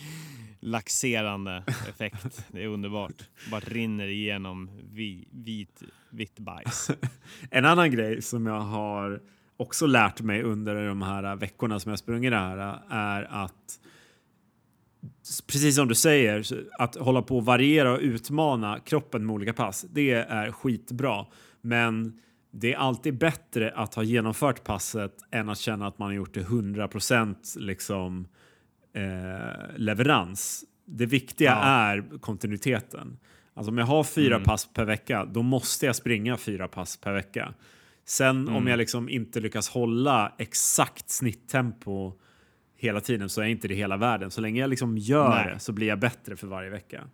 Laxerande 0.61 1.65
effekt. 1.89 2.47
Det 2.53 2.63
är 2.63 2.67
underbart. 2.67 3.23
Bara 3.51 3.61
rinner 3.61 4.07
igenom 4.07 4.71
vi, 4.93 5.29
vit, 5.31 5.83
vitt 6.11 6.39
bajs. 6.39 6.91
en 7.51 7.65
annan 7.65 7.91
grej 7.91 8.23
som 8.23 8.47
jag 8.47 8.61
har 8.61 9.21
också 9.57 9.87
lärt 9.87 10.21
mig 10.21 10.43
under 10.43 10.89
de 10.89 11.03
här 11.03 11.37
veckorna 11.37 11.81
som 11.81 11.91
jag 11.91 11.99
sprungit 11.99 12.31
det 12.31 12.37
här 12.37 12.81
är 12.91 13.23
att 13.23 13.81
precis 15.47 15.77
som 15.77 15.89
du 15.89 15.95
säger, 15.95 16.45
att 16.79 16.95
hålla 16.95 17.23
på 17.23 17.37
och 17.37 17.45
variera 17.45 17.93
och 17.93 18.01
utmana 18.01 18.81
kroppen 18.81 19.27
med 19.27 19.35
olika 19.35 19.53
pass, 19.53 19.87
det 19.91 20.13
är 20.13 20.53
skitbra. 20.53 21.27
Men 21.61 22.21
det 22.51 22.73
är 22.73 22.79
alltid 22.79 23.19
bättre 23.19 23.71
att 23.71 23.95
ha 23.95 24.03
genomfört 24.03 24.65
passet 24.65 25.17
än 25.31 25.49
att 25.49 25.59
känna 25.59 25.87
att 25.87 25.99
man 25.99 26.09
har 26.09 26.15
gjort 26.15 26.35
det 26.35 26.43
100% 26.43 27.59
liksom, 27.59 28.29
eh, 28.97 29.77
leverans. 29.77 30.65
Det 30.85 31.07
viktiga 31.07 31.51
ja. 31.51 31.63
är 31.65 32.19
kontinuiteten. 32.21 33.19
Alltså 33.55 33.71
om 33.71 33.79
jag 33.79 33.87
har 33.87 34.05
fyra 34.05 34.35
mm. 34.35 34.45
pass 34.45 34.73
per 34.73 34.85
vecka, 34.85 35.25
då 35.25 35.43
måste 35.43 35.87
jag 35.87 35.97
springa 35.97 36.37
fyra 36.37 36.69
pass 36.69 36.97
per 36.97 37.13
vecka. 37.13 37.55
Sen 38.05 38.37
mm. 38.37 38.57
om 38.57 38.67
jag 38.67 38.77
liksom 38.77 39.09
inte 39.09 39.41
lyckas 39.41 39.69
hålla 39.69 40.33
exakt 40.39 41.11
snitttempo 41.11 42.13
hela 42.77 43.01
tiden 43.01 43.29
så 43.29 43.41
är 43.41 43.47
inte 43.47 43.69
det 43.69 43.75
hela 43.75 43.97
världen. 43.97 44.31
Så 44.31 44.41
länge 44.41 44.61
jag 44.61 44.71
liksom 44.71 44.99
gör 44.99 45.29
Nej. 45.29 45.53
det 45.53 45.59
så 45.59 45.73
blir 45.73 45.87
jag 45.87 45.99
bättre 45.99 46.37
för 46.37 46.47
varje 46.47 46.71
vecka. 46.71 47.05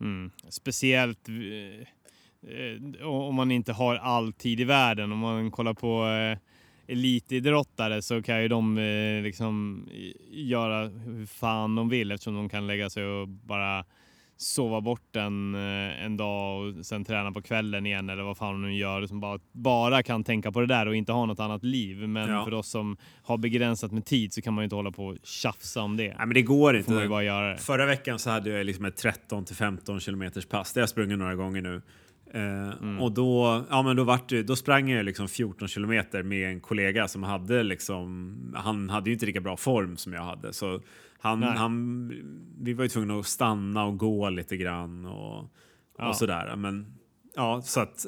Mm. 0.00 0.30
Speciellt 0.48 1.28
eh, 1.28 3.06
om 3.06 3.34
man 3.34 3.50
inte 3.50 3.72
har 3.72 3.96
all 3.96 4.32
tid 4.32 4.60
i 4.60 4.64
världen. 4.64 5.12
Om 5.12 5.18
man 5.18 5.50
kollar 5.50 5.74
på 5.74 6.06
eh, 6.06 6.38
elitidrottare 6.90 8.02
så 8.02 8.22
kan 8.22 8.42
ju 8.42 8.48
de 8.48 8.78
eh, 8.78 9.22
liksom 9.22 9.86
göra 10.30 10.88
hur 10.88 11.26
fan 11.26 11.74
de 11.74 11.88
vill 11.88 12.12
eftersom 12.12 12.34
de 12.34 12.48
kan 12.48 12.66
lägga 12.66 12.90
sig 12.90 13.04
och 13.04 13.28
bara 13.28 13.84
sova 14.36 14.80
bort 14.80 15.16
en, 15.16 15.54
eh, 15.54 16.04
en 16.04 16.16
dag 16.16 16.60
och 16.60 16.86
sen 16.86 17.04
träna 17.04 17.32
på 17.32 17.42
kvällen 17.42 17.86
igen 17.86 18.10
eller 18.10 18.22
vad 18.22 18.36
fan 18.36 18.52
de 18.52 18.62
nu 18.62 18.74
gör. 18.76 19.06
Som 19.06 19.20
bara, 19.20 19.38
bara 19.52 20.02
kan 20.02 20.24
tänka 20.24 20.52
på 20.52 20.60
det 20.60 20.66
där 20.66 20.86
och 20.88 20.96
inte 20.96 21.12
ha 21.12 21.26
något 21.26 21.40
annat 21.40 21.64
liv. 21.64 22.08
Men 22.08 22.30
ja. 22.30 22.44
för 22.44 22.54
oss 22.54 22.68
som 22.68 22.96
har 23.22 23.38
begränsat 23.38 23.92
med 23.92 24.04
tid 24.04 24.32
så 24.32 24.42
kan 24.42 24.54
man 24.54 24.62
ju 24.62 24.64
inte 24.64 24.76
hålla 24.76 24.90
på 24.90 25.06
och 25.06 25.16
tjafsa 25.22 25.82
om 25.82 25.96
det. 25.96 26.08
Nej, 26.08 26.26
men 26.26 26.34
det 26.34 26.42
går 26.42 26.76
inte. 26.76 26.92
man 26.92 27.08
bara 27.08 27.22
göra 27.22 27.52
det. 27.52 27.58
Förra 27.58 27.86
veckan 27.86 28.18
så 28.18 28.30
hade 28.30 28.50
jag 28.50 28.66
liksom 28.66 28.84
ett 28.84 28.96
13 28.96 29.44
till 29.44 29.56
15 29.56 30.00
kilometers 30.00 30.46
pass. 30.46 30.72
Det 30.72 30.80
har 30.80 30.82
jag 30.82 30.88
sprungit 30.88 31.18
några 31.18 31.34
gånger 31.34 31.62
nu. 31.62 31.82
Eh, 32.34 32.70
mm. 32.70 33.00
Och 33.00 33.12
då, 33.12 33.64
ja, 33.70 33.82
men 33.82 33.96
då, 33.96 34.04
vart 34.04 34.28
det, 34.28 34.42
då 34.42 34.56
sprang 34.56 34.90
jag 34.90 35.04
liksom 35.04 35.28
14 35.28 35.68
kilometer 35.68 36.22
med 36.22 36.50
en 36.50 36.60
kollega 36.60 37.08
som 37.08 37.22
hade 37.22 37.62
liksom, 37.62 38.54
han 38.56 38.90
hade 38.90 39.10
ju 39.10 39.14
inte 39.14 39.26
lika 39.26 39.40
bra 39.40 39.56
form 39.56 39.96
som 39.96 40.12
jag 40.12 40.22
hade. 40.22 40.52
Så 40.52 40.80
han, 41.18 41.42
han, 41.42 42.08
vi 42.60 42.72
var 42.72 42.84
ju 42.84 42.88
tvungna 42.88 43.18
att 43.18 43.26
stanna 43.26 43.84
och 43.84 43.98
gå 43.98 44.30
lite 44.30 44.56
grann 44.56 45.06
och, 45.06 45.50
ja. 45.98 46.08
och 46.08 46.16
sådär. 46.16 46.56
Men 46.56 46.86
ja, 47.36 47.62
så 47.62 47.80
att 47.80 48.06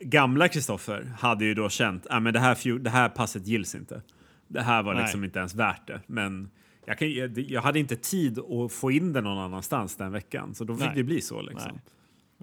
gamla 0.00 0.48
Kristoffer 0.48 1.12
hade 1.18 1.44
ju 1.44 1.54
då 1.54 1.68
känt 1.68 2.06
att 2.06 2.26
äh, 2.26 2.32
det, 2.32 2.40
här, 2.40 2.78
det 2.78 2.90
här 2.90 3.08
passet 3.08 3.46
gills 3.46 3.74
inte. 3.74 4.02
Det 4.48 4.62
här 4.62 4.82
var 4.82 4.94
liksom 4.94 5.20
Nej. 5.20 5.26
inte 5.26 5.38
ens 5.38 5.54
värt 5.54 5.86
det. 5.86 6.00
Men 6.06 6.50
jag, 6.84 6.98
kan, 6.98 7.12
jag, 7.12 7.38
jag, 7.38 7.62
hade 7.62 7.78
inte 7.78 7.96
tid 7.96 8.38
att 8.38 8.72
få 8.72 8.90
in 8.90 9.12
det 9.12 9.20
någon 9.20 9.38
annanstans 9.38 9.96
den 9.96 10.12
veckan, 10.12 10.54
så 10.54 10.64
då 10.64 10.76
fick 10.76 10.86
Nej. 10.86 10.96
det 10.96 11.04
bli 11.04 11.20
så. 11.20 11.42
Liksom. 11.42 11.80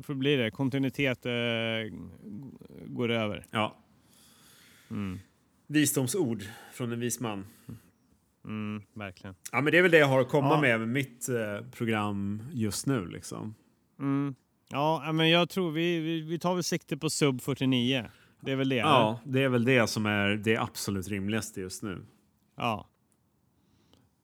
Får 0.03 0.13
det 0.13 0.19
bli 0.19 0.35
det. 0.35 0.51
Kontinuitet 0.51 1.25
eh, 1.25 1.31
går 2.85 3.11
över. 3.11 3.45
Ja. 3.51 3.77
Mm. 4.91 5.19
Visdomsord 5.67 6.43
från 6.73 6.91
en 6.91 6.99
vis 6.99 7.19
man. 7.19 7.45
Mm, 8.45 8.81
verkligen. 8.93 9.35
Ja, 9.51 9.61
men 9.61 9.71
det 9.71 9.77
är 9.77 9.81
väl 9.81 9.91
det 9.91 9.97
jag 9.97 10.07
har 10.07 10.21
att 10.21 10.29
komma 10.29 10.49
ja. 10.49 10.61
med 10.61 10.79
med 10.79 10.89
mitt 10.89 11.29
eh, 11.29 11.69
program 11.71 12.43
just 12.53 12.85
nu. 12.85 13.05
Liksom. 13.05 13.55
Mm. 13.99 14.35
Ja, 14.69 15.11
men 15.13 15.29
jag 15.29 15.49
tror 15.49 15.71
vi, 15.71 15.99
vi, 15.99 16.21
vi 16.21 16.39
tar 16.39 16.53
väl 16.53 16.63
sikte 16.63 16.97
på 16.97 17.09
sub 17.09 17.41
49. 17.41 18.05
Det 18.41 18.51
är 18.51 18.55
väl 18.55 18.69
det? 18.69 18.75
Ja, 18.75 19.19
eller? 19.23 19.33
det 19.33 19.43
är 19.43 19.49
väl 19.49 19.65
det 19.65 19.87
som 19.87 20.05
är 20.05 20.29
det 20.29 20.57
absolut 20.57 21.07
rimligaste 21.07 21.61
just 21.61 21.83
nu. 21.83 22.05
Ja. 22.57 22.87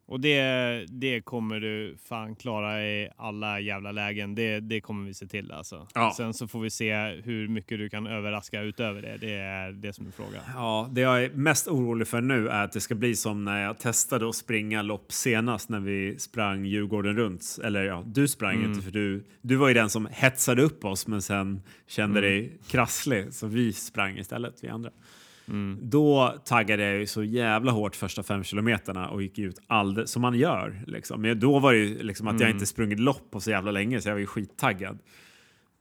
Och 0.05 0.19
det, 0.19 0.85
det 0.89 1.21
kommer 1.21 1.59
du 1.59 1.97
fan 2.05 2.35
klara 2.35 2.85
i 2.85 3.09
alla 3.17 3.59
jävla 3.59 3.91
lägen. 3.91 4.35
Det, 4.35 4.59
det 4.59 4.81
kommer 4.81 5.07
vi 5.07 5.13
se 5.13 5.27
till 5.27 5.51
alltså. 5.51 5.87
Ja. 5.93 6.13
Sen 6.17 6.33
så 6.33 6.47
får 6.47 6.59
vi 6.59 6.69
se 6.69 6.95
hur 7.23 7.47
mycket 7.47 7.77
du 7.77 7.89
kan 7.89 8.07
överraska 8.07 8.61
utöver 8.61 9.01
det. 9.01 9.17
Det 9.17 9.33
är 9.33 9.71
det 9.71 9.93
som 9.93 10.07
är 10.07 10.11
frågan. 10.11 10.41
Ja, 10.55 10.89
det 10.91 11.01
jag 11.01 11.23
är 11.23 11.29
mest 11.29 11.67
orolig 11.67 12.07
för 12.07 12.21
nu 12.21 12.49
är 12.49 12.63
att 12.63 12.71
det 12.71 12.81
ska 12.81 12.95
bli 12.95 13.15
som 13.15 13.45
när 13.45 13.63
jag 13.63 13.79
testade 13.79 14.29
att 14.29 14.35
springa 14.35 14.81
lopp 14.81 15.11
senast 15.11 15.69
när 15.69 15.79
vi 15.79 16.19
sprang 16.19 16.65
Djurgården 16.65 17.17
runt. 17.17 17.59
Eller 17.63 17.83
ja, 17.83 18.03
du 18.05 18.27
sprang 18.27 18.55
mm. 18.55 18.71
inte 18.71 18.83
för 18.83 18.91
du, 18.91 19.23
du 19.41 19.55
var 19.55 19.67
ju 19.67 19.73
den 19.73 19.89
som 19.89 20.07
hetsade 20.11 20.61
upp 20.61 20.85
oss 20.85 21.07
men 21.07 21.21
sen 21.21 21.61
kände 21.87 22.19
mm. 22.19 22.31
dig 22.31 22.57
krasslig. 22.67 23.33
Så 23.33 23.47
vi 23.47 23.73
sprang 23.73 24.17
istället, 24.17 24.53
vi 24.61 24.67
andra. 24.67 24.91
Mm. 25.47 25.79
Då 25.81 26.35
taggade 26.45 26.83
jag 26.83 27.09
så 27.09 27.23
jävla 27.23 27.71
hårt 27.71 27.95
första 27.95 28.23
fem 28.23 28.43
kilometerna 28.43 29.09
och 29.09 29.23
gick 29.23 29.39
ut 29.39 29.59
alldeles 29.67 30.11
som 30.11 30.21
man 30.21 30.33
gör. 30.33 30.83
Liksom. 30.87 31.21
Men 31.21 31.39
då 31.39 31.59
var 31.59 31.73
det 31.73 31.79
ju 31.79 32.03
liksom 32.03 32.27
att 32.27 32.31
mm. 32.31 32.41
jag 32.41 32.51
inte 32.51 32.65
sprungit 32.65 32.99
lopp 32.99 33.31
på 33.31 33.39
så 33.39 33.49
jävla 33.49 33.71
länge 33.71 34.01
så 34.01 34.09
jag 34.09 34.13
var 34.13 34.19
ju 34.19 34.25
skittaggad. 34.25 34.99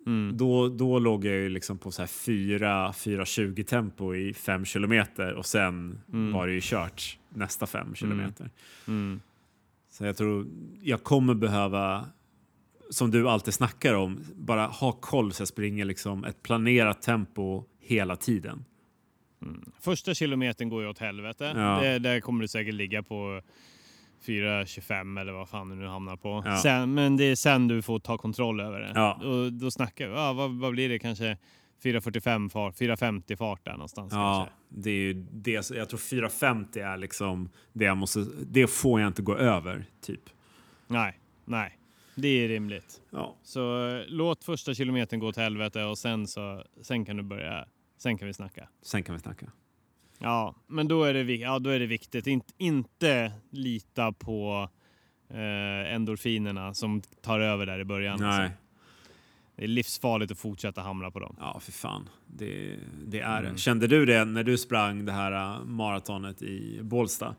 Mm. 0.06 0.36
Då, 0.36 0.68
då 0.68 0.98
låg 0.98 1.24
jag 1.24 1.34
ju 1.34 1.48
liksom 1.48 1.78
på 1.78 1.90
så 1.90 2.02
här 2.02 2.06
4-4.20 2.06 3.64
tempo 3.64 4.14
i 4.14 4.34
fem 4.34 4.64
kilometer 4.64 5.34
och 5.34 5.46
sen 5.46 6.00
mm. 6.12 6.32
var 6.32 6.46
det 6.46 6.52
ju 6.52 6.60
kört 6.62 7.18
nästa 7.28 7.66
fem 7.66 7.82
mm. 7.82 7.94
kilometer. 7.94 8.50
Så 9.90 10.04
jag 10.04 10.16
tror 10.16 10.46
jag 10.82 11.02
kommer 11.02 11.34
behöva 11.34 12.06
som 12.90 13.10
du 13.10 13.28
alltid 13.28 13.54
snackar 13.54 13.94
om, 13.94 14.24
bara 14.34 14.66
ha 14.66 14.92
koll 14.92 15.32
så 15.32 15.40
jag 15.40 15.48
springer 15.48 15.84
liksom 15.84 16.24
ett 16.24 16.42
planerat 16.42 17.02
tempo 17.02 17.64
hela 17.80 18.16
tiden. 18.16 18.64
Mm. 19.42 19.72
Första 19.80 20.14
kilometern 20.14 20.68
går 20.68 20.82
ju 20.82 20.88
åt 20.88 20.98
helvete. 20.98 21.52
Ja. 21.56 21.80
Det, 21.80 21.98
där 21.98 22.20
kommer 22.20 22.42
du 22.42 22.48
säkert 22.48 22.74
ligga 22.74 23.02
på 23.02 23.42
4.25 24.26 25.20
eller 25.20 25.32
vad 25.32 25.48
fan 25.48 25.68
du 25.68 25.74
nu 25.76 25.86
hamnar 25.86 26.16
på. 26.16 26.42
Ja. 26.44 26.56
Sen, 26.56 26.94
men 26.94 27.16
det 27.16 27.24
är 27.24 27.34
sen 27.34 27.68
du 27.68 27.82
får 27.82 27.98
ta 27.98 28.18
kontroll 28.18 28.60
över 28.60 28.80
det. 28.80 28.92
Ja. 28.94 29.14
Och 29.14 29.52
då 29.52 29.70
snackar 29.70 30.08
vi, 30.08 30.14
ja, 30.14 30.32
vad, 30.32 30.50
vad 30.50 30.72
blir 30.72 30.88
det 30.88 30.98
kanske? 30.98 31.36
4.45 31.82 32.48
fart, 32.48 32.74
4.50 32.74 33.36
fart 33.36 33.64
där 33.64 33.72
någonstans. 33.72 34.12
Ja, 34.12 34.36
kanske. 34.36 34.54
det 34.68 34.90
är 34.90 34.94
ju 34.94 35.12
det. 35.32 35.70
Jag 35.70 35.88
tror 35.88 35.98
4.50 35.98 36.92
är 36.92 36.96
liksom 36.96 37.50
det 37.72 37.84
jag 37.84 37.96
måste. 37.96 38.26
Det 38.46 38.66
får 38.66 39.00
jag 39.00 39.06
inte 39.06 39.22
gå 39.22 39.36
över 39.36 39.84
typ. 40.00 40.20
Nej, 40.86 41.18
nej, 41.44 41.78
det 42.14 42.28
är 42.28 42.48
rimligt. 42.48 43.00
Ja. 43.10 43.36
Så 43.42 43.88
eh, 43.88 44.02
låt 44.06 44.44
första 44.44 44.74
kilometern 44.74 45.20
gå 45.20 45.26
åt 45.26 45.36
helvete 45.36 45.84
och 45.84 45.98
sen 45.98 46.26
så 46.26 46.64
sen 46.82 47.04
kan 47.04 47.16
du 47.16 47.22
börja 47.22 47.64
Sen 48.02 48.18
kan 48.18 48.28
vi 48.28 48.34
snacka. 48.34 48.68
Sen 48.82 49.02
kan 49.02 49.14
vi 49.14 49.20
snacka. 49.20 49.46
Ja, 50.18 50.54
men 50.66 50.88
då 50.88 51.04
är 51.04 51.14
det, 51.14 51.34
ja, 51.34 51.58
då 51.58 51.70
är 51.70 51.78
det 51.78 51.86
viktigt. 51.86 52.26
In, 52.26 52.42
inte 52.58 53.32
lita 53.50 54.12
på 54.12 54.68
eh, 55.28 55.94
endorfinerna 55.94 56.74
som 56.74 57.02
tar 57.20 57.40
över 57.40 57.66
där 57.66 57.78
i 57.78 57.84
början. 57.84 58.20
Nej. 58.20 58.28
Alltså. 58.28 58.58
Det 59.56 59.64
är 59.64 59.68
livsfarligt 59.68 60.32
att 60.32 60.38
fortsätta 60.38 60.80
hamra 60.80 61.10
på 61.10 61.18
dem. 61.18 61.36
Ja, 61.40 61.60
för 61.60 61.72
fan. 61.72 62.08
Det, 62.26 62.76
det 63.06 63.20
är 63.20 63.40
mm. 63.40 63.52
det. 63.52 63.58
Kände 63.58 63.86
du 63.86 64.06
det 64.06 64.24
när 64.24 64.44
du 64.44 64.58
sprang 64.58 65.04
det 65.04 65.12
här 65.12 65.58
uh, 65.58 65.64
maratonet 65.64 66.42
i 66.42 66.80
Bålsta? 66.82 67.34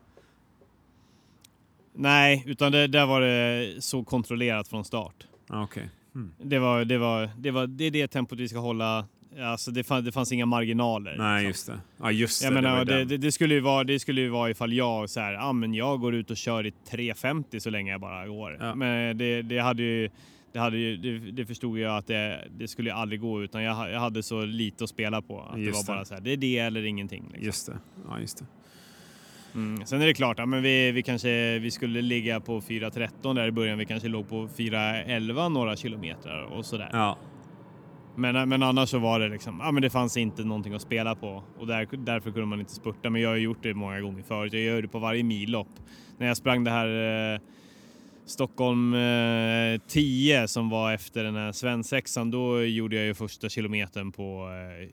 Nej, 1.92 2.42
utan 2.46 2.72
det, 2.72 2.86
där 2.86 3.06
var 3.06 3.20
det 3.20 3.84
så 3.84 4.04
kontrollerat 4.04 4.68
från 4.68 4.84
start. 4.84 5.26
Okay. 5.48 5.84
Mm. 6.14 6.32
Det, 6.38 6.58
var, 6.58 6.84
det, 6.84 6.98
var, 6.98 7.30
det, 7.36 7.50
var, 7.50 7.66
det 7.66 7.84
är 7.84 7.90
det 7.90 8.08
tempot 8.08 8.38
vi 8.38 8.48
ska 8.48 8.58
hålla 8.58 9.06
Alltså 9.42 9.70
det, 9.70 9.84
fann, 9.84 10.04
det 10.04 10.12
fanns 10.12 10.32
inga 10.32 10.46
marginaler. 10.46 11.16
Nej, 11.18 11.46
liksom. 11.46 11.48
just 11.48 11.66
det. 11.66 12.04
Ja, 12.04 12.12
just 12.12 12.40
det. 12.40 12.46
Jag 12.46 12.54
menar, 12.54 12.84
det, 12.84 13.04
det, 13.04 13.16
det, 13.16 13.32
skulle 13.32 13.54
ju 13.54 13.60
vara, 13.60 13.84
det 13.84 13.98
skulle 13.98 14.20
ju 14.20 14.28
vara 14.28 14.50
ifall 14.50 14.72
jag 14.72 15.10
så 15.10 15.20
här, 15.20 15.34
ah, 15.34 15.52
men 15.52 15.74
jag 15.74 16.00
går 16.00 16.14
ut 16.14 16.30
och 16.30 16.36
kör 16.36 16.66
i 16.66 16.72
3.50 16.90 17.58
så 17.58 17.70
länge 17.70 17.92
jag 17.92 18.00
bara 18.00 18.26
går. 18.26 18.56
Ja. 18.60 18.74
Men 18.74 19.18
det, 19.18 19.42
det 19.42 19.58
hade 19.58 19.82
ju, 19.82 20.10
det, 20.52 20.58
hade 20.58 20.78
ju, 20.78 20.96
det, 20.96 21.32
det 21.32 21.46
förstod 21.46 21.78
jag 21.78 21.96
att 21.96 22.06
det, 22.06 22.48
det 22.58 22.68
skulle 22.68 22.94
aldrig 22.94 23.20
gå 23.20 23.42
utan 23.42 23.62
jag, 23.62 23.90
jag 23.90 24.00
hade 24.00 24.22
så 24.22 24.44
lite 24.44 24.84
att 24.84 24.90
spela 24.90 25.22
på. 25.22 25.40
Att 25.40 25.60
just 25.60 25.86
det 25.86 25.92
var 25.92 25.96
bara 25.96 26.04
så 26.04 26.14
här, 26.14 26.20
det 26.20 26.32
är 26.32 26.36
det 26.36 26.58
eller 26.58 26.84
ingenting. 26.84 27.24
Liksom. 27.24 27.46
Just 27.46 27.66
det. 27.66 27.78
Ja, 28.08 28.20
just 28.20 28.38
det. 28.38 28.44
Mm. 29.54 29.86
Sen 29.86 30.02
är 30.02 30.06
det 30.06 30.14
klart, 30.14 30.38
ja, 30.38 30.46
men 30.46 30.62
vi, 30.62 30.92
vi 30.92 31.02
kanske 31.02 31.58
vi 31.58 31.70
skulle 31.70 32.02
ligga 32.02 32.40
på 32.40 32.60
4.13 32.60 33.34
där 33.34 33.46
i 33.46 33.50
början. 33.50 33.78
Vi 33.78 33.84
kanske 33.84 34.08
låg 34.08 34.28
på 34.28 34.48
4.11 34.56 35.48
några 35.48 35.76
kilometer 35.76 36.42
och 36.42 36.66
sådär. 36.66 36.88
Ja. 36.92 37.18
Men, 38.16 38.48
men 38.48 38.62
annars 38.62 38.88
så 38.88 38.98
var 38.98 39.20
det 39.20 39.28
liksom, 39.28 39.60
ja 39.60 39.72
men 39.72 39.82
det 39.82 39.90
fanns 39.90 40.16
inte 40.16 40.44
någonting 40.44 40.74
att 40.74 40.82
spela 40.82 41.14
på 41.14 41.42
och 41.58 41.66
där, 41.66 41.88
därför 41.96 42.30
kunde 42.30 42.46
man 42.46 42.60
inte 42.60 42.74
spurta. 42.74 43.10
Men 43.10 43.22
jag 43.22 43.28
har 43.28 43.36
gjort 43.36 43.62
det 43.62 43.74
många 43.74 44.00
gånger 44.00 44.22
förut. 44.22 44.52
Jag 44.52 44.62
gör 44.62 44.82
det 44.82 44.88
på 44.88 44.98
varje 44.98 45.22
millopp. 45.22 45.68
När 46.18 46.26
jag 46.26 46.36
sprang 46.36 46.64
det 46.64 46.70
här 46.70 47.34
eh, 47.34 47.40
Stockholm 48.26 48.94
eh, 48.94 49.80
10 49.88 50.48
som 50.48 50.68
var 50.70 50.92
efter 50.92 51.24
den 51.24 51.34
här 51.34 51.52
svensexan, 51.52 52.30
då 52.30 52.64
gjorde 52.64 52.96
jag 52.96 53.04
ju 53.04 53.14
första 53.14 53.48
kilometern 53.48 54.12
på 54.12 54.48
eh, 54.80 54.88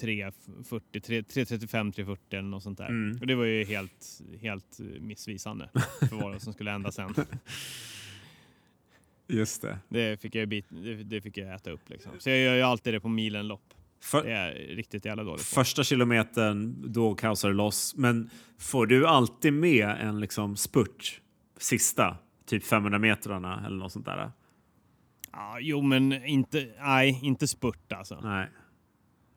3.40, 0.00 0.80
3.35, 0.92 1.92
3.40 1.92 2.16
eller 2.30 2.42
något 2.42 2.62
sånt 2.62 2.78
där. 2.78 2.88
Mm. 2.88 3.18
Och 3.20 3.26
det 3.26 3.34
var 3.34 3.44
ju 3.44 3.64
helt, 3.64 4.22
helt 4.40 4.78
missvisande 5.00 5.68
för 6.08 6.16
vad 6.16 6.42
som 6.42 6.52
skulle 6.52 6.70
hända 6.70 6.92
sen. 6.92 7.14
Just 9.30 9.62
det. 9.62 9.78
Det 9.88 10.20
fick 10.20 10.34
jag, 10.34 10.48
bit, 10.48 10.66
det, 10.68 10.94
det, 10.94 11.20
fick 11.20 11.38
jag 11.38 11.54
äta 11.54 11.70
upp. 11.70 11.90
Liksom. 11.90 12.12
Så 12.18 12.30
jag 12.30 12.38
gör 12.38 12.54
ju 12.54 12.62
alltid 12.62 12.94
det 12.94 13.00
på 13.00 13.08
milenlopp. 13.08 13.74
För, 14.02 14.22
det 14.22 14.32
är 14.32 14.54
riktigt 14.76 15.04
jävla 15.04 15.24
dåligt. 15.24 15.44
Första 15.44 15.84
kilometern, 15.84 16.92
då 16.92 17.14
kaosar 17.14 17.48
det 17.48 17.54
loss. 17.54 17.94
Men 17.96 18.30
får 18.58 18.86
du 18.86 19.06
alltid 19.06 19.52
med 19.52 19.88
en 20.00 20.20
liksom 20.20 20.56
spurt 20.56 21.20
sista, 21.58 22.16
typ 22.46 22.64
500 22.64 22.98
metrarna 22.98 23.62
eller 23.66 23.76
något 23.76 23.92
sånt 23.92 24.06
där? 24.06 24.30
Ja, 25.32 25.58
jo, 25.60 25.82
men 25.82 26.24
inte, 26.24 26.68
nej, 26.80 27.20
inte 27.22 27.48
spurt 27.48 27.92
alltså. 27.92 28.20
Nej. 28.22 28.48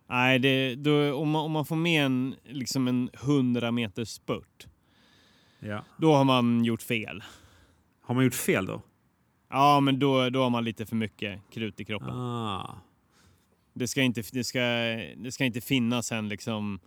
Nej, 0.09 0.39
det, 0.39 0.75
då, 0.75 1.13
om, 1.13 1.29
man, 1.29 1.45
om 1.45 1.51
man 1.51 1.65
får 1.65 1.75
med 1.75 2.05
en, 2.05 2.35
liksom 2.43 2.87
en 2.87 3.09
100 3.13 3.71
meters 3.71 4.09
spurt, 4.09 4.67
ja. 5.59 5.83
då 5.97 6.13
har 6.13 6.23
man 6.23 6.63
gjort 6.65 6.81
fel. 6.81 7.23
Har 8.01 8.15
man 8.15 8.23
gjort 8.23 8.33
fel 8.33 8.65
då? 8.65 8.81
Ja, 9.54 9.80
men 9.80 9.99
då, 9.99 10.30
då 10.30 10.43
har 10.43 10.49
man 10.49 10.64
lite 10.64 10.86
för 10.86 10.95
mycket 10.95 11.39
krut 11.49 11.80
i 11.80 11.86
kroppen. 11.86 12.10
Ah. 12.10 12.76
Det, 13.74 13.88
ska 13.88 14.01
inte, 14.01 14.24
det, 14.34 14.43
ska, 14.43 14.60
det 15.18 15.32
ska 15.32 15.45
inte 15.45 15.62
finnas 15.62 16.12
en 16.12 16.30
liksom 16.30 16.80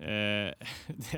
eh, 0.00 0.66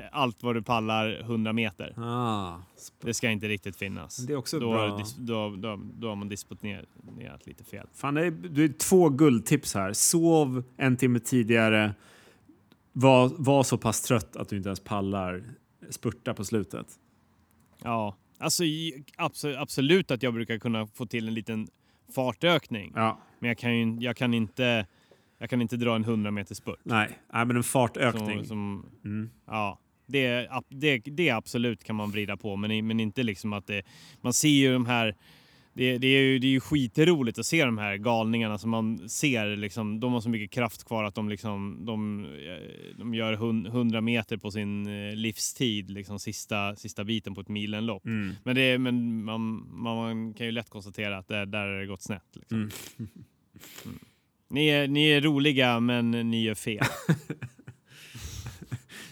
allt 0.11 0.43
vad 0.43 0.55
du 0.55 0.61
pallar 0.61 1.19
100 1.19 1.53
meter. 1.53 1.93
Ah. 1.97 2.57
Det 3.01 3.13
ska 3.13 3.29
inte 3.29 3.47
riktigt 3.47 3.75
finnas. 3.75 4.17
Det 4.17 4.33
är 4.33 4.37
också 4.37 4.59
då, 4.59 4.71
bra. 4.71 4.89
Har, 4.89 5.03
då, 5.17 5.55
då, 5.55 5.79
då 5.93 6.09
har 6.09 6.15
man 6.15 6.29
disponerat 6.29 7.47
lite 7.47 7.63
fel. 7.63 7.87
Fan, 7.93 8.13
det 8.13 8.25
är, 8.25 8.31
det 8.31 8.63
är 8.63 8.69
två 8.69 9.09
guldtips 9.09 9.73
här. 9.73 9.93
Sov 9.93 10.63
en 10.77 10.97
timme 10.97 11.19
tidigare. 11.19 11.93
Var, 12.91 13.31
var 13.37 13.63
så 13.63 13.77
pass 13.77 14.01
trött 14.01 14.35
att 14.35 14.49
du 14.49 14.57
inte 14.57 14.69
ens 14.69 14.79
pallar 14.79 15.43
spurta 15.89 16.33
på 16.33 16.45
slutet. 16.45 16.87
Ja, 17.83 18.15
Alltså 18.41 18.63
absolut 19.57 20.11
att 20.11 20.23
jag 20.23 20.33
brukar 20.33 20.57
kunna 20.57 20.87
få 20.87 21.05
till 21.05 21.27
en 21.27 21.33
liten 21.33 21.67
fartökning. 22.15 22.91
Ja. 22.95 23.21
Men 23.39 23.47
jag 23.47 23.57
kan, 23.57 23.77
ju, 23.77 23.97
jag 23.99 24.17
kan 24.17 24.33
inte 24.33 24.85
jag 25.41 25.49
kan 25.49 25.61
inte 25.61 25.77
dra 25.77 25.95
en 25.95 26.03
100 26.03 26.31
meters 26.31 26.57
spurt. 26.57 26.79
Nej, 26.83 27.09
Nej 27.33 27.45
men 27.45 27.57
en 27.57 27.63
fartökning. 27.63 28.37
Som, 28.37 28.47
som 28.47 28.85
mm. 29.05 29.29
Ja, 29.47 29.79
det, 30.05 30.49
det, 30.69 30.97
det 30.97 31.29
absolut 31.29 31.83
kan 31.83 31.95
man 31.95 32.11
vrida 32.11 32.37
på, 32.37 32.55
men, 32.55 32.87
men 32.87 32.99
inte 32.99 33.23
liksom 33.23 33.53
att 33.53 33.67
det... 33.67 33.83
Man 34.21 34.33
ser 34.33 34.49
ju 34.49 34.73
de 34.73 34.85
här 34.85 35.15
det, 35.73 35.97
det, 35.97 36.07
är 36.07 36.21
ju, 36.21 36.39
det 36.39 36.47
är 36.47 36.51
ju 36.51 36.59
skitroligt 36.59 37.39
att 37.39 37.45
se 37.45 37.65
de 37.65 37.77
här 37.77 37.97
galningarna 37.97 38.57
som 38.57 38.69
man 38.69 39.09
ser. 39.09 39.55
Liksom, 39.55 39.99
de 39.99 40.13
har 40.13 40.21
så 40.21 40.29
mycket 40.29 40.51
kraft 40.51 40.83
kvar 40.83 41.03
att 41.03 41.15
de, 41.15 41.29
liksom, 41.29 41.85
de, 41.85 42.25
eh, 42.25 42.97
de 42.97 43.13
gör 43.13 43.33
100 43.33 44.01
meter 44.01 44.37
på 44.37 44.51
sin 44.51 44.87
eh, 44.87 45.15
livstid, 45.15 45.89
liksom, 45.89 46.19
sista, 46.19 46.75
sista 46.75 47.03
biten 47.03 47.35
på 47.35 47.41
ett 47.41 47.49
milenlopp. 47.49 48.05
Mm. 48.05 48.35
Men, 48.43 48.55
det, 48.55 48.77
men 48.77 49.23
man, 49.23 49.69
man, 49.71 50.33
kan 50.33 50.45
ju 50.45 50.51
lätt 50.51 50.69
konstatera 50.69 51.17
att 51.17 51.27
det, 51.27 51.45
där 51.45 51.67
har 51.67 51.79
det 51.79 51.85
gått 51.85 52.01
snett. 52.01 52.23
Liksom. 52.33 52.57
Mm. 52.57 52.71
Mm. 53.85 53.99
Ni, 54.49 54.67
är, 54.67 54.87
ni 54.87 55.09
är 55.09 55.21
roliga, 55.21 55.79
men 55.79 56.11
ni 56.11 56.43
gör 56.43 56.55
fel. 56.55 56.85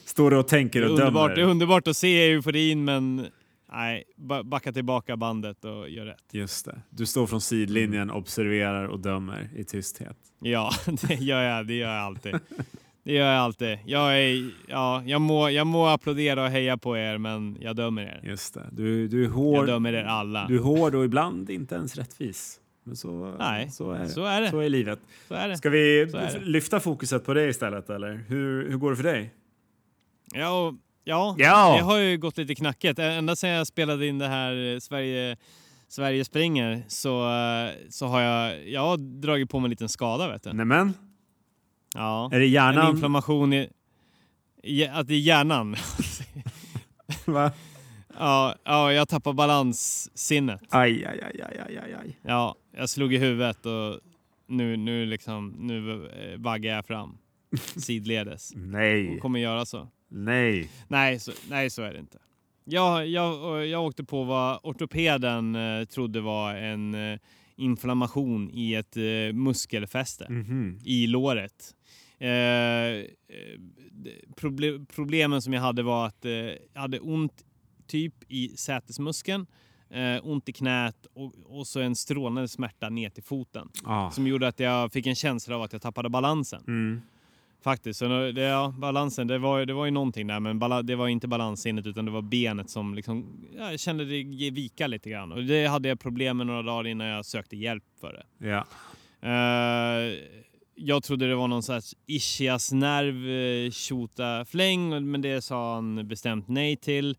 Står 0.06 0.32
du 0.32 0.38
och 0.38 0.48
tänker 0.48 0.92
och 0.92 0.98
dömer? 0.98 1.36
Det 1.36 1.42
är 1.42 1.46
underbart 1.46 1.88
att 1.88 1.98
se 1.98 2.32
euforin, 2.32 2.84
men 2.84 3.28
Nej, 3.72 4.04
backa 4.44 4.72
tillbaka 4.72 5.18
bandet 5.18 5.66
och 5.66 5.90
gör 5.90 6.06
rätt. 6.06 6.24
Just 6.32 6.66
det. 6.66 6.82
Du 6.90 7.06
står 7.06 7.28
från 7.28 7.42
sidlinjen, 7.42 8.02
mm. 8.04 8.16
observerar 8.16 8.86
och 8.86 9.00
dömer 9.00 9.50
i 9.56 9.64
tysthet. 9.64 10.18
Ja, 10.40 10.72
det 11.08 11.14
gör 11.14 11.42
jag. 11.42 11.68
Det 11.68 11.74
gör 11.74 11.96
jag 11.96 12.04
alltid. 12.04 12.36
Det 13.04 13.14
gör 13.14 13.32
jag 13.32 13.42
alltid. 13.42 13.80
Jag, 13.86 14.20
är, 14.20 14.52
ja, 14.68 15.04
jag, 15.06 15.22
må, 15.22 15.50
jag 15.50 15.68
må 15.68 15.86
applådera 15.86 16.44
och 16.44 16.50
heja 16.50 16.78
på 16.78 16.98
er, 16.98 17.18
men 17.18 17.58
jag 17.60 17.76
dömer 17.76 18.02
er. 18.02 18.22
Just 18.24 18.54
det. 18.54 18.70
Du, 18.72 19.08
du 19.08 19.26
är 19.26 19.30
hård. 19.30 19.58
Jag 19.58 19.68
dömer 19.68 19.94
er 19.94 20.04
alla. 20.04 20.48
Du 20.48 20.56
är 20.56 20.62
hård 20.62 20.96
och 20.96 21.06
ibland 21.06 21.50
inte 21.50 21.76
ens 21.76 21.96
rättvis. 21.96 22.60
Men 22.84 22.96
så, 22.96 23.36
Nej, 23.40 23.70
så, 23.72 23.92
är, 23.92 24.06
så 24.06 24.26
är 24.26 24.42
det. 24.42 24.50
Så 24.50 24.60
är 24.60 24.70
livet. 24.70 25.00
Så 25.28 25.34
är 25.34 25.50
det. 25.50 25.58
Ska 25.58 25.70
vi 25.70 26.12
lyfta 26.42 26.80
fokuset 26.80 27.26
på 27.26 27.34
det 27.34 27.48
istället, 27.50 27.90
eller? 27.90 28.24
Hur, 28.28 28.70
hur 28.70 28.78
går 28.78 28.90
det 28.90 28.96
för 28.96 29.04
dig? 29.04 29.34
Ja, 30.34 30.76
Ja, 31.04 31.36
ja, 31.38 31.76
det 31.78 31.84
har 31.84 31.98
ju 31.98 32.18
gått 32.18 32.38
lite 32.38 32.56
knackigt. 32.56 33.00
Ända 33.00 33.36
sedan 33.36 33.50
jag 33.50 33.68
spelade 33.68 34.08
in 34.08 34.18
det 34.18 34.28
här 34.28 34.74
eh, 34.74 34.80
Sverige, 34.80 35.38
Sverige 35.88 36.26
springer 36.26 36.84
så, 36.88 37.30
eh, 37.30 37.72
så 37.90 38.08
har 38.08 38.22
jag, 38.22 38.70
jag 38.70 38.82
har 38.82 38.98
dragit 38.98 39.50
på 39.50 39.60
mig 39.60 39.66
en 39.66 39.70
liten 39.70 39.90
skada. 39.90 40.32
Vet 40.32 40.44
du. 40.44 40.54
Nämen? 40.54 40.94
Ja. 41.96 42.30
Är 42.34 42.40
det 42.40 42.48
hjärnan? 42.48 42.86
En 42.86 42.92
inflammation 42.92 43.54
i... 43.54 43.70
Att 44.92 45.08
det 45.08 45.14
är 45.14 45.20
hjärnan. 45.20 45.76
Va? 47.26 47.52
Ja, 48.20 48.56
ja, 48.64 48.94
jag 48.94 49.10
tappar 49.10 49.34
balanssinnet. 49.34 50.62
Aj, 50.70 51.06
aj, 51.06 51.22
aj, 51.22 51.42
aj, 51.42 51.78
aj, 51.78 51.94
aj. 51.94 52.18
Ja, 52.22 52.56
jag 52.78 52.90
slog 52.90 53.14
i 53.14 53.18
huvudet 53.18 53.66
och 53.66 54.00
nu, 54.48 54.78
nu, 54.78 55.06
liksom, 55.06 55.50
nu 55.50 56.06
eh, 56.06 56.40
vaggar 56.40 56.76
jag 56.76 56.86
fram 56.86 57.18
sidledes. 57.76 58.52
Nej. 58.56 59.16
Och 59.16 59.22
kommer 59.22 59.40
göra 59.40 59.66
så. 59.66 59.88
Nej. 60.10 60.70
Nej, 60.88 61.20
så, 61.20 61.32
nej, 61.50 61.70
så 61.70 61.82
är 61.82 61.94
det 61.94 62.00
inte. 62.00 62.18
Jag, 62.64 63.08
jag, 63.08 63.66
jag 63.68 63.86
åkte 63.86 64.04
på 64.04 64.24
vad 64.24 64.60
ortopeden 64.64 65.56
eh, 65.56 65.86
trodde 65.86 66.22
var 66.22 66.56
en 66.56 66.96
eh, 66.96 67.20
inflammation 67.56 68.50
i 68.54 68.74
ett 68.74 68.98
eh, 68.98 69.34
muskelfäste 69.34 70.26
mm 70.26 70.44
-hmm. 70.44 70.82
i 70.86 71.08
låret. 71.08 71.76
Eh, 72.20 73.06
proble 74.36 74.86
problemen 74.96 75.42
som 75.42 75.54
jag 75.54 75.62
hade 75.62 75.84
var 75.84 76.08
att 76.08 76.26
eh, 76.26 76.32
jag 76.74 76.82
hade 76.82 77.00
ont 77.00 77.46
typ 77.88 78.14
i 78.28 78.58
sätesmuskeln, 78.58 79.48
eh, 79.90 80.28
ont 80.28 80.50
i 80.50 80.54
knät 80.54 81.06
och, 81.14 81.34
och 81.46 81.68
så 81.68 81.80
en 81.80 81.96
strålande 81.96 82.48
smärta 82.48 82.90
ner 82.90 83.10
till 83.10 83.24
foten. 83.24 83.70
Ah. 83.84 84.12
Som 84.12 84.28
gjorde 84.28 84.48
att 84.48 84.60
jag 84.60 84.92
fick 84.92 85.08
en 85.08 85.16
känsla 85.16 85.56
av 85.56 85.62
att 85.62 85.74
jag 85.74 85.82
tappade 85.82 86.10
balansen. 86.10 86.64
Mm. 86.68 87.02
Faktiskt. 87.62 88.00
Så 88.00 88.08
det, 88.08 88.42
ja, 88.42 88.74
balansen, 88.78 89.28
det 89.28 89.38
var, 89.38 89.66
det 89.66 89.74
var 89.74 89.86
ju 89.86 89.92
någonting 89.92 90.28
där 90.28 90.40
men 90.40 90.60
bala, 90.60 90.82
det 90.82 90.96
var 90.96 91.08
inte 91.08 91.28
balanssinnet 91.28 91.88
utan 91.88 92.06
det 92.06 92.12
var 92.12 92.22
benet 92.22 92.70
som 92.70 92.96
liksom, 92.96 93.48
jag 93.58 93.80
kände 93.80 94.06
det 94.06 94.24
vika 94.52 94.88
lite 94.88 95.10
grann. 95.10 95.32
Och 95.32 95.44
det 95.44 95.66
hade 95.66 95.90
jag 95.90 96.00
problem 96.00 96.38
med 96.38 96.48
några 96.48 96.62
dagar 96.62 96.88
innan 96.88 97.08
jag 97.08 97.26
sökte 97.26 97.58
hjälp 97.58 97.84
för 98.02 98.14
det. 98.14 98.48
Ja. 98.48 98.66
Uh, 99.24 100.14
jag 100.76 101.04
trodde 101.04 101.28
det 101.28 101.36
var 101.36 101.48
någon 101.48 101.64
slags 101.64 101.96
ischiasnerv 102.06 103.16
uh, 103.16 103.72
tjota 103.72 104.46
fläng 104.46 105.12
men 105.12 105.22
det 105.22 105.42
sa 105.42 105.76
han 105.76 106.08
bestämt 106.08 106.48
nej 106.48 106.76
till. 106.76 107.18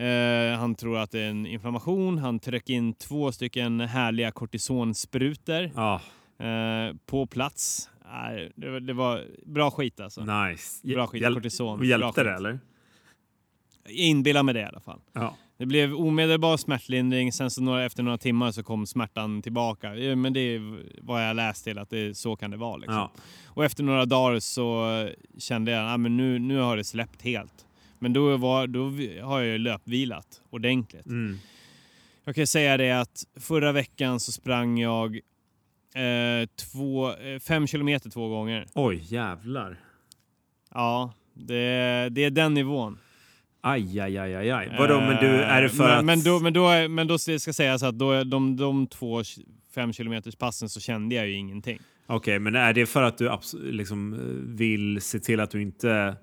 Uh, 0.00 0.58
han 0.58 0.74
tror 0.74 0.98
att 0.98 1.10
det 1.10 1.20
är 1.20 1.30
en 1.30 1.46
inflammation. 1.46 2.18
Han 2.18 2.38
tryckte 2.38 2.72
in 2.72 2.94
två 2.94 3.32
stycken 3.32 3.80
härliga 3.80 4.30
kortisonsprutor 4.30 5.70
ah. 5.74 6.00
uh, 6.44 6.96
på 7.06 7.26
plats. 7.26 7.90
Nej, 8.12 8.52
det, 8.54 8.70
var, 8.70 8.80
det 8.80 8.92
var 8.92 9.24
bra 9.46 9.70
skit 9.70 10.00
alltså. 10.00 10.24
Nice. 10.24 10.86
Bra 10.86 11.06
skit, 11.06 11.22
Hjäl 11.22 11.34
kortison. 11.34 11.84
Hjälpte 11.84 12.24
det 12.24 12.34
eller? 12.34 12.60
Jag 13.84 13.94
inbillar 13.94 14.42
mig 14.42 14.54
det 14.54 14.60
i 14.60 14.64
alla 14.64 14.80
fall. 14.80 15.00
Ja. 15.12 15.36
Det 15.58 15.66
blev 15.66 15.94
omedelbar 15.94 16.56
smärtlindring, 16.56 17.32
sen 17.32 17.50
så 17.50 17.62
några, 17.62 17.84
efter 17.84 18.02
några 18.02 18.18
timmar 18.18 18.52
så 18.52 18.62
kom 18.62 18.86
smärtan 18.86 19.42
tillbaka. 19.42 19.90
Men 20.16 20.32
det 20.32 20.40
är 20.40 20.82
vad 21.02 21.28
jag 21.28 21.36
läst 21.36 21.64
till, 21.64 21.78
att 21.78 21.90
det, 21.90 22.16
så 22.16 22.36
kan 22.36 22.50
det 22.50 22.56
vara. 22.56 22.76
Liksom. 22.76 22.94
Ja. 22.94 23.12
Och 23.46 23.64
efter 23.64 23.84
några 23.84 24.04
dagar 24.04 24.40
så 24.40 25.08
kände 25.38 25.70
jag 25.70 25.84
att 25.84 25.94
ah, 25.94 25.96
nu, 25.96 26.38
nu 26.38 26.58
har 26.58 26.76
det 26.76 26.84
släppt 26.84 27.22
helt. 27.22 27.66
Men 27.98 28.12
då, 28.12 28.36
var, 28.36 28.66
då 28.66 28.92
har 29.26 29.40
jag 29.40 29.60
löpvilat 29.60 30.42
ordentligt. 30.50 31.06
Mm. 31.06 31.38
Jag 32.24 32.34
kan 32.34 32.46
säga 32.46 32.76
det 32.76 32.90
att 32.90 33.24
förra 33.36 33.72
veckan 33.72 34.20
så 34.20 34.32
sprang 34.32 34.78
jag 34.78 35.20
Eh, 35.94 36.48
två, 36.72 37.12
eh, 37.12 37.38
fem 37.38 37.66
kilometer 37.66 38.10
två 38.10 38.28
gånger. 38.28 38.66
Oj, 38.74 39.04
jävlar. 39.08 39.80
Ja, 40.74 41.12
det, 41.34 42.08
det 42.10 42.24
är 42.24 42.30
den 42.30 42.54
nivån. 42.54 42.98
Aj, 43.60 44.00
aj, 44.00 44.18
aj, 44.18 44.34
aj, 44.34 44.50
aj. 44.50 44.76
Vadå, 44.78 45.00
men 45.00 45.16
du, 45.20 45.26
är 45.26 45.62
det 45.62 45.68
för 45.68 45.84
men, 45.84 45.98
att... 45.98 46.04
Men 46.04 46.22
då, 46.22 46.40
men 46.40 46.52
då, 46.52 46.88
men 46.88 47.06
då 47.06 47.18
ska 47.18 47.52
sägas 47.52 47.82
att 47.82 47.98
då, 47.98 48.24
de, 48.24 48.56
de 48.56 48.86
två 48.86 49.22
fem 49.74 49.92
kilometers 49.92 50.36
passen 50.36 50.68
så 50.68 50.80
kände 50.80 51.14
jag 51.14 51.26
ju 51.26 51.34
ingenting. 51.34 51.78
Okej, 52.06 52.16
okay, 52.16 52.38
men 52.38 52.54
är 52.54 52.72
det 52.72 52.86
för 52.86 53.02
att 53.02 53.18
du 53.18 53.30
liksom 53.54 54.12
eh, 54.14 54.18
vill 54.56 55.02
se 55.02 55.20
till 55.20 55.40
att 55.40 55.50
du 55.50 55.62
inte 55.62 56.16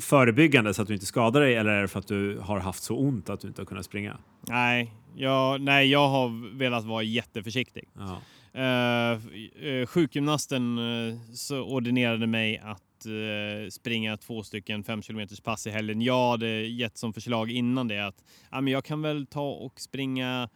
förebyggande 0.00 0.74
så 0.74 0.82
att 0.82 0.88
du 0.88 0.94
inte 0.94 1.06
skadar 1.06 1.40
dig 1.40 1.54
eller 1.54 1.70
är 1.70 1.82
det 1.82 1.88
för 1.88 1.98
att 1.98 2.08
du 2.08 2.38
har 2.38 2.58
haft 2.58 2.82
så 2.82 2.96
ont 2.96 3.30
att 3.30 3.40
du 3.40 3.48
inte 3.48 3.60
har 3.60 3.66
kunnat 3.66 3.84
springa? 3.84 4.18
Nej, 4.48 4.92
jag, 5.16 5.60
nej, 5.60 5.90
jag 5.90 6.08
har 6.08 6.56
velat 6.58 6.84
vara 6.84 7.02
jätteförsiktig. 7.02 7.88
Ja. 7.98 8.20
Uh, 8.56 9.86
sjukgymnasten 9.86 10.78
uh, 10.78 11.18
så 11.34 11.62
ordinerade 11.62 12.26
mig 12.26 12.58
att 12.58 13.06
uh, 13.06 13.68
springa 13.70 14.16
två 14.16 14.42
stycken 14.42 14.84
5 14.84 15.02
km 15.02 15.28
pass 15.44 15.66
i 15.66 15.70
helgen. 15.70 16.02
Jag 16.02 16.30
hade 16.30 16.48
gett 16.48 16.98
som 16.98 17.12
förslag 17.12 17.50
innan 17.50 17.88
det 17.88 18.06
att 18.06 18.24
ja, 18.50 18.60
men 18.60 18.72
jag 18.72 18.84
kan 18.84 19.02
väl 19.02 19.26
ta 19.26 19.50
och 19.50 19.80
springa 19.80 20.48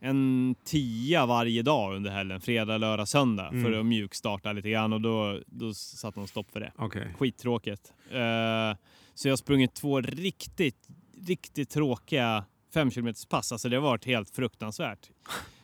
en 0.00 0.54
tia 0.64 1.26
varje 1.26 1.62
dag 1.62 1.96
under 1.96 2.10
helgen, 2.10 2.40
fredag, 2.40 2.78
lördag, 2.78 3.08
söndag 3.08 3.48
mm. 3.48 3.64
för 3.64 3.72
att 3.72 3.86
mjukstarta 3.86 4.52
lite 4.52 4.70
grann 4.70 4.92
och 4.92 5.00
då, 5.00 5.40
då 5.46 5.74
satte 5.74 6.20
de 6.20 6.26
stopp 6.26 6.50
för 6.50 6.60
det. 6.60 6.72
Okay. 6.78 7.12
Skittråkigt. 7.18 7.92
Uh, 8.06 8.76
så 9.14 9.28
jag 9.28 9.32
har 9.32 9.36
sprungit 9.36 9.74
två 9.74 10.00
riktigt, 10.00 10.88
riktigt 11.26 11.70
tråkiga 11.70 12.44
5 12.74 12.90
km 12.90 13.14
pass. 13.28 13.52
Alltså 13.52 13.68
det 13.68 13.76
har 13.76 13.82
varit 13.82 14.04
helt 14.04 14.30
fruktansvärt. 14.30 15.10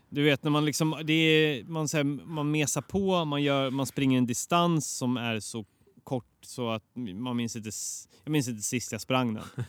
Du 0.08 0.22
vet 0.22 0.42
när 0.42 0.50
man 0.50 0.64
liksom, 0.64 1.02
det 1.04 1.12
är, 1.12 1.64
man, 1.64 1.88
här, 1.92 2.04
man 2.04 2.50
mesar 2.50 2.80
på, 2.80 3.24
man, 3.24 3.42
gör, 3.42 3.70
man 3.70 3.86
springer 3.86 4.18
en 4.18 4.26
distans 4.26 4.96
som 4.96 5.16
är 5.16 5.40
så 5.40 5.64
kort 6.04 6.24
så 6.42 6.70
att 6.70 6.82
man 7.14 7.36
minns 7.36 7.56
inte, 7.56 7.70
jag 8.24 8.30
minns 8.30 8.48
inte 8.48 8.62
sist 8.62 8.92
jag 8.92 9.00
sprang 9.00 9.34
den. 9.34 9.44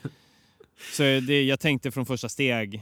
Så 0.92 1.04
det, 1.04 1.44
jag 1.44 1.60
tänkte 1.60 1.92
från 1.92 2.06
första 2.06 2.30
steg, 2.30 2.82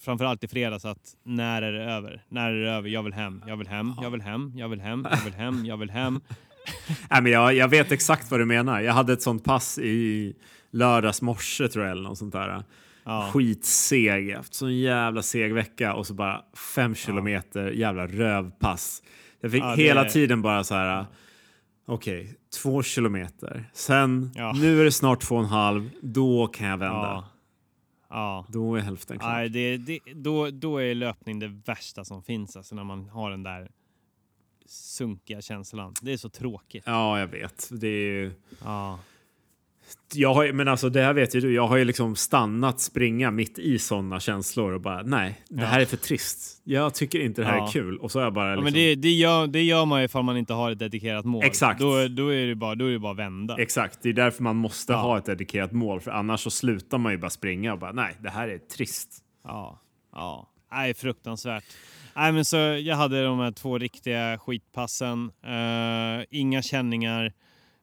framförallt 0.00 0.44
i 0.44 0.48
fredags, 0.48 0.84
att 0.84 1.16
när 1.22 1.62
är 1.62 1.72
det 1.72 1.84
över? 1.84 2.24
När 2.28 2.50
är 2.50 2.64
det 2.64 2.70
över? 2.70 2.88
Jag 2.88 3.02
vill 3.02 3.12
hem, 3.12 3.42
jag 3.46 3.56
vill 3.56 3.66
hem, 3.66 3.94
jag 4.02 4.10
vill 4.10 4.20
hem, 4.20 4.52
jag 4.56 4.68
vill 4.68 4.80
hem, 4.80 5.06
jag 5.10 5.24
vill 5.24 5.34
hem, 5.34 5.64
jag 5.64 5.76
vill 5.76 5.90
hem. 5.90 6.20
Nej, 7.10 7.22
men 7.22 7.32
jag, 7.32 7.54
jag 7.54 7.68
vet 7.68 7.92
exakt 7.92 8.30
vad 8.30 8.40
du 8.40 8.44
menar. 8.44 8.80
Jag 8.80 8.92
hade 8.92 9.12
ett 9.12 9.22
sånt 9.22 9.44
pass 9.44 9.78
i 9.78 10.34
lördags 10.70 11.22
morse 11.22 11.68
tror 11.68 11.84
jag, 11.84 11.92
eller 11.92 12.02
något 12.02 12.18
sånt 12.18 12.32
där. 12.32 12.64
Ja. 13.06 13.30
Skitseg, 13.32 14.34
haft 14.34 14.54
sån 14.54 14.76
jävla 14.76 15.22
seg 15.22 15.54
vecka 15.54 15.94
och 15.94 16.06
så 16.06 16.14
bara 16.14 16.44
fem 16.74 16.94
kilometer 16.94 17.64
ja. 17.64 17.72
jävla 17.72 18.06
rövpass. 18.06 19.02
Jag 19.40 19.50
fick 19.50 19.62
ja, 19.62 19.74
hela 19.74 20.04
är... 20.04 20.08
tiden 20.08 20.42
bara 20.42 20.64
så 20.64 20.74
här. 20.74 21.06
Okej, 21.86 22.20
okay, 22.20 22.34
två 22.62 22.82
kilometer. 22.82 23.70
Sen, 23.72 24.30
ja. 24.34 24.52
nu 24.52 24.80
är 24.80 24.84
det 24.84 24.92
snart 24.92 25.20
två 25.20 25.34
och 25.34 25.42
en 25.42 25.48
halv. 25.48 25.90
Då 26.02 26.46
kan 26.46 26.66
jag 26.66 26.78
vända. 26.78 26.96
Ja. 26.96 27.28
ja. 28.08 28.46
Då 28.48 28.74
är 28.74 28.80
hälften 28.80 29.18
klart. 29.18 29.32
Nej, 29.32 29.48
det, 29.48 29.76
det, 29.76 30.00
då, 30.14 30.50
då 30.50 30.78
är 30.78 30.94
löpning 30.94 31.38
det 31.38 31.48
värsta 31.48 32.04
som 32.04 32.22
finns. 32.22 32.56
Alltså 32.56 32.74
när 32.74 32.84
man 32.84 33.08
har 33.08 33.30
den 33.30 33.42
där 33.42 33.70
sunkiga 34.66 35.40
känslan. 35.40 35.94
Det 36.02 36.12
är 36.12 36.16
så 36.16 36.28
tråkigt. 36.28 36.84
Ja, 36.86 37.18
jag 37.18 37.26
vet. 37.26 37.68
Det 37.72 37.88
är 37.88 38.22
ju... 38.22 38.32
Ja. 38.64 38.98
Jag 40.14 40.34
har, 40.34 40.52
men 40.52 40.68
alltså 40.68 40.88
det 40.88 41.02
här 41.02 41.12
vet 41.12 41.34
ju 41.34 41.40
du, 41.40 41.54
jag 41.54 41.66
har 41.66 41.76
ju 41.76 41.84
liksom 41.84 42.16
stannat 42.16 42.80
springa 42.80 43.30
mitt 43.30 43.58
i 43.58 43.78
sådana 43.78 44.20
känslor 44.20 44.72
och 44.72 44.80
bara 44.80 45.02
nej, 45.02 45.40
det 45.48 45.64
här 45.64 45.80
är 45.80 45.84
för 45.84 45.96
trist. 45.96 46.62
Jag 46.64 46.94
tycker 46.94 47.20
inte 47.20 47.42
det 47.42 47.48
här 47.48 47.56
ja. 47.56 47.68
är 47.68 47.72
kul. 47.72 47.98
Och 47.98 48.12
så 48.12 48.20
är 48.20 48.30
bara 48.30 48.54
liksom... 48.54 48.58
ja, 48.58 48.64
men 48.64 48.72
det, 48.72 48.94
det, 48.94 49.10
gör, 49.10 49.46
det 49.46 49.62
gör 49.62 49.84
man 49.84 50.00
ju 50.00 50.04
ifall 50.04 50.22
man 50.22 50.36
inte 50.36 50.52
har 50.54 50.70
ett 50.70 50.78
dedikerat 50.78 51.24
mål. 51.24 51.44
Exakt. 51.44 51.80
Då, 51.80 52.08
då, 52.08 52.28
är 52.28 52.46
det 52.46 52.54
bara, 52.54 52.74
då 52.74 52.84
är 52.84 52.92
det 52.92 52.98
bara 52.98 53.12
att 53.12 53.18
vända. 53.18 53.56
Exakt, 53.58 53.98
det 54.02 54.08
är 54.08 54.12
därför 54.12 54.42
man 54.42 54.56
måste 54.56 54.94
ha 54.94 55.18
ett 55.18 55.24
dedikerat 55.24 55.72
mål. 55.72 56.00
För 56.00 56.10
annars 56.10 56.40
så 56.40 56.50
slutar 56.50 56.98
man 56.98 57.12
ju 57.12 57.18
bara 57.18 57.30
springa 57.30 57.72
och 57.72 57.78
bara 57.78 57.92
nej, 57.92 58.16
det 58.20 58.30
här 58.30 58.48
är 58.48 58.58
trist. 58.58 59.18
Ja, 59.44 59.80
ja. 60.12 60.48
Nej, 60.72 60.94
fruktansvärt. 60.94 61.64
Nej, 62.16 62.32
men 62.32 62.44
så 62.44 62.56
jag 62.56 62.96
hade 62.96 63.24
de 63.24 63.38
här 63.38 63.52
två 63.52 63.78
riktiga 63.78 64.38
skitpassen. 64.38 65.30
Uh, 65.46 66.24
inga 66.30 66.62
känningar. 66.62 67.32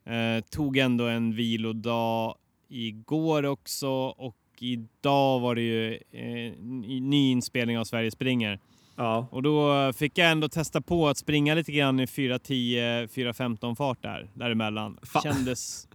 Uh, 0.08 0.44
tog 0.50 0.78
ändå 0.78 1.08
en 1.08 1.36
vilodag 1.36 2.36
igår 2.70 3.46
också 3.46 3.90
och 4.18 4.36
idag 4.60 5.40
var 5.40 5.56
det 5.56 5.62
ju 5.62 5.94
eh, 5.94 6.54
ny 7.02 7.32
inspelning 7.32 7.80
av 7.80 7.84
Sverige 7.84 8.12
springer. 8.12 8.60
Ja. 8.96 9.28
Och 9.32 9.44
då 9.44 9.94
fick 9.94 10.18
jag 10.18 10.32
ändå 10.32 10.50
testa 10.50 10.82
på 10.82 11.08
att 11.08 11.18
springa 11.18 11.56
lite 11.56 11.72
grann 11.72 12.00
i 12.00 12.06
4.10, 12.06 13.08
4.15 13.08 13.76
fart 13.76 14.02
där, 14.02 14.30
däremellan. 14.34 14.98
Fan. 15.04 15.22
Kändes, 15.22 15.88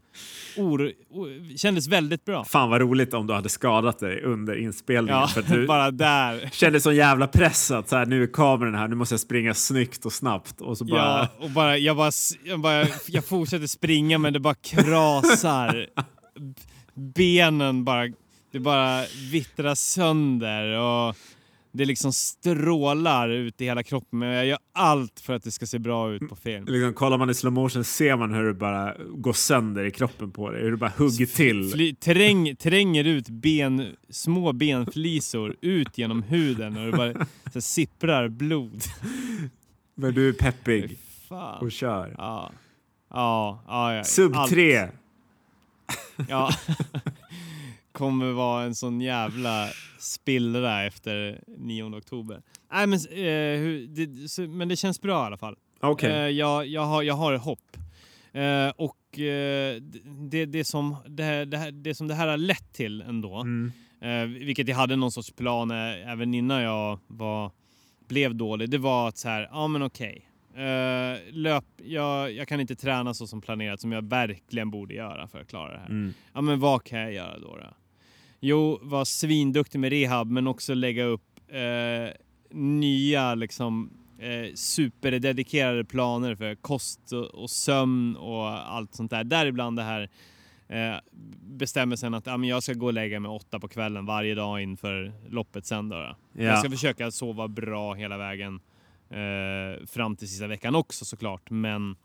or, 0.57 0.93
or, 1.11 1.57
kändes 1.57 1.89
väldigt 1.89 2.25
bra. 2.25 2.45
Fan 2.45 2.71
vad 2.71 2.81
roligt 2.81 3.15
om 3.15 3.27
du 3.27 3.35
hade 3.35 3.49
skadat 3.49 3.99
dig 3.99 4.23
under 4.23 4.57
inspelningen. 4.57 5.21
Ja, 5.21 5.29
för 5.29 5.43
du 5.43 5.67
bara 5.67 5.91
där. 5.91 6.51
Kände 6.53 6.81
sån 6.81 6.97
jävla 6.97 7.27
press 7.27 7.71
att 7.71 7.89
så 7.89 7.97
här, 7.97 8.07
nu 8.07 8.23
är 8.23 8.27
kameran 8.27 8.75
här, 8.75 8.89
nu 8.89 8.95
måste 8.95 9.13
jag 9.13 9.21
springa 9.21 9.55
snyggt 9.55 10.05
och 10.05 10.13
snabbt. 10.13 10.61
Och 10.61 10.79
så 10.79 10.85
bara... 10.85 10.99
Ja, 10.99 11.29
och 11.39 11.51
bara, 11.51 11.79
jag, 11.79 11.97
bara, 11.97 12.11
jag, 12.45 12.61
bara, 12.61 12.87
jag 13.07 13.25
fortsätter 13.25 13.67
springa 13.67 14.19
men 14.19 14.33
det 14.33 14.41
bara 14.41 14.55
krasar. 14.55 15.87
Benen 16.95 17.85
bara, 17.85 18.07
det 18.53 18.61
bara 18.61 19.05
vittrar 19.31 19.75
sönder 19.75 20.79
och 20.79 21.17
det 21.79 21.85
liksom 21.85 22.13
strålar 22.13 23.29
ut 23.29 23.61
i 23.61 23.65
hela 23.65 23.83
kroppen 23.83 24.19
men 24.19 24.29
jag 24.29 24.47
gör 24.47 24.59
allt 24.73 25.21
för 25.21 25.35
att 25.35 25.43
det 25.43 25.51
ska 25.51 25.67
se 25.67 25.79
bra 25.79 26.13
ut 26.13 26.29
på 26.29 26.37
film. 26.37 26.65
Liksom, 26.69 26.95
kollar 26.95 27.19
man 27.19 27.31
i 27.31 27.35
slow 27.35 27.53
motion 27.53 27.85
ser 27.85 28.17
man 28.17 28.35
hur 28.35 28.45
det 28.45 28.55
bara 28.55 28.95
går 29.09 29.33
sönder 29.33 29.85
i 29.85 29.91
kroppen 29.91 30.31
på 30.31 30.51
dig, 30.51 30.63
hur 30.63 30.71
det 30.71 30.77
bara 30.77 30.93
hugger 30.97 31.27
till. 31.27 31.71
Fly, 31.71 31.95
träng, 31.95 32.57
tränger 32.57 33.05
ut 33.05 33.29
ben, 33.29 33.97
små 34.11 34.53
benflisor 34.53 35.57
ut 35.61 35.99
genom 35.99 36.23
huden 36.23 36.77
och 36.77 36.87
det 36.87 36.97
bara 36.97 37.27
så 37.53 37.61
sipprar 37.61 38.29
blod. 38.29 38.83
Men 39.95 40.15
du 40.15 40.29
är 40.29 40.33
peppig 40.33 40.99
och 41.61 41.73
kör. 41.73 42.15
Ja. 42.19 42.53
Ja, 43.11 43.63
ja, 43.67 43.95
ja. 43.95 44.05
Sub 44.05 44.35
3. 44.49 44.89
Ja. 46.29 46.51
kommer 47.93 48.33
vara 48.33 48.65
en 48.65 48.75
sån 48.75 49.01
jävla 49.01 49.69
spillra 49.99 50.85
efter 50.85 51.41
9 51.47 51.97
oktober. 51.97 52.43
Nej, 52.73 52.87
men, 52.87 52.99
eh, 52.99 53.61
hur, 53.61 53.87
det, 53.87 54.29
så, 54.29 54.43
men 54.43 54.69
det 54.69 54.77
känns 54.77 55.01
bra 55.01 55.23
i 55.23 55.27
alla 55.27 55.37
fall. 55.37 55.57
Okay. 55.83 56.11
Eh, 56.11 56.29
jag, 56.29 56.67
jag, 56.67 56.85
har, 56.85 57.03
jag 57.03 57.15
har 57.15 57.37
hopp. 57.37 57.77
Eh, 58.33 58.69
och 58.77 59.19
eh, 59.19 59.83
det, 60.31 60.47
det, 60.47 60.65
som 60.65 60.97
det, 61.07 61.23
här, 61.23 61.45
det, 61.45 61.59
här, 61.59 61.71
det 61.71 61.95
som 61.95 62.09
det 62.09 62.15
här 62.15 62.29
har 62.29 62.37
lett 62.37 62.73
till 62.73 63.03
ändå, 63.03 63.35
mm. 63.37 63.73
Eh, 64.01 64.25
vilket 64.25 64.69
jag 64.69 64.77
hade 64.77 64.97
någon 64.97 65.13
sorts 65.13 65.33
plan 65.33 65.71
eh, 65.71 66.13
även 66.13 66.35
innan 66.35 66.63
jag 66.63 66.99
var, 67.07 67.51
blev 68.09 68.35
dålig, 68.35 68.71
det 68.71 68.79
var 68.79 69.09
att 69.09 69.19
så 69.19 69.29
här, 69.29 69.49
ja 69.51 69.69
men 69.69 69.83
okej. 69.83 70.11
Okay. 70.11 70.25
Uh, 70.59 71.19
löp, 71.31 71.65
jag, 71.85 72.33
jag, 72.33 72.49
kan 72.49 72.61
inte 72.61 72.77
träna 72.77 73.15
så 73.15 73.27
som 73.27 73.41
planerat 73.41 73.81
som 73.81 73.93
jag 73.93 74.09
verkligen 74.09 74.71
borde 74.71 74.95
göra 74.95 75.29
för 75.29 75.41
att 75.41 75.49
klara 75.49 75.73
det 75.73 75.79
här. 75.79 75.87
Mm. 75.87 76.15
Ja 76.33 76.41
men 76.41 76.61
vad 76.61 76.85
kan 76.85 76.99
jag 76.99 77.13
göra 77.13 77.39
då? 77.39 77.57
då? 77.57 77.75
Jo, 78.41 78.79
vara 78.83 79.05
svinduktig 79.05 79.79
med 79.79 79.91
rehab 79.91 80.31
men 80.31 80.47
också 80.47 80.75
lägga 80.75 81.05
upp 81.05 81.41
eh, 81.49 82.15
nya 82.51 83.35
liksom 83.35 83.91
eh, 84.19 84.55
superdedikerade 84.55 85.85
planer 85.85 86.35
för 86.35 86.55
kost 86.55 87.13
och, 87.13 87.25
och, 87.25 87.51
sömn 87.51 88.17
och 88.17 88.73
allt 88.75 88.95
sånt 88.95 89.11
där. 89.11 89.25
Däribland 89.25 89.77
det 89.77 89.83
här 89.83 90.11
eh, 90.69 90.97
bestämmelsen 91.41 92.15
att 92.15 92.27
ja, 92.27 92.37
men 92.37 92.49
jag 92.49 92.63
ska 92.63 92.73
gå 92.73 92.87
och 92.87 92.93
lägga 92.93 93.21
mig 93.21 93.31
åtta 93.31 93.61
på 93.61 93.69
kvällen 93.69 94.07
varje 94.07 94.35
dag 94.35 94.63
inför 94.63 95.13
loppet 95.29 95.67
sen. 95.67 95.89
Då, 95.89 95.97
då. 95.97 96.17
Ja. 96.33 96.45
Jag 96.45 96.59
ska 96.59 96.71
försöka 96.71 97.11
sova 97.11 97.49
bra 97.49 97.95
hela 97.95 98.17
vägen 98.19 98.61
eh, 99.11 99.87
fram 99.87 100.17
till 100.17 100.29
sista 100.29 100.47
veckan 100.47 100.75
också 100.75 101.05
såklart. 101.05 101.51
Men, 101.51 101.97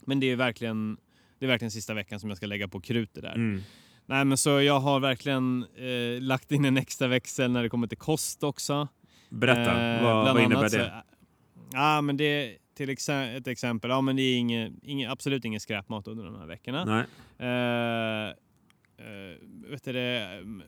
men 0.00 0.20
det 0.20 0.26
är 0.26 0.36
verkligen 0.36 0.96
det 1.38 1.46
är 1.46 1.48
verkligen 1.48 1.70
sista 1.70 1.94
veckan 1.94 2.20
som 2.20 2.28
jag 2.28 2.36
ska 2.36 2.46
lägga 2.46 2.68
på 2.68 2.80
krutet 2.80 3.22
där. 3.22 3.34
Mm. 3.34 3.62
Nej 4.06 4.24
men 4.24 4.38
så 4.38 4.50
jag 4.50 4.80
har 4.80 5.00
verkligen 5.00 5.66
eh, 5.76 6.22
lagt 6.22 6.52
in 6.52 6.64
en 6.64 6.76
extra 6.76 7.08
växel 7.08 7.50
när 7.50 7.62
det 7.62 7.68
kommer 7.68 7.86
till 7.86 7.98
kost 7.98 8.42
också. 8.42 8.88
Berätta, 9.28 9.96
eh, 9.96 10.02
vad, 10.02 10.34
vad 10.34 10.42
innebär 10.42 10.68
det? 10.68 11.04
Ja 11.72 12.00
men 12.00 12.16
det 12.16 12.56
till 12.74 12.90
ex 12.90 13.08
ett 13.08 13.46
exempel, 13.46 13.90
ja 13.90 14.00
men 14.00 14.16
det 14.16 14.22
är 14.22 14.36
inge, 14.36 14.72
inge, 14.82 15.10
absolut 15.10 15.44
ingen 15.44 15.60
skräpmat 15.60 16.08
under 16.08 16.24
de 16.24 16.34
här 16.34 16.46
veckorna. 16.46 16.84
Nej. 16.84 17.04
Eh, 17.38 18.28
eh, 18.98 19.70
vet 19.70 19.84
du, 19.84 20.22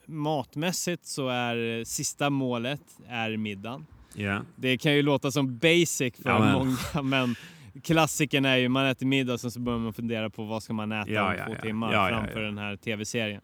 matmässigt 0.07 1.07
så 1.07 1.29
är 1.29 1.85
sista 1.85 2.31
målet 2.31 2.83
är 3.09 3.37
middagen. 3.37 3.87
Yeah. 4.17 4.43
Det 4.57 4.79
kan 4.79 4.95
ju 4.95 5.03
låta 5.03 5.31
som 5.31 5.59
basic 5.59 6.15
för 6.23 6.31
ja, 6.31 6.53
många 6.53 7.03
men 7.03 7.35
Klassiken 7.83 8.45
är 8.45 8.57
ju 8.57 8.69
man 8.69 8.87
äter 8.87 9.07
middag 9.07 9.33
och 9.33 9.41
så 9.41 9.61
börjar 9.61 9.79
man 9.79 9.93
fundera 9.93 10.31
på 10.31 10.45
vad 10.45 10.63
ska 10.63 10.73
man 10.73 10.93
äta 10.93 11.11
ja, 11.11 11.31
om 11.31 11.37
ja, 11.39 11.47
två 11.47 11.53
ja. 11.53 11.61
timmar 11.61 12.09
framför 12.11 12.41
den 12.41 12.59
här 12.59 12.77
tv-serien. 12.77 13.41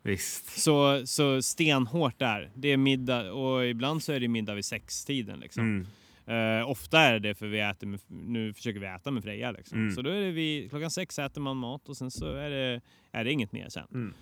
Så, 0.57 1.07
så 1.07 1.43
stenhårt 1.43 2.19
där. 2.19 2.51
Det 2.55 2.69
är 2.69 2.77
middag 2.77 3.33
och 3.33 3.67
ibland 3.67 4.03
så 4.03 4.13
är 4.13 4.21
det 4.21 4.29
middag 4.29 4.55
vid 4.55 4.65
sextiden 4.65 5.41
liksom. 5.41 5.63
Mm. 5.63 5.87
Uh, 6.29 6.71
ofta 6.71 7.01
är 7.01 7.19
det 7.19 7.35
för 7.35 7.47
vi 7.47 7.61
äter 7.61 7.87
med, 7.87 8.01
nu 8.09 8.55
försöker 8.55 8.81
vi 8.81 8.87
äta 8.87 9.11
med 9.11 9.23
Freja 9.23 9.51
liksom. 9.51 9.79
Mm. 9.79 9.95
Så 9.95 10.03
då 10.03 10.11
är 10.11 10.21
det 10.21 10.31
vi, 10.31 10.67
klockan 10.71 10.91
sex 10.91 11.19
äter 11.19 11.41
man 11.41 11.57
mat 11.57 11.89
och 11.89 11.97
sen 11.97 12.11
så 12.11 12.35
är 12.35 12.51
det, 12.51 12.81
är 13.13 13.25
det 13.25 13.33
inget 13.33 13.53
mer 13.53 13.69
sen. 13.69 13.87
Mm. 13.95 14.15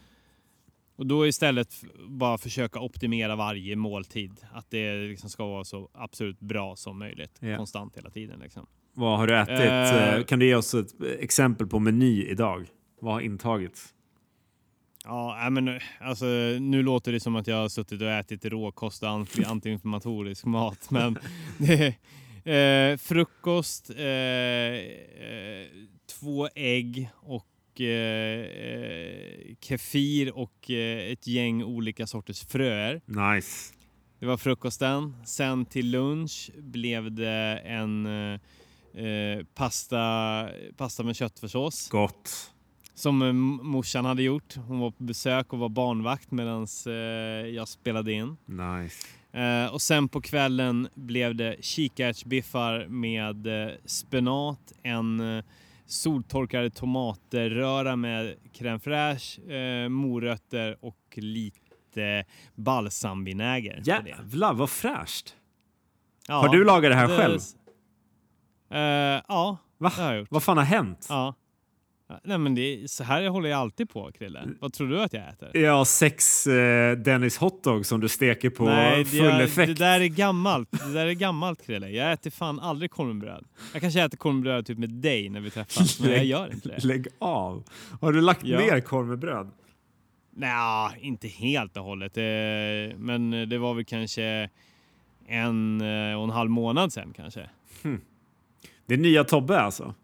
Och 0.97 1.07
då 1.07 1.27
istället 1.27 1.85
bara 2.09 2.39
försöka 2.39 2.81
optimera 2.81 3.37
varje 3.37 3.77
måltid. 3.77 4.41
Att 4.53 4.71
det 4.71 4.97
liksom 4.97 5.31
ska 5.31 5.47
vara 5.47 5.65
så 5.65 5.91
absolut 5.95 6.41
bra 6.41 6.77
som 6.77 6.99
möjligt. 6.99 7.39
Yeah. 7.43 7.57
Konstant 7.57 7.97
hela 7.97 8.11
tiden 8.11 8.41
liksom. 8.41 8.67
Vad 9.01 9.19
har 9.19 9.27
du 9.27 9.39
ätit? 9.39 10.19
Uh, 10.19 10.25
kan 10.25 10.39
du 10.39 10.47
ge 10.47 10.55
oss 10.55 10.75
ett 10.75 11.03
exempel 11.21 11.67
på 11.67 11.79
meny 11.79 12.25
idag? 12.25 12.67
Vad 13.01 13.13
har 13.13 13.21
intagits? 13.21 13.95
Ja, 15.05 15.49
men 15.51 15.81
alltså, 16.01 16.27
nu 16.61 16.83
låter 16.83 17.13
det 17.13 17.21
som 17.21 17.37
att 17.37 17.47
jag 17.47 17.57
har 17.57 17.69
suttit 17.69 18.03
och 18.03 18.11
ätit 18.11 18.45
råkost 18.45 19.03
och 19.03 19.09
antiinflammatorisk 19.47 20.45
mat, 20.45 20.91
men 20.91 21.19
det 21.59 21.95
eh, 22.45 22.97
frukost, 22.97 23.91
eh, 23.91 24.07
eh, 24.07 25.67
två 26.21 26.49
ägg 26.55 27.11
och 27.15 27.81
eh, 27.81 28.47
kefir 29.61 30.39
och 30.39 30.71
ett 31.11 31.27
gäng 31.27 31.65
olika 31.65 32.07
sorters 32.07 32.45
fröer. 32.45 33.01
Nice. 33.07 33.75
Det 34.19 34.27
var 34.27 34.37
frukosten. 34.37 35.17
Sen 35.25 35.65
till 35.65 35.91
lunch 35.91 36.51
blev 36.57 37.13
det 37.13 37.63
en 37.65 38.09
Eh, 38.95 39.45
pasta, 39.55 40.49
pasta 40.77 41.03
med 41.03 41.17
köttfärssås. 41.17 41.89
Gott. 41.89 42.53
Som 42.95 43.23
eh, 43.23 43.33
morsan 43.33 44.05
hade 44.05 44.23
gjort. 44.23 44.57
Hon 44.57 44.81
var 44.81 44.91
på 44.91 45.05
besök 45.05 45.53
och 45.53 45.59
var 45.59 45.69
barnvakt 45.69 46.31
medan 46.31 46.67
eh, 46.87 46.93
jag 47.55 47.69
spelade 47.69 48.13
in. 48.13 48.37
Nice. 48.47 49.07
Eh, 49.33 49.73
och 49.73 49.83
sen 49.83 50.09
på 50.09 50.21
kvällen 50.21 50.89
blev 50.95 51.35
det 51.35 51.57
kikärtsbiffar 51.61 52.87
med 52.87 53.47
spenat, 53.85 54.73
en 54.83 55.43
soltorkade 55.87 56.71
tomatröra 56.71 57.97
med 57.97 58.35
crème 58.53 58.79
fraîche, 58.79 59.89
morötter 59.89 60.77
och 60.81 60.97
lite 61.17 62.25
balsamvinäger. 62.55 63.83
Jävlar 63.85 64.55
vad 64.55 64.71
fräscht! 64.71 65.35
Ja, 66.29 66.35
har 66.35 66.49
du 66.49 66.65
lagat 66.65 66.91
det 66.91 66.97
här 66.97 67.09
det, 67.09 67.17
själv? 67.17 67.41
Uh, 68.73 68.79
ja, 68.79 69.59
Va? 69.79 69.93
det 69.97 70.03
har 70.03 70.13
jag 70.13 70.21
gjort. 70.21 70.29
Vad 70.31 70.43
fan 70.43 70.57
har 70.57 70.65
hänt? 70.65 71.07
Ja. 71.09 71.35
Nej 72.25 72.39
men 72.39 72.55
det 72.55 72.61
är, 72.61 72.87
så 72.87 73.05
här 73.05 73.29
håller 73.29 73.51
jag 73.51 73.59
alltid 73.59 73.91
på 73.91 74.13
Krille. 74.13 74.49
Vad 74.61 74.73
tror 74.73 74.89
du 74.89 75.03
att 75.03 75.13
jag 75.13 75.29
äter? 75.29 75.57
Ja, 75.57 75.85
sex 75.85 76.47
eh, 76.47 76.97
Dennis 76.97 77.39
hotdog 77.39 77.87
som 77.87 78.01
du 78.01 78.09
steker 78.09 78.51
på 78.51 78.65
Nej, 78.65 79.05
full 79.05 79.19
jag, 79.19 79.43
effekt. 79.43 79.67
Det 79.67 79.85
där 79.85 80.01
är 80.01 80.07
gammalt. 80.07 80.71
Det 80.71 80.93
där 80.93 81.07
är 81.07 81.13
gammalt 81.13 81.67
Krille. 81.67 81.89
Jag 81.91 82.13
äter 82.13 82.31
fan 82.31 82.61
aldrig 82.61 82.91
kornbröd. 82.91 83.45
Jag 83.73 83.83
kanske 83.83 84.03
äter 84.03 84.17
kornbröd 84.17 84.67
typ 84.67 84.79
med 84.79 84.91
dig 84.91 85.29
när 85.29 85.41
vi 85.41 85.51
träffas, 85.51 86.01
men 86.01 86.11
jag 86.11 86.25
gör 86.25 86.53
inte 86.53 86.69
det. 86.69 86.85
Lägg 86.85 87.07
av! 87.19 87.65
Har 88.01 88.13
du 88.13 88.21
lagt 88.21 88.45
ja. 88.45 88.59
ner 88.59 88.81
kornbröd? 88.81 89.51
Nej, 90.31 90.99
inte 91.01 91.29
helt 91.29 91.77
och 91.77 91.85
hållet. 91.85 92.17
Men 92.97 93.31
det 93.49 93.59
var 93.59 93.75
väl 93.75 93.85
kanske 93.85 94.51
en 95.27 95.81
eh, 95.81 96.17
och 96.19 96.25
en 96.25 96.31
halv 96.31 96.51
månad 96.51 96.93
sedan 96.93 97.13
kanske. 97.17 97.51
Hmm. 97.83 98.01
Det 98.91 98.95
är 98.95 98.99
nya 98.99 99.25
Tobbe 99.25 99.61
alltså? 99.61 99.95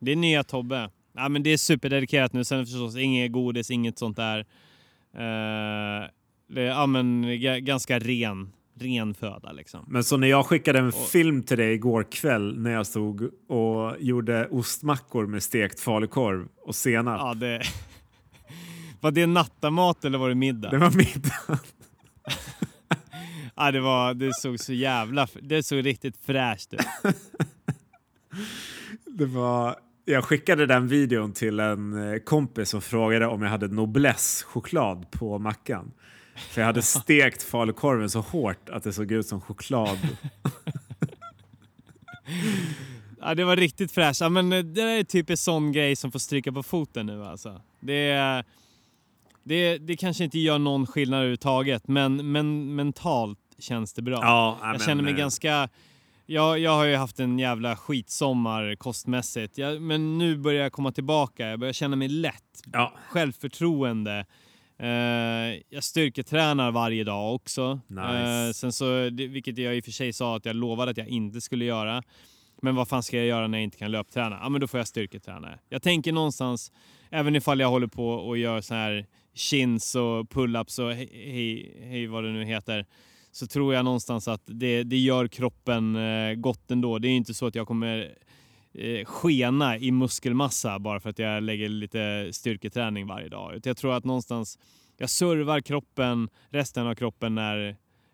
Det 0.00 0.12
är 0.12 0.16
nya 0.16 0.44
Tobbe. 0.44 0.90
Ja, 1.16 1.28
men 1.28 1.42
det 1.42 1.50
är 1.50 1.56
superdedikerat 1.56 2.32
nu. 2.32 2.44
Sen 2.44 2.66
förstås 2.66 2.96
inget 2.96 3.32
godis, 3.32 3.70
inget 3.70 3.98
sånt 3.98 4.16
där. 4.16 4.38
Uh, 4.38 6.08
det 6.48 6.62
är 6.62 6.66
ja, 6.66 6.86
men, 6.86 7.26
ganska 7.64 7.98
ren, 7.98 8.52
ren 8.80 9.14
föda 9.14 9.52
liksom. 9.52 9.84
Men 9.88 10.04
så 10.04 10.16
när 10.16 10.28
jag 10.28 10.46
skickade 10.46 10.78
en 10.78 10.86
och, 10.86 10.94
film 10.94 11.42
till 11.42 11.58
dig 11.58 11.74
igår 11.74 12.06
kväll 12.10 12.58
när 12.58 12.70
jag 12.70 12.86
stod 12.86 13.22
och 13.48 13.96
gjorde 14.00 14.48
ostmackor 14.48 15.26
med 15.26 15.42
stekt 15.42 15.80
falukorv 15.80 16.48
och 16.66 16.74
senap. 16.74 17.20
Ja, 17.20 17.34
det... 17.34 17.62
Var 19.00 19.10
det 19.10 19.26
nattamat 19.26 20.04
eller 20.04 20.18
var 20.18 20.28
det 20.28 20.34
middag? 20.34 20.70
Det 20.70 20.78
var 20.78 20.90
middag. 20.90 21.58
Ja, 23.56 23.70
det, 23.70 23.80
var, 23.80 24.14
det 24.14 24.34
såg 24.34 24.60
så 24.60 24.72
jävla... 24.72 25.28
Det 25.42 25.62
såg 25.62 25.86
riktigt 25.86 26.16
fräscht 26.16 26.74
ut. 26.74 26.80
det 29.06 29.26
var... 29.26 29.76
Jag 30.04 30.24
skickade 30.24 30.66
den 30.66 30.88
videon 30.88 31.32
till 31.32 31.60
en 31.60 32.12
eh, 32.12 32.18
kompis 32.18 32.68
som 32.68 32.82
frågade 32.82 33.26
om 33.26 33.42
jag 33.42 33.50
hade 33.50 33.68
Noblesse 33.68 34.44
choklad 34.44 35.10
på 35.10 35.38
mackan. 35.38 35.92
För 36.50 36.60
jag 36.60 36.66
hade 36.66 36.82
stekt 37.02 37.42
falukorven 37.42 38.10
så 38.10 38.20
hårt 38.20 38.68
att 38.68 38.82
det 38.82 38.92
såg 38.92 39.12
ut 39.12 39.26
som 39.26 39.40
choklad. 39.40 39.98
ja, 43.20 43.34
det 43.34 43.44
var 43.44 43.56
riktigt 43.56 43.92
fräscht. 43.92 44.20
Ja, 44.20 44.28
men 44.28 44.50
det 44.50 44.82
är 44.82 45.04
typ 45.04 45.30
en 45.30 45.36
sån 45.36 45.72
grej 45.72 45.96
som 45.96 46.12
får 46.12 46.18
stryka 46.18 46.52
på 46.52 46.62
foten 46.62 47.06
nu 47.06 47.24
alltså. 47.24 47.60
Det 47.80 48.44
det, 49.44 49.78
det 49.78 49.96
kanske 49.96 50.24
inte 50.24 50.38
gör 50.38 50.58
någon 50.58 50.86
skillnad 50.86 51.18
överhuvudtaget, 51.18 51.88
men, 51.88 52.32
men 52.32 52.74
mentalt 52.74 53.38
känns 53.58 53.92
det 53.92 54.02
bra. 54.02 54.18
Ja, 54.22 54.58
jag 54.62 54.82
känner 54.82 55.02
mig 55.02 55.12
ganska... 55.12 55.68
Jag, 56.26 56.58
jag 56.58 56.70
har 56.70 56.84
ju 56.84 56.96
haft 56.96 57.20
en 57.20 57.38
jävla 57.38 57.76
skitsommar 57.76 58.74
kostmässigt, 58.74 59.58
jag, 59.58 59.82
men 59.82 60.18
nu 60.18 60.36
börjar 60.36 60.62
jag 60.62 60.72
komma 60.72 60.92
tillbaka. 60.92 61.46
Jag 61.46 61.58
börjar 61.58 61.72
känna 61.72 61.96
mig 61.96 62.08
lätt, 62.08 62.62
ja. 62.72 62.92
självförtroende. 63.08 64.26
Uh, 64.82 64.88
jag 65.68 65.84
styrketränar 65.84 66.70
varje 66.70 67.04
dag 67.04 67.34
också. 67.34 67.80
Nice. 67.86 68.46
Uh, 68.46 68.52
sen 68.52 68.72
så, 68.72 69.10
vilket 69.10 69.58
jag 69.58 69.76
i 69.76 69.80
och 69.80 69.84
för 69.84 69.92
sig 69.92 70.12
sa 70.12 70.36
att 70.36 70.44
jag 70.44 70.56
lovade 70.56 70.90
att 70.90 70.96
jag 70.96 71.08
inte 71.08 71.40
skulle 71.40 71.64
göra. 71.64 72.02
Men 72.62 72.74
vad 72.74 72.88
fan 72.88 73.02
ska 73.02 73.16
jag 73.16 73.26
göra 73.26 73.46
när 73.46 73.58
jag 73.58 73.64
inte 73.64 73.78
kan 73.78 73.90
löpträna? 73.90 74.38
Ja, 74.42 74.48
men 74.48 74.60
då 74.60 74.66
får 74.66 74.80
jag 74.80 74.88
styrketräna. 74.88 75.58
Jag 75.68 75.82
tänker 75.82 76.12
någonstans, 76.12 76.72
även 77.10 77.36
ifall 77.36 77.60
jag 77.60 77.68
håller 77.68 77.86
på 77.86 78.08
och 78.08 78.38
gör 78.38 78.60
så 78.60 78.74
här 78.74 79.06
chins 79.34 79.94
och 79.94 80.30
pull-ups 80.30 80.80
och 80.80 80.94
hej, 80.94 81.76
hej 81.82 82.06
vad 82.06 82.24
det 82.24 82.30
nu 82.30 82.44
heter 82.44 82.86
så 83.34 83.46
tror 83.46 83.74
jag 83.74 83.84
någonstans 83.84 84.28
att 84.28 84.42
det, 84.44 84.82
det 84.82 84.96
gör 84.96 85.28
kroppen 85.28 85.96
eh, 85.96 86.34
gott 86.34 86.70
ändå. 86.70 86.98
Det 86.98 87.08
är 87.08 87.12
inte 87.12 87.34
så 87.34 87.46
att 87.46 87.54
jag 87.54 87.66
kommer 87.66 88.14
eh, 88.72 89.04
skena 89.04 89.78
i 89.78 89.92
muskelmassa 89.92 90.78
bara 90.78 91.00
för 91.00 91.10
att 91.10 91.18
jag 91.18 91.42
lägger 91.42 91.68
lite 91.68 92.28
styrketräning 92.32 93.06
varje 93.06 93.28
dag. 93.28 93.60
Jag 93.64 93.76
tror 93.76 93.94
att 93.94 94.04
någonstans 94.04 94.58
jag 94.96 95.10
servar 95.10 95.60
kroppen, 95.60 96.28
resten 96.48 96.86
av 96.86 96.94
kroppen 96.94 97.34
när 97.34 97.68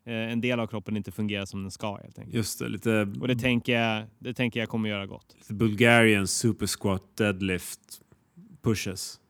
eh, 0.04 0.14
en 0.14 0.40
del 0.40 0.60
av 0.60 0.66
kroppen 0.66 0.96
inte 0.96 1.12
fungerar 1.12 1.44
som 1.44 1.62
den 1.62 1.70
ska 1.70 1.96
helt 1.96 2.18
enkelt. 2.18 2.34
Just 2.34 2.58
det, 2.58 2.68
lite... 2.68 3.12
Och 3.20 3.28
det 3.28 3.36
tänker 3.36 3.80
jag, 3.80 4.04
det 4.18 4.34
tänker 4.34 4.60
jag 4.60 4.68
kommer 4.68 4.88
göra 4.88 5.06
gott. 5.06 5.36
Bulgarian 5.48 6.26
super 6.26 6.66
squat 6.66 7.16
deadlift 7.16 8.00
pushes. 8.62 9.20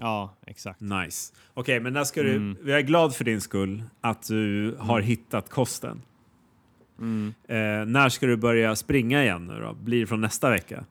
Ja, 0.00 0.36
exakt. 0.46 0.80
Nice. 0.80 1.34
Okej, 1.54 1.60
okay, 1.60 1.80
men 1.80 1.92
när 1.92 2.04
ska 2.04 2.22
du... 2.22 2.36
Mm. 2.36 2.56
Jag 2.66 2.78
är 2.78 2.82
glad 2.82 3.16
för 3.16 3.24
din 3.24 3.40
skull 3.40 3.82
att 4.00 4.28
du 4.28 4.76
har 4.78 4.98
mm. 4.98 5.08
hittat 5.08 5.50
kosten. 5.50 6.02
Mm. 6.98 7.34
Eh, 7.48 7.86
när 7.86 8.08
ska 8.08 8.26
du 8.26 8.36
börja 8.36 8.76
springa 8.76 9.22
igen 9.22 9.46
nu 9.46 9.60
då? 9.60 9.74
Blir 9.74 10.00
det 10.00 10.06
från 10.06 10.20
nästa 10.20 10.50
vecka? 10.50 10.84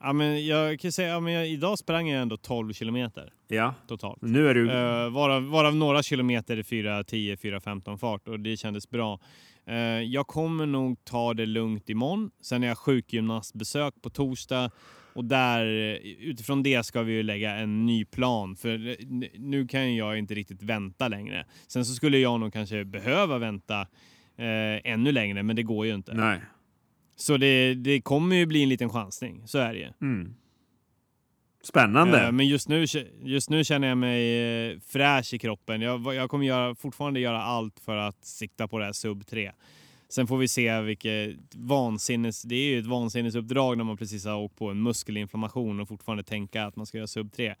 Ja, 0.00 0.12
men 0.12 0.46
jag 0.46 0.80
kan 0.80 0.92
säga, 0.92 1.08
ja, 1.08 1.20
men 1.20 1.32
jag, 1.32 1.48
idag 1.48 1.78
sprang 1.78 2.08
jag 2.08 2.22
ändå 2.22 2.36
12 2.36 2.72
kilometer. 2.72 3.32
Ja. 3.48 3.74
Totalt. 3.88 4.22
Nu 4.22 4.48
är 4.48 4.54
du... 4.54 4.70
Uh, 4.70 5.10
varav, 5.10 5.42
varav 5.42 5.76
några 5.76 6.02
kilometer 6.02 6.56
i 6.56 6.62
4.10, 6.62 7.36
4.15 7.36 7.96
fart 7.96 8.28
och 8.28 8.40
det 8.40 8.56
kändes 8.56 8.90
bra. 8.90 9.20
Uh, 9.68 9.76
jag 10.02 10.26
kommer 10.26 10.66
nog 10.66 11.04
ta 11.04 11.34
det 11.34 11.46
lugnt 11.46 11.88
imorgon. 11.88 12.30
Sen 12.40 12.62
är 12.62 12.68
jag 12.68 12.78
sjukgymnastbesök 12.78 13.94
på 14.02 14.10
torsdag 14.10 14.70
och 15.18 15.24
där, 15.24 15.64
utifrån 16.20 16.62
det 16.62 16.86
ska 16.86 17.02
vi 17.02 17.12
ju 17.12 17.22
lägga 17.22 17.54
en 17.54 17.86
ny 17.86 18.04
plan 18.04 18.56
för 18.56 18.96
nu 19.38 19.66
kan 19.66 19.96
jag 19.96 20.18
inte 20.18 20.34
riktigt 20.34 20.62
vänta 20.62 21.08
längre. 21.08 21.46
Sen 21.66 21.84
så 21.84 21.94
skulle 21.94 22.18
jag 22.18 22.40
nog 22.40 22.52
kanske 22.52 22.84
behöva 22.84 23.38
vänta 23.38 23.80
eh, 24.36 24.92
ännu 24.92 25.12
längre 25.12 25.42
men 25.42 25.56
det 25.56 25.62
går 25.62 25.86
ju 25.86 25.94
inte. 25.94 26.14
Nej. 26.14 26.40
Så 27.16 27.36
det, 27.36 27.74
det 27.74 28.00
kommer 28.00 28.36
ju 28.36 28.46
bli 28.46 28.62
en 28.62 28.68
liten 28.68 28.90
chansning, 28.90 29.42
så 29.46 29.58
är 29.58 29.72
det 29.72 29.78
ju. 29.78 29.88
Mm. 30.00 30.34
Spännande. 31.62 32.26
Eh, 32.26 32.32
men 32.32 32.46
just 32.46 32.68
nu, 32.68 32.84
just 33.22 33.50
nu 33.50 33.64
känner 33.64 33.88
jag 33.88 33.98
mig 33.98 34.70
eh, 34.70 34.78
fräsch 34.86 35.34
i 35.34 35.38
kroppen. 35.38 35.80
Jag, 35.80 36.14
jag 36.14 36.30
kommer 36.30 36.46
göra, 36.46 36.74
fortfarande 36.74 37.20
göra 37.20 37.42
allt 37.42 37.80
för 37.80 37.96
att 37.96 38.24
sikta 38.24 38.68
på 38.68 38.78
det 38.78 38.84
här 38.84 38.92
sub 38.92 39.26
3. 39.26 39.52
Sen 40.08 40.26
får 40.26 40.38
vi 40.38 40.48
se 40.48 40.80
vilket 40.80 41.54
vansinnes... 41.54 42.42
Det 42.42 42.54
är 42.54 42.68
ju 42.68 42.78
ett 42.78 42.86
vansinnesuppdrag 42.86 43.76
när 43.78 43.84
man 43.84 43.96
precis 43.96 44.24
har 44.24 44.36
åkt 44.36 44.56
på 44.56 44.70
en 44.70 44.82
muskelinflammation 44.82 45.80
och 45.80 45.88
fortfarande 45.88 46.22
tänka 46.22 46.66
att 46.66 46.76
man 46.76 46.86
ska 46.86 46.98
göra 46.98 47.06
sub 47.06 47.32
3. 47.32 47.54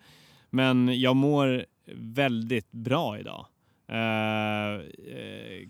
Men 0.50 1.00
jag 1.00 1.16
mår 1.16 1.66
väldigt 1.94 2.72
bra 2.72 3.18
idag. 3.18 3.46
Uh, 3.92 4.80
uh, 5.08 5.68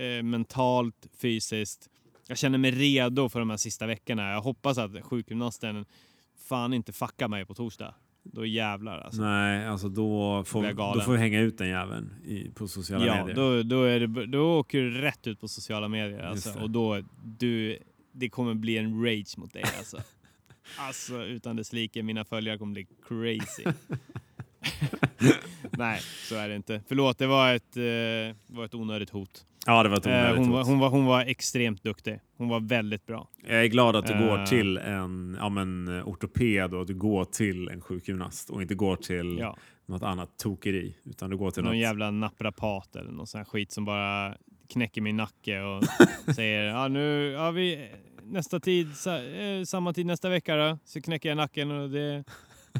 uh, 0.00 0.22
mentalt, 0.22 1.06
fysiskt. 1.18 1.88
Jag 2.28 2.38
känner 2.38 2.58
mig 2.58 2.70
redo 2.70 3.28
för 3.28 3.38
de 3.38 3.50
här 3.50 3.56
sista 3.56 3.86
veckorna. 3.86 4.30
Jag 4.30 4.40
hoppas 4.40 4.78
att 4.78 5.04
sjukgymnasten 5.04 5.84
fan 6.36 6.72
inte 6.72 6.92
fuckar 6.92 7.28
mig 7.28 7.44
på 7.44 7.54
torsdag. 7.54 7.94
Då 8.24 8.46
jävlar 8.46 8.98
alltså. 8.98 9.22
Nej, 9.22 9.66
alltså 9.66 9.88
då 9.88 10.44
får, 10.44 10.94
då 10.94 11.00
får 11.00 11.12
vi 11.12 11.18
hänga 11.18 11.40
ut 11.40 11.58
den 11.58 11.68
jäveln 11.68 12.14
i, 12.24 12.50
på 12.50 12.68
sociala 12.68 13.06
ja, 13.06 13.24
medier. 13.24 13.36
Då, 13.36 13.62
då, 13.62 13.82
är 13.82 14.00
det, 14.00 14.26
då 14.26 14.58
åker 14.58 14.78
du 14.78 14.90
rätt 14.90 15.26
ut 15.26 15.40
på 15.40 15.48
sociala 15.48 15.88
medier 15.88 16.22
alltså. 16.22 16.58
Och 16.60 16.70
då, 16.70 17.02
du, 17.24 17.78
det 18.12 18.28
kommer 18.28 18.54
bli 18.54 18.78
en 18.78 19.04
rage 19.04 19.38
mot 19.38 19.52
dig 19.52 19.62
alltså. 19.78 20.00
alltså 20.78 21.24
utan 21.24 21.56
dess 21.56 21.72
like, 21.72 22.02
mina 22.02 22.24
följare 22.24 22.58
kommer 22.58 22.72
bli 22.72 22.86
crazy. 23.08 23.64
Nej, 25.70 26.00
så 26.28 26.34
är 26.34 26.48
det 26.48 26.56
inte. 26.56 26.82
Förlåt, 26.88 27.18
det 27.18 27.26
var 27.26 27.54
ett, 27.54 27.76
eh, 27.76 28.56
var 28.56 28.64
ett 28.64 28.74
onödigt 28.74 29.10
hot. 29.10 29.46
Ja, 29.66 29.82
det 29.82 29.88
var 29.88 29.96
ett 29.96 30.06
eh, 30.06 30.36
hon. 30.36 30.50
Var, 30.50 30.64
hon, 30.64 30.78
var, 30.78 30.90
hon 30.90 31.04
var 31.04 31.20
extremt 31.20 31.82
duktig. 31.82 32.20
Hon 32.36 32.48
var 32.48 32.60
väldigt 32.60 33.06
bra. 33.06 33.28
Jag 33.46 33.64
är 33.64 33.66
glad 33.66 33.96
att 33.96 34.06
du 34.06 34.12
uh, 34.12 34.20
går 34.20 34.46
till 34.46 34.78
en 34.78 35.36
ja, 35.40 35.48
men, 35.48 36.02
ortoped 36.02 36.74
och 36.74 36.80
att 36.80 36.86
du 36.86 36.94
går 36.94 37.24
till 37.24 37.68
en 37.68 37.80
sjukgymnast 37.80 38.50
och 38.50 38.62
inte 38.62 38.74
går 38.74 38.96
till 38.96 39.38
ja. 39.38 39.56
något 39.86 40.02
annat 40.02 40.38
tokeri. 40.38 40.96
Utan 41.04 41.30
du 41.30 41.36
går 41.36 41.50
till 41.50 41.62
någon 41.62 41.72
något... 41.72 41.80
jävla 41.80 42.10
naprapat 42.10 42.96
eller 42.96 43.10
någon 43.10 43.26
sån 43.26 43.38
här 43.38 43.44
skit 43.44 43.72
som 43.72 43.84
bara 43.84 44.34
knäcker 44.68 45.00
min 45.00 45.16
nacke 45.16 45.60
och 45.60 45.84
säger 46.34 46.64
ja 46.64 46.88
nu, 46.88 47.30
ja 47.30 47.50
vi, 47.50 47.90
nästa 48.22 48.60
tid, 48.60 48.96
sa, 48.96 49.18
eh, 49.18 49.64
samma 49.64 49.92
tid 49.92 50.06
nästa 50.06 50.28
vecka 50.28 50.56
då, 50.56 50.78
så 50.84 51.00
knäcker 51.00 51.28
jag 51.28 51.36
nacken 51.36 51.70
och 51.70 51.90
det, 51.90 52.24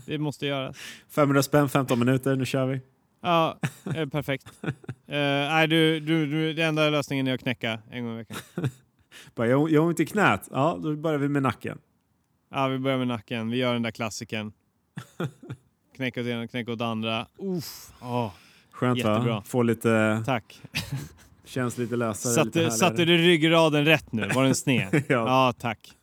det 0.07 0.19
måste 0.19 0.47
göras. 0.47 0.77
500 1.09 1.43
spänn, 1.43 1.69
15 1.69 1.99
minuter, 1.99 2.37
nu 2.37 2.47
kör 2.47 2.67
vi. 2.67 2.81
Ja, 3.25 3.59
eh, 3.95 4.09
perfekt. 4.09 4.53
uh, 4.63 4.73
nej, 5.07 5.69
du, 5.69 6.01
du, 6.01 6.27
du, 6.27 6.53
det 6.53 6.63
enda 6.63 6.91
lösningen 6.91 7.27
är 7.27 7.35
att 7.35 7.41
knäcka 7.41 7.81
en 7.91 8.05
gång 8.05 8.15
i 8.15 8.17
veckan. 8.17 8.37
Bara, 9.35 9.47
jag, 9.47 9.71
jag 9.71 9.81
har 9.81 9.89
ont 9.89 10.01
i 10.01 10.07
knät. 10.07 10.49
Ja, 10.51 10.79
då 10.83 10.97
börjar 10.97 11.19
vi 11.19 11.29
med 11.29 11.43
nacken. 11.43 11.79
Ja, 12.51 12.69
vi 12.69 12.79
börjar 12.79 12.99
med 12.99 13.09
nacken. 13.09 13.51
Vi 13.51 13.57
gör 13.57 13.73
den 13.73 13.83
där 13.83 13.91
klassiken. 13.91 14.53
knäcka 15.97 16.21
åt 16.21 16.27
ena, 16.27 16.49
knäcka 16.49 16.73
åt 16.73 16.81
andra. 16.81 17.27
Uff, 17.39 17.93
oh, 18.01 18.31
Skönt 18.71 18.99
jättebra. 18.99 19.35
va? 19.35 19.43
Få 19.47 19.63
lite... 19.63 20.23
Tack. 20.27 20.63
Känns 21.45 21.79
lite 21.79 21.97
lösare. 21.97 22.33
Satte, 22.33 22.59
lite 22.59 22.71
satte 22.71 23.05
du 23.05 23.19
ryggraden 23.19 23.85
rätt 23.85 24.13
nu? 24.13 24.29
Var 24.35 24.45
den 24.45 24.55
sned? 24.55 24.89
ja. 24.93 25.03
ja, 25.09 25.53
tack. 25.59 25.97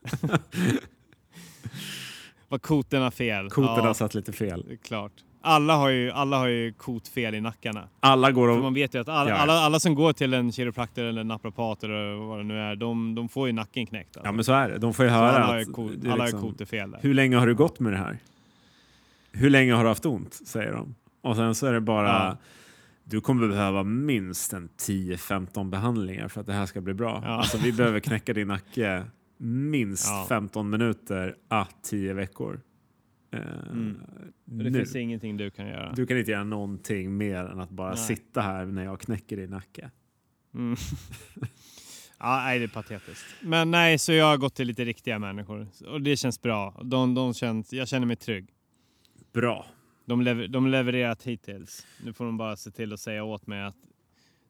Var 2.47 2.59
koterna 2.59 3.11
fel? 3.11 3.49
Koterna 3.49 3.87
ja, 3.87 3.93
satt 3.93 4.13
lite 4.13 4.31
fel. 4.31 4.77
Klart. 4.83 5.11
Alla 5.43 5.75
har 5.75 5.89
ju, 5.89 6.11
alla 6.11 6.37
har 6.37 6.47
ju 6.47 6.73
kotfel 6.73 7.35
i 7.35 7.41
nackarna. 7.41 7.89
Alla 7.99 8.31
går 8.31 8.47
och... 8.47 8.55
För 8.55 8.61
man 8.61 8.73
vet 8.73 8.95
ju 8.95 9.01
att 9.01 9.09
alla, 9.09 9.29
ja. 9.29 9.35
alla, 9.35 9.53
alla, 9.53 9.79
som 9.79 9.95
går 9.95 10.13
till 10.13 10.33
en 10.33 10.51
kiropraktor 10.51 11.03
eller 11.03 11.23
naprapat 11.23 11.83
eller 11.83 12.13
vad 12.13 12.39
det 12.39 12.43
nu 12.43 12.59
är, 12.59 12.75
de, 12.75 13.15
de 13.15 13.29
får 13.29 13.47
ju 13.47 13.53
nacken 13.53 13.85
knäckt. 13.85 14.17
Alltså. 14.17 14.27
Ja 14.27 14.31
men 14.31 14.43
så 14.43 14.53
är 14.53 14.69
det. 14.69 14.77
De 14.77 14.93
får 14.93 15.05
ju 15.05 15.11
höra 15.11 15.29
alla 15.29 15.43
att... 15.43 15.75
Har 15.75 15.83
ju, 15.83 16.11
alla 16.11 16.23
liksom, 16.23 16.41
har 16.41 16.49
kotefel 16.49 16.91
där. 16.91 16.99
Hur 17.01 17.13
länge 17.13 17.37
har 17.37 17.47
du 17.47 17.55
gått 17.55 17.79
med 17.79 17.93
det 17.93 17.97
här? 17.97 18.17
Hur 19.31 19.49
länge 19.49 19.73
har 19.73 19.83
du 19.83 19.89
haft 19.89 20.05
ont? 20.05 20.33
Säger 20.33 20.71
de. 20.71 20.95
Och 21.21 21.35
sen 21.35 21.55
så 21.55 21.67
är 21.67 21.73
det 21.73 21.81
bara... 21.81 22.07
Ja. 22.07 22.37
Du 23.03 23.21
kommer 23.21 23.47
behöva 23.47 23.83
minst 23.83 24.53
en 24.53 24.69
10-15 24.79 25.69
behandlingar 25.69 26.27
för 26.27 26.41
att 26.41 26.47
det 26.47 26.53
här 26.53 26.65
ska 26.65 26.81
bli 26.81 26.93
bra. 26.93 27.21
Ja. 27.25 27.29
Alltså 27.29 27.57
vi 27.57 27.71
behöver 27.71 27.99
knäcka 27.99 28.33
din 28.33 28.47
nacke 28.47 29.03
minst 29.37 30.07
ja. 30.07 30.25
15 30.29 30.69
minuter 30.69 31.35
a 31.49 31.67
10 31.83 32.13
veckor. 32.13 32.61
Mm. 33.31 33.97
Det 34.45 34.69
nu. 34.69 34.79
finns 34.79 34.95
ingenting 34.95 35.37
du 35.37 35.49
kan 35.49 35.67
göra. 35.67 35.91
Du 35.91 36.05
kan 36.05 36.17
inte 36.17 36.31
göra 36.31 36.43
någonting 36.43 37.17
mer 37.17 37.45
än 37.45 37.59
att 37.59 37.69
bara 37.69 37.89
nej. 37.89 37.97
sitta 37.97 38.41
här 38.41 38.65
när 38.65 38.83
jag 38.83 38.99
knäcker 38.99 39.37
din 39.37 39.49
nacke. 39.49 39.91
Mm. 40.53 40.75
ja, 42.19 42.41
nej, 42.43 42.59
det 42.59 42.65
är 42.65 42.67
patetiskt. 42.67 43.25
Men 43.41 43.71
nej, 43.71 43.97
så 43.97 44.13
jag 44.13 44.25
har 44.25 44.37
gått 44.37 44.55
till 44.55 44.67
lite 44.67 44.85
riktiga 44.85 45.19
människor 45.19 45.67
och 45.87 46.01
det 46.01 46.17
känns 46.17 46.41
bra. 46.41 46.81
De, 46.83 47.13
de 47.13 47.33
känns, 47.33 47.73
jag 47.73 47.87
känner 47.87 48.07
mig 48.07 48.15
trygg. 48.15 48.49
Bra. 49.33 49.65
De, 50.05 50.21
lever, 50.21 50.47
de 50.47 50.67
levererat 50.67 51.23
hittills. 51.23 51.87
Nu 52.03 52.13
får 52.13 52.25
de 52.25 52.37
bara 52.37 52.57
se 52.57 52.71
till 52.71 52.93
att 52.93 52.99
säga 52.99 53.23
åt 53.23 53.47
mig 53.47 53.63
att 53.63 53.75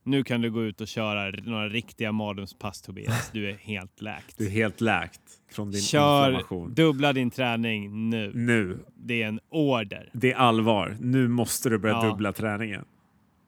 nu 0.03 0.23
kan 0.23 0.41
du 0.41 0.51
gå 0.51 0.63
ut 0.63 0.81
och 0.81 0.87
köra 0.87 1.31
några 1.43 1.69
riktiga 1.69 2.11
mardrömspass 2.11 2.81
Tobias. 2.81 3.29
Du 3.33 3.49
är 3.49 3.53
helt 3.53 4.01
läkt. 4.01 4.37
Du 4.37 4.45
är 4.45 4.49
helt 4.49 4.81
läkt 4.81 5.21
från 5.51 5.71
din 5.71 5.81
Kör, 5.81 6.27
information. 6.27 6.73
dubbla 6.73 7.13
din 7.13 7.31
träning 7.31 8.09
nu. 8.09 8.31
Nu. 8.35 8.79
Det 8.95 9.23
är 9.23 9.27
en 9.27 9.39
order. 9.49 10.09
Det 10.13 10.31
är 10.31 10.35
allvar. 10.35 10.97
Nu 10.99 11.27
måste 11.27 11.69
du 11.69 11.77
börja 11.77 11.95
ja. 11.95 12.01
dubbla 12.01 12.33
träningen. 12.33 12.85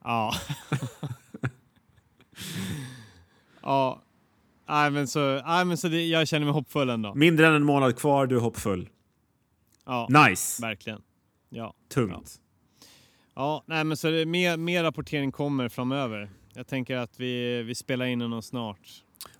Ja. 0.04 0.32
ja. 3.62 4.00
Nej, 4.68 4.90
men 4.90 5.08
så, 5.08 5.42
nej, 5.46 5.64
men 5.64 5.76
så 5.76 5.88
det, 5.88 6.06
jag 6.06 6.28
känner 6.28 6.46
mig 6.46 6.52
hoppfull 6.52 6.90
ändå. 6.90 7.14
Mindre 7.14 7.46
än 7.46 7.54
en 7.54 7.64
månad 7.64 7.98
kvar, 7.98 8.26
du 8.26 8.36
är 8.36 8.40
hoppfull. 8.40 8.88
Ja, 9.86 10.08
Nice! 10.10 10.62
verkligen. 10.62 11.02
Ja. 11.48 11.74
Tungt. 11.88 12.40
Ja, 13.34 13.64
nej, 13.66 13.84
men 13.84 13.96
så 13.96 14.10
det, 14.10 14.26
mer, 14.26 14.56
mer 14.56 14.82
rapportering 14.82 15.32
kommer 15.32 15.68
framöver. 15.68 16.30
Jag 16.54 16.66
tänker 16.66 16.96
att 16.96 17.20
vi, 17.20 17.62
vi 17.62 17.74
spelar 17.74 18.06
in 18.06 18.18
den 18.18 18.42
snart. 18.42 18.80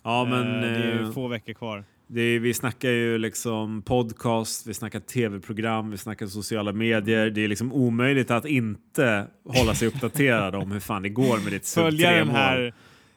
Ja, 0.03 0.25
men... 0.25 0.55
Eh, 0.55 0.61
det 0.61 0.67
är 0.67 0.93
ju 0.93 1.03
eh, 1.03 1.11
få 1.11 1.27
veckor 1.27 1.53
kvar. 1.53 1.83
Är, 2.15 2.39
vi 2.39 2.53
snackar 2.53 2.89
ju 2.89 3.17
liksom 3.17 3.81
podcast, 3.81 4.67
vi 4.67 4.73
snackar 4.73 4.99
tv-program, 4.99 5.91
vi 5.91 5.97
snackar 5.97 6.27
sociala 6.27 6.71
medier. 6.71 7.29
Det 7.29 7.43
är 7.43 7.47
liksom 7.47 7.73
omöjligt 7.73 8.31
att 8.31 8.45
inte 8.45 9.27
hålla 9.45 9.75
sig 9.75 9.87
uppdaterad 9.87 10.55
om 10.55 10.71
hur 10.71 10.79
fan 10.79 11.03
det 11.03 11.09
går 11.09 11.37
med 11.43 11.51
ditt 11.53 11.67
Följa 11.67 12.09
3 12.09 12.17
den 12.19 12.29
här 12.29 12.73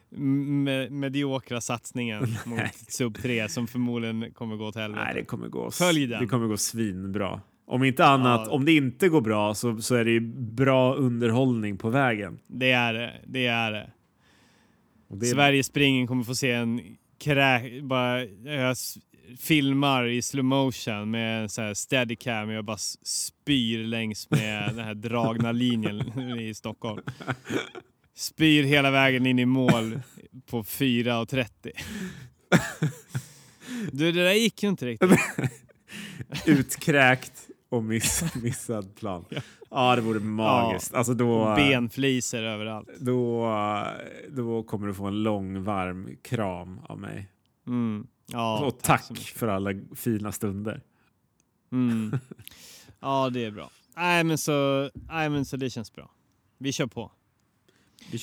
me 0.09 0.89
mediokra 0.89 1.61
satsningen 1.61 2.21
mot 2.45 2.59
sub 2.87 3.17
3 3.21 3.49
som 3.49 3.67
förmodligen 3.67 4.31
kommer 4.33 4.55
gå 4.55 4.71
till 4.71 4.81
helvete. 4.81 5.03
Nej, 5.05 5.15
det 5.15 5.25
kommer 5.25 5.47
gå, 5.47 5.71
Följ 5.71 6.07
den. 6.07 6.21
det 6.21 6.27
kommer 6.27 6.47
gå 6.47 6.57
svinbra. 6.57 7.41
Om 7.71 7.83
inte 7.83 8.05
annat, 8.05 8.41
Ja. 8.45 8.51
om 8.53 8.65
det 8.65 8.71
inte 8.75 9.09
går 9.09 9.21
bra 9.21 9.53
så, 9.55 9.81
så 9.81 9.95
är 9.95 10.05
det 10.05 10.11
ju 10.11 10.19
bra 10.37 10.93
underhållning 10.95 11.77
på 11.77 11.89
vägen. 11.89 12.39
Det 12.47 12.71
är 12.71 12.93
det. 12.93 13.13
Det 13.27 13.45
är 13.47 13.71
det. 13.71 13.89
Det 15.09 15.25
Sverige 15.25 15.63
springen 15.63 16.07
kommer 16.07 16.23
få 16.23 16.35
se 16.35 16.51
en 16.51 16.81
krä... 17.19 17.81
Bara, 17.81 18.25
jag 18.25 18.77
filmar 19.39 20.07
i 20.07 20.21
slow 20.21 20.45
motion 20.45 21.11
med 21.11 21.41
en 21.43 21.49
så 21.49 21.61
här 21.61 21.73
steadicam 21.73 22.47
och 22.47 22.53
jag 22.53 22.65
bara 22.65 22.77
spyr 23.03 23.83
längs 23.83 24.29
med 24.29 24.69
den 24.75 24.85
här 24.85 24.93
dragna 24.93 25.51
linjen 25.51 26.19
i 26.39 26.53
Stockholm. 26.53 27.01
Spyr 28.15 28.63
hela 28.63 28.91
vägen 28.91 29.25
in 29.25 29.39
i 29.39 29.45
mål 29.45 29.99
på 30.49 30.63
4.30. 30.63 31.71
Du, 33.91 34.11
det 34.11 34.23
där 34.23 34.33
gick 34.33 34.63
ju 34.63 34.69
inte 34.69 34.85
riktigt. 34.85 35.11
Utkräkt 36.45 37.48
och 37.69 37.83
miss, 37.83 38.35
missad 38.43 38.95
plan. 38.95 39.25
Ja. 39.69 39.95
det 39.95 40.01
vore 40.01 40.19
magiskt. 40.19 40.93
Alltså 40.93 41.13
då, 41.13 41.55
Benfliser 41.55 42.43
överallt. 42.43 42.89
då, 42.99 43.53
då 44.29 44.63
kommer 44.63 44.87
du 44.87 44.93
få 44.93 45.05
en 45.05 45.23
lång 45.23 45.63
varm 45.63 46.09
kram 46.21 46.79
av 46.83 46.99
mig. 46.99 47.27
Mm. 47.67 48.07
Ja, 48.25 48.65
och 48.65 48.79
tack, 48.81 49.09
mycket. 49.09 49.25
för 49.25 49.47
alla 49.47 49.71
fina 49.95 50.31
stunder. 50.31 50.81
Mm. 51.71 52.19
Ja, 53.01 53.29
det 53.29 53.45
är 53.45 53.51
bra. 53.51 53.69
Nej 53.95 54.23
men, 54.23 54.37
så, 54.37 54.89
nej, 54.93 55.29
men 55.29 55.45
så 55.45 55.57
det 55.57 55.69
känns 55.69 55.93
bra. 55.93 56.11
Vi 56.57 56.71
kör 56.71 56.87
på. 56.87 57.11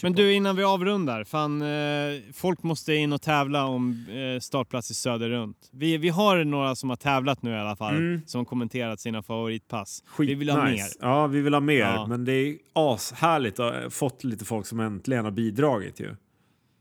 Men 0.03 0.13
du, 0.13 0.33
innan 0.33 0.57
vi 0.57 0.65
avrundar. 0.65 1.25
Fan, 1.25 1.63
eh, 1.63 2.21
folk 2.33 2.63
måste 2.63 2.95
in 2.95 3.13
och 3.13 3.23
tävla 3.23 3.65
om 3.65 4.07
eh, 4.09 4.41
startplats 4.41 4.91
i 4.91 4.95
Söder 4.95 5.29
runt. 5.31 5.69
Vi, 5.73 5.97
vi 5.99 6.09
har 6.09 6.45
några 6.45 6.75
som 6.75 6.89
har 6.91 6.97
tävlat 6.97 7.43
nu 7.43 7.51
i 7.51 7.59
alla 7.59 7.77
fall, 7.77 7.97
Mm. 7.97 8.21
som 8.27 8.45
kommenterat 8.45 9.01
sina 9.01 9.23
favoritpass. 9.23 10.03
Skit 10.07 10.29
vi 10.31 10.35
vill 10.35 10.51
ha 10.51 10.65
nice. 10.65 10.99
mer. 11.01 11.09
Ja, 11.09 11.27
vi 11.27 11.41
vill 11.41 11.55
ha 11.55 11.61
mer. 11.61 11.79
Ja. 11.81 12.07
Men 12.07 12.25
det 12.25 12.33
är 12.33 12.57
ashärligt 12.73 13.61
att 13.61 13.83
ha 13.83 13.91
fått 13.91 14.25
lite 14.25 14.45
folk 14.45 14.67
som 14.67 14.81
äntligen 14.81 15.25
har 15.25 15.33
bidragit 15.33 16.01
ju. 16.01 16.17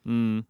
Mm. 0.05 0.43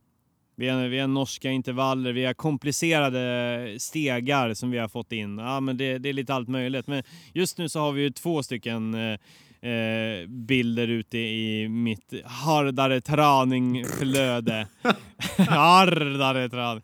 Vi, 0.57 0.67
har, 0.69 0.87
vi 0.87 0.99
har 0.99 1.07
norska 1.07 1.51
intervaller, 1.51 2.13
vi 2.13 2.25
har 2.25 2.33
komplicerade 2.33 3.75
stegar 3.79 4.53
som 4.53 4.71
vi 4.71 4.77
har 4.77 4.87
fått 4.87 5.11
in. 5.11 5.37
Ja, 5.37 5.59
men 5.59 5.77
det, 5.77 5.97
det 5.97 6.09
är 6.09 6.13
lite 6.13 6.33
allt 6.33 6.47
möjligt. 6.49 6.87
Men 6.87 7.03
just 7.33 7.57
nu 7.57 7.69
så 7.69 7.79
har 7.79 7.91
vi 7.91 8.01
ju 8.01 8.09
två 8.09 8.43
stycken 8.43 8.93
eh, 8.93 9.19
eh, 9.65 10.27
bilder 10.29 10.87
ute 10.87 11.17
i 11.17 11.67
mitt 11.69 12.13
hardare 12.25 13.01
traningflöde. 13.01 14.67
hardare 15.37 16.49
traning. 16.49 16.83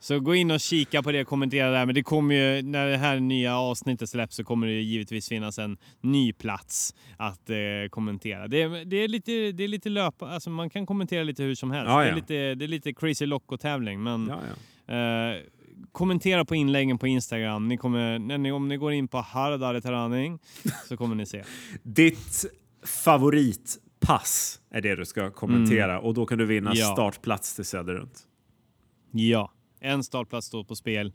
Så 0.00 0.20
gå 0.20 0.34
in 0.34 0.50
och 0.50 0.60
kika 0.60 1.02
på 1.02 1.12
det 1.12 1.20
och 1.20 1.26
kommentera 1.26 1.70
där. 1.70 1.86
Men 1.86 1.94
det 1.94 2.02
kommer 2.02 2.34
ju, 2.34 2.62
när 2.62 2.86
det 2.86 2.96
här 2.96 3.20
nya 3.20 3.56
avsnittet 3.58 4.08
släpps 4.10 4.36
så 4.36 4.44
kommer 4.44 4.66
det 4.66 4.72
givetvis 4.72 5.28
finnas 5.28 5.58
en 5.58 5.76
ny 6.00 6.32
plats 6.32 6.94
att 7.16 7.50
eh, 7.50 7.56
kommentera. 7.90 8.48
Det, 8.48 8.62
är- 8.62 8.84
det 8.84 8.96
är 8.96 9.08
lite, 9.08 9.52
det 9.52 9.64
är 9.64 9.68
lite 9.68 9.88
löpa, 9.88 10.28
alltså 10.28 10.50
man 10.50 10.70
kan 10.70 10.86
kommentera 10.86 11.22
lite 11.22 11.42
hur 11.42 11.54
som 11.54 11.70
helst. 11.70 11.88
Ja, 11.90 11.98
Det, 11.98 12.04
är 12.04 12.08
ja. 12.08 12.14
lite, 12.16 12.54
det 12.54 12.64
är 12.64 12.68
lite 12.68 12.92
crazy 12.92 13.26
Loco-tävling 13.26 14.02
men 14.02 14.26
Ja, 14.28 14.40
ja. 14.86 14.94
eh, 14.94 15.36
kommentera 15.92 16.44
på 16.44 16.54
inläggen 16.54 16.98
på 16.98 17.06
Instagram. 17.06 17.68
Ni 17.68 17.76
kommer, 17.76 18.18
när 18.18 18.38
ni, 18.38 18.52
om 18.52 18.68
ni 18.68 18.76
går 18.76 18.92
in 18.92 19.08
på 19.08 19.18
Hardare 19.20 19.80
Träning 19.80 20.38
så 20.88 20.96
kommer 20.96 21.14
ni 21.14 21.26
se. 21.26 21.44
Ditt 21.82 22.44
favoritpass 22.84 24.60
är 24.70 24.80
det 24.80 24.94
du 24.96 25.04
ska 25.04 25.30
kommentera 25.30 26.00
och 26.00 26.14
då 26.14 26.26
kan 26.26 26.38
du 26.38 26.46
vinna 26.46 26.70
Mm. 26.70 26.80
Ja. 26.80 26.92
startplats 26.92 27.54
till 27.56 27.64
Söderrunt. 27.64 28.18
Ja, 29.12 29.52
en 29.80 30.04
startplats 30.04 30.46
står 30.46 30.64
på 30.64 30.76
spel. 30.76 31.12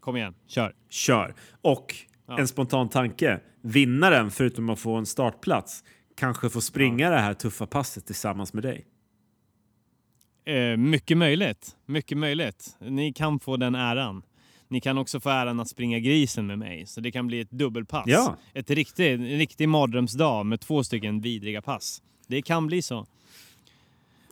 Kom 0.00 0.16
igen, 0.16 0.34
kör. 0.46 0.74
Kör! 0.90 1.34
Och 1.62 1.94
Ja. 2.26 2.38
en 2.38 2.48
spontan 2.48 2.88
tanke. 2.88 3.40
Vinnaren, 3.62 4.30
förutom 4.30 4.70
att 4.70 4.78
få 4.78 4.94
en 4.96 5.06
startplats, 5.06 5.84
kanske 6.16 6.50
får 6.50 6.60
springa 6.60 7.10
det 7.10 7.18
här 7.18 7.34
tuffa 7.34 7.66
passet 7.66 8.06
tillsammans 8.06 8.52
med 8.52 8.62
dig. 8.62 8.86
Eh, 10.48 10.76
mycket 10.76 11.18
möjligt. 11.18 11.76
Mycket 11.86 12.18
möjligt. 12.18 12.76
Ni 12.80 13.12
kan 13.12 13.40
få 13.40 13.56
den 13.56 13.74
äran. 13.74 14.22
Ni 14.68 14.80
kan 14.80 14.98
också 14.98 15.20
få 15.20 15.30
äran 15.30 15.60
att 15.60 15.68
springa 15.68 15.98
grisen 15.98 16.46
med 16.46 16.58
mig, 16.58 16.86
så 16.86 17.00
det 17.00 17.10
kan 17.10 17.26
bli 17.26 17.40
ett 17.40 17.50
dubbelpass. 17.50 18.04
Ja. 18.06 18.36
Ett 18.54 18.70
riktigt, 18.70 19.20
en 19.20 19.38
riktig 19.38 19.68
mardrömsdag 19.68 20.46
med 20.46 20.60
två 20.60 20.84
stycken 20.84 21.20
vidriga 21.20 21.62
pass. 21.62 22.02
Det 22.26 22.42
kan 22.42 22.66
bli 22.66 22.82
så. 22.82 23.06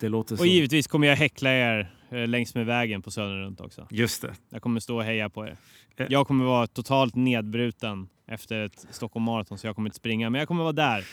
Det 0.00 0.08
låter 0.08 0.36
så. 0.36 0.42
Och 0.42 0.46
givetvis 0.46 0.86
kommer 0.86 1.06
jag 1.06 1.16
häckla 1.16 1.50
er 1.50 1.94
eh, 2.10 2.26
längs 2.28 2.54
med 2.54 2.66
vägen 2.66 3.02
på 3.02 3.10
Södern 3.10 3.40
runt 3.40 3.60
också. 3.60 3.86
Just 3.90 4.22
det. 4.22 4.34
Jag 4.50 4.62
kommer 4.62 4.80
stå 4.80 4.96
och 4.96 5.04
heja 5.04 5.28
på 5.28 5.46
er. 5.46 5.56
Eh. 5.96 6.06
Jag 6.10 6.26
kommer 6.26 6.44
vara 6.44 6.66
totalt 6.66 7.14
nedbruten 7.14 8.08
efter 8.26 8.64
ett 8.64 8.86
Stockholm 8.90 9.24
Marathon 9.24 9.58
så 9.58 9.66
jag 9.66 9.74
kommer 9.74 9.88
inte 9.88 9.96
springa. 9.96 10.30
Men 10.30 10.38
jag 10.38 10.48
kommer 10.48 10.62
vara 10.62 10.72
där 10.72 11.04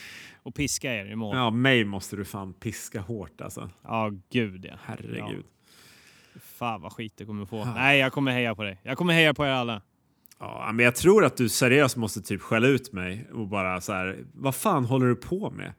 och 0.44 0.56
piska 0.56 0.96
er 0.96 1.06
i 1.06 1.16
mål. 1.16 1.36
Ja, 1.36 1.44
Ja, 1.44 1.50
mig 1.52 1.86
måste 1.86 2.16
du 2.16 2.26
fan 2.26 2.54
piska 2.54 3.02
hårt 3.02 3.42
alltså. 3.42 3.70
gud 4.30 4.66
ja. 4.66 4.76
Herregud. 4.84 5.46
Fan 6.42 6.82
vad 6.82 6.92
skit 6.94 7.14
du 7.18 7.26
kommer 7.26 7.46
få. 7.46 7.66
Nej, 7.66 8.00
jag 8.00 8.14
kommer 8.14 8.32
heja 8.32 8.56
på 8.56 8.64
dig. 8.64 8.80
Jag 8.84 8.98
kommer 8.98 9.14
heja 9.14 9.34
på 9.34 9.46
er 9.46 9.50
alla. 9.50 9.82
Ja, 10.40 10.72
men 10.74 10.86
jag 10.86 10.96
tror 10.96 11.26
att 11.26 11.38
du 11.38 11.50
seriöst 11.50 11.98
måste 11.98 12.22
typ 12.22 12.42
skälla 12.42 12.68
ut 12.68 12.92
mig 12.94 13.28
och 13.34 13.48
bara 13.48 13.82
så 13.82 13.94
här. 13.94 14.26
Vad 14.34 14.56
fan 14.56 14.86
håller 14.86 15.06
du 15.06 15.16
på 15.16 15.50
med? 15.52 15.74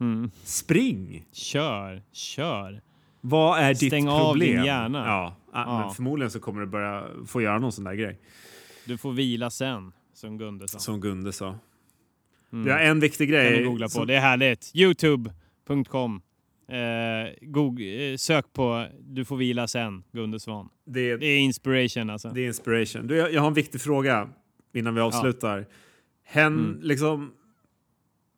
Mm. 0.00 0.30
Spring! 0.44 1.24
Kör, 1.32 2.02
kör. 2.12 2.82
Vad 3.20 3.58
är 3.58 3.68
ditt 3.74 3.78
Stäng 3.92 4.08
av 4.08 4.32
problem? 4.32 4.56
din 4.56 4.64
hjärna. 4.64 4.98
Ja, 5.06 5.36
ja. 5.52 5.64
Ja. 5.66 5.78
Men 5.80 5.94
förmodligen 5.94 6.30
så 6.30 6.40
kommer 6.40 6.60
du 6.60 6.66
börja 6.66 7.06
få 7.26 7.42
göra 7.42 7.58
någon 7.58 7.72
sån 7.72 7.84
där 7.84 7.94
grej. 7.94 8.20
Du 8.86 8.98
får 8.98 9.12
vila 9.12 9.50
sen, 9.50 9.92
som 10.14 10.38
Gunde 10.38 10.68
sa. 10.68 10.78
Som 10.78 11.00
Gunde 11.00 11.32
sa. 11.32 11.58
Mm. 12.52 12.70
Har 12.72 12.78
en 12.78 13.00
viktig 13.00 13.28
kan 13.28 13.32
grej. 13.32 13.58
ni 13.58 13.64
googla 13.64 13.86
på. 13.86 13.90
som- 13.90 14.06
Det 14.06 14.14
är 14.14 14.20
härligt. 14.20 14.70
Youtube.com. 14.74 16.22
Eh, 16.68 16.78
eh, 16.78 18.16
sök 18.16 18.52
på 18.52 18.86
Du 19.00 19.24
får 19.24 19.36
vila 19.36 19.68
sen, 19.68 20.02
Gunde 20.12 20.40
Svan. 20.40 20.68
det, 20.86 21.00
är, 21.10 21.18
Det 21.18 21.26
är 21.26 21.38
inspiration 21.38 22.10
alltså. 22.10 22.28
det 22.34 22.40
är 22.40 22.46
inspiration. 22.46 23.06
Du, 23.06 23.16
jag, 23.16 23.32
jag 23.32 23.40
har 23.40 23.48
en 23.48 23.54
viktig 23.54 23.80
fråga 23.80 24.28
innan 24.74 24.94
vi 24.94 25.00
avslutar. 25.00 25.66
Hen, 26.24 26.58
Mm. 26.58 26.78
liksom, 26.82 27.32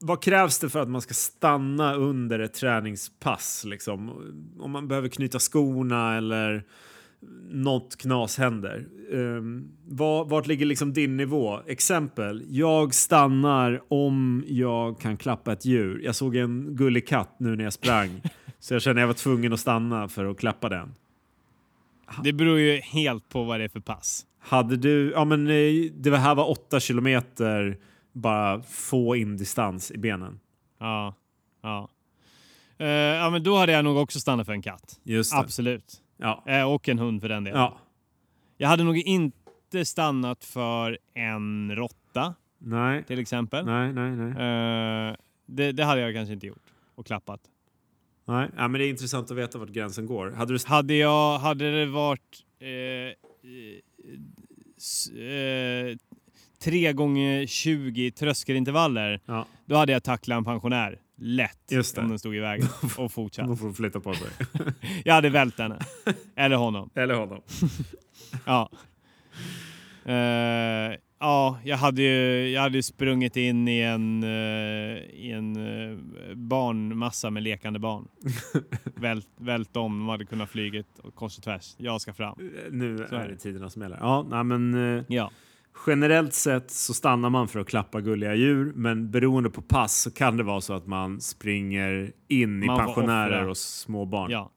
vad 0.00 0.22
krävs 0.22 0.58
det 0.58 0.68
för 0.70 0.78
att 0.82 0.88
man 0.88 1.00
ska 1.00 1.14
stanna 1.14 1.94
under 1.94 2.38
ett 2.38 2.54
träningspass? 2.54 3.64
Liksom? 3.64 4.10
Om 4.60 4.70
man 4.70 4.88
behöver 4.88 5.08
knyta 5.08 5.38
skorna 5.38 6.16
eller 6.16 6.64
något 7.50 7.96
knas 7.96 8.38
händer. 8.38 8.86
Um, 9.10 9.72
var, 9.84 10.24
vart 10.24 10.46
ligger 10.46 10.66
liksom 10.66 10.92
din 10.92 11.16
nivå? 11.16 11.60
Exempel, 11.66 12.44
jag 12.48 12.94
stannar 12.94 13.82
om 13.88 14.44
jag 14.46 15.00
kan 15.00 15.16
klappa 15.16 15.52
ett 15.52 15.64
djur. 15.64 16.00
Jag 16.04 16.14
såg 16.14 16.36
en 16.36 16.76
gullig 16.76 17.08
katt 17.08 17.36
nu 17.38 17.56
när 17.56 17.64
jag 17.64 17.72
sprang. 17.72 18.22
så 18.58 18.74
jag 18.74 18.82
kände 18.82 19.00
jag 19.00 19.06
var 19.06 19.14
tvungen 19.14 19.52
att 19.52 19.60
stanna 19.60 20.08
för 20.08 20.24
att 20.24 20.38
klappa 20.38 20.68
den. 20.68 20.94
Det 22.24 22.32
beror 22.32 22.58
ju 22.58 22.76
helt 22.80 23.28
på 23.28 23.44
vad 23.44 23.60
det 23.60 23.64
är 23.64 23.68
för 23.68 23.80
pass. 23.80 24.26
Hade 24.38 24.76
du, 24.76 25.10
ja 25.10 25.24
men 25.24 25.46
eh, 25.46 25.92
det 25.94 26.16
här 26.16 26.34
var 26.34 26.50
åtta 26.50 26.80
kilometer 26.80 27.78
bara 28.12 28.62
få 28.62 29.16
in 29.16 29.36
distans 29.36 29.90
i 29.90 29.98
benen. 29.98 30.40
Ja. 30.80 31.14
Ja. 31.62 31.88
Eh, 32.78 32.86
ja, 32.88 33.30
men 33.30 33.42
då 33.42 33.56
hade 33.56 33.72
jag 33.72 33.84
nog 33.84 33.96
också 33.96 34.20
stannat 34.20 34.46
för 34.46 34.52
en 34.52 34.62
katt. 34.62 35.00
Absolut. 35.32 36.00
Ja. 36.16 36.44
Eh, 36.46 36.72
och 36.72 36.88
en 36.88 36.98
hund 36.98 37.20
för 37.20 37.28
den 37.28 37.44
delen. 37.44 37.60
ja. 37.60 37.78
Jag 38.56 38.68
hade 38.68 38.84
nog 38.84 38.96
inte 38.98 39.84
stannat 39.84 40.44
för 40.44 40.98
en 41.14 41.76
råtta 41.76 42.34
Nej. 42.58 43.04
till 43.04 43.18
exempel. 43.18 43.64
Nej, 43.66 43.92
nej, 43.92 44.10
nej. 44.16 44.28
Eh, 45.08 45.16
det, 45.46 45.72
det 45.72 45.84
hade 45.84 46.00
jag 46.00 46.14
kanske 46.14 46.32
inte 46.34 46.46
gjort. 46.46 46.72
Och 46.94 47.06
klappat. 47.06 47.40
nej. 48.24 48.48
Ja, 48.56 48.68
men 48.68 48.78
det 48.80 48.86
är 48.86 48.90
intressant 48.90 49.30
att 49.30 49.36
veta 49.36 49.58
vart 49.58 49.68
gränsen 49.68 50.06
går. 50.06 50.30
Hade 50.30 50.52
du... 50.54 50.58
Hade 50.66 50.94
jag, 50.94 51.38
hade 51.38 51.78
det 51.80 51.86
varit 51.86 52.44
eh, 52.58 52.68
s- 54.76 55.10
eh, 55.10 55.96
tre 56.58 56.92
gånger 56.92 57.46
20 57.46 58.10
tröskelintervaller, 58.10 59.20
Ja. 59.26 59.46
då 59.66 59.76
hade 59.76 59.92
jag 59.92 60.02
tacklat 60.02 60.38
en 60.38 60.44
pensionär 60.44 60.98
lätt 61.16 61.58
Just 61.70 61.94
det. 61.94 62.00
om 62.00 62.08
den 62.08 62.18
stod 62.18 62.36
i 62.36 62.38
vägen 62.38 62.68
och 62.98 63.12
fortsatt. 63.12 63.48
Då 63.48 63.56
får 63.56 63.72
flytta 63.72 64.00
på 64.00 64.14
sig. 64.14 64.28
Jag 65.04 65.14
hade 65.14 65.30
vält 65.30 65.58
henne. 65.58 65.78
Eller 66.36 66.56
honom. 66.56 66.90
Eller 66.94 67.14
honom. 67.14 67.40
Ja. 68.44 68.70
Eh, 70.04 70.96
ja, 71.18 71.58
jag 71.64 71.76
hade 71.76 72.02
ju 72.02 72.48
jag 72.48 72.62
hade 72.62 72.82
sprungit 72.82 73.36
in 73.36 73.68
i 73.68 73.80
en, 73.80 74.22
eh, 74.22 74.98
i 75.14 75.30
en 75.32 75.56
eh, 75.56 75.98
barnmassa 76.34 77.30
med 77.30 77.42
lekande 77.42 77.78
barn. 77.78 78.08
vält, 78.94 79.28
vält 79.36 79.76
om, 79.76 79.98
de 79.98 80.08
hade 80.08 80.24
kunnat 80.24 80.50
flyga 80.50 80.82
kors 81.14 81.38
och 81.38 81.44
tvärs. 81.44 81.74
Jag 81.78 82.00
ska 82.00 82.12
fram. 82.12 82.50
Nu 82.70 83.06
Så 83.08 83.14
är 83.16 83.28
det 83.28 83.36
tiderna 83.36 83.70
som 83.70 83.82
gäller. 83.82 83.98
Ja, 84.00 84.26
nej, 84.30 84.44
men 84.44 85.04
Ja. 85.08 85.30
Generellt 85.86 86.34
sett 86.34 86.70
så 86.70 86.94
stannar 86.94 87.30
man 87.30 87.48
för 87.48 87.60
att 87.60 87.66
klappa 87.68 88.00
gulliga 88.00 88.34
djur, 88.34 88.72
men 88.74 89.10
beroende 89.10 89.50
på 89.50 89.62
pass 89.62 90.00
så 90.02 90.10
kan 90.10 90.36
det 90.36 90.42
vara 90.42 90.60
så 90.60 90.72
att 90.74 90.86
man 90.86 91.20
springer 91.20 92.12
in 92.28 92.62
i 92.62 92.66
Man 92.66 92.76
får 92.78 92.84
pensionärer 92.84 93.48
och 93.48 93.56
små 93.56 94.04
barn. 94.04 94.30
ja. 94.30 94.50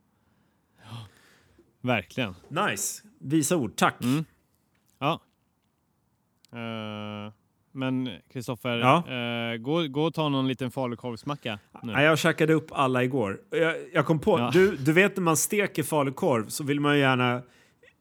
Verkligen. 1.82 2.36
Nice. 2.50 3.04
Visa 3.20 3.56
ord. 3.58 3.76
Tack. 3.76 4.04
Mm. 4.04 4.26
Ja. 5.00 5.20
Eh, 6.52 7.34
men 7.72 8.10
Kristoffer, 8.34 8.78
Ja? 8.78 9.04
eh, 9.08 9.58
gå, 9.58 9.88
gå 9.88 10.04
och 10.04 10.14
ta 10.14 10.30
någon 10.30 10.48
liten 10.48 10.72
falukorvsmacka 10.72 11.60
nu. 11.84 11.92
Jag 11.94 12.20
käkade 12.20 12.54
upp 12.54 12.68
alla 12.72 13.04
igår. 13.04 13.40
Jag, 13.52 13.76
jag 13.94 14.06
kom 14.06 14.20
på, 14.20 14.40
Ja. 14.40 14.50
du, 14.54 14.76
du 14.78 14.94
vet 14.94 15.16
när 15.18 15.24
man 15.24 15.38
steker 15.38 15.84
falukorv 15.84 16.48
så 16.48 16.64
vill 16.64 16.80
man 16.80 16.94
ju 16.96 17.00
gärna 17.00 17.42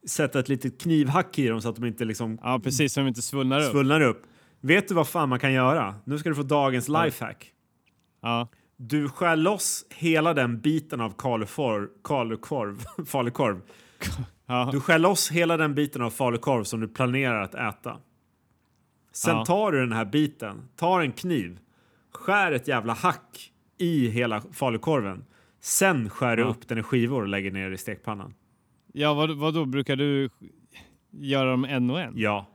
sätta 0.07 0.39
ett 0.41 0.49
litet 0.49 0.81
knivhack 0.81 1.39
i 1.39 1.49
dem 1.49 1.61
så 1.63 1.69
att 1.69 1.77
de 1.77 1.85
inte 1.85 2.05
liksom 2.05 2.39
Ja, 2.43 2.61
precis, 2.65 2.93
så 2.93 3.01
de 3.01 3.07
inte 3.09 3.23
svullnar 3.23 3.61
upp. 3.61 3.71
svullnar 3.73 4.01
upp. 4.01 4.23
Vet 4.61 4.89
du 4.89 4.95
vad 4.95 5.09
fan 5.09 5.29
man 5.29 5.39
kan 5.39 5.53
göra? 5.53 5.95
Nu 6.05 6.19
ska 6.19 6.29
du 6.29 6.35
få 6.35 6.43
dagens 6.43 6.89
lifehack. 6.89 7.53
Ja. 8.23 8.49
Du 8.77 9.09
skär 9.09 9.37
loss 9.37 9.87
hela 9.91 10.35
den 10.35 10.61
biten 10.61 11.01
av 11.01 11.15
kalukorv, 11.19 11.89
kalukorv, 12.05 12.85
falukorv. 13.07 13.61
Ja. 14.49 14.69
Du 14.73 14.81
skär 14.81 14.99
loss 14.99 15.31
hela 15.31 15.57
den 15.57 15.75
biten 15.75 16.03
av 16.03 16.11
falukorv 16.11 16.65
som 16.65 16.81
du 16.81 16.89
planerar 16.89 17.43
att 17.43 17.55
äta. 17.55 17.97
Sen 19.13 19.37
Ja. 19.37 19.45
tar 19.45 19.73
du 19.73 19.81
den 19.81 19.93
här 19.93 20.05
biten, 20.05 20.69
tar 20.77 21.01
en 21.01 21.13
kniv, 21.13 21.59
skär 22.15 22.53
ett 22.53 22.69
jävla 22.69 22.93
hack 22.93 23.53
i 23.79 24.09
hela 24.09 24.41
falukorven. 24.53 25.25
Sen 25.61 26.11
skär 26.11 26.37
du 26.37 26.43
upp 26.43 26.69
den 26.69 26.79
i 26.79 26.83
skivor 26.83 27.23
och 27.23 27.29
lägger 27.29 27.51
ner 27.51 27.71
i 27.71 27.77
stekpannan. 27.79 28.35
Ja, 28.99 29.15
vad, 29.15 29.31
vad 29.37 29.55
då 29.55 29.65
brukar 29.65 29.97
du 29.97 30.31
göra 31.11 31.51
dem 31.51 31.65
en 31.65 31.91
och 31.91 32.01
en? 32.01 32.13
Ja, 32.17 32.47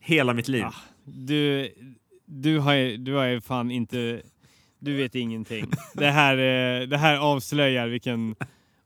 hela 0.00 0.34
mitt 0.34 0.48
liv. 0.48 0.64
Ah, 0.64 0.74
Du, 1.04 1.68
du, 2.26 2.58
har, 2.58 2.96
du 2.96 3.14
har 3.14 3.40
fan 3.40 3.70
inte... 3.70 4.22
Du 4.78 4.96
vet 4.96 5.14
ingenting. 5.14 5.70
Det 5.94 6.10
här, 6.10 6.36
eh, 6.36 6.86
det 6.88 6.98
här 6.98 7.16
avslöjar 7.18 7.88
vilken 7.88 8.34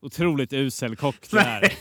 otroligt 0.01 0.53
usel 0.53 0.97
kock 0.97 1.31
du 1.31 1.39
är. 1.39 1.63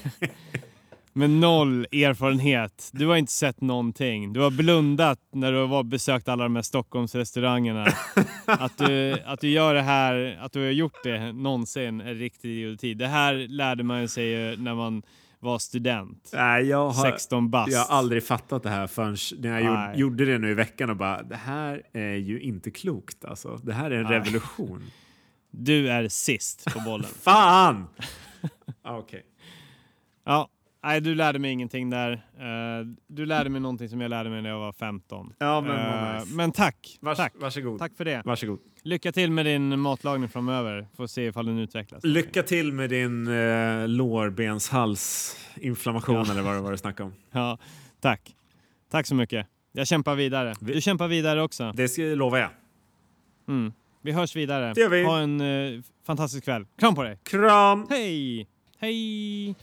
Med 1.17 1.29
noll 1.29 1.85
erfarenhet. 1.91 2.89
Du 2.93 3.07
har 3.07 3.15
inte 3.15 3.31
sett 3.31 3.61
någonting. 3.61 4.33
Du 4.33 4.39
har 4.39 4.51
blundat 4.51 5.19
när 5.31 5.51
du 5.51 5.65
har 5.65 5.83
besökt 5.83 6.27
alla 6.27 6.43
de 6.43 6.55
här 6.55 6.63
Stockholmsrestaurangerna. 6.63 7.87
Att 8.45 8.77
du, 8.77 9.17
att 9.25 9.39
du 9.41 9.49
gör 9.49 9.73
det 9.73 9.81
här, 9.81 10.37
att 10.41 10.51
du 10.51 10.59
har 10.59 10.71
gjort 10.71 11.03
det 11.03 11.33
någonsin 11.33 12.01
är 12.01 12.13
riktig 12.15 12.49
idioti. 12.49 12.93
Det 12.93 13.07
här 13.07 13.33
lärde 13.33 13.83
man 13.83 14.07
sig 14.07 14.25
ju 14.25 14.57
när 14.57 14.75
man 14.75 15.03
var 15.39 15.59
student. 15.59 16.29
Nej, 16.33 16.63
jag 16.65 16.89
har, 16.89 17.11
16 17.11 17.49
bast. 17.49 17.71
jag 17.71 17.79
har 17.79 17.97
aldrig 17.97 18.23
fattat 18.23 18.63
det 18.63 18.69
här 18.69 18.87
förrän 18.87 19.17
när 19.37 19.49
jag 19.49 19.61
gjorde, 19.61 19.87
Nej. 19.87 19.99
gjorde 19.99 20.25
det 20.25 20.37
nu 20.37 20.51
i 20.51 20.53
veckan 20.53 20.89
och 20.89 20.97
bara 20.97 21.23
det 21.23 21.35
här 21.35 21.81
är 21.93 22.15
ju 22.15 22.41
inte 22.41 22.71
klokt 22.71 23.25
alltså. 23.25 23.59
Det 23.63 23.73
här 23.73 23.91
är 23.91 23.95
en 23.95 24.03
Nej. 24.03 24.19
revolution. 24.19 24.83
Du 25.51 25.89
är 25.89 26.07
sist 26.07 26.73
på 26.73 26.79
bollen. 26.79 27.09
Fan! 27.21 27.87
Ah, 28.87 28.97
Okej. 28.97 29.23
Ja, 30.25 30.49
nej, 30.85 31.01
du 31.01 31.15
lärde 31.15 31.39
mig 31.39 31.51
ingenting 31.51 31.89
där. 31.89 32.11
Eh, 32.13 32.17
du 33.07 33.25
lärde 33.25 33.49
mig 33.49 33.61
någonting 33.61 33.89
som 33.89 34.01
jag 34.01 34.09
lärde 34.09 34.29
mig 34.29 34.41
när 34.41 34.49
jag 34.49 34.59
var 34.59 34.71
15. 34.73 35.33
Ja, 35.39 35.61
men 35.61 35.75
Eh, 36.15 36.19
nice. 36.21 36.35
men 36.35 36.51
tack. 36.51 36.97
Vars, 37.01 37.17
tack. 37.17 37.33
Varsågod. 37.35 37.79
Tack 37.79 37.95
för 37.97 38.05
det. 38.05 38.21
Varsågod. 38.25 38.59
Lycka 38.83 39.11
till 39.11 39.31
med 39.31 39.45
din 39.45 39.79
matlagning 39.79 40.29
framöver. 40.29 40.87
Får 40.97 41.07
se 41.07 41.25
ifall 41.25 41.45
den 41.45 41.59
utvecklas. 41.59 42.03
Lycka 42.03 42.43
till 42.43 42.71
med 42.73 42.89
din 42.89 43.27
eh, 43.27 43.87
lårbenshalsinflammation 43.87 46.15
Ja. 46.15 46.31
eller 46.31 46.41
vad 46.41 46.55
det 46.55 46.61
var 46.61 46.71
du 46.71 46.77
snackade 46.77 47.07
om. 47.09 47.13
Ja, 47.31 47.57
tack. 48.01 48.35
Tack 48.91 49.07
så 49.07 49.15
mycket. 49.15 49.47
Jag 49.71 49.87
kämpar 49.87 50.15
vidare. 50.15 50.53
Vi- 50.61 50.73
Du 50.73 50.81
kämpar 50.81 51.07
vidare 51.07 51.41
också. 51.41 51.71
Det 51.75 51.87
ska 51.87 52.01
jag. 52.01 52.49
Mm. 53.47 53.73
Vi 54.01 54.11
hörs 54.11 54.35
vidare. 54.35 54.73
Det 54.73 54.81
gör 54.81 54.89
vi. 54.89 55.03
Ha 55.03 55.19
en 55.19 55.41
eh, 55.41 55.81
fantastisk 56.05 56.43
kväll. 56.45 56.65
Kram 56.79 56.95
på 56.95 57.03
dig. 57.03 57.17
Kram! 57.23 57.87
Hej! 57.89 58.47
Hej! 58.79 59.55